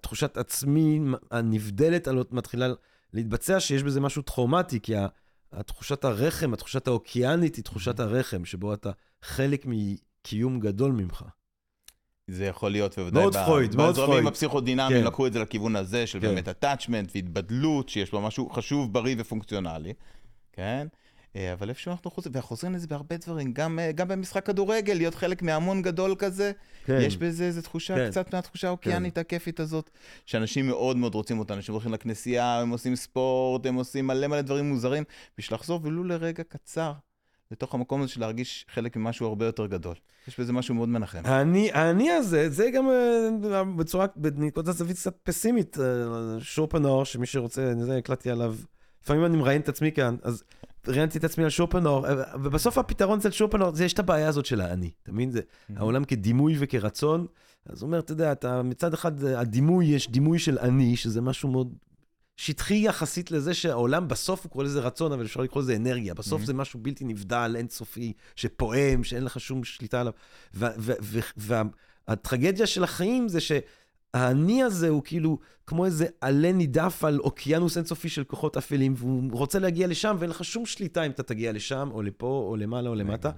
תחושת 0.00 0.36
עצמי 0.36 1.00
הנבדלת 1.30 2.08
מתחילה 2.32 2.68
להתבצע, 3.12 3.60
שיש 3.60 3.82
בזה 3.82 4.00
משהו 4.00 4.22
טראומטי, 4.22 4.80
כי 4.80 4.92
התחושת 5.52 6.04
הרחם, 6.04 6.52
התחושת 6.52 6.86
האוקיינית 6.86 7.56
היא 7.56 7.64
תחושת 7.64 8.00
הרחם, 8.00 8.44
שבו 8.44 8.74
אתה 8.74 8.90
חלק 9.22 9.66
מקיום 9.66 10.60
גדול 10.60 10.92
ממך. 10.92 11.24
זה 12.32 12.46
יכול 12.46 12.70
להיות, 12.70 12.98
בוודאי, 12.98 13.22
מאוד 13.22 13.36
פרויד, 13.36 13.76
מאוד 13.76 13.94
פרויד. 13.94 14.08
בזרמים 14.08 14.26
הפסיכודינמיים 14.26 15.00
כן. 15.00 15.06
לקחו 15.06 15.26
את 15.26 15.32
זה 15.32 15.38
לכיוון 15.38 15.76
הזה, 15.76 16.06
של 16.06 16.20
כן. 16.20 16.26
באמת 16.26 16.48
attachment 16.48 17.10
והתבדלות, 17.14 17.88
שיש 17.88 18.10
בו 18.10 18.20
משהו 18.20 18.50
חשוב, 18.50 18.92
בריא 18.92 19.14
ופונקציונלי, 19.18 19.92
כן? 20.52 20.86
אה, 21.36 21.52
אבל 21.52 21.68
איפשהו 21.68 21.90
אנחנו 21.90 22.10
חוזרים, 22.10 22.36
וחוזרים 22.36 22.74
לזה 22.74 22.86
בהרבה 22.86 23.16
דברים, 23.16 23.52
גם, 23.52 23.78
אה, 23.78 23.92
גם 23.92 24.08
במשחק 24.08 24.46
כדורגל, 24.46 24.94
להיות 24.94 25.14
חלק 25.14 25.42
מהמון 25.42 25.82
גדול 25.82 26.14
כזה, 26.18 26.52
כן. 26.84 26.98
יש 27.00 27.16
בזה 27.16 27.44
איזו 27.44 27.62
תחושה, 27.62 27.94
כן. 27.96 28.10
קצת 28.10 28.34
מהתחושה 28.34 28.68
האוקיינית 28.68 29.14
כן. 29.14 29.20
הכיפית 29.20 29.60
הזאת, 29.60 29.90
שאנשים 30.26 30.66
מאוד 30.66 30.96
מאוד 30.96 31.14
רוצים 31.14 31.38
אותה, 31.38 31.54
אנשים 31.54 31.74
הולכים 31.74 31.92
לכנסייה, 31.92 32.60
הם 32.60 32.70
עושים 32.70 32.96
ספורט, 32.96 33.66
הם 33.66 33.74
עושים 33.74 34.06
מלא 34.06 34.26
מלא 34.26 34.40
דברים 34.40 34.68
מוזרים, 34.68 35.04
בשביל 35.38 35.54
לחזור 35.54 35.80
ולו 35.82 36.04
לרגע 36.04 36.42
קצר 36.42 36.92
לתוך 37.50 37.74
המקום 37.74 38.02
הזה 38.02 38.10
של 38.10 38.20
להרגיש 38.20 38.66
חלק 38.74 38.96
ממשהו 38.96 39.26
הרבה 39.26 39.46
יותר 39.46 39.66
גדול. 39.66 39.94
יש 40.28 40.40
בזה 40.40 40.52
משהו 40.52 40.74
מאוד 40.74 40.88
מנחם. 40.88 41.22
האני, 41.24 41.72
האני 41.72 42.10
הזה, 42.10 42.50
זה 42.50 42.70
גם 42.70 42.88
uh, 42.88 43.64
בצורה, 43.76 44.06
בנקודת 44.16 44.74
זווית 44.74 44.96
קצת 44.96 45.16
פסימית, 45.22 45.76
uh, 45.76 45.80
שופנור, 46.40 47.04
שמי 47.04 47.26
שרוצה, 47.26 47.72
אני 47.72 47.80
יודע, 47.80 47.96
הקלטתי 47.96 48.30
עליו, 48.30 48.54
לפעמים 49.02 49.24
אני 49.24 49.36
מראיין 49.36 49.60
את 49.60 49.68
עצמי 49.68 49.92
כאן, 49.92 50.16
אז 50.22 50.42
ראיינתי 50.86 51.18
את 51.18 51.24
עצמי 51.24 51.44
על 51.44 51.50
שופנור, 51.50 52.06
אה, 52.06 52.14
ובסוף 52.42 52.78
הפתרון 52.78 53.18
אצל 53.18 53.30
שופנור, 53.30 53.74
זה 53.74 53.84
יש 53.84 53.92
את 53.92 53.98
הבעיה 53.98 54.28
הזאת 54.28 54.46
של 54.46 54.60
האני, 54.60 54.90
אתה 55.02 55.12
מבין? 55.12 55.30
זה 55.30 55.40
mm-hmm. 55.40 55.72
העולם 55.76 56.04
כדימוי 56.04 56.56
וכרצון. 56.58 57.26
אז 57.66 57.82
הוא 57.82 57.86
אומר, 57.86 57.98
אתה 57.98 58.12
יודע, 58.12 58.32
אתה 58.32 58.62
מצד 58.62 58.94
אחד, 58.94 59.24
הדימוי, 59.24 59.86
יש 59.86 60.10
דימוי 60.10 60.38
של 60.38 60.58
אני, 60.58 60.96
שזה 60.96 61.20
משהו 61.20 61.48
מאוד 61.48 61.74
שטחי 62.40 62.74
יחסית 62.74 63.30
לזה 63.30 63.54
שהעולם 63.54 64.08
בסוף 64.08 64.44
הוא 64.44 64.50
קורא 64.50 64.64
לזה 64.64 64.80
רצון, 64.80 65.12
אבל 65.12 65.24
אפשר 65.24 65.40
לקרוא 65.40 65.62
לזה 65.62 65.76
אנרגיה. 65.76 66.14
בסוף 66.14 66.42
mm-hmm. 66.42 66.46
זה 66.46 66.54
משהו 66.54 66.80
בלתי 66.80 67.04
נבדל, 67.04 67.54
אינסופי, 67.56 68.12
שפועם, 68.36 69.04
שאין 69.04 69.24
לך 69.24 69.40
שום 69.40 69.64
שליטה 69.64 70.00
עליו. 70.00 70.12
והטרגדיה 71.36 72.66
של 72.66 72.84
החיים 72.84 73.28
זה 73.28 73.40
ש... 73.40 73.52
האני 74.14 74.62
הזה 74.62 74.88
הוא 74.88 75.02
כאילו 75.04 75.38
כמו 75.66 75.84
איזה 75.84 76.06
עלה 76.20 76.52
נידף 76.52 77.04
על 77.04 77.20
אוקיינוס 77.20 77.76
אינסופי 77.76 78.08
של 78.08 78.24
כוחות 78.24 78.56
אפלים, 78.56 78.94
והוא 78.96 79.30
רוצה 79.32 79.58
להגיע 79.58 79.86
לשם, 79.86 80.16
ואין 80.18 80.30
לך 80.30 80.44
שום 80.44 80.66
שליטה 80.66 81.06
אם 81.06 81.10
אתה 81.10 81.22
תגיע 81.22 81.52
לשם, 81.52 81.88
או 81.92 82.02
לפה, 82.02 82.46
או 82.48 82.56
למעלה, 82.56 82.90
או 82.90 82.94
למטה. 82.94 83.30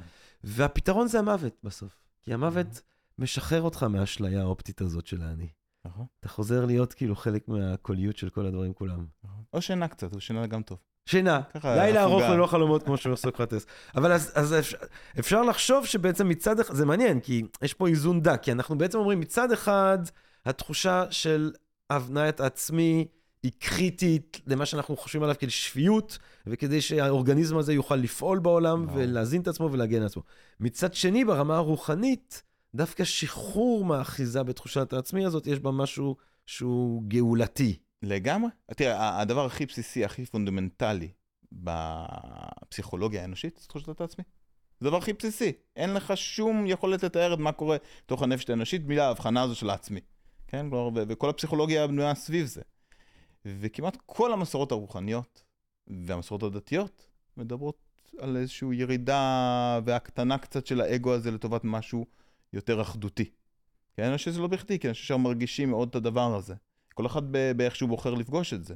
והפתרון 0.44 1.08
זה 1.08 1.18
המוות 1.18 1.56
בסוף. 1.64 1.92
כי 2.22 2.34
המוות 2.34 2.80
משחרר 3.18 3.62
אותך 3.62 3.82
מהאשליה 3.82 4.40
האופטית 4.40 4.80
הזאת 4.80 5.06
של 5.06 5.22
האני. 5.22 5.48
נכון. 5.84 6.06
אתה 6.20 6.28
חוזר 6.28 6.64
להיות 6.64 6.94
כאילו 6.94 7.16
חלק 7.16 7.48
מהקוליות 7.48 8.16
של 8.16 8.30
כל 8.30 8.46
הדברים 8.46 8.72
כולם. 8.72 9.06
או 9.52 9.62
שינה 9.62 9.88
קצת, 9.88 10.14
או 10.14 10.20
שינה 10.20 10.46
גם 10.46 10.62
טוב. 10.62 10.78
שינה, 11.06 11.40
לילה 11.64 12.02
ארוך. 12.02 12.22
ללא 12.22 12.46
חלומות, 12.46 12.82
כמו 12.82 12.96
שאומר 12.96 13.16
סוקרטס. 13.16 13.66
אבל 13.96 14.12
אז, 14.12 14.32
אז 14.34 14.54
אפשר, 14.58 14.76
אפשר 15.18 15.42
לחשוב 15.42 15.86
שבעצם 15.86 16.28
מצד 16.28 16.60
אחד, 16.60 16.74
זה 16.74 16.86
מעניין, 16.86 17.20
כי 17.20 17.42
יש 17.62 17.74
פה 17.74 17.88
איזון 17.88 18.20
דק, 18.20 18.40
כי 18.42 18.52
אנחנו 18.52 18.78
בעצם 18.78 18.98
אומרים, 18.98 19.20
מצד 19.20 19.52
אחד, 19.52 19.98
התחושה 20.46 21.04
של 21.10 21.52
הבניית 21.90 22.40
העצמי 22.40 23.06
היא 23.42 23.52
קריטית 23.58 24.40
למה 24.46 24.66
שאנחנו 24.66 24.96
חושבים 24.96 25.22
עליו 25.22 25.36
כשפיות, 25.38 26.18
וכדי 26.46 26.80
שהאורגניזם 26.80 27.56
הזה 27.56 27.72
יוכל 27.72 27.96
לפעול 27.96 28.38
בעולם. 28.38 28.86
ולהזין 28.94 29.42
את 29.42 29.48
עצמו 29.48 29.72
ולהגן 29.72 30.00
על 30.00 30.06
עצמו. 30.06 30.22
מצד 30.60 30.94
שני, 30.94 31.24
ברמה 31.24 31.56
הרוחנית, 31.56 32.42
דווקא 32.74 33.04
שחרור 33.04 33.84
מהאחיזה 33.84 34.42
בתחושת 34.42 34.92
העצמי 34.92 35.24
הזאת, 35.24 35.46
יש 35.46 35.58
בה 35.60 35.70
משהו 35.70 36.16
שהוא 36.46 37.02
גאולתי. 37.08 37.78
לגמרי. 38.02 38.50
תראה, 38.76 39.20
הדבר 39.20 39.44
הכי 39.44 39.66
בסיסי, 39.66 40.04
הכי 40.04 40.26
פונדמנטלי 40.26 41.08
בפסיכולוגיה 41.52 43.22
האנושית, 43.22 43.58
זה 43.62 43.68
תחושת 43.68 44.00
העצמי. 44.00 44.24
זה 44.80 44.88
הדבר 44.88 44.98
הכי 44.98 45.12
בסיסי. 45.12 45.52
אין 45.76 45.94
לך 45.94 46.16
שום 46.16 46.66
יכולת 46.66 47.04
לתאר 47.04 47.34
את 47.34 47.38
מה 47.38 47.52
קורה 47.52 47.76
בתוך 48.04 48.22
הנפש 48.22 48.50
האנושית 48.50 48.86
בלי 48.86 49.00
ההבחנה 49.00 49.42
הזו 49.42 49.54
של 49.54 49.70
העצמי. 49.70 50.00
כן? 50.48 50.70
כלומר, 50.70 51.04
וכל 51.08 51.30
הפסיכולוגיה 51.30 51.86
בנויה 51.86 52.14
סביב 52.14 52.46
זה. 52.46 52.62
וכמעט 53.44 53.96
כל 54.06 54.32
המסורות 54.32 54.72
הרוחניות 54.72 55.44
והמסורות 55.86 56.42
הדתיות 56.42 57.06
מדברות 57.36 57.78
על 58.18 58.36
איזושהי 58.36 58.68
ירידה 58.72 59.80
והקטנה 59.84 60.38
קצת 60.38 60.66
של 60.66 60.80
האגו 60.80 61.14
הזה 61.14 61.30
לטובת 61.30 61.60
משהו 61.64 62.06
יותר 62.52 62.80
אחדותי. 62.80 63.30
כן? 63.96 64.02
אני 64.02 64.16
חושב 64.16 64.30
שזה 64.30 64.40
לא 64.40 64.46
בכדי, 64.46 64.78
כי 64.78 64.86
אני 64.86 64.94
חושב 64.94 65.06
שהם 65.06 65.22
מרגישים 65.22 65.70
מאוד 65.70 65.88
את 65.88 65.94
הדבר 65.94 66.34
הזה. 66.34 66.54
כל 66.94 67.06
אחד 67.06 67.22
באיך 67.56 67.76
שהוא 67.76 67.88
בוחר 67.88 68.14
לפגוש 68.14 68.52
את 68.52 68.64
זה. 68.64 68.74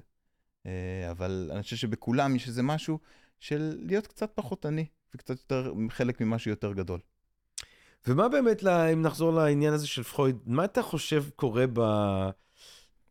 אה, 0.66 1.10
אבל 1.10 1.50
אני 1.52 1.62
חושב 1.62 1.76
שבכולם 1.76 2.36
יש 2.36 2.48
איזה 2.48 2.62
משהו 2.62 2.98
של 3.40 3.78
להיות 3.80 4.06
קצת 4.06 4.30
פחות 4.34 4.66
עני, 4.66 4.86
וקצת 5.14 5.38
יותר 5.38 5.72
חלק 5.90 6.20
ממשהו 6.20 6.50
יותר 6.50 6.72
גדול. 6.72 7.00
ומה 8.06 8.28
באמת, 8.28 8.66
אם 8.66 9.02
נחזור 9.02 9.32
לעניין 9.32 9.72
הזה 9.72 9.86
של 9.86 10.02
פרויד, 10.02 10.36
מה 10.46 10.64
אתה 10.64 10.82
חושב 10.82 11.24
קורה 11.36 11.64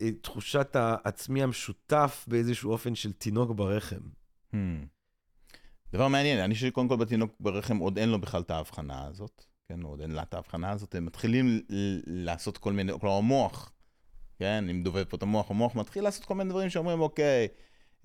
בתחושת 0.01 0.75
העצמי 0.75 1.43
המשותף 1.43 2.25
באיזשהו 2.27 2.71
אופן 2.71 2.95
של 2.95 3.13
תינוק 3.13 3.51
ברחם? 3.51 3.99
Hmm. 4.53 4.55
דבר 5.93 6.07
מעניין, 6.07 6.39
אני 6.39 6.53
חושב 6.53 6.67
שקודם 6.67 6.87
כל 6.87 6.95
בתינוק 6.95 7.35
ברחם 7.39 7.77
עוד 7.77 7.97
אין 7.97 8.09
לו 8.09 8.21
בכלל 8.21 8.41
את 8.41 8.51
ההבחנה 8.51 9.07
הזאת. 9.07 9.45
כן, 9.67 9.81
עוד 9.81 10.01
אין 10.01 10.11
לה 10.11 10.21
את 10.23 10.33
ההבחנה 10.33 10.71
הזאת, 10.71 10.95
הם 10.95 11.05
מתחילים 11.05 11.61
לעשות 12.07 12.57
כל 12.57 12.73
מיני, 12.73 12.91
כלומר 12.99 13.15
המוח, 13.17 13.71
כן, 14.39 14.69
אם 14.69 14.83
דובב 14.83 15.03
פה 15.03 15.17
את 15.17 15.23
המוח, 15.23 15.51
המוח 15.51 15.75
מתחיל 15.75 16.03
לעשות 16.03 16.25
כל 16.25 16.35
מיני 16.35 16.49
דברים 16.49 16.69
שאומרים, 16.69 17.01
אוקיי, 17.01 17.47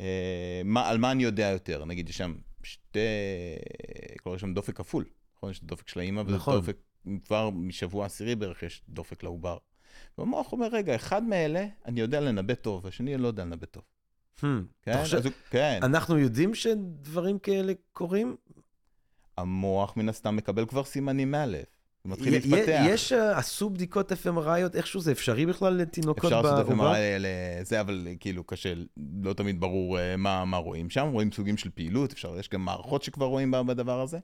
אה, 0.00 0.62
מה, 0.64 0.88
על 0.88 0.98
מה 0.98 1.11
אני 1.12 1.22
יודע 1.22 1.48
יותר? 1.50 1.84
נגיד, 1.84 2.08
יש 2.08 2.16
שם 2.16 2.34
שתי, 2.62 2.98
כלומר, 4.22 4.36
יש 4.36 4.40
שם 4.40 4.54
דופק 4.54 4.76
כפול, 4.76 5.04
נכון? 5.36 5.50
יש 5.50 5.64
דופק 5.64 5.88
של 5.88 6.00
האימא, 6.00 6.22
נכון. 6.22 6.54
דופק, 6.56 6.76
כבר 7.24 7.50
משבוע 7.50 8.06
עשירי 8.06 8.34
בערך 8.34 8.62
יש 8.62 8.82
דופק 8.88 9.22
לעובר. 9.22 9.56
והמוח 10.18 10.52
אומר, 10.52 10.68
רגע, 10.72 10.94
אחד 10.94 11.22
מאלה 11.22 11.66
אני 11.86 12.00
יודע 12.00 12.20
לנבא 12.20 12.54
טוב, 12.54 12.84
והשני 12.84 13.16
לא 13.16 13.26
יודע 13.26 13.44
לנבא 13.44 13.66
טוב. 13.66 13.82
Hmm, 14.40 14.44
כן? 14.82 15.02
חושב- 15.02 15.16
אז 15.16 15.26
הוא, 15.26 15.32
כן. 15.50 15.80
אנחנו 15.82 16.18
יודעים 16.18 16.54
שדברים 16.54 17.38
כאלה 17.38 17.72
קורים? 17.92 18.36
המוח 19.41 19.97
מן 19.97 20.09
הסתם 20.09 20.36
מקבל 20.36 20.66
כבר 20.66 20.84
סימנים 20.84 21.30
מהלב. 21.30 21.64
הוא 22.03 22.12
מתחיל 22.12 22.32
להתפתח. 22.32 22.82
יש, 22.86 23.12
אה, 23.12 23.38
עשו 23.38 23.70
בדיקות 23.70 24.12
FMRI, 24.12 24.76
איכשהו 24.76 25.01
זה 25.01 25.12
אפשרי 25.12 25.47
בכלל 25.47 25.74
לתינוקות 25.74 26.24
אפשר 26.24 26.43
לעשות 26.43 26.66
בעובר? 26.66 26.93
FMRI 26.93 26.97
לזה, 27.18 27.80
אבל 27.80 28.09
כאילו 28.20 28.45
קשה, 28.45 28.72
לא 29.22 29.32
תמיד 29.32 29.61
ברור 29.61 29.99
אה, 29.99 30.16
מה, 30.16 30.45
מה 30.45 30.57
רואים 30.57 30.91
שם. 30.91 31.09
רואים 31.12 31.32
סוגים 31.32 31.57
של 31.57 31.70
פעילות, 31.74 32.12
אפשר, 32.12 32.38
יש 32.38 32.49
גם 32.49 32.64
מערכות 32.64 33.03
שכבר 33.03 33.26
רואים 33.26 33.51
בדבר 33.66 34.01
הזה. 34.01 34.18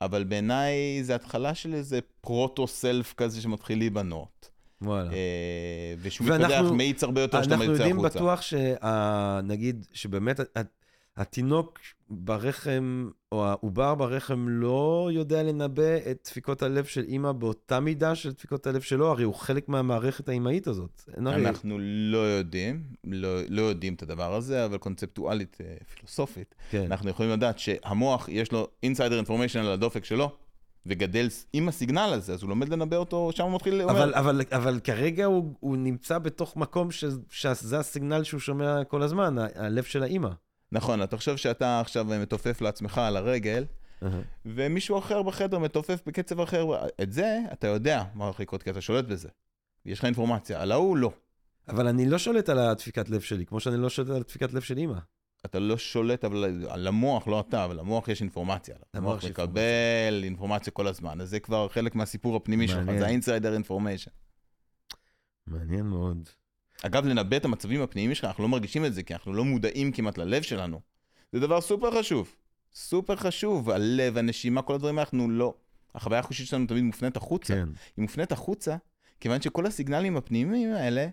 אבל 0.00 0.24
בעיניי 0.24 0.98
זה 1.02 1.14
התחלה 1.14 1.54
של 1.54 1.74
איזה 1.74 1.98
פרוטו-סלף 2.20 3.14
כזה 3.16 3.40
שמתחיל 3.40 3.78
להיבנות. 3.78 4.50
וואלה. 4.82 5.12
אה, 5.12 5.94
ושהוא 5.98 6.28
מתפתח 6.28 6.64
מאיץ 6.72 7.02
הרבה 7.02 7.20
יותר 7.20 7.42
שאתה 7.42 7.54
אנחנו 7.54 7.66
מרצה 7.66 7.82
יודעים 7.82 7.98
החוצה. 7.98 8.18
בטוח 8.18 8.42
שנגיד, 8.42 9.86
שבאמת 9.92 10.40
התינוק 11.16 11.78
ברחם, 12.10 13.10
או 13.32 13.46
העובר 13.46 13.94
ברחם 13.94 14.46
לא 14.48 15.08
יודע 15.12 15.42
לנבא 15.42 15.96
את 16.10 16.20
דפיקות 16.24 16.62
הלב 16.62 16.84
של 16.84 17.04
אימא 17.08 17.32
באותה 17.32 17.80
מידה 17.80 18.14
של 18.14 18.32
דפיקות 18.32 18.66
הלב 18.66 18.80
שלו, 18.80 19.10
הרי 19.10 19.24
הוא 19.24 19.34
חלק 19.34 19.68
מהמערכת 19.68 20.28
האימהית 20.28 20.66
הזאת. 20.66 21.02
הרי... 21.26 21.46
אנחנו 21.48 21.78
לא 21.80 22.18
יודעים, 22.18 22.82
לא, 23.04 23.38
לא 23.48 23.62
יודעים 23.62 23.94
את 23.94 24.02
הדבר 24.02 24.34
הזה, 24.34 24.64
אבל 24.64 24.78
קונספטואלית, 24.78 25.58
אה, 25.60 25.74
פילוסופית, 25.94 26.54
כן. 26.70 26.86
אנחנו 26.90 27.10
יכולים 27.10 27.32
לדעת 27.32 27.58
שהמוח, 27.58 28.28
יש 28.28 28.52
לו 28.52 28.68
אינסיידר 28.82 29.16
אינפורמיישן 29.16 29.58
על 29.58 29.72
הדופק 29.72 30.04
שלו, 30.04 30.30
וגדל 30.86 31.28
עם 31.52 31.68
הסיגנל 31.68 32.10
הזה, 32.12 32.32
אז 32.32 32.42
הוא 32.42 32.48
לומד 32.48 32.68
לנבא 32.68 32.96
אותו, 32.96 33.30
שם 33.32 33.44
הוא 33.44 33.54
מתחיל. 33.54 33.82
אבל, 33.82 34.14
אבל, 34.14 34.40
אבל 34.52 34.80
כרגע 34.80 35.24
הוא, 35.24 35.54
הוא 35.60 35.76
נמצא 35.76 36.18
בתוך 36.18 36.56
מקום 36.56 36.90
ש, 36.90 37.04
שזה 37.30 37.78
הסיגנל 37.78 38.22
שהוא 38.22 38.40
שומע 38.40 38.84
כל 38.84 39.02
הזמן, 39.02 39.38
ה- 39.38 39.46
הלב 39.54 39.84
של 39.84 40.02
האימא. 40.02 40.28
נכון, 40.76 41.02
אתה 41.02 41.16
חושב 41.16 41.36
שאתה 41.36 41.80
עכשיו 41.80 42.04
מתופף 42.04 42.60
לעצמך 42.60 42.98
על 42.98 43.16
הרגל, 43.16 43.64
ומישהו 44.46 44.98
אחר 44.98 45.22
בחדר 45.22 45.58
מתופף 45.58 46.02
בקצב 46.06 46.40
אחר, 46.40 46.66
את 47.02 47.12
זה 47.12 47.38
אתה 47.52 47.66
יודע 47.66 48.04
מה 48.14 48.24
הולך 48.24 48.40
לקרות, 48.40 48.62
כי 48.62 48.70
אתה 48.70 48.80
שולט 48.80 49.04
בזה. 49.04 49.28
יש 49.86 49.98
לך 49.98 50.04
אינפורמציה, 50.04 50.62
על 50.62 50.72
ההוא 50.72 50.96
לא. 50.96 51.12
אבל 51.68 51.86
אני 51.86 52.06
לא 52.06 52.18
שולט 52.18 52.48
על 52.48 52.58
הדפיקת 52.58 53.08
לב 53.08 53.20
שלי, 53.20 53.46
כמו 53.46 53.60
שאני 53.60 53.76
לא 53.76 53.90
שולט 53.90 54.10
על 54.10 54.22
דפיקת 54.22 54.52
לב 54.52 54.62
של 54.62 54.78
אימא. 54.78 54.98
אתה 55.46 55.58
לא 55.58 55.78
שולט, 55.78 56.24
אבל 56.24 56.66
על 56.68 56.86
המוח, 56.86 57.26
לא 57.28 57.40
אתה, 57.40 57.64
אבל 57.64 57.78
למוח 57.78 58.08
יש 58.08 58.20
אינפורמציה. 58.20 58.76
למוח 58.94 59.10
המוח 59.10 59.24
מקבל 59.24 60.20
אינפורמציה 60.24 60.72
כל 60.72 60.86
הזמן, 60.86 61.20
אז 61.20 61.30
זה 61.30 61.40
כבר 61.40 61.68
חלק 61.68 61.94
מהסיפור 61.94 62.36
הפנימי 62.36 62.68
שלך. 62.68 62.84
זה 62.98 63.06
ה 63.06 63.12
insider 63.12 63.54
information. 63.54 64.10
מעניין 65.46 65.86
מאוד. 65.86 66.28
אגב, 66.82 67.06
לנבא 67.06 67.36
את 67.36 67.44
המצבים 67.44 67.82
הפנימיים 67.82 68.14
שלך, 68.14 68.24
אנחנו 68.24 68.42
לא 68.42 68.48
מרגישים 68.48 68.84
את 68.84 68.94
זה, 68.94 69.02
כי 69.02 69.14
אנחנו 69.14 69.32
לא 69.32 69.44
מודעים 69.44 69.92
כמעט 69.92 70.18
ללב 70.18 70.42
שלנו. 70.42 70.80
זה 71.32 71.40
דבר 71.40 71.60
סופר 71.60 71.98
חשוב. 71.98 72.34
סופר 72.74 73.16
חשוב, 73.16 73.70
הלב, 73.70 74.18
הנשימה, 74.18 74.62
כל 74.62 74.74
הדברים 74.74 74.98
אנחנו 74.98 75.30
לא... 75.30 75.54
החוויה 75.94 76.20
החושית 76.20 76.46
שלנו 76.46 76.66
תמיד 76.66 76.82
מופנית 76.82 77.16
החוצה. 77.16 77.54
כן. 77.54 77.68
היא 77.96 78.02
מופנית 78.02 78.32
החוצה, 78.32 78.76
כיוון 79.20 79.40
שכל 79.42 79.66
הסיגנלים 79.66 80.16
הפנימיים 80.16 80.72
האלה, 80.72 81.08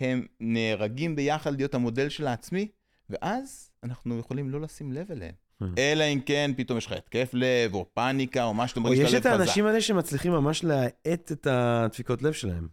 הם 0.00 0.26
נהרגים 0.40 1.16
ביחד 1.16 1.56
להיות 1.56 1.74
המודל 1.74 2.08
של 2.08 2.26
העצמי, 2.26 2.68
ואז 3.10 3.70
אנחנו 3.84 4.18
יכולים 4.18 4.50
לא 4.50 4.60
לשים 4.60 4.92
לב 4.92 5.12
אליהם. 5.12 5.32
Hmm. 5.62 5.64
אלא 5.78 6.04
אם 6.04 6.20
כן 6.26 6.50
פתאום 6.56 6.78
יש 6.78 6.86
לך 6.86 6.92
התקף 6.92 7.30
לב, 7.32 7.74
או 7.74 7.86
פאניקה, 7.94 8.44
או 8.44 8.54
מה 8.54 8.68
שאתה 8.68 8.80
או 8.80 8.84
מרגיש 8.84 9.00
יש 9.00 9.14
את 9.14 9.20
חזק. 9.20 9.30
האנשים 9.30 9.66
האלה 9.66 9.80
שמצליחים 9.80 10.32
ממש 10.32 10.64
להאט 10.64 11.32
את 11.32 11.46
הדפיקות 11.46 12.22
לב 12.22 12.32
שלהם. 12.32 12.68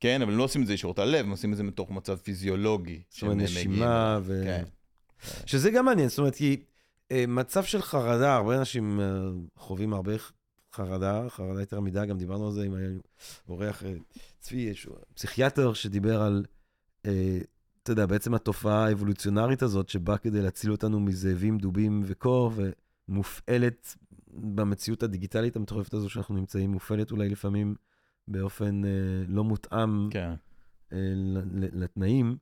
כן, 0.00 0.22
אבל 0.22 0.32
הם 0.32 0.38
לא 0.38 0.44
עושים 0.44 0.62
את 0.62 0.66
זה 0.66 0.74
ישירות 0.74 0.98
על 0.98 1.08
לב, 1.08 1.24
הם 1.24 1.30
עושים 1.30 1.52
את 1.52 1.56
זה 1.56 1.62
מתוך 1.62 1.90
מצב 1.90 2.16
פיזיולוגי. 2.16 3.02
זאת 3.10 3.22
אומרת, 3.22 3.36
נשימה. 3.36 4.18
ו... 4.22 4.42
כן. 4.44 4.64
שזה 5.46 5.70
גם 5.70 5.84
מעניין, 5.84 6.08
זאת 6.08 6.18
אומרת, 6.18 6.34
כי 6.34 6.56
אה, 7.12 7.24
מצב 7.28 7.64
של 7.64 7.82
חרדה, 7.82 8.34
הרבה 8.34 8.58
אנשים 8.58 9.00
אה, 9.00 9.06
חווים 9.56 9.92
הרבה 9.92 10.12
חרדה, 10.72 11.28
חרדה 11.28 11.60
יותר 11.60 11.80
מדי, 11.80 12.06
גם 12.08 12.18
דיברנו 12.18 12.46
על 12.46 12.52
זה 12.52 12.64
עם 12.64 12.74
אה, 13.54 13.70
צבי, 14.40 14.60
יש 14.60 14.88
פסיכיאטר 15.14 15.72
שדיבר 15.72 16.22
על, 16.22 16.44
אתה 17.82 17.92
יודע, 17.92 18.06
בעצם 18.06 18.34
התופעה 18.34 18.86
האבולוציונרית 18.86 19.62
הזאת, 19.62 19.88
שבאה 19.88 20.18
כדי 20.18 20.42
להציל 20.42 20.72
אותנו 20.72 21.00
מזאבים, 21.00 21.58
דובים 21.58 22.02
וקור, 22.06 22.52
ומופעלת 23.08 23.96
במציאות 24.32 25.02
הדיגיטלית 25.02 25.56
המטורפת 25.56 25.94
הזו 25.94 26.08
שאנחנו 26.08 26.34
נמצאים, 26.34 26.70
מופעלת 26.70 27.10
אולי 27.10 27.28
לפעמים 27.28 27.74
באופן 28.28 28.84
אה, 28.84 28.90
לא 29.28 29.44
מותאם 29.44 30.10
כן. 30.10 30.30
אה, 30.92 30.98
ל- 31.14 31.64
ל- 31.64 31.82
לתנאים. 31.82 32.36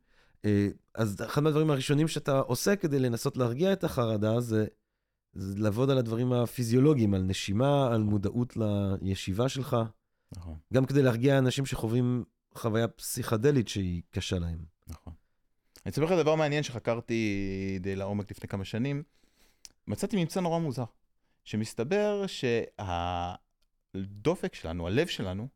אה, 0.45 0.69
אז 0.95 1.17
אחד 1.27 1.43
מהדברים 1.43 1.71
הראשונים 1.71 2.09
שאתה 2.09 2.39
עושה 2.39 2.77
כדי 2.77 2.99
לנסות 2.99 3.37
להרגיע 3.37 3.73
את 3.73 3.85
החרדה 3.85 4.41
זה, 4.41 4.67
זה 5.33 5.63
לעבוד 5.63 5.91
על 5.91 5.99
הדברים 5.99 6.33
הפיזיולוגיים, 6.33 7.15
על 7.15 7.23
נשימה, 7.23 7.95
על 7.95 8.03
מודעות 8.03 8.57
לישיבה 8.57 9.49
שלך, 9.49 9.77
נכון, 10.33 10.57
גם 10.75 10.87
כדי 10.87 11.03
להרגיע 11.03 11.39
אנשים 11.39 11.67
שחווים 11.67 12.25
חוויה 12.55 12.89
פסיכדלית 12.89 13.69
שהיא 13.69 14.03
קשה 14.11 14.39
להם. 14.39 14.65
נכון. 14.89 15.13
אני 15.87 15.93
אספר 15.93 16.05
לך 16.05 16.13
דבר 16.13 16.35
מעניין 16.35 16.63
שחקרתי 16.63 17.79
די 17.81 17.97
לעומק 17.97 18.31
לפני 18.31 18.49
כמה 18.49 18.65
שנים. 18.65 19.03
מצאתי 19.87 20.17
ממצא 20.17 20.41
נורא 20.41 20.59
מוזר, 20.59 20.85
שמסתבר 21.45 22.25
שהדופק 23.95 24.55
שלנו, 24.55 24.87
הלב 24.87 25.07
שלנו, 25.07 25.49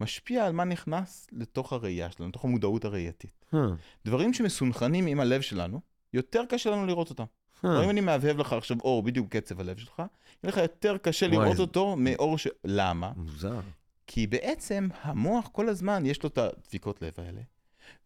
משפיע 0.00 0.46
על 0.46 0.52
מה 0.52 0.64
נכנס 0.64 1.26
לתוך 1.32 1.72
הראייה 1.72 2.10
שלנו, 2.10 2.28
לתוך 2.28 2.44
המודעות 2.44 2.84
הראייתית. 2.84 3.44
Hmm. 3.54 3.56
דברים 4.04 4.32
שמסונכרנים 4.34 5.06
עם 5.06 5.20
הלב 5.20 5.40
שלנו, 5.40 5.80
יותר 6.12 6.42
קשה 6.48 6.70
לנו 6.70 6.86
לראות 6.86 7.10
אותם. 7.10 7.24
כלומר, 7.60 7.82
אם 7.82 7.88
Hmm. 7.88 7.90
אני 7.90 8.00
מהבהב 8.00 8.38
לך 8.38 8.52
עכשיו 8.52 8.76
אור 8.80 9.02
בדיוק 9.02 9.36
קצב 9.36 9.60
הלב 9.60 9.78
שלך, 9.78 9.98
יהיה 9.98 10.08
לך 10.52 10.56
יותר 10.56 10.96
קשה 10.98 11.26
וואי, 11.26 11.38
לראות 11.38 11.56
זה- 11.56 11.62
אותו 11.62 11.96
מאור 11.98 12.38
ש... 12.38 12.48
למה? 12.64 13.12
מוזר. 13.16 13.60
כי 14.06 14.26
בעצם 14.26 14.88
המוח 15.02 15.48
כל 15.52 15.68
הזמן 15.68 16.06
יש 16.06 16.22
לו 16.22 16.28
את 16.28 16.38
הדפיקות 16.38 17.02
לב 17.02 17.12
האלה, 17.18 17.40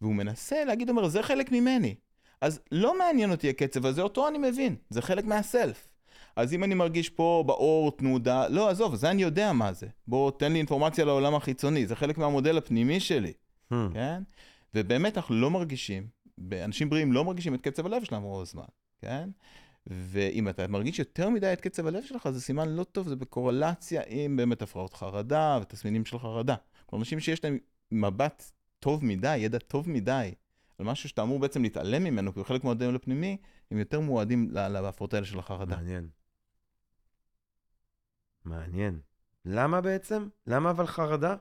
והוא 0.00 0.14
מנסה 0.14 0.64
להגיד, 0.64 0.90
אומר, 0.90 1.08
זה 1.08 1.22
חלק 1.22 1.52
ממני. 1.52 1.94
אז 2.40 2.60
לא 2.72 2.98
מעניין 2.98 3.30
אותי 3.30 3.48
הקצב 3.50 3.86
הזה, 3.86 4.02
אותו 4.02 4.28
אני 4.28 4.38
מבין, 4.38 4.76
זה 4.90 5.02
חלק 5.02 5.24
מהסלף. 5.24 5.88
אז 6.36 6.54
אם 6.54 6.64
אני 6.64 6.74
מרגיש 6.74 7.08
פה 7.08 7.44
באור 7.46 7.96
תנודה, 7.96 8.48
לא, 8.48 8.68
עזוב, 8.68 8.94
זה 8.94 9.10
אני 9.10 9.22
יודע 9.22 9.52
מה 9.52 9.72
זה. 9.72 9.86
בוא, 10.06 10.30
תן 10.30 10.52
לי 10.52 10.58
אינפורמציה 10.58 11.04
לעולם 11.04 11.34
החיצוני, 11.34 11.86
זה 11.86 11.96
חלק 11.96 12.18
מהמודל 12.18 12.58
הפנימי 12.58 13.00
שלי, 13.00 13.32
Hmm. 13.72 13.74
כן? 13.94 14.22
ובאמת 14.74 15.16
אנחנו 15.16 15.34
לא 15.34 15.50
מרגישים, 15.50 16.06
אנשים 16.64 16.90
בריאים 16.90 17.12
לא 17.12 17.24
מרגישים 17.24 17.54
את 17.54 17.60
קצב 17.60 17.86
הלב 17.86 18.04
שלהם 18.04 18.22
רוב 18.22 18.42
הזמן, 18.42 18.64
כן? 19.02 19.28
ואם 19.86 20.48
אתה 20.48 20.66
מרגיש 20.68 20.98
יותר 20.98 21.28
מדי 21.28 21.52
את 21.52 21.60
קצב 21.60 21.86
הלב 21.86 22.02
שלך, 22.04 22.28
זה 22.30 22.40
סימן 22.40 22.68
לא 22.68 22.84
טוב, 22.84 23.08
זה 23.08 23.16
בקורלציה 23.16 24.02
עם 24.08 24.36
באמת 24.36 24.62
הפרעות 24.62 24.94
חרדה 24.94 25.58
ותסמינים 25.62 26.04
של 26.04 26.18
חרדה. 26.18 26.54
כלומר, 26.86 27.00
אנשים 27.00 27.20
שיש 27.20 27.44
להם 27.44 27.58
מבט 27.92 28.50
טוב 28.80 29.04
מדי, 29.04 29.36
ידע 29.36 29.58
טוב 29.58 29.88
מדי, 29.90 30.30
על 30.78 30.86
משהו 30.86 31.08
שאתה 31.08 31.22
אמור 31.22 31.38
בעצם 31.38 31.62
להתעלם 31.62 32.04
ממנו, 32.04 32.32
כי 32.32 32.38
הוא 32.38 32.46
חלק 32.46 32.64
מהמודל 32.64 32.94
הפנימי, 32.94 33.36
הם 33.70 33.78
יותר 33.78 34.00
מועדים 34.00 34.50
להפרעות 34.52 35.14
האלה 35.14 35.26
של 35.26 35.38
החרדה. 35.38 35.76
מעניין. 35.76 36.08
מעניין. 38.44 39.00
למה 39.44 39.80
בעצם? 39.80 40.28
למה 40.46 40.70
אבל 40.70 40.86
חרדה? 40.86 41.34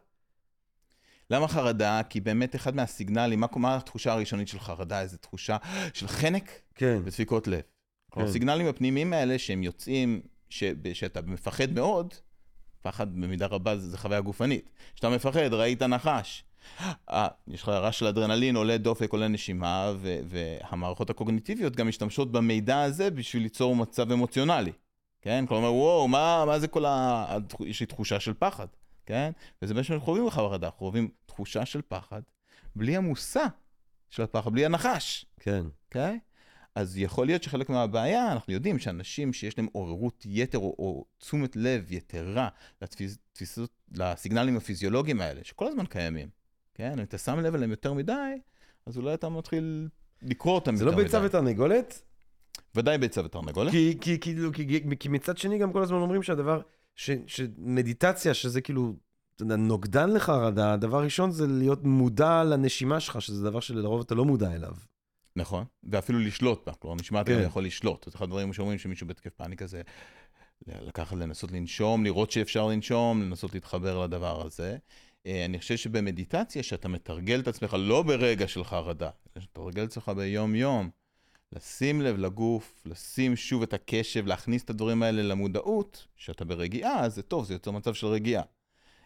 למה 1.29 1.47
חרדה? 1.47 2.01
כי 2.09 2.19
באמת 2.19 2.55
אחד 2.55 2.75
מהסיגנלים, 2.75 3.39
מה, 3.39 3.47
מה 3.55 3.75
התחושה 3.75 4.13
הראשונית 4.13 4.47
של 4.47 4.59
חרדה? 4.59 5.01
איזו 5.01 5.17
תחושה 5.17 5.57
של 5.93 6.07
חנק 6.07 6.51
כן. 6.75 7.01
ודפיקות 7.03 7.47
לב. 7.47 7.61
כן. 8.11 8.21
הסיגנלים 8.21 8.67
הפנימיים 8.67 9.13
האלה 9.13 9.39
שהם 9.39 9.63
יוצאים, 9.63 10.21
ש... 10.49 10.63
שאתה 10.93 11.21
מפחד 11.21 11.71
מאוד, 11.71 12.13
פחד 12.81 13.13
במידה 13.13 13.45
רבה 13.45 13.77
זה, 13.77 13.89
זה 13.89 13.97
חוויה 13.97 14.21
גופנית. 14.21 14.69
כשאתה 14.93 15.09
מפחד, 15.09 15.53
ראית 15.53 15.81
נחש. 15.81 16.43
אה, 17.09 17.27
יש 17.47 17.61
לך 17.61 17.69
רעש 17.69 17.99
של 17.99 18.07
אדרנלין, 18.07 18.55
עולה 18.55 18.77
דופק, 18.77 19.11
עולה 19.11 19.27
נשימה, 19.27 19.93
והמערכות 20.25 21.09
הקוגניטיביות 21.09 21.75
גם 21.75 21.87
משתמשות 21.87 22.31
במידע 22.31 22.81
הזה 22.81 23.11
בשביל 23.11 23.43
ליצור 23.43 23.75
מצב 23.75 24.11
אמוציונלי. 24.11 24.71
כן? 25.22 25.45
כלומר, 25.47 25.74
וואו, 25.74 26.07
מה, 26.07 26.43
מה 26.45 26.59
זה 26.59 26.67
כל 26.67 26.86
ה... 26.86 27.38
יש 27.65 27.80
לי 27.80 27.86
תחושה 27.86 28.20
של 28.20 28.34
פחד, 28.34 28.67
כן? 29.05 29.32
וזה 29.61 29.74
מה 29.74 29.84
שאנחנו 29.84 30.05
חווים 30.05 30.26
בחרדה, 30.26 30.67
אנחנו 30.67 30.80
חווים 30.80 31.09
תחושה 31.26 31.65
של 31.65 31.82
פחד, 31.88 32.22
בלי 32.76 32.95
המושא 32.95 33.43
של 34.09 34.24
הפחד, 34.24 34.51
בלי 34.51 34.65
הנחש. 34.65 35.26
כן. 35.39 35.65
אוקיי? 35.86 36.20
אז 36.76 36.97
יכול 36.97 37.26
להיות 37.26 37.43
שחלק 37.43 37.70
מהבעיה, 37.70 38.32
אנחנו 38.32 38.53
יודעים 38.53 38.80
שאנשים 38.80 39.34
שיש 39.34 39.57
להם 39.57 39.67
עוררות 39.72 40.24
יתר 40.26 40.57
או, 40.57 40.76
או 40.80 41.05
תשומת 41.17 41.55
לב 41.55 41.91
יתרה 41.91 42.49
לתפיס, 42.82 43.17
תפיסות, 43.34 43.72
לסיגנלים 43.91 44.57
הפיזיולוגיים 44.57 45.22
האלה, 45.22 45.43
שכל 45.43 45.67
הזמן 45.67 45.86
קיימים, 45.86 46.30
כן? 46.74 46.99
אם 46.99 47.03
אתה 47.03 47.17
שם 47.17 47.39
לב 47.39 47.55
אליהם 47.55 47.72
יותר 47.72 47.93
מדי, 47.93 48.13
אז 48.86 48.97
אולי 48.97 49.13
אתה 49.13 49.30
מתחיל 49.30 49.88
לקרוא 50.22 50.55
אותם 50.55 50.76
זה 50.76 50.84
יותר 50.84 50.91
לא 50.95 50.97
מדי. 50.97 51.05
ביצה 51.05 51.22
ותרנגולת? 51.26 52.01
ודאי 52.75 52.97
ביצה 52.97 53.25
ותרנגולת. 53.25 53.71
כי, 53.71 53.97
כי, 54.01 54.19
כאילו, 54.19 54.53
כי, 54.53 54.81
כי 54.99 55.09
מצד 55.09 55.37
שני 55.37 55.57
גם 55.57 55.73
כל 55.73 55.81
הזמן 55.81 55.97
אומרים 55.97 56.23
שהדבר, 56.23 56.61
ש, 56.95 57.09
שמדיטציה, 57.27 58.33
שזה 58.33 58.61
כאילו, 58.61 58.93
אתה 59.35 59.43
יודע, 59.43 59.55
נוגדן 59.55 60.09
לחרדה, 60.09 60.73
הדבר 60.73 61.03
ראשון 61.03 61.31
זה 61.31 61.47
להיות 61.47 61.83
מודע 61.83 62.43
לנשימה 62.43 62.99
שלך, 62.99 63.21
שזה 63.21 63.43
דבר 63.43 63.59
שלרוב 63.59 64.01
אתה 64.01 64.15
לא 64.15 64.25
מודע 64.25 64.55
אליו. 64.55 64.73
נכון, 65.35 65.65
ואפילו 65.83 66.19
לשלוט 66.19 66.65
בה, 66.65 66.73
כלומר 66.73 66.95
נשמע 66.95 67.21
אתה 67.21 67.31
כן. 67.31 67.43
יכול 67.45 67.65
לשלוט. 67.65 68.05
זה 68.05 68.11
אחד 68.15 68.23
הדברים 68.23 68.53
שאומרים 68.53 68.79
שמישהו 68.79 69.07
בהתקף 69.07 69.33
פאניקה 69.33 69.67
זה 69.67 69.81
לקחת, 70.67 71.17
לנסות 71.17 71.51
לנשום, 71.51 72.03
לראות 72.03 72.31
שאפשר 72.31 72.67
לנשום, 72.67 73.21
לנסות 73.21 73.53
להתחבר 73.53 74.03
לדבר 74.03 74.45
הזה. 74.45 74.77
אה, 75.25 75.45
אני 75.45 75.59
חושב 75.59 75.77
שבמדיטציה, 75.77 76.63
שאתה 76.63 76.87
מתרגל 76.87 77.39
את 77.39 77.47
עצמך 77.47 77.75
לא 77.79 78.03
ברגע 78.03 78.47
של 78.47 78.63
חרדה, 78.63 79.09
אלא 79.37 79.43
שאתה 79.45 79.61
מתרגל 79.61 79.83
את 79.83 79.89
עצמך 79.89 80.09
ביום-יום, 80.09 80.89
לשים 81.53 82.01
לב 82.01 82.17
לגוף, 82.17 82.81
לשים 82.85 83.35
שוב 83.35 83.61
את 83.61 83.73
הקשב, 83.73 84.27
להכניס 84.27 84.63
את 84.63 84.69
הדברים 84.69 85.03
האלה 85.03 85.21
למודעות, 85.23 86.07
שאתה 86.15 86.45
ברגיעה, 86.45 86.99
אז 86.99 87.15
זה 87.15 87.21
טוב, 87.21 87.45
זה 87.45 87.53
יוצר 87.53 87.71
מצב 87.71 87.93
של 87.93 88.07
רגיעה. 88.07 88.43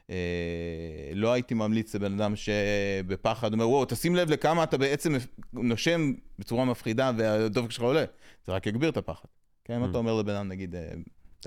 אה, 0.09 1.11
לא 1.15 1.33
הייתי 1.33 1.53
ממליץ 1.53 1.95
לבן 1.95 2.19
אדם 2.19 2.33
שבפחד 2.35 3.53
אומר, 3.53 3.69
וואו, 3.69 3.85
תשים 3.85 4.15
לב 4.15 4.29
לכמה 4.29 4.63
אתה 4.63 4.77
בעצם 4.77 5.13
נושם 5.53 6.13
בצורה 6.39 6.65
מפחידה 6.65 7.11
והדופק 7.17 7.71
שלך 7.71 7.83
עולה. 7.83 8.05
זה 8.45 8.51
רק 8.51 8.67
יגביר 8.67 8.89
את 8.89 8.97
הפחד. 8.97 9.27
כן, 9.63 9.73
אם 9.73 9.83
Mm. 9.83 9.89
אתה 9.89 9.97
אומר 9.97 10.13
לבן 10.15 10.35
אדם, 10.35 10.47
נגיד, 10.47 10.75
אה, 10.75 10.91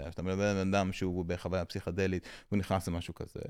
אתה 0.08 0.22
מלווה 0.22 0.52
לבן 0.52 0.74
אדם 0.74 0.92
שהוא 0.92 1.24
בחוויה 1.24 1.64
פסיכדלית, 1.64 2.28
והוא 2.48 2.58
נכנס 2.58 2.88
למשהו 2.88 3.14
כזה, 3.14 3.40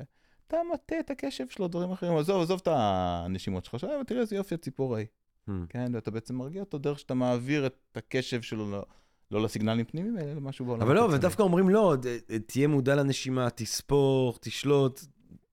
אתה 0.46 0.56
מטה 0.74 1.00
את 1.00 1.10
הקשב 1.10 1.44
שלו, 1.48 1.68
דברים 1.68 1.90
אחרים, 1.90 2.16
עזוב, 2.16 2.42
עזוב 2.42 2.60
את 2.62 2.68
הנשימות 2.70 3.64
שלך, 3.64 3.74
עכשיו 3.74 3.90
תראה 4.06 4.20
איזה 4.20 4.36
יופי 4.36 4.54
הציפור 4.54 4.94
ההיא. 4.94 5.06
Hmm. 5.48 5.52
כן, 5.68 5.92
ואתה 5.94 6.10
בעצם 6.10 6.34
מרגיע 6.34 6.60
אותו 6.60 6.78
דרך 6.78 6.98
שאתה 6.98 7.14
מעביר 7.14 7.66
את 7.66 7.74
הקשב 7.96 8.42
שלו, 8.42 8.70
לא, 8.70 8.84
לא 9.30 9.42
לסיגנלים 9.42 9.84
פנימיים, 9.84 10.18
אלא 10.18 10.32
למשהו 10.34 10.66
בעולם 10.66 10.82
אבל 10.82 10.94
לא. 10.94 11.08
ודווקא 11.12 11.42
אומרים 11.42 11.68
לא, 11.68 11.94
ד- 12.00 12.38
תהיה 12.46 12.68
מודע 12.68 12.94
לנשימה, 12.94 13.50
תספור, 13.50 14.38
תשלוט, 14.40 15.00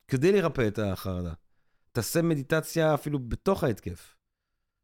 כדי 0.08 0.32
לרפא 0.32 0.68
את 0.68 0.80
החרדה. 0.80 1.34
תעשה 1.92 2.22
מדיטציה 2.22 2.94
אפילו 2.94 3.20
בתוך 3.20 3.64
ההתקף. 3.64 4.16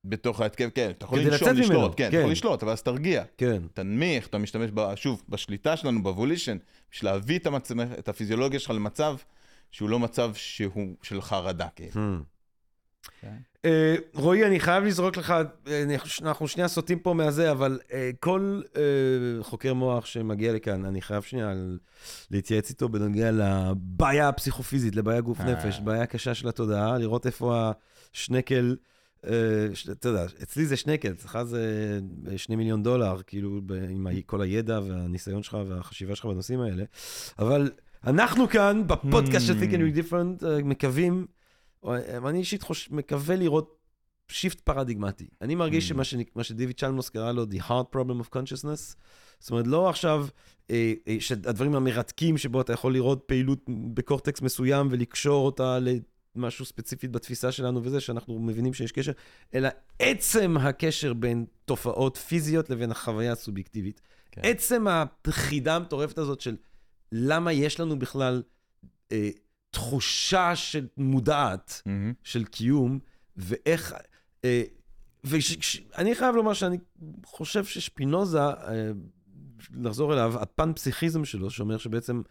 בתוך 0.06 0.42
ההתקף, 0.42 0.70
כן, 0.76 0.90
אתה 0.90 1.06
יכול 1.06 1.20
לנשום, 1.20 1.34
לצאת 1.34 1.48
ממנו, 1.48 1.62
לשלוט, 1.62 1.92
כן, 1.98 2.04
אתה 2.08 2.12
כן. 2.12 2.20
יכול 2.20 2.32
לשלוט, 2.32 2.64
אבל 2.64 2.72
אז 2.72 2.84
תרגיע. 2.84 3.24
כן. 3.38 3.62
תנמיך, 3.74 4.28
אתה 4.28 4.38
משתמש, 4.38 4.72
ב, 4.74 4.96
שוב, 4.96 5.24
בשליטה 5.30 5.78
שלנו, 5.78 6.04
בוולישן, 6.04 6.58
בשביל 6.92 7.12
להביא 7.12 7.40
את, 7.40 7.46
המצ... 7.48 7.72
את 8.00 8.10
הפיזיולוגיה 8.10 8.60
שלך 8.60 8.72
למצב 8.72 9.16
שהוא 9.72 9.90
לא 9.90 10.00
מצב 10.00 10.34
שהוא 10.34 10.96
של 11.02 11.22
חרדה, 11.22 11.68
כאילו. 11.76 11.92
Hmm. 11.92 12.24
כן. 13.22 13.36
אה, 13.66 13.96
רועי, 14.14 14.46
אני 14.46 14.60
חייב 14.60 14.84
לזרוק 14.84 15.18
לך, 15.18 15.34
אה, 15.68 15.84
אנחנו- 16.22 16.48
שנייה 16.48 16.68
סוטים 16.68 17.00
פה 17.00 17.14
מהזה, 17.14 17.52
אבל 17.52 17.80
אה, 17.94 18.10
כל 18.20 18.62
אה, 18.78 18.82
חוקר 19.44 19.74
מוח 19.74 20.06
שמגיע 20.06 20.54
לכאן, 20.54 20.86
אני 20.86 21.02
חייב 21.02 21.24
שנייה 21.24 21.54
להתייעץ 22.32 22.70
איתו 22.70 22.90
בנוגע 22.90 23.32
לבעיה 23.32 24.30
הפסיכופיזית, 24.30 24.96
לבעיה 24.96 25.22
גוף. 25.22 25.40
נפש, 25.40 25.80
בעיה 25.80 26.06
קשה 26.06 26.34
של 26.34 26.48
התודעה, 26.48 26.98
לראות 26.98 27.26
איפה 27.26 27.72
השנקל, 28.14 28.76
אתה 29.92 30.10
יודע, 30.10 30.26
אצלי 30.44 30.66
זה 30.66 30.76
שנקל, 30.78 31.12
אצלך 31.12 31.40
זה 31.44 32.00
שני 32.38 32.56
מיליון 32.56 32.84
דולר, 32.84 33.22
כאילו, 33.28 33.62
עם 33.90 34.08
כל 34.26 34.42
הידע 34.42 34.80
והניסיון 34.88 35.44
שלך 35.44 35.58
והחשיבה 35.68 36.16
שלך 36.16 36.26
בנושאים 36.26 36.60
האלה. 36.62 36.84
אבל 37.40 37.72
אנחנו 38.08 38.50
כאן, 38.50 38.84
בפודקאסט 38.88 39.46
של 39.48 39.54
Hmm. 39.54 39.64
Think 39.64 39.74
and 39.74 40.00
Different, 40.00 40.46
מקווים, 40.64 41.26
אני 42.28 42.40
אישית 42.40 42.64
חוש... 42.64 42.90
מקווה 42.92 43.36
לראות 43.36 43.80
שיפט 44.28 44.60
פרדיגמטי. 44.60 45.28
אני 45.42 45.56
מרגיש 45.56 45.86
Mm. 45.86 45.88
שמה 45.88 46.04
מה 46.36 46.44
שדיוויד 46.44 46.80
צ'למוס 46.80 47.10
קרא 47.10 47.32
לו 47.32 47.44
The 47.44 47.70
Hard 47.70 47.96
Problem 47.96 48.24
of 48.24 48.36
Consciousness, 48.36 48.96
זאת 49.40 49.52
אומרת, 49.52 49.68
לא 49.68 49.90
עכשיו 49.90 50.28
אה, 50.72 50.94
אה, 51.08 51.16
שהדברים 51.20 51.76
המרתקים 51.76 52.38
שבו 52.38 52.62
אתה 52.62 52.74
יכול 52.74 52.94
לראות 52.94 53.24
פעילות 53.26 53.60
בקורטקס 53.94 54.42
מסוים 54.42 54.88
ולקשור 54.92 55.46
אותה 55.46 55.78
למשהו 56.36 56.66
ספציפית 56.66 57.12
בתפיסה 57.12 57.52
שלנו 57.52 57.84
וזה, 57.84 58.00
שאנחנו 58.00 58.40
מבינים 58.40 58.74
שיש 58.74 58.92
קשר, 58.92 59.12
אלא 59.54 59.70
עצם 60.00 60.58
הקשר 60.60 61.14
בין 61.14 61.46
תופעות 61.66 62.18
פיזיות 62.18 62.70
לבין 62.70 62.92
החוויה 62.92 63.32
הסובייקטיבית. 63.32 64.02
כן. 64.32 64.42
עצם 64.44 64.86
החידה 65.26 65.76
המטורפת 65.76 66.18
הזאת 66.18 66.42
של 66.42 66.56
למה 67.12 67.54
יש 67.54 67.80
לנו 67.80 68.00
בכלל 68.00 68.44
אה, 69.12 69.30
תחושה 69.72 70.56
של 70.56 70.88
מודעת 70.98 71.82
מהמם. 71.86 72.14
של 72.24 72.46
קיום, 72.46 73.00
ואיך... 73.38 73.94
אה, 74.46 74.64
ואני 75.24 76.16
חייב 76.16 76.36
לומר 76.36 76.54
שאני 76.54 76.78
חושב 77.26 77.66
ששפינוזה, 77.66 78.42
אה, 78.42 78.92
נחזור 79.72 80.14
אליו, 80.14 80.34
הפן 80.40 80.74
פסיכיזם 80.74 81.26
שלו, 81.26 81.50
שאומר 81.50 81.78
שבעצם 81.78 82.22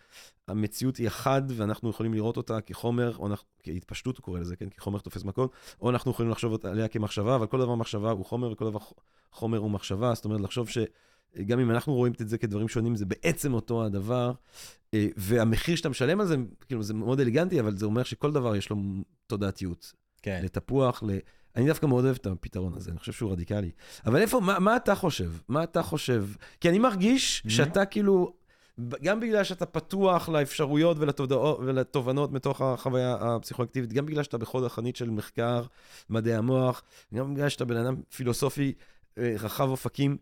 המציאות 0.49 0.97
היא 0.97 1.07
אחד, 1.07 1.43
ואנחנו 1.49 1.91
יכולים 1.91 2.14
לראות 2.14 2.36
אותה 2.36 2.61
כחומר, 2.61 3.16
או 3.16 3.26
אנחנו, 3.26 3.47
כהתפשטות 3.62 4.16
הוא 4.16 4.24
קורא 4.24 4.41
לזה, 4.41 4.57
כן? 4.57 4.68
כחומר 4.68 4.99
תופס 4.99 5.24
מקום, 5.24 5.49
או 5.80 5.91
אנחנו 5.91 6.11
יכולים 6.11 6.30
לחשוב 6.30 6.66
עליה 6.66 6.89
כמחשבה, 6.89 7.34
אבל 7.34 7.47
כל 7.47 7.59
דבר 7.59 7.74
מחשבה 7.74 8.11
הוא 8.11 8.24
חומר, 8.24 8.53
וכל 8.53 8.64
דבר 8.64 8.78
חומר 9.32 9.59
הוא 9.59 9.70
מחשבה, 9.70 10.14
זאת 10.14 10.24
אומרת, 10.24 10.41
לחשוב 10.41 10.68
שגם 11.36 11.60
אם 11.60 11.70
אנחנו 11.70 11.94
רואים 11.94 12.12
את 12.20 12.28
זה 12.28 12.38
כדברים 12.38 12.68
שונים, 12.68 12.96
זה 12.96 13.06
בעצם 13.06 13.54
אותו 13.54 13.84
הדבר, 13.84 14.32
אה, 14.94 15.06
והמחיר 15.16 15.76
שאתה 15.76 15.88
משלם 15.88 16.20
על 16.20 16.26
זה, 16.26 16.36
כאילו, 16.66 16.82
זה 16.82 16.94
מאוד 16.94 17.20
אלגנטי, 17.20 17.60
אבל 17.60 17.76
זה 17.76 17.86
אומר 17.86 18.02
שכל 18.02 18.32
דבר 18.32 18.56
יש 18.56 18.70
לו 18.70 18.76
תודעתיות. 19.26 19.92
כן. 20.22 20.40
לתפוח, 20.44 21.02
ל... 21.06 21.10
אני 21.56 21.66
דווקא 21.66 21.86
מאוד 21.86 22.04
אוהב 22.04 22.16
את 22.20 22.26
הפתרון 22.26 22.74
הזה, 22.76 22.90
אני 22.90 22.98
חושב 22.98 23.12
שהוא 23.12 23.32
רדיקלי. 23.32 23.70
אבל 24.06 24.20
איפה, 24.20 24.40
מה, 24.40 24.58
מה 24.58 24.76
אתה 24.76 24.94
חושב? 24.94 25.30
מה 25.48 25.64
אתה 25.64 25.82
חושב? 25.82 26.24
כי 26.60 26.68
אני 26.68 26.78
מרגיש 26.78 27.42
Mhm. 27.46 27.50
שאתה 27.50 27.84
כאילו 27.84 28.32
גם 29.02 29.20
בגלל 29.20 29.44
שאתה 29.44 29.66
פתוח 29.66 30.28
לאפשרויות 30.28 30.96
ולתודעות, 31.00 31.58
ולתובנות 31.60 32.32
מתוך 32.32 32.60
החוויה 32.60 33.16
הפסיכואקטיבית, 33.20 33.92
גם 33.92 34.06
בגלל 34.06 34.22
שאתה 34.22 34.38
בחוד 34.38 34.64
החנית 34.64 34.96
של 34.96 35.10
מחקר, 35.10 35.62
מדעי 36.10 36.34
המוח, 36.34 36.82
גם 37.14 37.34
בגלל 37.34 37.48
שאתה 37.48 37.64
בן 37.64 37.76
אדם 37.76 37.96
פילוסופי 38.16 38.72
אה, 39.18 39.34
רחב 39.38 39.68
אופקים. 39.68 40.16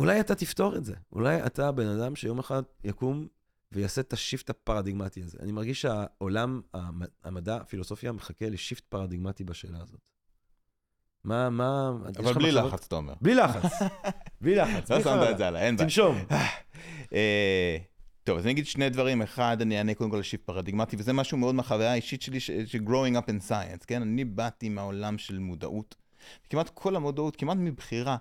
אולי 0.00 0.20
אתה 0.20 0.34
תפתור 0.34 0.76
את 0.76 0.84
זה. 0.84 0.94
אולי 1.12 1.46
אתה 1.46 1.72
בן 1.72 1.86
אדם 1.86 2.16
שיום 2.16 2.38
אחד 2.38 2.62
יקום 2.84 3.26
ויעשה 3.72 4.00
את 4.00 4.12
השיפט 4.12 4.50
הפרדיגמטי 4.50 5.22
הזה. 5.22 5.38
אני 5.42 5.52
מרגיש 5.52 5.82
שהעולם, 5.82 6.60
המדע, 7.24 7.56
הפילוסופיה, 7.56 8.12
מחכה 8.12 8.48
לשיפט 8.48 8.84
פרדיגמטי 8.84 9.44
בשאלה 9.44 9.78
הזאת. 9.82 10.00
מה, 11.24 11.50
מה... 11.50 11.92
אבל 12.18 12.32
בלי 12.32 12.52
לחץ, 12.52 12.86
אתה 12.86 12.96
אומר. 12.96 13.14
בלי 13.20 13.34
לחץ. 13.34 13.72
בלי 14.40 14.54
לחץ. 14.60 14.90
לא 14.90 15.00
שמת 15.00 15.30
את 15.30 15.38
זה 15.38 15.48
עליי, 15.48 15.62
אין 15.62 15.76
בעיה. 15.76 15.86
תנשום. 15.88 16.16
אה, 17.12 17.76
טוב, 18.24 18.38
אז 18.38 18.44
אני 18.44 18.52
אגיד 18.52 18.66
שני 18.66 18.90
דברים. 18.90 19.22
אחד, 19.22 19.56
אני 19.60 19.78
אענה 19.78 19.94
קודם 19.94 20.10
כל 20.10 20.16
לשיפט 20.16 20.46
פרדיגמטי, 20.46 20.96
וזה 20.98 21.12
משהו 21.12 21.38
מאוד 21.38 21.54
מהחוויה 21.54 21.92
האישית 21.92 22.22
שלי, 22.22 22.40
ש-growing 22.40 23.16
up 23.16 23.28
in 23.28 23.50
science, 23.50 23.84
כן? 23.86 24.02
אני 24.02 24.24
באתי 24.24 24.68
מהעולם 24.68 25.18
של 25.18 25.38
מודעות. 25.38 25.94
כמעט 26.50 26.70
כל 26.74 26.96
המודעות, 26.96 27.36
כמעט 27.36 27.56
מבחירה, 27.56 28.16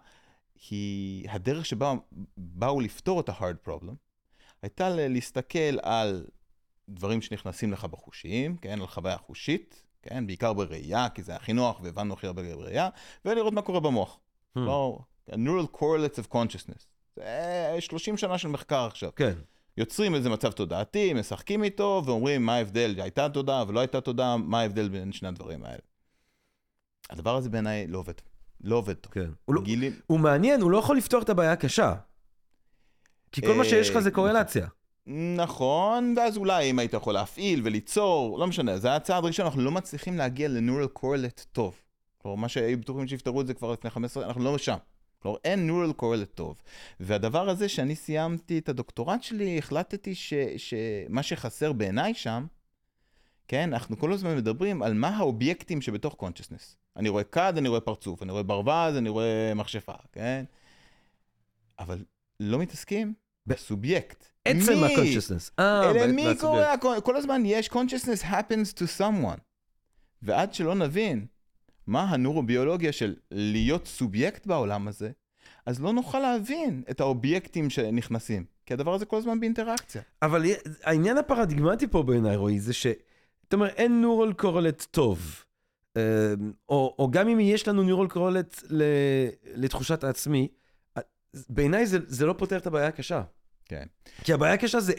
היא 0.70 1.30
הדרך 1.30 1.66
שבה 1.66 1.94
באו 2.38 2.80
לפתור 2.80 3.20
את 3.20 3.30
ה-hard 3.30 3.70
problem, 3.70 3.94
הייתה 4.62 4.90
להסתכל 4.90 5.80
על 5.82 6.26
דברים 6.90 7.22
שנכנסים 7.22 7.72
לך 7.72 7.86
בחושים, 7.86 8.58
כן? 8.58 8.82
על 8.82 8.88
חוויה 8.88 9.18
חושית, 9.18 9.84
כן? 10.02 10.28
בעיקר 10.28 10.54
בראייה, 10.54 11.10
כי 11.10 11.24
זה 11.24 11.36
הכי 11.36 11.54
נוח 11.54 11.80
והבנו 11.84 12.14
הכי 12.14 12.28
הרבה 12.28 12.56
בראייה, 12.56 12.90
ולראות 13.26 13.54
מה 13.54 13.62
קורה 13.62 13.80
במוח. 13.80 14.20
Hmm. 14.58 14.60
לא, 14.60 15.00
neural 15.30 15.78
correlates 15.78 16.20
of 16.20 16.34
consciousness. 16.34 16.86
זה 17.16 17.76
30 17.80 18.18
שנה 18.18 18.38
של 18.38 18.48
מחקר 18.48 18.86
עכשיו. 18.86 19.10
כן. 19.16 19.34
יוצרים 19.78 20.16
איזה 20.16 20.30
מצב 20.30 20.52
תודעתי, 20.52 21.14
משחקים 21.14 21.64
איתו, 21.64 22.02
ואומרים 22.06 22.46
מה 22.46 22.56
ההבדל, 22.56 22.96
הייתה 23.02 23.30
תודעה 23.30 23.64
ולא 23.68 23.80
הייתה 23.80 24.02
תודעה, 24.02 24.38
מה 24.38 24.60
ההבדל 24.60 24.90
בין 24.90 25.12
שני 25.12 25.28
הדברים 25.28 25.64
האלה. 25.64 25.82
הדבר 27.10 27.36
הזה 27.36 27.50
בעיניי 27.50 27.88
לא 27.88 27.98
עובד. 27.98 28.14
לא 28.64 28.76
עובד 28.76 28.94
טוב. 28.94 29.14
כן. 29.14 29.30
הוא, 29.46 29.56
לא, 29.56 29.62
גילים... 29.62 29.92
הוא 30.08 30.20
מעניין, 30.20 30.62
הוא 30.62 30.72
לא 30.72 30.78
יכול 30.78 30.98
לפתור 30.98 31.22
את 31.22 31.30
הבעיה 31.30 31.52
הקשה. 31.52 31.94
כי 33.32 33.42
כל 33.42 33.54
מה 33.54 33.66
שיש 33.66 33.90
לך 33.90 34.00
זה 34.00 34.12
קורלציה. 34.12 34.68
נכון, 35.36 36.14
ואז 36.18 36.38
אולי 36.38 36.70
אם 36.70 36.80
היית 36.80 36.94
יכול 36.94 37.14
להפעיל 37.14 37.62
וליצור, 37.64 38.40
לא 38.40 38.48
משנה, 38.48 38.78
זה 38.78 38.88
היה 38.88 39.00
צעד 39.00 39.26
ראשון, 39.26 39.46
אנחנו 39.46 39.62
לא 39.62 39.72
מצליחים 39.72 40.18
להגיע 40.18 40.48
לנורל 40.48 40.88
קורלט 40.88 41.46
טוב. 41.52 41.76
כלומר, 42.18 42.36
מה 42.36 42.50
שהיו 42.50 42.78
בטוחים 42.78 43.08
שיפתרו 43.08 43.42
את 43.42 43.48
זה 43.48 43.54
כבר 43.54 43.72
לפני 43.72 43.90
15, 43.90 44.26
אנחנו 44.26 44.44
לא 44.44 44.58
שם. 44.58 44.78
כלומר, 45.20 45.38
אין 45.44 45.68
נורל 45.68 45.94
קורלט 45.94 46.36
טוב. 46.36 46.62
והדבר 47.00 47.50
הזה, 47.50 47.70
שאני 47.70 47.96
סיימתי 47.96 48.58
את 48.58 48.70
הדוקטורט 48.70 49.24
שלי, 49.24 49.58
החלטתי 49.58 50.16
ש, 50.16 50.34
שמה 50.58 51.24
שחסר 51.24 51.74
בעיניי 51.74 52.14
שם, 52.14 52.46
כן, 53.48 53.74
אנחנו 53.74 53.98
כל 53.98 54.14
הזמן 54.14 54.38
מדברים 54.38 54.84
על 54.84 54.94
מה 54.94 55.08
האובייקטים 55.08 55.82
שבתוך 55.82 56.14
קונצ'סנס. 56.14 56.78
אני 57.00 57.10
רואה 57.10 57.24
כד, 57.24 57.54
אני 57.58 57.70
רואה 57.70 57.82
פרצוף, 57.82 58.24
אני 58.24 58.32
רואה 58.32 58.44
ברווז, 58.44 58.96
אני 58.98 59.10
רואה 59.10 59.54
מכשפה, 59.56 59.94
כן? 60.12 60.44
אבל 61.80 62.04
לא 62.40 62.60
מתעסקים 62.60 63.14
בסובייקט. 63.48 64.26
עצם 64.46 64.84
ה-consciousness. 64.84 65.52
אה, 65.60 66.08
מי 66.08 66.26
קורה? 66.40 66.78
כל 66.78 67.16
הזמן 67.16 67.42
יש 67.46 67.68
consciousness 67.68 68.24
happens 68.24 68.74
to 68.78 69.00
someone. 69.00 69.40
ועד 70.22 70.54
שלא 70.54 70.76
נבין 70.76 71.26
מה 71.88 72.04
הנורוביולוגיה 72.04 72.92
של 72.92 73.16
להיות 73.32 73.88
סובייקט 73.88 74.46
בעולם 74.46 74.88
הזה, 74.88 75.12
אז 75.66 75.82
לא 75.82 75.94
נוכל 75.94 76.20
להבין 76.20 76.84
את 76.92 77.00
האובייקטים 77.00 77.70
שנכנסים. 77.70 78.46
כי 78.66 78.74
הדבר 78.74 78.94
הזה 78.94 79.06
כל 79.06 79.18
הזמן 79.18 79.40
באינטראקציה. 79.40 80.02
אבל 80.22 80.46
העניין 80.84 81.18
הפרדיגמטי 81.18 81.88
פה 81.88 82.04
בעיניי, 82.04 82.36
רועי, 82.36 82.60
זה 82.60 82.74
ש... 82.74 82.88
זאת 83.44 83.54
אומרת, 83.54 83.74
אין 83.76 84.02
נורל 84.02 84.34
קורלט 84.34 84.86
טוב. 84.92 85.44
אמ, 85.98 86.52
או, 86.70 86.96
או 87.00 87.12
גם 87.12 87.28
אם 87.28 87.40
יש 87.40 87.68
לנו 87.68 87.84
נורל 87.84 88.08
קורלט 88.08 88.64
לתחושת 89.56 90.04
העצמי, 90.04 90.48
בעיניי 91.50 91.86
זה, 91.86 91.98
זה 92.08 92.26
לא 92.26 92.36
פותר 92.38 92.58
את 92.58 92.68
הבעיה 92.68 92.88
הקשה. 92.88 93.22
כן. 93.66 93.86
כי 94.24 94.34
הבעיה 94.34 94.54
הקשה 94.54 94.80
זה, 94.80 94.94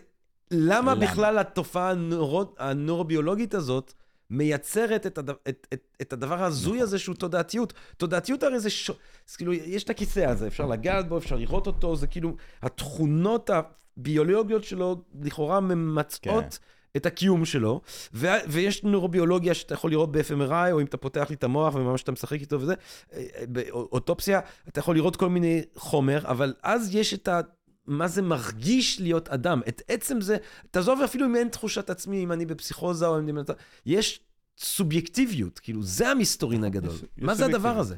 למה, 0.51 0.95
למה? 0.95 0.95
בכלל 0.95 1.39
התופעה 1.39 1.91
הנורו, 1.91 2.55
הנורוביולוגית 2.59 3.55
הזאת 3.55 3.93
מייצרת 4.31 5.07
את, 5.07 5.19
הדבר, 5.19 5.37
את, 5.49 5.67
את, 5.73 5.97
את 6.03 6.13
הדבר 6.13 6.43
ההזוי 6.43 6.73
נכון. 6.73 6.83
הזה 6.83 6.99
שהוא 6.99 7.15
תודעתיות. 7.15 7.73
תודעתיות 7.97 8.43
הרי 8.43 8.61
זה, 8.61 8.71
ש... 8.71 8.91
זה 9.27 9.37
כאילו, 9.37 9.53
יש 9.53 9.85
את 9.85 9.91
הכיסא 9.91 10.21
הזה, 10.21 10.47
אפשר 10.47 10.67
לגעת 10.67 11.09
בו, 11.09 11.19
אפשר 11.19 11.37
לראות 11.37 11.67
אותו, 11.67 11.97
זה 11.97 12.07
כאילו, 12.07 12.37
התכונות 12.63 13.51
הביולוגיות 13.51 14.65
שלו 14.65 15.05
לכאורה 15.23 15.61
ממצאות... 15.61 16.45
כן. 16.45 16.80
את 16.97 17.07
הקיום 17.07 17.45
שלו, 17.45 17.81
ו- 18.15 18.29
ויש 18.49 18.85
נורוביולוגיה 18.85 19.55
שאתה 19.55 19.75
יכול 19.75 19.91
לראות 19.91 20.13
ב-FMRI, 20.13 20.73
או 20.73 20.81
אם 20.81 20.87
אתה 20.87 20.97
פותח 20.97 21.27
לי 21.31 21.37
את 21.37 21.45
המוח 21.45 21.75
וממש 21.75 22.03
אתה 22.03 22.13
משחק 22.13 22.41
איתו 22.41 22.61
וזה, 22.61 22.75
אה, 23.13 23.23
באוטופסיה, 23.49 24.41
אתה 24.69 24.81
יכול 24.81 24.95
לראות 24.95 25.17
כל 25.17 25.29
מיני 25.29 25.63
חומר, 25.77 26.19
אבל 26.25 26.55
אז 26.63 26.95
יש 26.95 27.15
את 27.15 27.29
ה... 27.29 27.41
מה 27.87 28.09
זה 28.09 28.23
מרגיש 28.23 29.01
להיות 29.01 29.29
אדם. 29.29 29.61
את 29.69 29.83
עצם 29.89 30.21
זה, 30.21 30.37
תעזוב 30.71 31.03
אפילו 31.03 31.27
אם 31.27 31.37
אין 31.37 31.49
תחושת 31.49 31.91
עצמי, 31.91 32.25
אם 32.25 32.33
אני 32.33 32.47
בפסיכוזה 32.47 33.07
או 33.07 33.19
אם 33.19 33.39
אני... 33.39 33.45
יש 33.87 34.21
סובייקטיביות, 34.59 35.59
כאילו, 35.59 35.83
זה 35.83 36.09
המסתורין 36.09 36.65
הגדול. 36.65 36.95
יש, 36.95 37.03
מה 37.17 37.33
יש 37.33 37.39
זה 37.39 37.45
הדבר 37.45 37.79
הזה? 37.79 37.97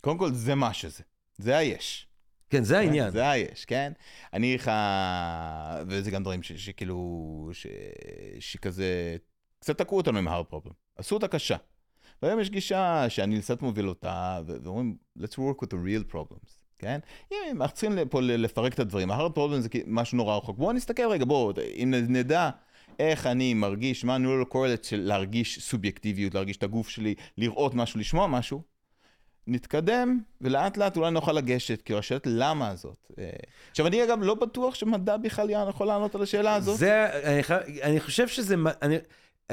קודם 0.00 0.18
כל, 0.18 0.32
זה 0.32 0.54
מה 0.54 0.74
שזה. 0.74 1.02
זה 1.38 1.56
היש. 1.56 2.07
כן, 2.50 2.62
זה 2.62 2.78
העניין. 2.78 3.10
זה 3.10 3.30
היש, 3.30 3.64
כן? 3.64 3.92
אני 4.32 4.54
לך... 4.54 4.70
וזה 5.86 6.10
גם 6.10 6.22
דברים 6.22 6.42
שכאילו, 6.42 7.50
שכזה, 8.40 9.16
קצת 9.60 9.78
תקעו 9.78 9.96
אותנו 9.96 10.18
עם 10.18 10.28
ה-hard 10.28 10.54
problem. 10.54 10.72
עשו 10.96 11.14
אותה 11.14 11.28
קשה. 11.28 11.56
והיום 12.22 12.40
יש 12.40 12.50
גישה 12.50 13.04
שאני 13.08 13.40
קצת 13.40 13.62
מוביל 13.62 13.88
אותה, 13.88 14.40
ואומרים, 14.64 14.96
let's 15.18 15.34
work 15.34 15.64
with 15.64 15.68
the 15.68 15.76
real 15.76 16.14
problems. 16.14 16.50
כן? 16.78 16.98
אם 17.32 17.62
אנחנו 17.62 17.76
צריכים 17.76 18.08
פה 18.08 18.20
לפרק 18.20 18.74
את 18.74 18.78
הדברים, 18.78 19.10
ה-hard 19.10 19.36
problem 19.36 19.58
זה 19.58 19.68
משהו 19.86 20.16
נורא 20.16 20.36
רחוק. 20.36 20.58
בואו 20.58 20.72
נסתכל 20.72 21.08
רגע, 21.10 21.24
בואו, 21.24 21.52
אם 21.82 21.94
נדע 22.08 22.50
איך 22.98 23.26
אני 23.26 23.54
מרגיש, 23.54 24.04
מה 24.04 24.14
ה-neural 24.14 24.52
correlate 24.52 24.86
של 24.86 25.00
להרגיש 25.00 25.58
סובייקטיביות, 25.58 26.34
להרגיש 26.34 26.56
את 26.56 26.62
הגוף 26.62 26.88
שלי, 26.88 27.14
לראות 27.38 27.74
משהו, 27.74 28.00
לשמוע 28.00 28.26
משהו, 28.26 28.62
נתקדם, 29.48 30.20
ולאט 30.40 30.76
לאט 30.76 30.96
אולי 30.96 31.10
נוכל 31.10 31.32
לגשת, 31.32 31.82
כאילו 31.82 31.98
השאלת 31.98 32.26
למה 32.26 32.68
הזאת. 32.68 33.12
אה, 33.18 33.30
עכשיו, 33.70 33.86
אני 33.86 34.04
אגב 34.04 34.18
לא 34.22 34.34
בטוח 34.34 34.74
שמדע 34.74 35.16
בכלל 35.16 35.50
יכול 35.50 35.86
לענות 35.86 36.14
על 36.14 36.22
השאלה 36.22 36.54
הזאת. 36.54 36.78
זה, 36.78 37.06
אני, 37.24 37.42
אני 37.82 38.00
חושב 38.00 38.28
שזה, 38.28 38.54
אני, 38.82 38.96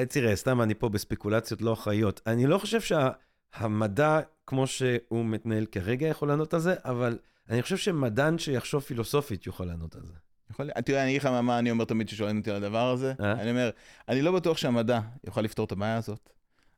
תראה, 0.10 0.36
סתם 0.36 0.62
אני 0.62 0.74
פה 0.74 0.89
בספקולציות 0.89 1.62
לא 1.62 1.74
אחראיות. 1.74 2.22
אני 2.28 2.48
לא 2.48 2.58
חושב 2.58 2.80
שהמדע, 2.82 4.20
כמו 4.48 4.68
שהוא 4.68 5.26
מתנהל 5.26 5.66
כרגע, 5.66 6.08
יכול 6.08 6.28
לענות 6.28 6.54
על 6.54 6.60
זה, 6.60 6.76
אבל 6.86 7.18
אני 7.50 7.62
חושב 7.62 7.78
שמדען 7.78 8.38
שיחשוב 8.38 8.82
פילוסופית 8.82 9.46
יוכל 9.46 9.66
לענות 9.66 9.96
על 9.96 10.02
זה. 10.06 10.14
יכול, 10.52 10.72
תראה, 10.86 11.02
אני 11.04 11.10
אגיד 11.10 11.22
לך 11.22 11.26
מה 11.26 11.60
אני 11.60 11.72
אומר 11.72 11.86
תמיד 11.86 12.08
כששואלים 12.08 12.38
אותי 12.38 12.52
על 12.52 12.56
הדבר 12.56 12.89
הזה. 12.89 13.14
אה? 13.20 13.32
אני 13.32 13.52
אומר, 13.52 13.70
אני 14.10 14.22
לא 14.22 14.32
בטוח 14.32 14.58
שהמדע 14.58 15.00
יוכל 15.24 15.41
לפתור 15.41 15.66
את 15.66 15.72
הבעיה 15.72 15.98
הזאת, 15.98 16.30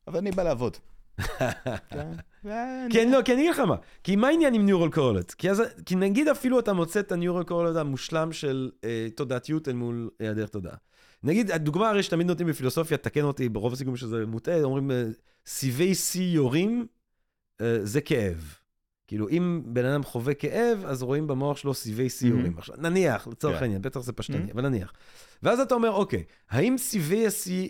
אבל 0.06 0.18
אני 0.18 0.30
בא 0.30 0.42
לעבוד. 0.42 0.76
כן, 2.90 3.10
לא, 3.10 3.22
כי 3.22 3.32
אני 3.32 3.40
אגיד 3.40 3.50
לך 3.50 3.58
מה, 3.58 3.76
כי 4.04 4.16
מה 4.16 4.28
העניין 4.28 4.54
עם 4.54 4.66
ניורל 4.66 4.90
קורלט? 4.90 5.34
כי 5.86 5.96
נגיד 5.96 6.28
אפילו 6.28 6.58
אתה 6.58 6.72
מוצא 6.72 7.00
את 7.00 7.12
הניורל 7.12 7.44
קורלט 7.44 7.76
המושלם 7.76 8.32
של 8.32 8.70
אה, 8.84 9.08
תודעתיות 9.14 9.68
אל 9.68 9.72
מול 9.72 10.10
היעדר 10.20 10.46
תודעה. 10.46 10.76
נגיד, 11.22 11.50
הדוגמה 11.50 11.88
הרי 11.88 12.02
שתמיד 12.02 12.26
נותנים 12.26 12.48
בפילוסופיה, 12.48 12.96
תקן 12.96 13.22
אותי, 13.22 13.48
ברוב 13.48 13.72
הסיכויים 13.72 13.96
שזה 13.96 14.26
מוטעה, 14.26 14.62
אומרים, 14.62 14.90
אה, 14.90 15.04
סיבי 15.46 15.94
שיא 15.94 16.34
יורים, 16.34 16.86
אה, 17.60 17.78
זה 17.82 18.00
כאב. 18.00 18.54
כאילו, 19.06 19.28
אם 19.28 19.62
בן 19.66 19.84
אדם 19.84 20.02
חווה 20.02 20.34
כאב, 20.34 20.84
אז 20.86 21.02
רואים 21.02 21.26
במוח 21.26 21.56
שלו 21.56 21.74
סיבי 21.74 22.10
שיא 22.10 22.28
יורים. 22.28 22.58
עכשיו, 22.58 22.76
נניח, 22.78 23.28
לצורך 23.28 23.56
כן. 23.56 23.62
העניין, 23.62 23.82
בטח 23.82 24.00
זה 24.00 24.12
פשטני, 24.12 24.52
אבל 24.52 24.68
נניח. 24.68 24.92
ואז 25.42 25.60
אתה 25.60 25.74
אומר, 25.74 25.90
אוקיי, 25.90 26.24
האם 26.50 26.78
סיבי 26.78 27.26
השיא 27.26 27.68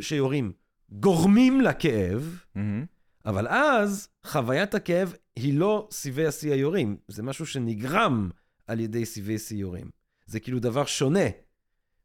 שיורים 0.00 0.52
גורמים 0.90 1.60
לכאב, 1.60 2.38
mm-hmm. 2.56 2.60
אבל 3.26 3.48
אז 3.48 4.08
חוויית 4.26 4.74
הכאב 4.74 5.14
היא 5.36 5.58
לא 5.58 5.88
סיבי 5.90 6.26
השיא 6.26 6.52
היורים, 6.52 6.96
זה 7.08 7.22
משהו 7.22 7.46
שנגרם 7.46 8.30
על 8.66 8.80
ידי 8.80 9.06
סיבי 9.06 9.38
שיא 9.38 9.56
יורים. 9.56 9.90
זה 10.26 10.40
כאילו 10.40 10.60
דבר 10.60 10.84
שונה. 10.84 11.28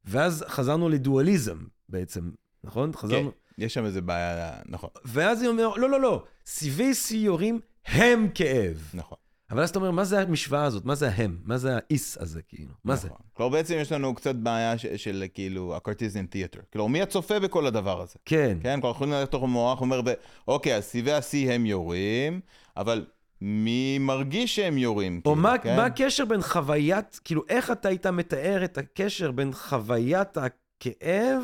ואז 0.06 0.46
חזרנו 0.48 0.90
לדואליזם 0.90 1.58
בעצם, 1.90 2.30
נכון? 2.64 2.92
חזרנו... 2.94 3.32
כן, 3.32 3.64
יש 3.64 3.74
שם 3.74 3.86
איזה 3.86 4.02
בעיה, 4.02 4.52
נכון. 4.66 4.90
ואז 5.06 5.42
היא 5.42 5.50
אומרת, 5.50 5.78
לא, 5.78 5.90
לא, 5.90 6.02
לא, 6.02 6.24
סיבי 6.46 6.94
שיא 6.94 7.26
יורים 7.26 7.60
הם 7.86 8.28
כאב. 8.34 8.92
נכון. 8.94 9.18
אבל 9.52 9.64
אז 9.64 9.70
אתה 9.70 9.80
אומר, 9.80 9.92
מה 9.92 10.04
זה 10.04 10.20
המשוואה 10.20 10.64
הזאת? 10.64 10.86
מה 10.86 10.96
זה 10.96 11.10
ההם? 11.10 11.38
מה 11.44 11.58
זה 11.58 11.76
האיס 11.76 12.18
הזה, 12.18 12.42
כאילו? 12.42 12.72
מה 12.84 12.94
נכון. 12.94 13.10
זה? 13.10 13.16
כלומר, 13.34 13.52
בעצם 13.52 13.76
יש 13.82 13.92
לנו 13.92 14.16
קצת 14.16 14.36
בעיה 14.36 14.78
של, 14.78 14.98
של 14.98 15.26
כאילו, 15.34 15.76
הקרטיזיאן 15.76 16.26
תיאטר. 16.26 16.60
כלומר, 16.74 16.88
מי 16.88 17.02
הצופה 17.02 17.40
בכל 17.40 17.66
הדבר 17.66 18.02
הזה? 18.02 18.16
כן. 18.26 18.58
כן, 18.62 18.82
כלומר, 18.82 18.96
יכולים 18.96 19.14
ללכת 19.14 19.28
לתוך 19.30 19.44
המוח, 19.44 19.82
אומר, 19.82 20.02
אוקיי, 20.48 20.76
אז 20.76 20.84
סיבי 20.84 21.12
השיא 21.12 21.52
הם 21.52 21.66
יורים, 21.66 22.40
אבל 22.78 23.06
מי 23.42 23.98
מרגיש 24.00 24.56
שהם 24.56 24.78
יורים. 24.78 25.18
או 25.18 25.22
כאילו, 25.24 25.36
מה, 25.36 25.58
כן? 25.58 25.76
מה 25.76 25.86
הקשר 25.86 26.26
בין 26.26 26.42
חוויית, 26.42 27.20
כאילו, 27.24 27.44
איך 27.50 27.72
אתה 27.72 27.90
היית 27.90 28.06
מתאר 28.08 28.66
את 28.66 28.78
הקשר 28.78 29.32
בין 29.32 29.54
חוויית 29.54 30.38
הכאב 30.38 31.44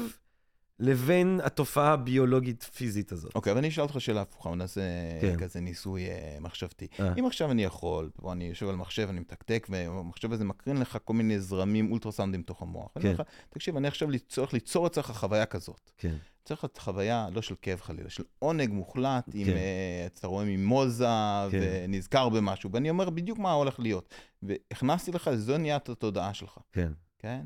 לבין 0.80 1.40
התופעה 1.44 1.94
הביולוגית-פיזית 1.94 3.12
הזאת? 3.12 3.36
אוקיי, 3.36 3.52
אבל 3.52 3.60
אני 3.60 3.68
אשאל 3.68 3.84
אותך 3.84 4.02
שאלה 4.02 4.22
הפוכה, 4.22 4.56
נעשה 4.56 4.82
כן. 5.22 5.38
כזה 5.38 5.60
ניסוי 5.60 6.06
אה, 6.10 6.38
מחשבתי. 6.42 6.88
אה. 7.00 7.14
אם 7.20 7.26
עכשיו 7.26 7.52
אני 7.52 7.64
יכול, 7.64 8.10
פה 8.14 8.32
אני 8.32 8.46
יושב 8.46 8.70
על 8.70 8.76
מחשב, 8.76 9.08
אני 9.10 9.20
מתקתק, 9.20 9.68
והמחשב 9.70 10.32
הזה 10.32 10.46
מקרין 10.46 10.78
לך 10.78 10.98
כל 11.06 11.14
מיני 11.14 11.40
זרמים 11.40 11.92
אולטרסאונדים 11.92 12.42
בתוך 12.42 12.62
המוח. 12.62 12.92
ואני 12.96 13.08
אומר 13.08 13.18
כן. 13.18 13.24
לך, 13.24 13.30
תקשיב, 13.50 13.78
אני 13.78 13.88
עכשיו 13.88 14.08
צריך 14.28 14.54
ליצור 14.54 14.88
אצלך 14.88 15.12
חוויה 15.12 15.46
כזאת. 15.46 15.92
כן. 15.98 16.16
צריך 16.44 16.64
לך 16.64 16.70
חוויה, 16.80 17.28
לא 17.32 17.42
של 17.42 17.56
כאב 17.62 17.82
חלילה, 17.82 18.10
של 18.10 18.24
עונג 18.40 18.70
מוחלט, 18.72 19.30
עם, 19.34 19.46
כן. 19.46 19.52
אה, 19.52 20.06
אתה 20.06 20.28
רואה 20.28 20.46
מימוזה, 20.46 21.08
כן. 21.52 21.60
ונזכר 21.62 22.30
במשהו, 22.30 22.72
ואני 22.72 22.90
אומר 22.90 23.10
בדיוק 23.10 23.40
מה 23.40 23.52
הולך 23.52 23.80
להיות. 23.80 24.14
והכנסתי 24.44 25.12
לך, 25.12 25.30
זו 25.36 25.58
נהיית 25.58 25.90
התודעה 25.90 26.34
שלך, 26.34 26.58
כן. 26.72 26.92
כן? 27.20 27.42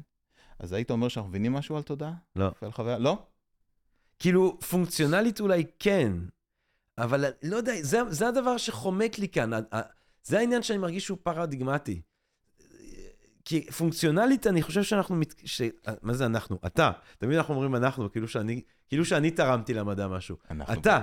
אז 0.60 0.74
היית 0.74 0.92
אומר 0.92 1.08
שאנחנו 1.08 1.30
מבינים 1.30 1.54
משהו 1.54 1.78
על 1.78 1.84
תודעה? 1.84 2.14
לא. 2.36 2.52
ועל 2.62 2.72
חוויה? 2.72 2.98
לא? 2.98 3.24
כאילו, 4.20 4.60
פונקציונלית 4.70 5.40
אולי 5.40 5.64
כן, 5.80 6.14
אבל 6.98 7.26
לא 7.44 7.56
יודע, 7.56 7.74
זה, 7.82 8.00
זה 8.10 8.28
הדבר 8.28 8.58
שחומק 8.58 9.20
לי 9.20 9.28
כאן. 9.28 9.52
זה 10.24 10.40
העניין 10.40 10.64
שאני 10.64 10.80
מרגיש 10.80 11.06
שהוא 11.06 11.18
פרדיגמטי. 11.24 12.02
כי 13.46 13.72
פונקציונלית, 13.72 14.48
אני 14.48 14.62
חושב 14.62 14.84
שאנחנו... 14.84 15.16
מת... 15.16 15.34
ש... 15.46 15.62
מה 16.02 16.14
זה 16.14 16.26
אנחנו? 16.26 16.58
אתה. 16.66 16.92
תמיד 17.18 17.38
אנחנו 17.38 17.54
אומרים 17.54 17.76
אנחנו, 17.76 18.12
כאילו 18.12 18.28
שאני, 18.28 18.62
כאילו 18.88 19.06
שאני 19.06 19.32
תרמתי 19.32 19.74
למדע 19.74 20.08
משהו. 20.08 20.38
אנחנו... 20.52 20.74
אתה, 20.74 21.02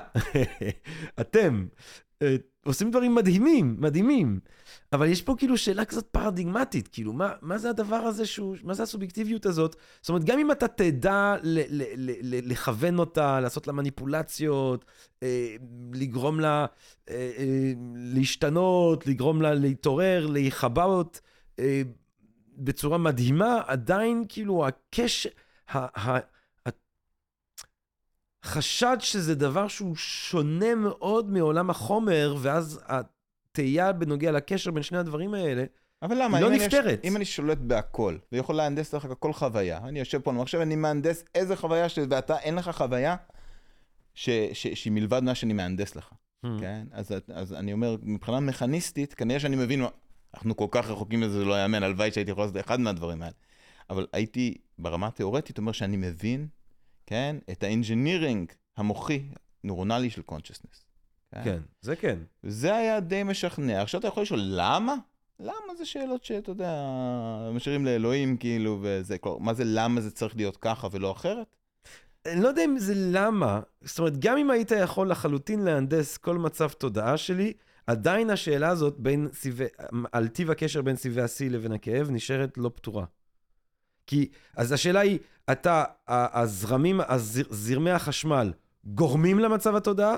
אתם, 1.20 1.66
אה, 2.22 2.36
עושים 2.66 2.90
דברים 2.90 3.14
מדהימים, 3.14 3.76
מדהימים. 3.78 4.40
אבל 4.92 5.08
יש 5.08 5.22
פה 5.22 5.34
כאילו 5.38 5.58
שאלה 5.58 5.84
כזאת 5.84 6.04
פרדיגמטית, 6.04 6.88
כאילו, 6.88 7.12
מה, 7.12 7.32
מה 7.42 7.58
זה 7.58 7.70
הדבר 7.70 7.96
הזה 7.96 8.26
שהוא, 8.26 8.56
מה 8.62 8.74
זה 8.74 8.82
הסובייקטיביות 8.82 9.46
הזאת? 9.46 9.76
זאת 10.00 10.08
אומרת, 10.08 10.24
גם 10.24 10.38
אם 10.38 10.52
אתה 10.52 10.68
תדע 10.68 11.36
ל, 11.42 11.58
ל, 11.58 11.82
ל, 11.96 12.10
ל, 12.22 12.50
לכוון 12.52 12.98
אותה, 12.98 13.40
לעשות 13.40 13.66
לה 13.66 13.72
מניפולציות, 13.72 14.84
אה, 15.22 15.56
לגרום 15.92 16.40
לה 16.40 16.66
אה, 17.10 17.30
אה, 17.38 17.72
להשתנות, 17.94 19.06
לגרום 19.06 19.42
לה 19.42 19.54
להתעורר, 19.54 20.26
להיכבות, 20.26 21.20
אה, 21.58 21.82
בצורה 22.58 22.98
מדהימה, 22.98 23.60
עדיין 23.66 24.24
כאילו 24.28 24.66
הקשר, 24.66 25.28
ה, 25.68 26.10
ה, 26.10 26.18
חשד 28.46 28.96
שזה 29.00 29.34
דבר 29.34 29.68
שהוא 29.68 29.96
שונה 29.96 30.74
מאוד 30.74 31.30
מעולם 31.30 31.70
החומר, 31.70 32.36
ואז 32.38 32.80
התהייה 32.86 33.92
בנוגע 33.92 34.32
לקשר 34.32 34.70
בין 34.70 34.82
שני 34.82 34.98
הדברים 34.98 35.34
האלה, 35.34 35.64
אבל 36.02 36.16
למה? 36.22 36.40
לא 36.40 36.46
אם 36.46 36.52
אני- 36.52 36.64
נפתרת. 36.66 37.00
אם 37.04 37.16
אני 37.16 37.24
שולט 37.24 37.58
בהכל, 37.58 38.16
ויכול 38.32 38.56
להנדס 38.56 38.94
לך 38.94 39.08
כל 39.18 39.32
חוויה, 39.32 39.78
אני 39.78 39.98
יושב 39.98 40.18
פה, 40.18 40.42
עכשיו 40.42 40.62
אני 40.62 40.76
מהנדס 40.76 41.24
איזה 41.34 41.56
חוויה, 41.56 41.88
ש... 41.88 41.98
ואתה, 42.10 42.38
אין 42.38 42.54
לך 42.54 42.70
חוויה 42.70 43.16
ש... 44.14 44.30
ש... 44.52 44.66
שהיא 44.66 44.92
מלבד 44.92 45.22
מה 45.22 45.34
שאני 45.34 45.52
מהנדס 45.52 45.96
לך, 45.96 46.10
אהמ. 46.46 46.48
כן? 46.60 46.86
אז, 46.92 47.12
אז 47.34 47.52
אני 47.52 47.72
אומר, 47.72 47.96
מבחינה 48.02 48.40
מכניסטית, 48.40 49.14
כנראה 49.14 49.40
שאני 49.40 49.56
מבין, 49.56 49.84
אנחנו 50.34 50.56
כל 50.56 50.66
כך 50.70 50.90
רחוקים 50.90 51.20
מזה, 51.20 51.38
זה 51.38 51.44
לא 51.44 51.62
יאמן, 51.62 51.82
הלוואי 51.82 52.10
שהייתי 52.12 52.30
יכול 52.30 52.44
לעשות 52.44 52.56
אחד 52.56 52.80
מהדברים 52.80 53.22
האלה. 53.22 53.32
אבל 53.90 54.06
הייתי, 54.12 54.54
ברמה 54.78 55.06
התיאורטית, 55.06 55.58
אומר 55.58 55.72
שאני 55.72 55.96
מבין, 55.96 56.46
כן? 57.06 57.36
את 57.50 57.62
ה 57.62 57.70
engineering 57.70 58.52
המוחי, 58.76 59.22
נורונלי 59.64 60.10
של 60.10 60.22
consciousness. 60.30 60.86
כן, 61.44 61.60
זה 61.80 61.96
כן. 61.96 62.18
זה 62.42 62.76
היה 62.76 63.00
די 63.00 63.22
משכנע. 63.22 63.82
עכשיו 63.82 64.00
אתה 64.00 64.08
יכול 64.08 64.22
לשאול, 64.22 64.40
למה? 64.42 64.94
למה 65.40 65.74
זה 65.78 65.84
שאלות 65.84 66.24
שאתה 66.24 66.50
יודע, 66.50 66.82
משאירים 67.52 67.84
לאלוהים 67.84 68.36
כאילו, 68.36 68.78
וזה, 68.82 69.18
כלומר, 69.18 69.38
מה 69.38 69.54
זה 69.54 69.62
למה 69.66 70.00
זה 70.00 70.10
צריך 70.10 70.36
להיות 70.36 70.56
ככה 70.56 70.88
ולא 70.92 71.12
אחרת? 71.12 71.56
אני 72.26 72.42
לא 72.42 72.48
יודע 72.48 72.64
אם 72.64 72.78
זה 72.78 72.92
למה, 72.96 73.60
זאת 73.84 73.98
אומרת, 73.98 74.18
גם 74.18 74.38
אם 74.38 74.50
היית 74.50 74.70
יכול 74.70 75.10
לחלוטין 75.10 75.60
להנדס 75.60 76.16
כל 76.16 76.38
מצב 76.38 76.68
תודעה 76.68 77.16
שלי, 77.16 77.52
עדיין 77.86 78.30
השאלה 78.30 78.68
הזאת 78.68 78.98
בין 78.98 79.28
סיבי, 79.32 79.64
על 80.12 80.28
טיב 80.28 80.50
הקשר 80.50 80.82
בין 80.82 80.96
סיבי 80.96 81.22
השיא 81.22 81.50
לבין 81.50 81.72
הכאב 81.72 82.10
נשארת 82.10 82.58
לא 82.58 82.70
פתורה. 82.74 83.04
כי, 84.06 84.28
אז 84.56 84.72
השאלה 84.72 85.00
היא, 85.00 85.18
אתה, 85.52 85.84
הזרמים, 86.08 87.00
הזר, 87.08 87.42
זרמי 87.50 87.90
החשמל 87.90 88.52
גורמים 88.84 89.38
למצב 89.38 89.76
התודעה? 89.76 90.16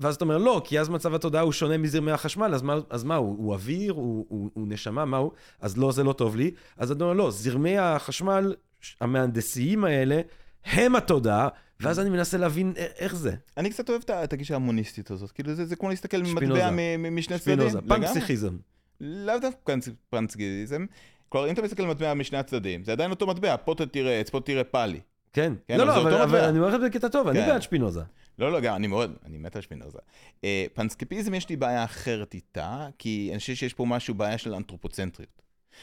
ואז 0.00 0.14
אתה 0.14 0.24
אומר, 0.24 0.38
לא, 0.38 0.62
כי 0.64 0.80
אז 0.80 0.88
מצב 0.88 1.14
התודעה 1.14 1.42
הוא 1.42 1.52
שונה 1.52 1.78
מזרמי 1.78 2.12
החשמל, 2.12 2.54
אז 2.54 2.62
מה, 2.62 2.76
אז 2.90 3.04
מה 3.04 3.16
הוא? 3.16 3.36
הוא 3.38 3.52
אוויר? 3.52 3.92
הוא, 3.92 4.26
הוא, 4.28 4.50
הוא 4.54 4.68
נשמה? 4.68 5.04
מה 5.04 5.16
הוא? 5.16 5.30
אז 5.60 5.78
לא, 5.78 5.92
זה 5.92 6.04
לא 6.04 6.12
טוב 6.12 6.36
לי. 6.36 6.50
אז 6.76 6.90
אתה 6.90 7.04
אומר, 7.04 7.14
לא, 7.14 7.30
זרמי 7.30 7.78
החשמל 7.78 8.54
המהנדסיים 9.00 9.84
האלה, 9.84 10.20
הם 10.64 10.96
התודעה, 10.96 11.48
ואז 11.80 12.00
אני 12.00 12.10
מנסה 12.10 12.38
להבין 12.38 12.72
איך 12.76 13.14
זה. 13.14 13.34
אני 13.56 13.70
קצת 13.70 13.88
אוהב 13.88 14.02
את 14.10 14.32
הגישה 14.32 14.54
המוניסטית 14.54 15.10
הזאת, 15.10 15.30
כאילו 15.30 15.54
זה, 15.54 15.66
זה 15.66 15.76
כמו 15.76 15.88
להסתכל. 15.88 16.22
ממטבע 16.22 16.70
משני 17.10 17.38
צדדים. 17.38 17.68
שפינוזה. 17.68 17.78
פנפסיכיזם. 17.88 18.56
לאו 19.00 19.38
דווקא 19.38 19.74
פנצגיזם. 20.10 20.86
כלומר, 21.32 21.48
אם 21.48 21.52
אתה 21.52 21.62
מסתכל 21.62 21.82
על 21.82 21.88
מטבע 21.88 22.14
משני 22.14 22.38
הצדדים, 22.38 22.84
זה 22.84 22.92
עדיין 22.92 23.10
אותו 23.10 23.26
מטבע, 23.26 23.56
פה 23.56 23.72
אתה 23.72 23.86
תראה 23.86 24.20
עץ, 24.20 24.30
פה 24.30 24.40
תראה 24.40 24.64
פאלי. 24.64 25.00
כן. 25.32 25.52
כן, 25.68 25.78
לא, 25.78 25.86
לא, 25.86 26.00
אבל, 26.00 26.14
אבל. 26.14 26.44
אני 26.44 26.58
אומר 26.58 26.68
לך 26.68 26.74
את 26.74 26.80
זה 26.80 26.88
בקטע 26.88 27.08
טוב, 27.08 27.28
אני 27.28 27.38
כן. 27.38 27.46
בעד 27.46 27.62
שפינוזה. 27.62 28.02
לא, 28.38 28.52
לא, 28.52 28.60
גם, 28.60 28.76
אני 28.76 28.86
מאוד, 28.86 29.12
אני 29.24 29.38
מת 29.38 29.56
על 29.56 29.62
שפינוזה. 29.62 29.98
אה, 30.44 30.64
פנסקפיזם 30.74 31.34
יש 31.34 31.48
לי 31.48 31.56
בעיה 31.56 31.84
אחרת 31.84 32.34
איתה, 32.34 32.88
כי 32.98 33.28
אני 33.30 33.38
חושב 33.38 33.54
שיש 33.54 33.74
פה 33.74 33.84
משהו, 33.84 34.14
בעיה 34.14 34.38
של 34.38 34.54
אנתרופוצנטריות. 34.54 35.42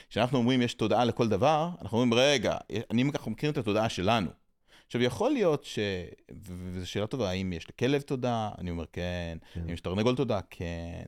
כשאנחנו 0.10 0.38
אומרים 0.38 0.62
יש 0.62 0.74
תודעה 0.74 1.06
לכל 1.06 1.28
דבר, 1.28 1.70
אנחנו 1.82 2.02
אומרים, 2.02 2.14
רגע, 2.14 2.58
אני 2.92 3.12
ככה 3.14 3.30
מכיר 3.30 3.50
את 3.50 3.58
התודעה 3.58 3.90
שלנו. 3.90 4.30
עכשיו, 4.86 5.02
יכול 5.02 5.32
להיות 5.32 5.64
ש... 5.64 5.80
וזו 6.44 6.90
שאלה 6.90 7.08
טובה, 7.08 7.30
האם 7.30 7.54
יש 7.54 7.70
לכלב 7.70 8.02
תודעה? 8.02 8.52
אני 8.58 8.70
אומר, 8.70 8.86
כן. 8.94 9.38
כן. 9.54 9.62
אם 9.62 9.70
יש 9.70 9.82
תרנגול 9.82 10.16
תודעה? 10.16 10.40
כן. 10.50 11.04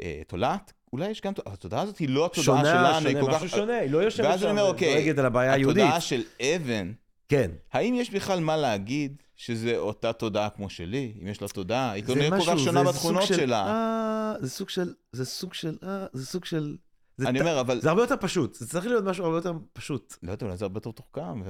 אה, 0.00 0.22
תולעת? 0.26 0.72
אולי 0.92 1.08
יש 1.08 1.20
גם... 1.20 1.32
התודעה 1.46 1.80
הזאת 1.82 1.98
היא 1.98 2.08
לא 2.08 2.26
התודעה 2.26 2.44
שונה, 2.44 2.64
שלנו, 2.64 3.06
היא 3.08 3.16
שונה, 3.16 3.26
כל 3.26 3.32
משהו 3.36 3.48
כך... 3.48 3.56
שונה, 3.56 3.76
היא 3.78 3.90
לא 3.90 3.98
יושבת 3.98 4.26
ואז 4.26 4.34
אני 4.34 4.40
שם 4.42 4.58
אומר, 4.58 4.68
אוקיי, 4.68 4.92
ודואגת 4.98 5.18
על 5.18 5.26
הבעיה 5.26 5.52
היהודית. 5.52 5.82
התודעה 5.82 6.00
של 6.00 6.22
אבן, 6.42 6.92
כן. 7.28 7.50
האם 7.72 7.94
יש 7.94 8.10
בכלל 8.10 8.40
מה 8.40 8.56
להגיד 8.56 9.22
שזה 9.36 9.78
אותה 9.78 10.12
תודעה 10.12 10.50
כמו 10.50 10.70
שלי? 10.70 11.12
אם 11.22 11.26
יש 11.28 11.42
לה 11.42 11.48
תודעה, 11.48 11.90
היא 11.90 12.04
כנראה 12.04 12.30
כל 12.30 12.36
משהו, 12.36 12.52
כך 12.52 12.58
שונה 12.58 12.84
בתכונות 12.84 13.22
של, 13.22 13.36
שלה. 13.36 13.66
אה, 13.66 14.34
זה 14.40 14.50
סוג 14.50 14.68
של, 14.68 14.94
זה 15.12 15.24
סוג 15.24 15.54
של, 15.54 15.76
אה, 15.82 16.06
זה 16.12 16.26
סוג 16.26 16.44
של... 16.44 16.76
זה 17.16 17.28
אני 17.28 17.38
ת- 17.38 17.42
אומר, 17.42 17.60
אבל... 17.60 17.80
זה 17.80 17.88
הרבה 17.88 18.02
יותר 18.02 18.14
פשוט, 18.20 18.54
זה 18.54 18.68
צריך 18.68 18.86
להיות 18.86 19.04
משהו 19.04 19.24
הרבה 19.24 19.36
יותר 19.36 19.52
פשוט. 19.72 20.14
לא 20.22 20.32
יודע, 20.32 20.46
אולי 20.46 20.56
זה 20.56 20.64
הרבה 20.64 20.78
יותר 20.78 20.90
תוחכם. 20.90 21.42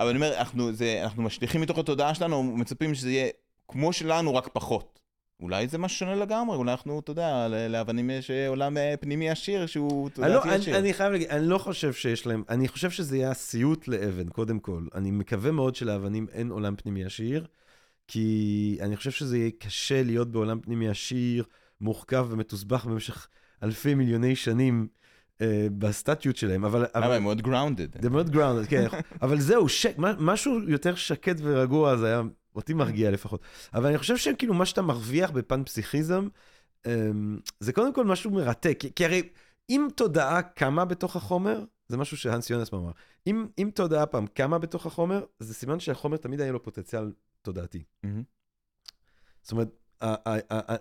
אבל 0.00 0.08
אני 0.08 0.16
אומר, 0.16 0.38
אנחנו, 0.38 0.72
זה, 0.72 1.00
אנחנו 1.02 1.22
משליכים 1.22 1.60
מתוך 1.60 1.78
התודעה 1.78 2.14
שלנו, 2.14 2.42
מצפים 2.42 2.94
שזה 2.94 3.10
יהיה 3.10 3.28
כמו 3.68 3.92
שלנו, 3.92 4.34
רק 4.34 4.48
פחות. 4.52 5.00
אולי 5.40 5.68
זה 5.68 5.78
משהו 5.78 5.98
שונה 5.98 6.14
לגמרי, 6.14 6.56
אולי 6.56 6.70
אנחנו, 6.70 7.00
אתה 7.00 7.10
יודע, 7.10 7.48
לאבנים 7.68 8.10
יש 8.10 8.30
אה, 8.30 8.48
עולם 8.48 8.76
אה, 8.76 8.94
פנימי 9.00 9.30
עשיר 9.30 9.66
שהוא 9.66 10.10
אני, 10.18 10.32
לא, 10.32 10.40
תודעתי 10.40 10.60
עשיר. 10.60 10.74
אני, 10.74 10.82
אני 10.82 10.92
חייב 10.94 11.12
להגיד, 11.12 11.28
אני 11.28 11.46
לא 11.46 11.58
חושב 11.58 11.92
שיש 11.92 12.26
להם, 12.26 12.42
אני 12.48 12.68
חושב 12.68 12.90
שזה 12.90 13.16
יהיה 13.16 13.34
סיוט 13.34 13.88
לאבן, 13.88 14.28
קודם 14.28 14.58
כל. 14.58 14.86
אני 14.94 15.10
מקווה 15.10 15.52
מאוד 15.52 15.74
שלאבנים 15.74 16.26
אין 16.32 16.50
עולם 16.50 16.76
פנימי 16.76 17.04
עשיר, 17.04 17.46
כי 18.08 18.78
אני 18.80 18.96
חושב 18.96 19.10
שזה 19.10 19.38
יהיה 19.38 19.50
קשה 19.58 20.02
להיות 20.02 20.30
בעולם 20.30 20.60
פנימי 20.60 20.88
עשיר, 20.88 21.44
מורכב 21.80 22.26
ומתוסבך 22.30 22.84
במשך 22.84 23.28
אלפי 23.62 23.94
מיליוני 23.94 24.36
שנים 24.36 24.88
אה, 25.40 25.66
בסטטיות 25.78 26.36
שלהם, 26.36 26.64
אבל... 26.64 26.86
אבל... 26.94 27.12
הם 27.12 27.22
מאוד 27.22 27.40
grounded. 27.46 28.02
זה 28.02 28.10
מאוד 28.10 28.30
גראונד, 28.30 28.66
כן. 28.66 28.86
אבל 29.22 29.40
זהו, 29.40 29.66
מה- 29.96 30.14
משהו 30.18 30.68
יותר 30.68 30.94
שקט 30.94 31.36
ורגוע, 31.42 31.96
זה 31.96 32.06
היה, 32.06 32.22
אותי 32.56 32.74
מרגיע 32.74 33.10
לפחות. 33.10 33.40
אבל 33.74 33.86
אני 33.86 33.98
חושב 33.98 34.16
שכאילו 34.16 34.54
מה 34.54 34.66
שאתה 34.66 34.82
מרוויח 34.82 35.30
בפן 35.30 35.64
פסיכיזם, 35.64 36.28
אמ, 36.86 37.38
זה 37.60 37.72
קודם 37.72 37.94
כל 37.94 38.04
משהו 38.04 38.30
מרתק. 38.30 38.76
כי, 38.80 38.94
כי 38.94 39.04
הרי 39.04 39.22
אם 39.70 39.88
תודעה 39.96 40.42
קמה 40.42 40.84
בתוך 40.84 41.16
החומר, 41.16 41.64
זה 41.88 41.96
משהו 41.96 42.16
שהנס 42.16 42.50
יונס 42.50 42.74
אמר, 42.74 42.90
אם, 43.26 43.46
אם 43.58 43.70
תודעה 43.74 44.06
פעם 44.06 44.26
קמה 44.26 44.58
בתוך 44.58 44.86
החומר, 44.86 45.24
זה 45.38 45.54
סימן 45.54 45.80
שהחומר 45.80 46.16
תמיד 46.16 46.40
היה 46.40 46.52
לו 46.52 46.62
פוטנציאל 46.62 47.12
תודעתי. 47.42 47.82
מהמם. 48.02 48.22
זאת 49.42 49.52
אומרת, 49.52 49.68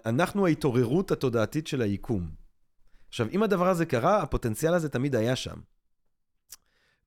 אנחנו 0.06 0.48
ההתעוררות 0.48 1.12
התודעתית 1.12 1.68
של 1.68 1.82
היקום. 1.82 2.30
עכשיו, 3.08 3.28
אם 3.32 3.44
הדבר 3.44 3.70
הזה 3.70 3.86
קרה, 3.86 4.22
הפוטנציאל 4.22 4.74
הזה 4.74 4.90
תמיד 4.90 5.16
היה 5.16 5.36
שם. 5.36 5.60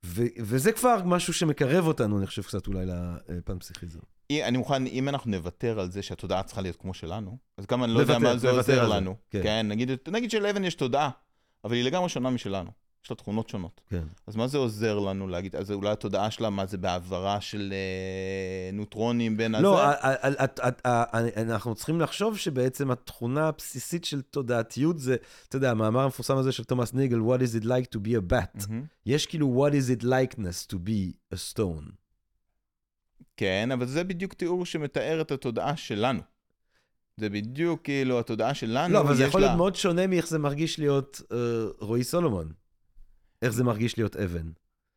ו- 0.04 0.22
וזה 0.40 0.72
כבר 0.72 1.02
משהו 1.04 1.32
שמקרב 1.32 1.86
אותנו, 1.86 2.18
אני 2.18 2.26
חושב, 2.26 2.42
קצת 2.42 2.66
אולי 2.66 2.86
לפן 3.28 3.58
פסיכיזם. 3.58 3.98
אני 4.32 4.58
מוכן, 4.58 4.86
אם 4.86 5.08
אנחנו 5.08 5.30
נוותר 5.30 5.80
על 5.80 5.90
זה 5.90 6.02
שהתודעה 6.02 6.42
צריכה 6.42 6.60
להיות 6.60 6.76
כמו 6.76 6.94
שלנו, 6.94 7.38
אז 7.58 7.66
גם 7.66 7.84
אני 7.84 7.94
לא 7.94 8.00
יודע 8.00 8.18
מה 8.18 8.36
זה 8.36 8.50
עוזר 8.50 8.88
לנו. 8.88 9.16
כן. 9.30 9.42
כן, 9.42 9.68
נגיד, 9.68 9.90
נגיד 10.08 10.30
שלאבן 10.30 10.64
יש 10.64 10.74
תודעה, 10.74 11.10
אבל 11.64 11.74
היא 11.74 11.84
לגמרי 11.84 12.08
שונה 12.08 12.30
משלנו. 12.30 12.70
יש 13.04 13.10
לה 13.10 13.16
תכונות 13.16 13.48
שונות. 13.48 13.80
כן. 13.90 14.02
אז 14.26 14.36
מה 14.36 14.46
זה 14.46 14.58
עוזר 14.58 14.98
לנו 14.98 15.28
להגיד, 15.28 15.56
אז 15.56 15.70
אולי 15.72 15.90
התודעה 15.90 16.30
שלה, 16.30 16.50
מה 16.50 16.66
זה 16.66 16.78
בהעברה 16.78 17.40
של 17.40 17.72
אה, 17.72 18.70
נוטרונים 18.72 19.36
בין 19.36 19.54
לא, 19.54 19.82
הזה? 19.84 19.96
ה- 20.84 21.42
אנחנו 21.42 21.74
צריכים 21.74 22.00
לחשוב 22.00 22.36
שבעצם 22.38 22.90
התכונה 22.90 23.48
הבסיסית 23.48 24.04
של 24.04 24.22
תודעתיות 24.22 24.98
זה, 24.98 25.16
אתה 25.48 25.56
יודע, 25.56 25.70
המאמר 25.70 26.00
המפורסם 26.00 26.36
הזה 26.36 26.52
של 26.52 26.64
תומאס 26.64 26.94
ניגל, 26.94 27.18
What 27.18 27.40
is 27.40 27.62
it 27.62 27.64
like 27.64 27.96
to 27.96 27.98
be 27.98 28.10
a 28.10 28.32
bat? 28.32 28.66
מהמם. 28.68 28.84
יש 29.06 29.26
כאילו 29.26 29.66
What 29.68 29.72
is 29.72 30.00
it 30.00 30.04
likeness 30.04 30.72
to 30.72 30.76
be 30.76 31.34
a 31.34 31.36
stone. 31.36 31.90
כן, 33.38 33.68
אבל 33.72 33.86
זה 33.86 34.04
בדיוק 34.04 34.34
תיאור 34.34 34.66
שמתאר 34.66 35.20
את 35.20 35.30
התודעה 35.32 35.76
שלנו. 35.76 36.20
זה 37.16 37.30
בדיוק 37.30 37.80
כאילו 37.84 38.18
התודעה 38.18 38.54
שלנו, 38.54 38.94
לא, 38.94 39.00
אבל 39.00 39.14
זה 39.16 39.24
יכול 39.24 39.40
לה- 39.40 39.46
להיות 39.46 39.56
מאוד 39.56 39.74
שונה 39.76 40.06
מאיך 40.06 40.26
זה 40.28 40.38
מרגיש 40.38 40.78
להיות 40.78 41.20
אה, 41.32 41.36
רועי 41.80 42.04
סולומון. 42.04 42.52
איך 43.42 43.52
זה 43.52 43.64
מרגיש 43.64 43.98
להיות 43.98 44.16
אבן. 44.16 44.50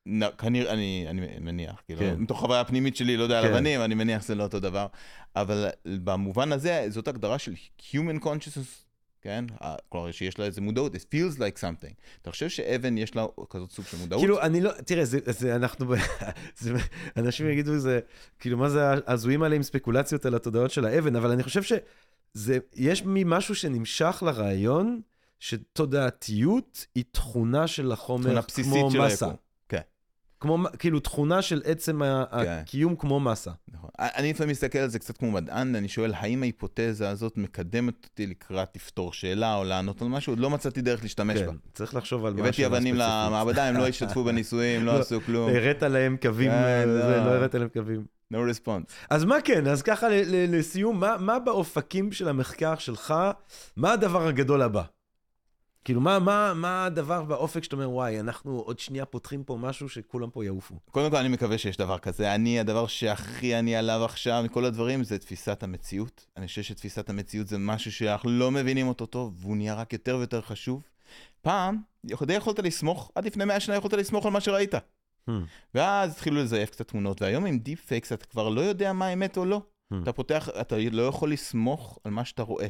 נ- 0.07 0.31
כנראה, 0.37 0.73
אני, 0.73 1.05
אני 1.09 1.21
מניח, 1.39 1.81
כאילו, 1.85 1.99
כן. 1.99 2.15
מתוך 2.19 2.39
חוויה 2.39 2.63
פנימית 2.63 2.95
שלי, 2.95 3.17
לא 3.17 3.23
יודע 3.23 3.39
על 3.39 3.45
כן. 3.47 3.53
אבנים, 3.53 3.81
אני 3.81 3.95
מניח 3.95 4.21
שזה 4.23 4.35
לא 4.35 4.43
אותו 4.43 4.59
דבר. 4.59 4.87
אבל 5.35 5.67
במובן 5.85 6.51
הזה, 6.51 6.85
זאת 6.89 7.07
הגדרה 7.07 7.39
של 7.39 7.53
Human 7.79 8.23
Consciousness, 8.23 8.85
כן? 9.21 9.45
כלומר, 9.89 10.11
שיש 10.11 10.39
לה 10.39 10.45
איזה 10.45 10.61
מודעות, 10.61 10.95
it 10.95 10.99
feels 10.99 11.37
like 11.37 11.59
something. 11.61 11.93
אתה 12.21 12.31
חושב 12.31 12.49
שאבן 12.49 12.97
יש 12.97 13.15
לה 13.15 13.25
כזאת 13.49 13.71
סוג 13.71 13.85
של 13.85 13.97
מודעות? 13.97 14.21
כאילו, 14.21 14.41
אני 14.41 14.61
לא, 14.61 14.71
תראה, 14.85 15.05
זה, 15.05 15.19
זה 15.25 15.55
אנחנו, 15.55 15.93
זה, 16.59 16.73
אנשים 17.17 17.49
יגידו, 17.49 17.79
זה, 17.79 17.99
כאילו, 18.39 18.57
מה 18.57 18.69
זה 18.69 18.87
ההזויים 18.89 19.43
האלה 19.43 19.55
עם 19.55 19.63
ספקולציות 19.63 20.25
על 20.25 20.35
התודעות 20.35 20.71
של 20.71 20.85
האבן, 20.85 21.15
אבל 21.15 21.31
אני 21.31 21.43
חושב 21.43 21.61
שזה, 21.63 22.57
יש 22.75 23.03
משהו 23.05 23.55
שנמשך 23.55 24.23
לרעיון, 24.25 25.01
שתודעתיות 25.39 26.85
היא 26.95 27.03
תכונה 27.11 27.67
של 27.67 27.91
החומר, 27.91 28.25
תכונה 28.25 28.41
בסיסית 28.41 28.73
כמו 28.73 28.91
של 28.91 29.01
מסה. 29.01 29.31
כמו, 30.41 30.57
כאילו, 30.79 30.99
תכונה 30.99 31.41
של 31.41 31.61
עצם 31.65 32.01
ה- 32.01 32.23
כן. 32.31 32.57
הקיום 32.61 32.95
כמו 32.95 33.19
מסה. 33.19 33.51
נכון. 33.73 33.89
אני 33.99 34.29
לפעמים 34.33 34.51
מסתכל 34.51 34.79
על 34.79 34.89
זה 34.89 34.99
קצת 34.99 35.17
כמו 35.17 35.31
מדען, 35.31 35.75
אני 35.75 35.87
שואל, 35.87 36.13
האם 36.15 36.43
ההיפותזה 36.43 37.09
הזאת 37.09 37.37
מקדמת 37.37 37.93
אותי 38.11 38.27
לקראת 38.27 38.69
לפתור 38.75 39.13
שאלה 39.13 39.55
או 39.55 39.63
לענות 39.63 40.01
על 40.01 40.07
משהו? 40.07 40.31
עוד 40.31 40.39
לא 40.39 40.49
מצאתי 40.49 40.81
דרך 40.81 41.03
להשתמש 41.03 41.39
בה. 41.41 41.47
כן, 41.51 41.57
צריך 41.73 41.95
לחשוב 41.95 42.25
על 42.25 42.33
מה 42.33 42.39
הבאתי 42.39 42.65
אבנים. 42.65 42.95
למעבדה, 42.95 43.65
הם 43.67 43.75
לא 43.77 43.87
השתתפו 43.87 44.23
בניסויים, 44.23 44.85
לא 44.85 44.93
לא, 44.93 44.99
עשו 44.99 45.21
כלום. 45.25 45.49
הראת 45.55 45.83
להם 45.83 46.17
קווים, 46.21 46.51
כן, 46.51 46.83
זה, 46.87 46.99
לא. 47.17 47.25
לא 47.25 47.31
הראת 47.31 47.55
להם 47.55 47.67
קווים. 47.73 48.05
No 48.33 48.37
response. 48.37 48.91
אז 49.09 49.23
מה 49.25 49.35
כן, 49.43 49.67
אז 49.67 49.81
ככה 49.81 50.07
לסיום, 50.27 50.99
מה, 50.99 51.15
מה 51.19 51.39
באופקים 51.39 52.11
של 52.11 52.27
המחקר 52.27 52.75
שלך, 52.77 53.13
מה 53.77 53.93
הדבר 53.93 54.27
הגדול 54.27 54.61
הבא? 54.61 54.81
כאילו, 55.83 56.01
מה, 56.01 56.19
מה, 56.19 56.53
מה 56.55 56.85
הדבר 56.85 57.23
באופק 57.23 57.63
שאתה 57.63 57.75
אומר, 57.75 57.89
וואי, 57.89 58.19
אנחנו 58.19 58.59
עוד 58.59 58.79
שנייה 58.79 59.05
פותחים 59.05 59.43
פה 59.43 59.57
משהו 59.57 59.89
שכולם 59.89 60.29
פה 60.29 60.45
יעופו. 60.45 60.75
קודם 60.91 61.11
כל, 61.11 61.17
אני 61.17 61.29
מקווה 61.29 61.57
שיש 61.57 61.77
דבר 61.77 61.97
כזה. 61.97 62.35
אני, 62.35 62.59
הדבר 62.59 62.87
שהכי 62.87 63.59
אני 63.59 63.75
עליו 63.75 64.05
עכשיו 64.05 64.41
מכל 64.45 64.65
הדברים, 64.65 65.03
זה 65.03 65.19
תפיסת 65.19 65.63
המציאות. 65.63 66.25
אני 66.37 66.47
חושב 66.47 66.61
שתפיסת 66.61 67.09
המציאות 67.09 67.47
זה 67.47 67.57
משהו 67.57 67.91
שאנחנו 67.91 68.29
לא 68.29 68.51
מבינים 68.51 68.87
אותו 68.87 69.05
טוב, 69.05 69.33
והוא 69.39 69.57
נהיה 69.57 69.75
רק 69.75 69.93
יותר 69.93 70.17
ויותר 70.17 70.41
חשוב. 70.41 70.83
פעם, 71.41 71.77
די 72.23 72.33
יכולת 72.33 72.59
לסמוך, 72.59 73.11
עד 73.15 73.25
לפני 73.25 73.45
100 73.45 73.59
שנה 73.59 73.75
יכולת 73.75 73.93
לסמוך 73.93 74.25
על 74.25 74.31
מה 74.31 74.41
שראית. 74.41 74.73
אהמ. 75.29 75.31
ואז 75.75 76.11
התחילו 76.11 76.37
לזייף 76.37 76.69
קצת 76.69 76.87
תמונות, 76.87 77.21
והיום 77.21 77.45
עם 77.45 77.59
deep 77.59 77.85
fakes 77.85 78.13
אתה 78.13 78.25
כבר 78.25 78.49
לא 78.49 78.61
יודע 78.61 78.93
מה 78.93 79.13
אמת 79.13 79.37
או 79.37 79.45
לא. 79.45 79.61
אהמ. 79.93 79.95
אתה 80.03 80.13
פותח, 80.13 80.49
אתה 80.61 80.75
לא 80.91 81.01
יכול 81.01 81.31
לסמוך 81.31 81.99
על 82.03 82.11
מה 82.11 82.25
שאתה 82.25 82.43
רואה. 82.43 82.67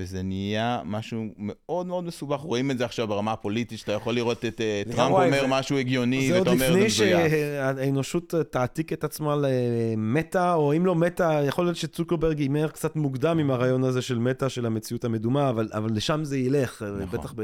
וזה 0.00 0.22
נהיה 0.22 0.80
משהו 0.84 1.24
מאוד 1.38 1.86
מאוד 1.86 2.04
מסובך. 2.04 2.40
רואים 2.40 2.70
את 2.70 2.78
זה 2.78 2.84
עכשיו 2.84 3.08
ברמה 3.08 3.32
הפוליטית, 3.32 3.78
שאתה 3.78 3.92
יכול 3.92 4.14
לראות 4.14 4.44
את 4.44 4.60
אה, 4.60 4.82
זה- 4.86 4.92
טראמפ 4.92 5.12
אומר 5.14 5.40
זה- 5.40 5.46
משהו 5.48 5.78
הגיוני, 5.78 6.28
זה 6.28 6.38
עוד 6.38 6.48
ואתה 6.48 6.50
אומר 6.50 6.66
זה 6.66 6.72
לפני 6.72 6.86
מזויף. 6.86 7.30
שהאנושות 7.30 8.34
תעתיק 8.50 8.92
את 8.92 9.04
עצמה 9.04 9.36
למטה, 9.36 10.54
או 10.54 10.76
אם 10.76 10.86
לא 10.86 10.94
מטה, 10.94 11.40
יכול 11.46 11.64
להיות 11.64 11.76
שצוקרברג 11.76 12.38
הימר 12.38 12.68
קצת 12.68 12.96
מוקדם 12.96 13.38
עם 13.38 13.50
הרעיון 13.50 13.84
הזה 13.84 14.02
של 14.02 14.18
מטה, 14.18 14.48
של 14.48 14.66
המציאות 14.66 15.04
המדומה, 15.04 15.50
אבל, 15.50 15.68
אבל 15.72 15.90
לשם 15.94 16.24
זה 16.24 16.38
ילך. 16.38 16.82
נכון. 17.02 17.18
בטח 17.20 17.32
ב, 17.36 17.40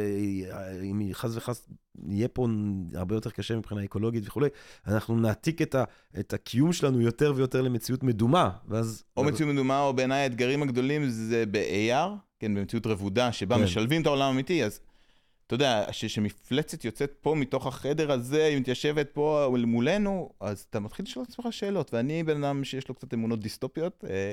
אם 0.83 1.03
חס 1.13 1.37
וחס 1.37 1.69
יהיה 2.09 2.29
פה 2.29 2.47
הרבה 2.95 3.15
יותר 3.15 3.31
קשה 3.31 3.57
מבחינה 3.57 3.85
אקולוגית 3.85 4.27
וכולי, 4.27 4.49
אנחנו 4.87 5.17
נעתיק 5.17 5.63
את, 5.63 5.75
ה, 5.75 5.85
את 6.21 6.33
הקיום 6.33 6.73
שלנו 6.73 7.01
יותר 7.01 7.33
ויותר 7.37 7.63
למציאות 7.63 8.03
מדומה, 8.03 8.51
ואז... 8.69 9.05
או 9.17 9.25
מציאות 9.25 9.53
מדומה, 9.53 9.81
או 9.81 9.93
בעיניי 9.93 10.23
האתגרים 10.23 10.63
הגדולים 10.63 11.09
זה 11.09 11.45
ב-AR, 11.51 12.09
כן, 12.39 12.55
במציאות 12.55 12.87
רבודה, 12.87 13.33
שבה 13.33 13.57
כן. 13.57 13.63
משלבים 13.63 14.03
את 14.03 14.07
העולם 14.07 14.27
האמיתי, 14.27 14.65
אז 14.65 14.81
אתה 15.47 15.55
יודע, 15.55 15.93
ש- 15.93 16.05
שמפלצת 16.05 16.85
יוצאת 16.85 17.13
פה 17.21 17.35
מתוך 17.35 17.67
החדר 17.67 18.13
הזה, 18.13 18.45
היא 18.45 18.59
מתיישבת 18.59 19.11
פה 19.13 19.55
מולנו, 19.67 20.31
אז 20.41 20.67
אתה 20.71 20.81
מתחיל 20.81 21.05
לשאול 21.05 21.25
את 21.25 21.31
עצמך 21.31 21.47
שאלות, 21.51 21.95
ואני 21.95 22.23
בן 22.23 22.45
אדם 22.45 22.65
שיש 22.65 22.89
לו 22.89 22.95
קצת 22.95 23.15
אמונות 23.15 23.41
דיסטופיות, 23.41 24.05
אה, 24.09 24.33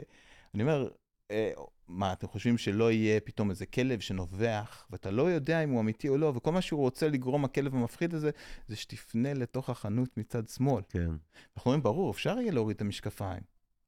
אני 0.55 0.63
אומר, 0.63 0.89
אה, 1.31 1.51
מה, 1.91 2.13
אתם 2.13 2.27
חושבים 2.27 2.57
שלא 2.57 2.91
יהיה 2.91 3.19
פתאום 3.19 3.49
איזה 3.49 3.65
כלב 3.65 3.99
שנובח, 3.99 4.85
ואתה 4.89 5.11
לא 5.11 5.31
יודע 5.31 5.63
אם 5.63 5.69
הוא 5.69 5.79
אמיתי 5.79 6.09
או 6.09 6.17
לא, 6.17 6.33
וכל 6.35 6.51
מה 6.51 6.61
שהוא 6.61 6.79
רוצה 6.79 7.07
לגרום 7.07 7.45
הכלב 7.45 7.75
המפחיד 7.75 8.13
הזה, 8.13 8.31
זה 8.67 8.75
שתפנה 8.75 9.33
לתוך 9.33 9.69
החנות 9.69 10.17
מצד 10.17 10.47
שמאל. 10.47 10.83
כן, 10.89 11.09
אנחנו 11.57 11.71
אומרים, 11.71 11.83
ברור, 11.83 12.11
אפשר 12.11 12.39
יהיה 12.39 12.51
להוריד 12.51 12.75
את 12.75 12.81
המשקפיים, 12.81 13.41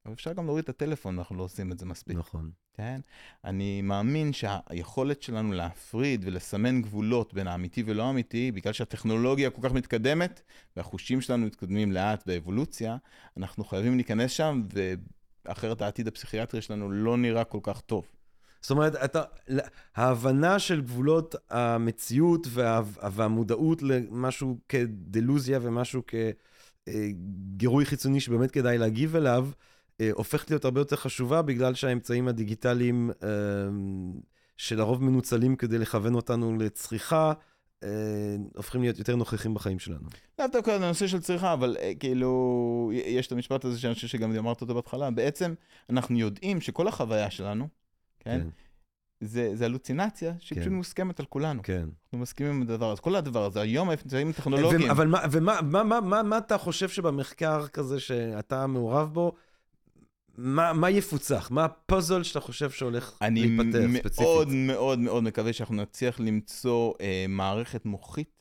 אבל 0.05 0.13
אפשר 0.13 0.33
גם 0.33 0.45
להוריד 0.45 0.63
את 0.63 0.69
הטלפון, 0.69 1.17
אנחנו 1.17 1.35
לא 1.35 1.43
עושים 1.43 1.71
את 1.71 1.79
זה 1.79 1.85
מספיק. 1.85 2.17
נכון. 2.17 2.51
כן? 2.73 3.01
אני 3.43 3.81
מאמין 3.81 4.33
שהיכולת 4.33 5.21
שלנו 5.21 5.53
להפריד 5.53 6.21
ולסמן 6.25 6.81
גבולות 6.81 7.33
בין 7.33 7.47
האמיתי 7.47 7.83
ולא 7.85 8.03
האמיתי, 8.03 8.51
בגלל 8.51 8.73
שהטכנולוגיה 8.73 9.49
כל 9.49 9.61
כך 9.61 9.73
מתקדמת, 9.73 10.41
והחושים 10.77 11.21
שלנו 11.21 11.45
מתקדמים 11.45 11.91
לאט 11.91 12.27
באבולוציה, 12.27 12.97
אנחנו 13.37 13.63
חייבים 13.63 13.95
להיכנס 13.95 14.31
שם, 14.31 14.63
ואחרת 15.45 15.81
העתיד 15.81 16.07
הפסיכיאטרי 16.07 16.61
שלנו 16.61 16.91
לא 16.91 17.17
נראה 17.17 17.43
כל 17.43 17.59
כך 17.63 17.81
טוב. 17.81 18.05
זאת 18.61 18.71
אומרת, 18.71 18.95
אתה, 18.95 19.23
ההבנה 19.95 20.59
של 20.59 20.81
גבולות 20.81 21.35
המציאות 21.49 22.47
וה, 22.49 22.81
והמודעות 23.11 23.81
למשהו 23.81 24.57
כדלוזיה 24.69 25.59
ומשהו 25.61 26.01
כגירוי 26.87 27.85
חיצוני 27.85 28.19
שבאמת 28.19 28.51
כדאי 28.51 28.77
להגיב 28.77 29.15
אליו, 29.15 29.49
אה, 30.01 30.09
הופכת 30.13 30.49
להיות 30.49 30.65
הרבה 30.65 30.81
יותר 30.81 30.95
חשובה 30.95 31.41
בגלל 31.41 31.73
שהאמצעים 31.73 32.27
הדיגיטליים 32.27 33.11
אה, 33.23 33.27
שלרוב 34.57 35.03
מנוצלים 35.03 35.55
כדי 35.55 35.77
לכוון 35.77 36.15
אותנו 36.15 36.57
לצריכה, 36.57 37.33
הופכים 38.55 38.81
להיות 38.81 38.99
יותר 38.99 39.15
נוכחים 39.15 39.53
בחיים 39.53 39.79
שלנו. 39.79 40.07
לאו 40.39 40.47
דווקא 40.51 40.71
הנושא 40.71 41.07
של 41.07 41.19
צריכה, 41.19 41.53
אבל 41.53 41.77
אה, 41.79 41.91
כאילו, 41.99 42.91
יש 42.93 43.27
את 43.27 43.31
המשפט 43.31 43.65
הזה 43.65 43.79
שאני 43.79 43.93
חושב 43.93 44.07
שגם 44.07 44.35
אמרת 44.35 44.61
אותו 44.61 44.75
בהתחלה, 44.75 45.11
בעצם 45.11 45.53
אנחנו 45.89 46.19
יודעים 46.19 46.61
שכל 46.61 46.87
החוויה 46.87 47.31
שלנו, 47.31 47.67
כן? 48.19 48.39
כן. 48.39 48.47
זה, 49.19 49.51
זה 49.55 49.65
הלוצינציה 49.65 50.33
שהיא 50.39 50.55
כן. 50.55 50.61
פשוט 50.61 50.73
מוסכמת 50.73 51.19
על 51.19 51.25
כולנו. 51.25 51.61
כן. 51.63 51.85
אנחנו 52.03 52.17
מסכימים 52.17 52.53
עם 52.53 52.61
הדבר 52.61 52.91
הזה. 52.91 53.01
כל 53.01 53.15
הדבר 53.15 53.45
הזה, 53.45 53.61
היום 53.61 53.89
האמצעים 53.89 54.29
הטכנולוגיים. 54.29 54.91
אבל 54.91 55.07
מה, 55.07 55.19
ומה 55.31 55.59
מה, 55.61 55.83
מה, 55.83 56.01
מה, 56.01 56.23
מה 56.23 56.37
אתה 56.37 56.57
חושב 56.57 56.89
שבמחקר 56.89 57.67
כזה 57.67 57.99
שאתה 57.99 58.67
מעורב 58.67 59.13
בו, 59.13 59.35
מה, 60.37 60.73
מה 60.73 60.89
יפוצח? 60.89 61.47
מה 61.51 61.65
הפאזל 61.65 62.23
שאתה 62.23 62.39
חושב 62.39 62.71
שהולך 62.71 63.17
אני 63.21 63.47
להיפתר 63.47 63.87
ספציפית? 63.99 64.19
מאוד 64.19 64.47
מאוד 64.47 64.99
מאוד 64.99 65.23
מקווה 65.23 65.53
שאנחנו 65.53 65.75
נצליח 65.75 66.19
למצוא 66.19 66.93
אה, 67.01 67.25
מערכת 67.29 67.85
מוחית 67.85 68.39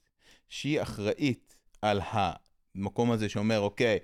שהיא 0.48 0.82
אחראית 0.82 1.56
על 1.82 2.00
המקום 2.04 3.10
הזה 3.10 3.28
שאומר, 3.28 3.60
אוקיי, 3.60 3.98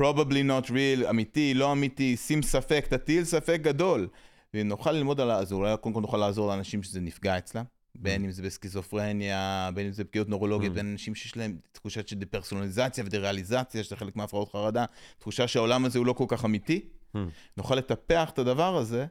probably 0.00 0.48
not 0.48 0.68
real, 0.68 1.10
אמיתי, 1.10 1.54
לא 1.54 1.72
אמיתי, 1.72 2.16
שים 2.16 2.42
ספק, 2.42 2.86
תטיל 2.90 3.24
ספק 3.24 3.60
גדול. 3.62 4.08
ונוכל 4.54 4.92
ללמוד 4.92 5.20
על 5.20 5.30
ה... 5.30 5.36
אז 5.36 5.52
אולי 5.52 5.74
קודם 5.80 5.94
כל 5.94 6.00
נוכל 6.00 6.16
לעזור 6.16 6.48
לאנשים 6.48 6.82
שזה 6.82 7.00
נפגע 7.00 7.38
אצלם, 7.38 7.64
בין 7.94 8.24
אם 8.24 8.30
זה 8.30 8.42
בסכיזופרניה, 8.42 9.70
בין 9.74 9.86
אם 9.86 9.92
זה 9.92 10.04
פגיעות 10.04 10.28
נורולוגיות, 10.28 10.72
Mm. 10.72 10.76
בין 10.76 10.86
אנשים 10.92 11.14
שיש 11.14 11.36
להם 11.36 11.56
תחושה 11.72 12.00
של 12.06 12.16
דפרסונליזציה 12.16 13.04
ודה-ריאליזציה, 13.06 13.84
שזה 13.84 13.96
חלק 13.96 14.16
מהפרעות 14.16 14.52
חרדה, 14.52 14.84
תחושה 15.18 15.48
שהעולם 15.48 15.84
הזה 15.84 15.98
הוא 15.98 16.06
לא 16.06 16.12
כל 16.12 16.24
כך 16.28 16.44
אמיתי. 16.44 16.80
Hmm. 17.14 17.18
נוכל 17.56 17.74
לטפח 17.74 18.30
את 18.30 18.38
הדבר 18.38 18.76
הזה, 18.76 19.06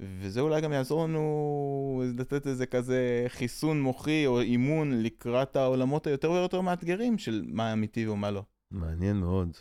וזה 0.00 0.40
אולי 0.40 0.60
גם 0.60 0.72
יעזור 0.72 1.04
לנו 1.04 2.02
לתת 2.18 2.46
איזה 2.46 2.66
כזה 2.66 3.26
חיסון 3.28 3.80
מוחי 3.80 4.26
או 4.26 4.40
אימון 4.40 5.02
לקראת 5.02 5.56
העולמות 5.56 6.06
היותר 6.06 6.30
ויותר 6.30 6.60
מאתגרים 6.60 7.18
של 7.18 7.42
מה 7.46 7.72
אמיתי 7.72 8.08
ומה 8.08 8.30
לא. 8.30 8.42
מעניין 8.70 9.16
מאוד. 9.16 9.56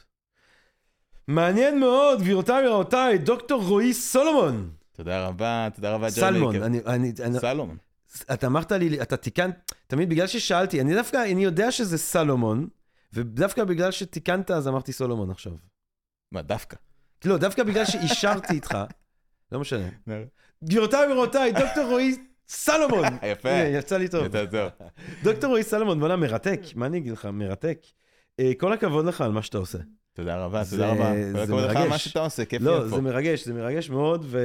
מעניין 1.27 1.79
מאוד, 1.79 2.19
גבירותיי 2.19 2.67
ורבותיי, 2.67 3.17
דוקטור 3.17 3.63
רועי 3.63 3.93
סולומון. 3.93 4.69
תודה 4.95 5.27
רבה, 5.27 5.67
תודה 5.75 5.93
רבה, 5.93 6.07
ג'ר 6.07 6.11
סלמון. 6.11 6.55
אני, 6.55 6.79
אני, 6.85 7.11
אני, 7.23 7.39
סלומון. 7.39 7.77
אתה 8.21 8.47
אמרת 8.47 8.71
לי, 8.71 9.01
אתה 9.01 9.17
תיקנת, 9.17 9.71
תמיד 9.87 10.09
בגלל 10.09 10.27
ששאלתי, 10.27 10.81
אני 10.81 10.95
דווקא, 10.95 11.31
אני 11.31 11.43
יודע 11.43 11.71
שזה 11.71 11.97
סלומון, 11.97 12.67
ודווקא 13.13 13.63
בגלל 13.63 13.91
שתיקנת 13.91 14.51
אז 14.51 14.67
אמרתי 14.67 14.93
סולומון 14.93 15.29
עכשיו. 15.29 15.53
מה, 16.31 16.41
דווקא? 16.41 16.77
לא, 17.25 17.37
דווקא 17.37 17.63
בגלל 17.63 17.85
שאישרתי 17.85 18.53
איתך, 18.53 18.77
לא 19.51 19.59
משנה. 19.59 19.89
גבירותיי 20.63 21.11
ורבותיי, 21.11 21.51
דוקטור 21.51 21.89
רועי 21.89 22.15
סלומון. 22.47 23.03
יפה. 23.31 23.49
יצא 23.49 23.97
לי 23.97 24.07
טוב. 24.07 24.27
טוב. 24.27 24.69
דוקטור 25.23 25.49
רועי 25.49 25.63
סלומון, 25.63 25.99
בוא'נה, 25.99 26.15
מרתק. 26.15 26.59
מה 26.75 26.85
אני 26.85 26.97
אגיד 26.97 27.13
לך? 27.13 27.25
מרתק. 27.25 27.79
אה, 28.39 28.51
כל 28.57 28.73
הכבוד 28.73 29.05
לך 29.05 29.21
על 29.21 29.31
מה 29.31 29.41
שאתה 29.41 29.57
עושה. 29.57 29.77
תודה 30.13 30.45
רבה, 30.45 30.63
תודה 30.69 30.91
רבה. 30.91 31.11
כל 31.11 31.37
זה 31.37 31.43
הכבוד 31.43 31.63
לך 31.63 31.75
על 31.75 31.89
מה. 31.89 31.97
שאתה 31.97 32.19
עושה, 32.19 32.45
כיף 32.45 32.61
לא, 32.61 32.71
להיות 32.71 32.89
פה. 32.89 32.95
זה 32.95 33.01
מרגש, 33.01 33.45
זה 33.45 33.53
מרגש 33.53 33.89
מאוד, 33.89 34.25
ו... 34.29 34.39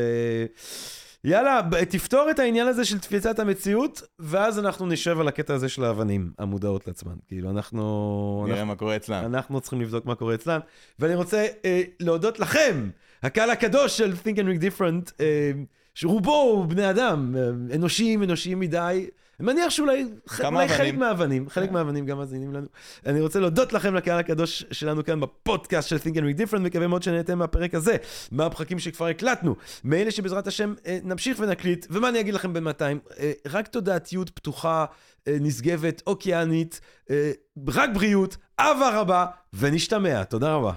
יאללה, 1.24 1.60
תפתור 1.88 2.30
את 2.30 2.38
העניין 2.38 2.66
הזה 2.66 2.84
של 2.84 2.98
תפיסת 2.98 3.38
המציאות, 3.38 4.02
ואז 4.18 4.58
אנחנו 4.58 4.86
נשב 4.86 5.20
על 5.20 5.28
הקטע 5.28 5.54
הזה 5.54 5.68
של 5.68 5.84
האבנים 5.84 6.32
המודעות 6.38 6.86
לעצמן. 6.86 7.14
כאילו, 7.26 7.50
אנחנו... 7.50 8.44
נראה 8.48 8.64
מה 8.64 8.76
קורה 8.76 8.96
אצלם. 8.96 9.24
אנחנו 9.24 9.60
צריכים 9.60 9.80
לבדוק 9.80 10.06
מה 10.06 10.14
קורה 10.14 10.34
אצלם. 10.34 10.60
ואני 10.98 11.14
רוצה 11.14 11.46
אה, 11.64 11.82
להודות 12.00 12.40
לכם, 12.40 12.90
הקהל 13.22 13.50
הקדוש 13.50 13.98
של 13.98 14.12
Think 14.12 14.36
and 14.36 14.40
Read 14.40 14.62
Different, 14.62 15.12
אה, 15.20 15.52
שרובו 15.98 16.34
הוא 16.34 16.66
בני 16.66 16.90
אדם, 16.90 17.34
אנושיים, 17.74 18.22
אנושיים 18.22 18.60
מדי. 18.60 19.06
אני 19.40 19.46
מניח 19.46 19.70
שאולי 19.70 20.04
כמה 20.26 20.56
אולי 20.56 20.68
חלק 20.68 20.80
אבנים. 20.80 20.98
מהאבנים, 20.98 21.48
חלק 21.48 21.68
כן. 21.68 21.74
מהאבנים 21.74 22.06
גם 22.06 22.18
מאזינים 22.18 22.54
לנו. 22.54 22.66
אני 23.06 23.20
רוצה 23.20 23.40
להודות 23.40 23.72
לכם 23.72 23.94
לקהל 23.94 24.18
הקדוש 24.18 24.64
שלנו 24.70 25.04
כאן 25.04 25.20
בפודקאסט 25.20 25.88
של 25.88 25.96
Think 25.96 26.14
and 26.14 26.18
Read 26.18 26.40
Different, 26.40 26.58
מקווה 26.58 26.86
מאוד 26.86 27.02
שנהנתם 27.02 27.38
מהפרק 27.38 27.74
הזה, 27.74 27.96
מהפרקים 28.32 28.78
שכבר 28.78 29.06
הקלטנו, 29.06 29.56
מאלה 29.84 30.10
שבעזרת 30.10 30.46
השם 30.46 30.74
אה, 30.86 30.98
נמשיך 31.04 31.38
ונקליט, 31.40 31.86
ומה 31.90 32.08
אני 32.08 32.20
אגיד 32.20 32.34
לכם 32.34 32.52
בינתיים, 32.52 32.98
אה, 33.18 33.32
רק 33.46 33.68
תודעתיות 33.68 34.30
פתוחה, 34.30 34.84
אה, 35.28 35.36
נשגבת, 35.40 36.02
אוקיינית, 36.06 36.80
רק 37.68 37.90
בריאות, 37.94 38.36
אהבה 38.60 39.00
רבה, 39.00 39.26
ונשתמע. 39.54 40.24
תודה 40.24 40.54
רבה. 40.54 40.72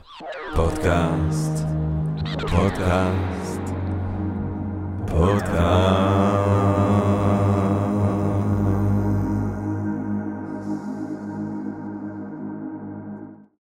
פודקאסט, 0.55 1.65
פודקאסט, 2.39 3.60
Podcast. 5.11 6.90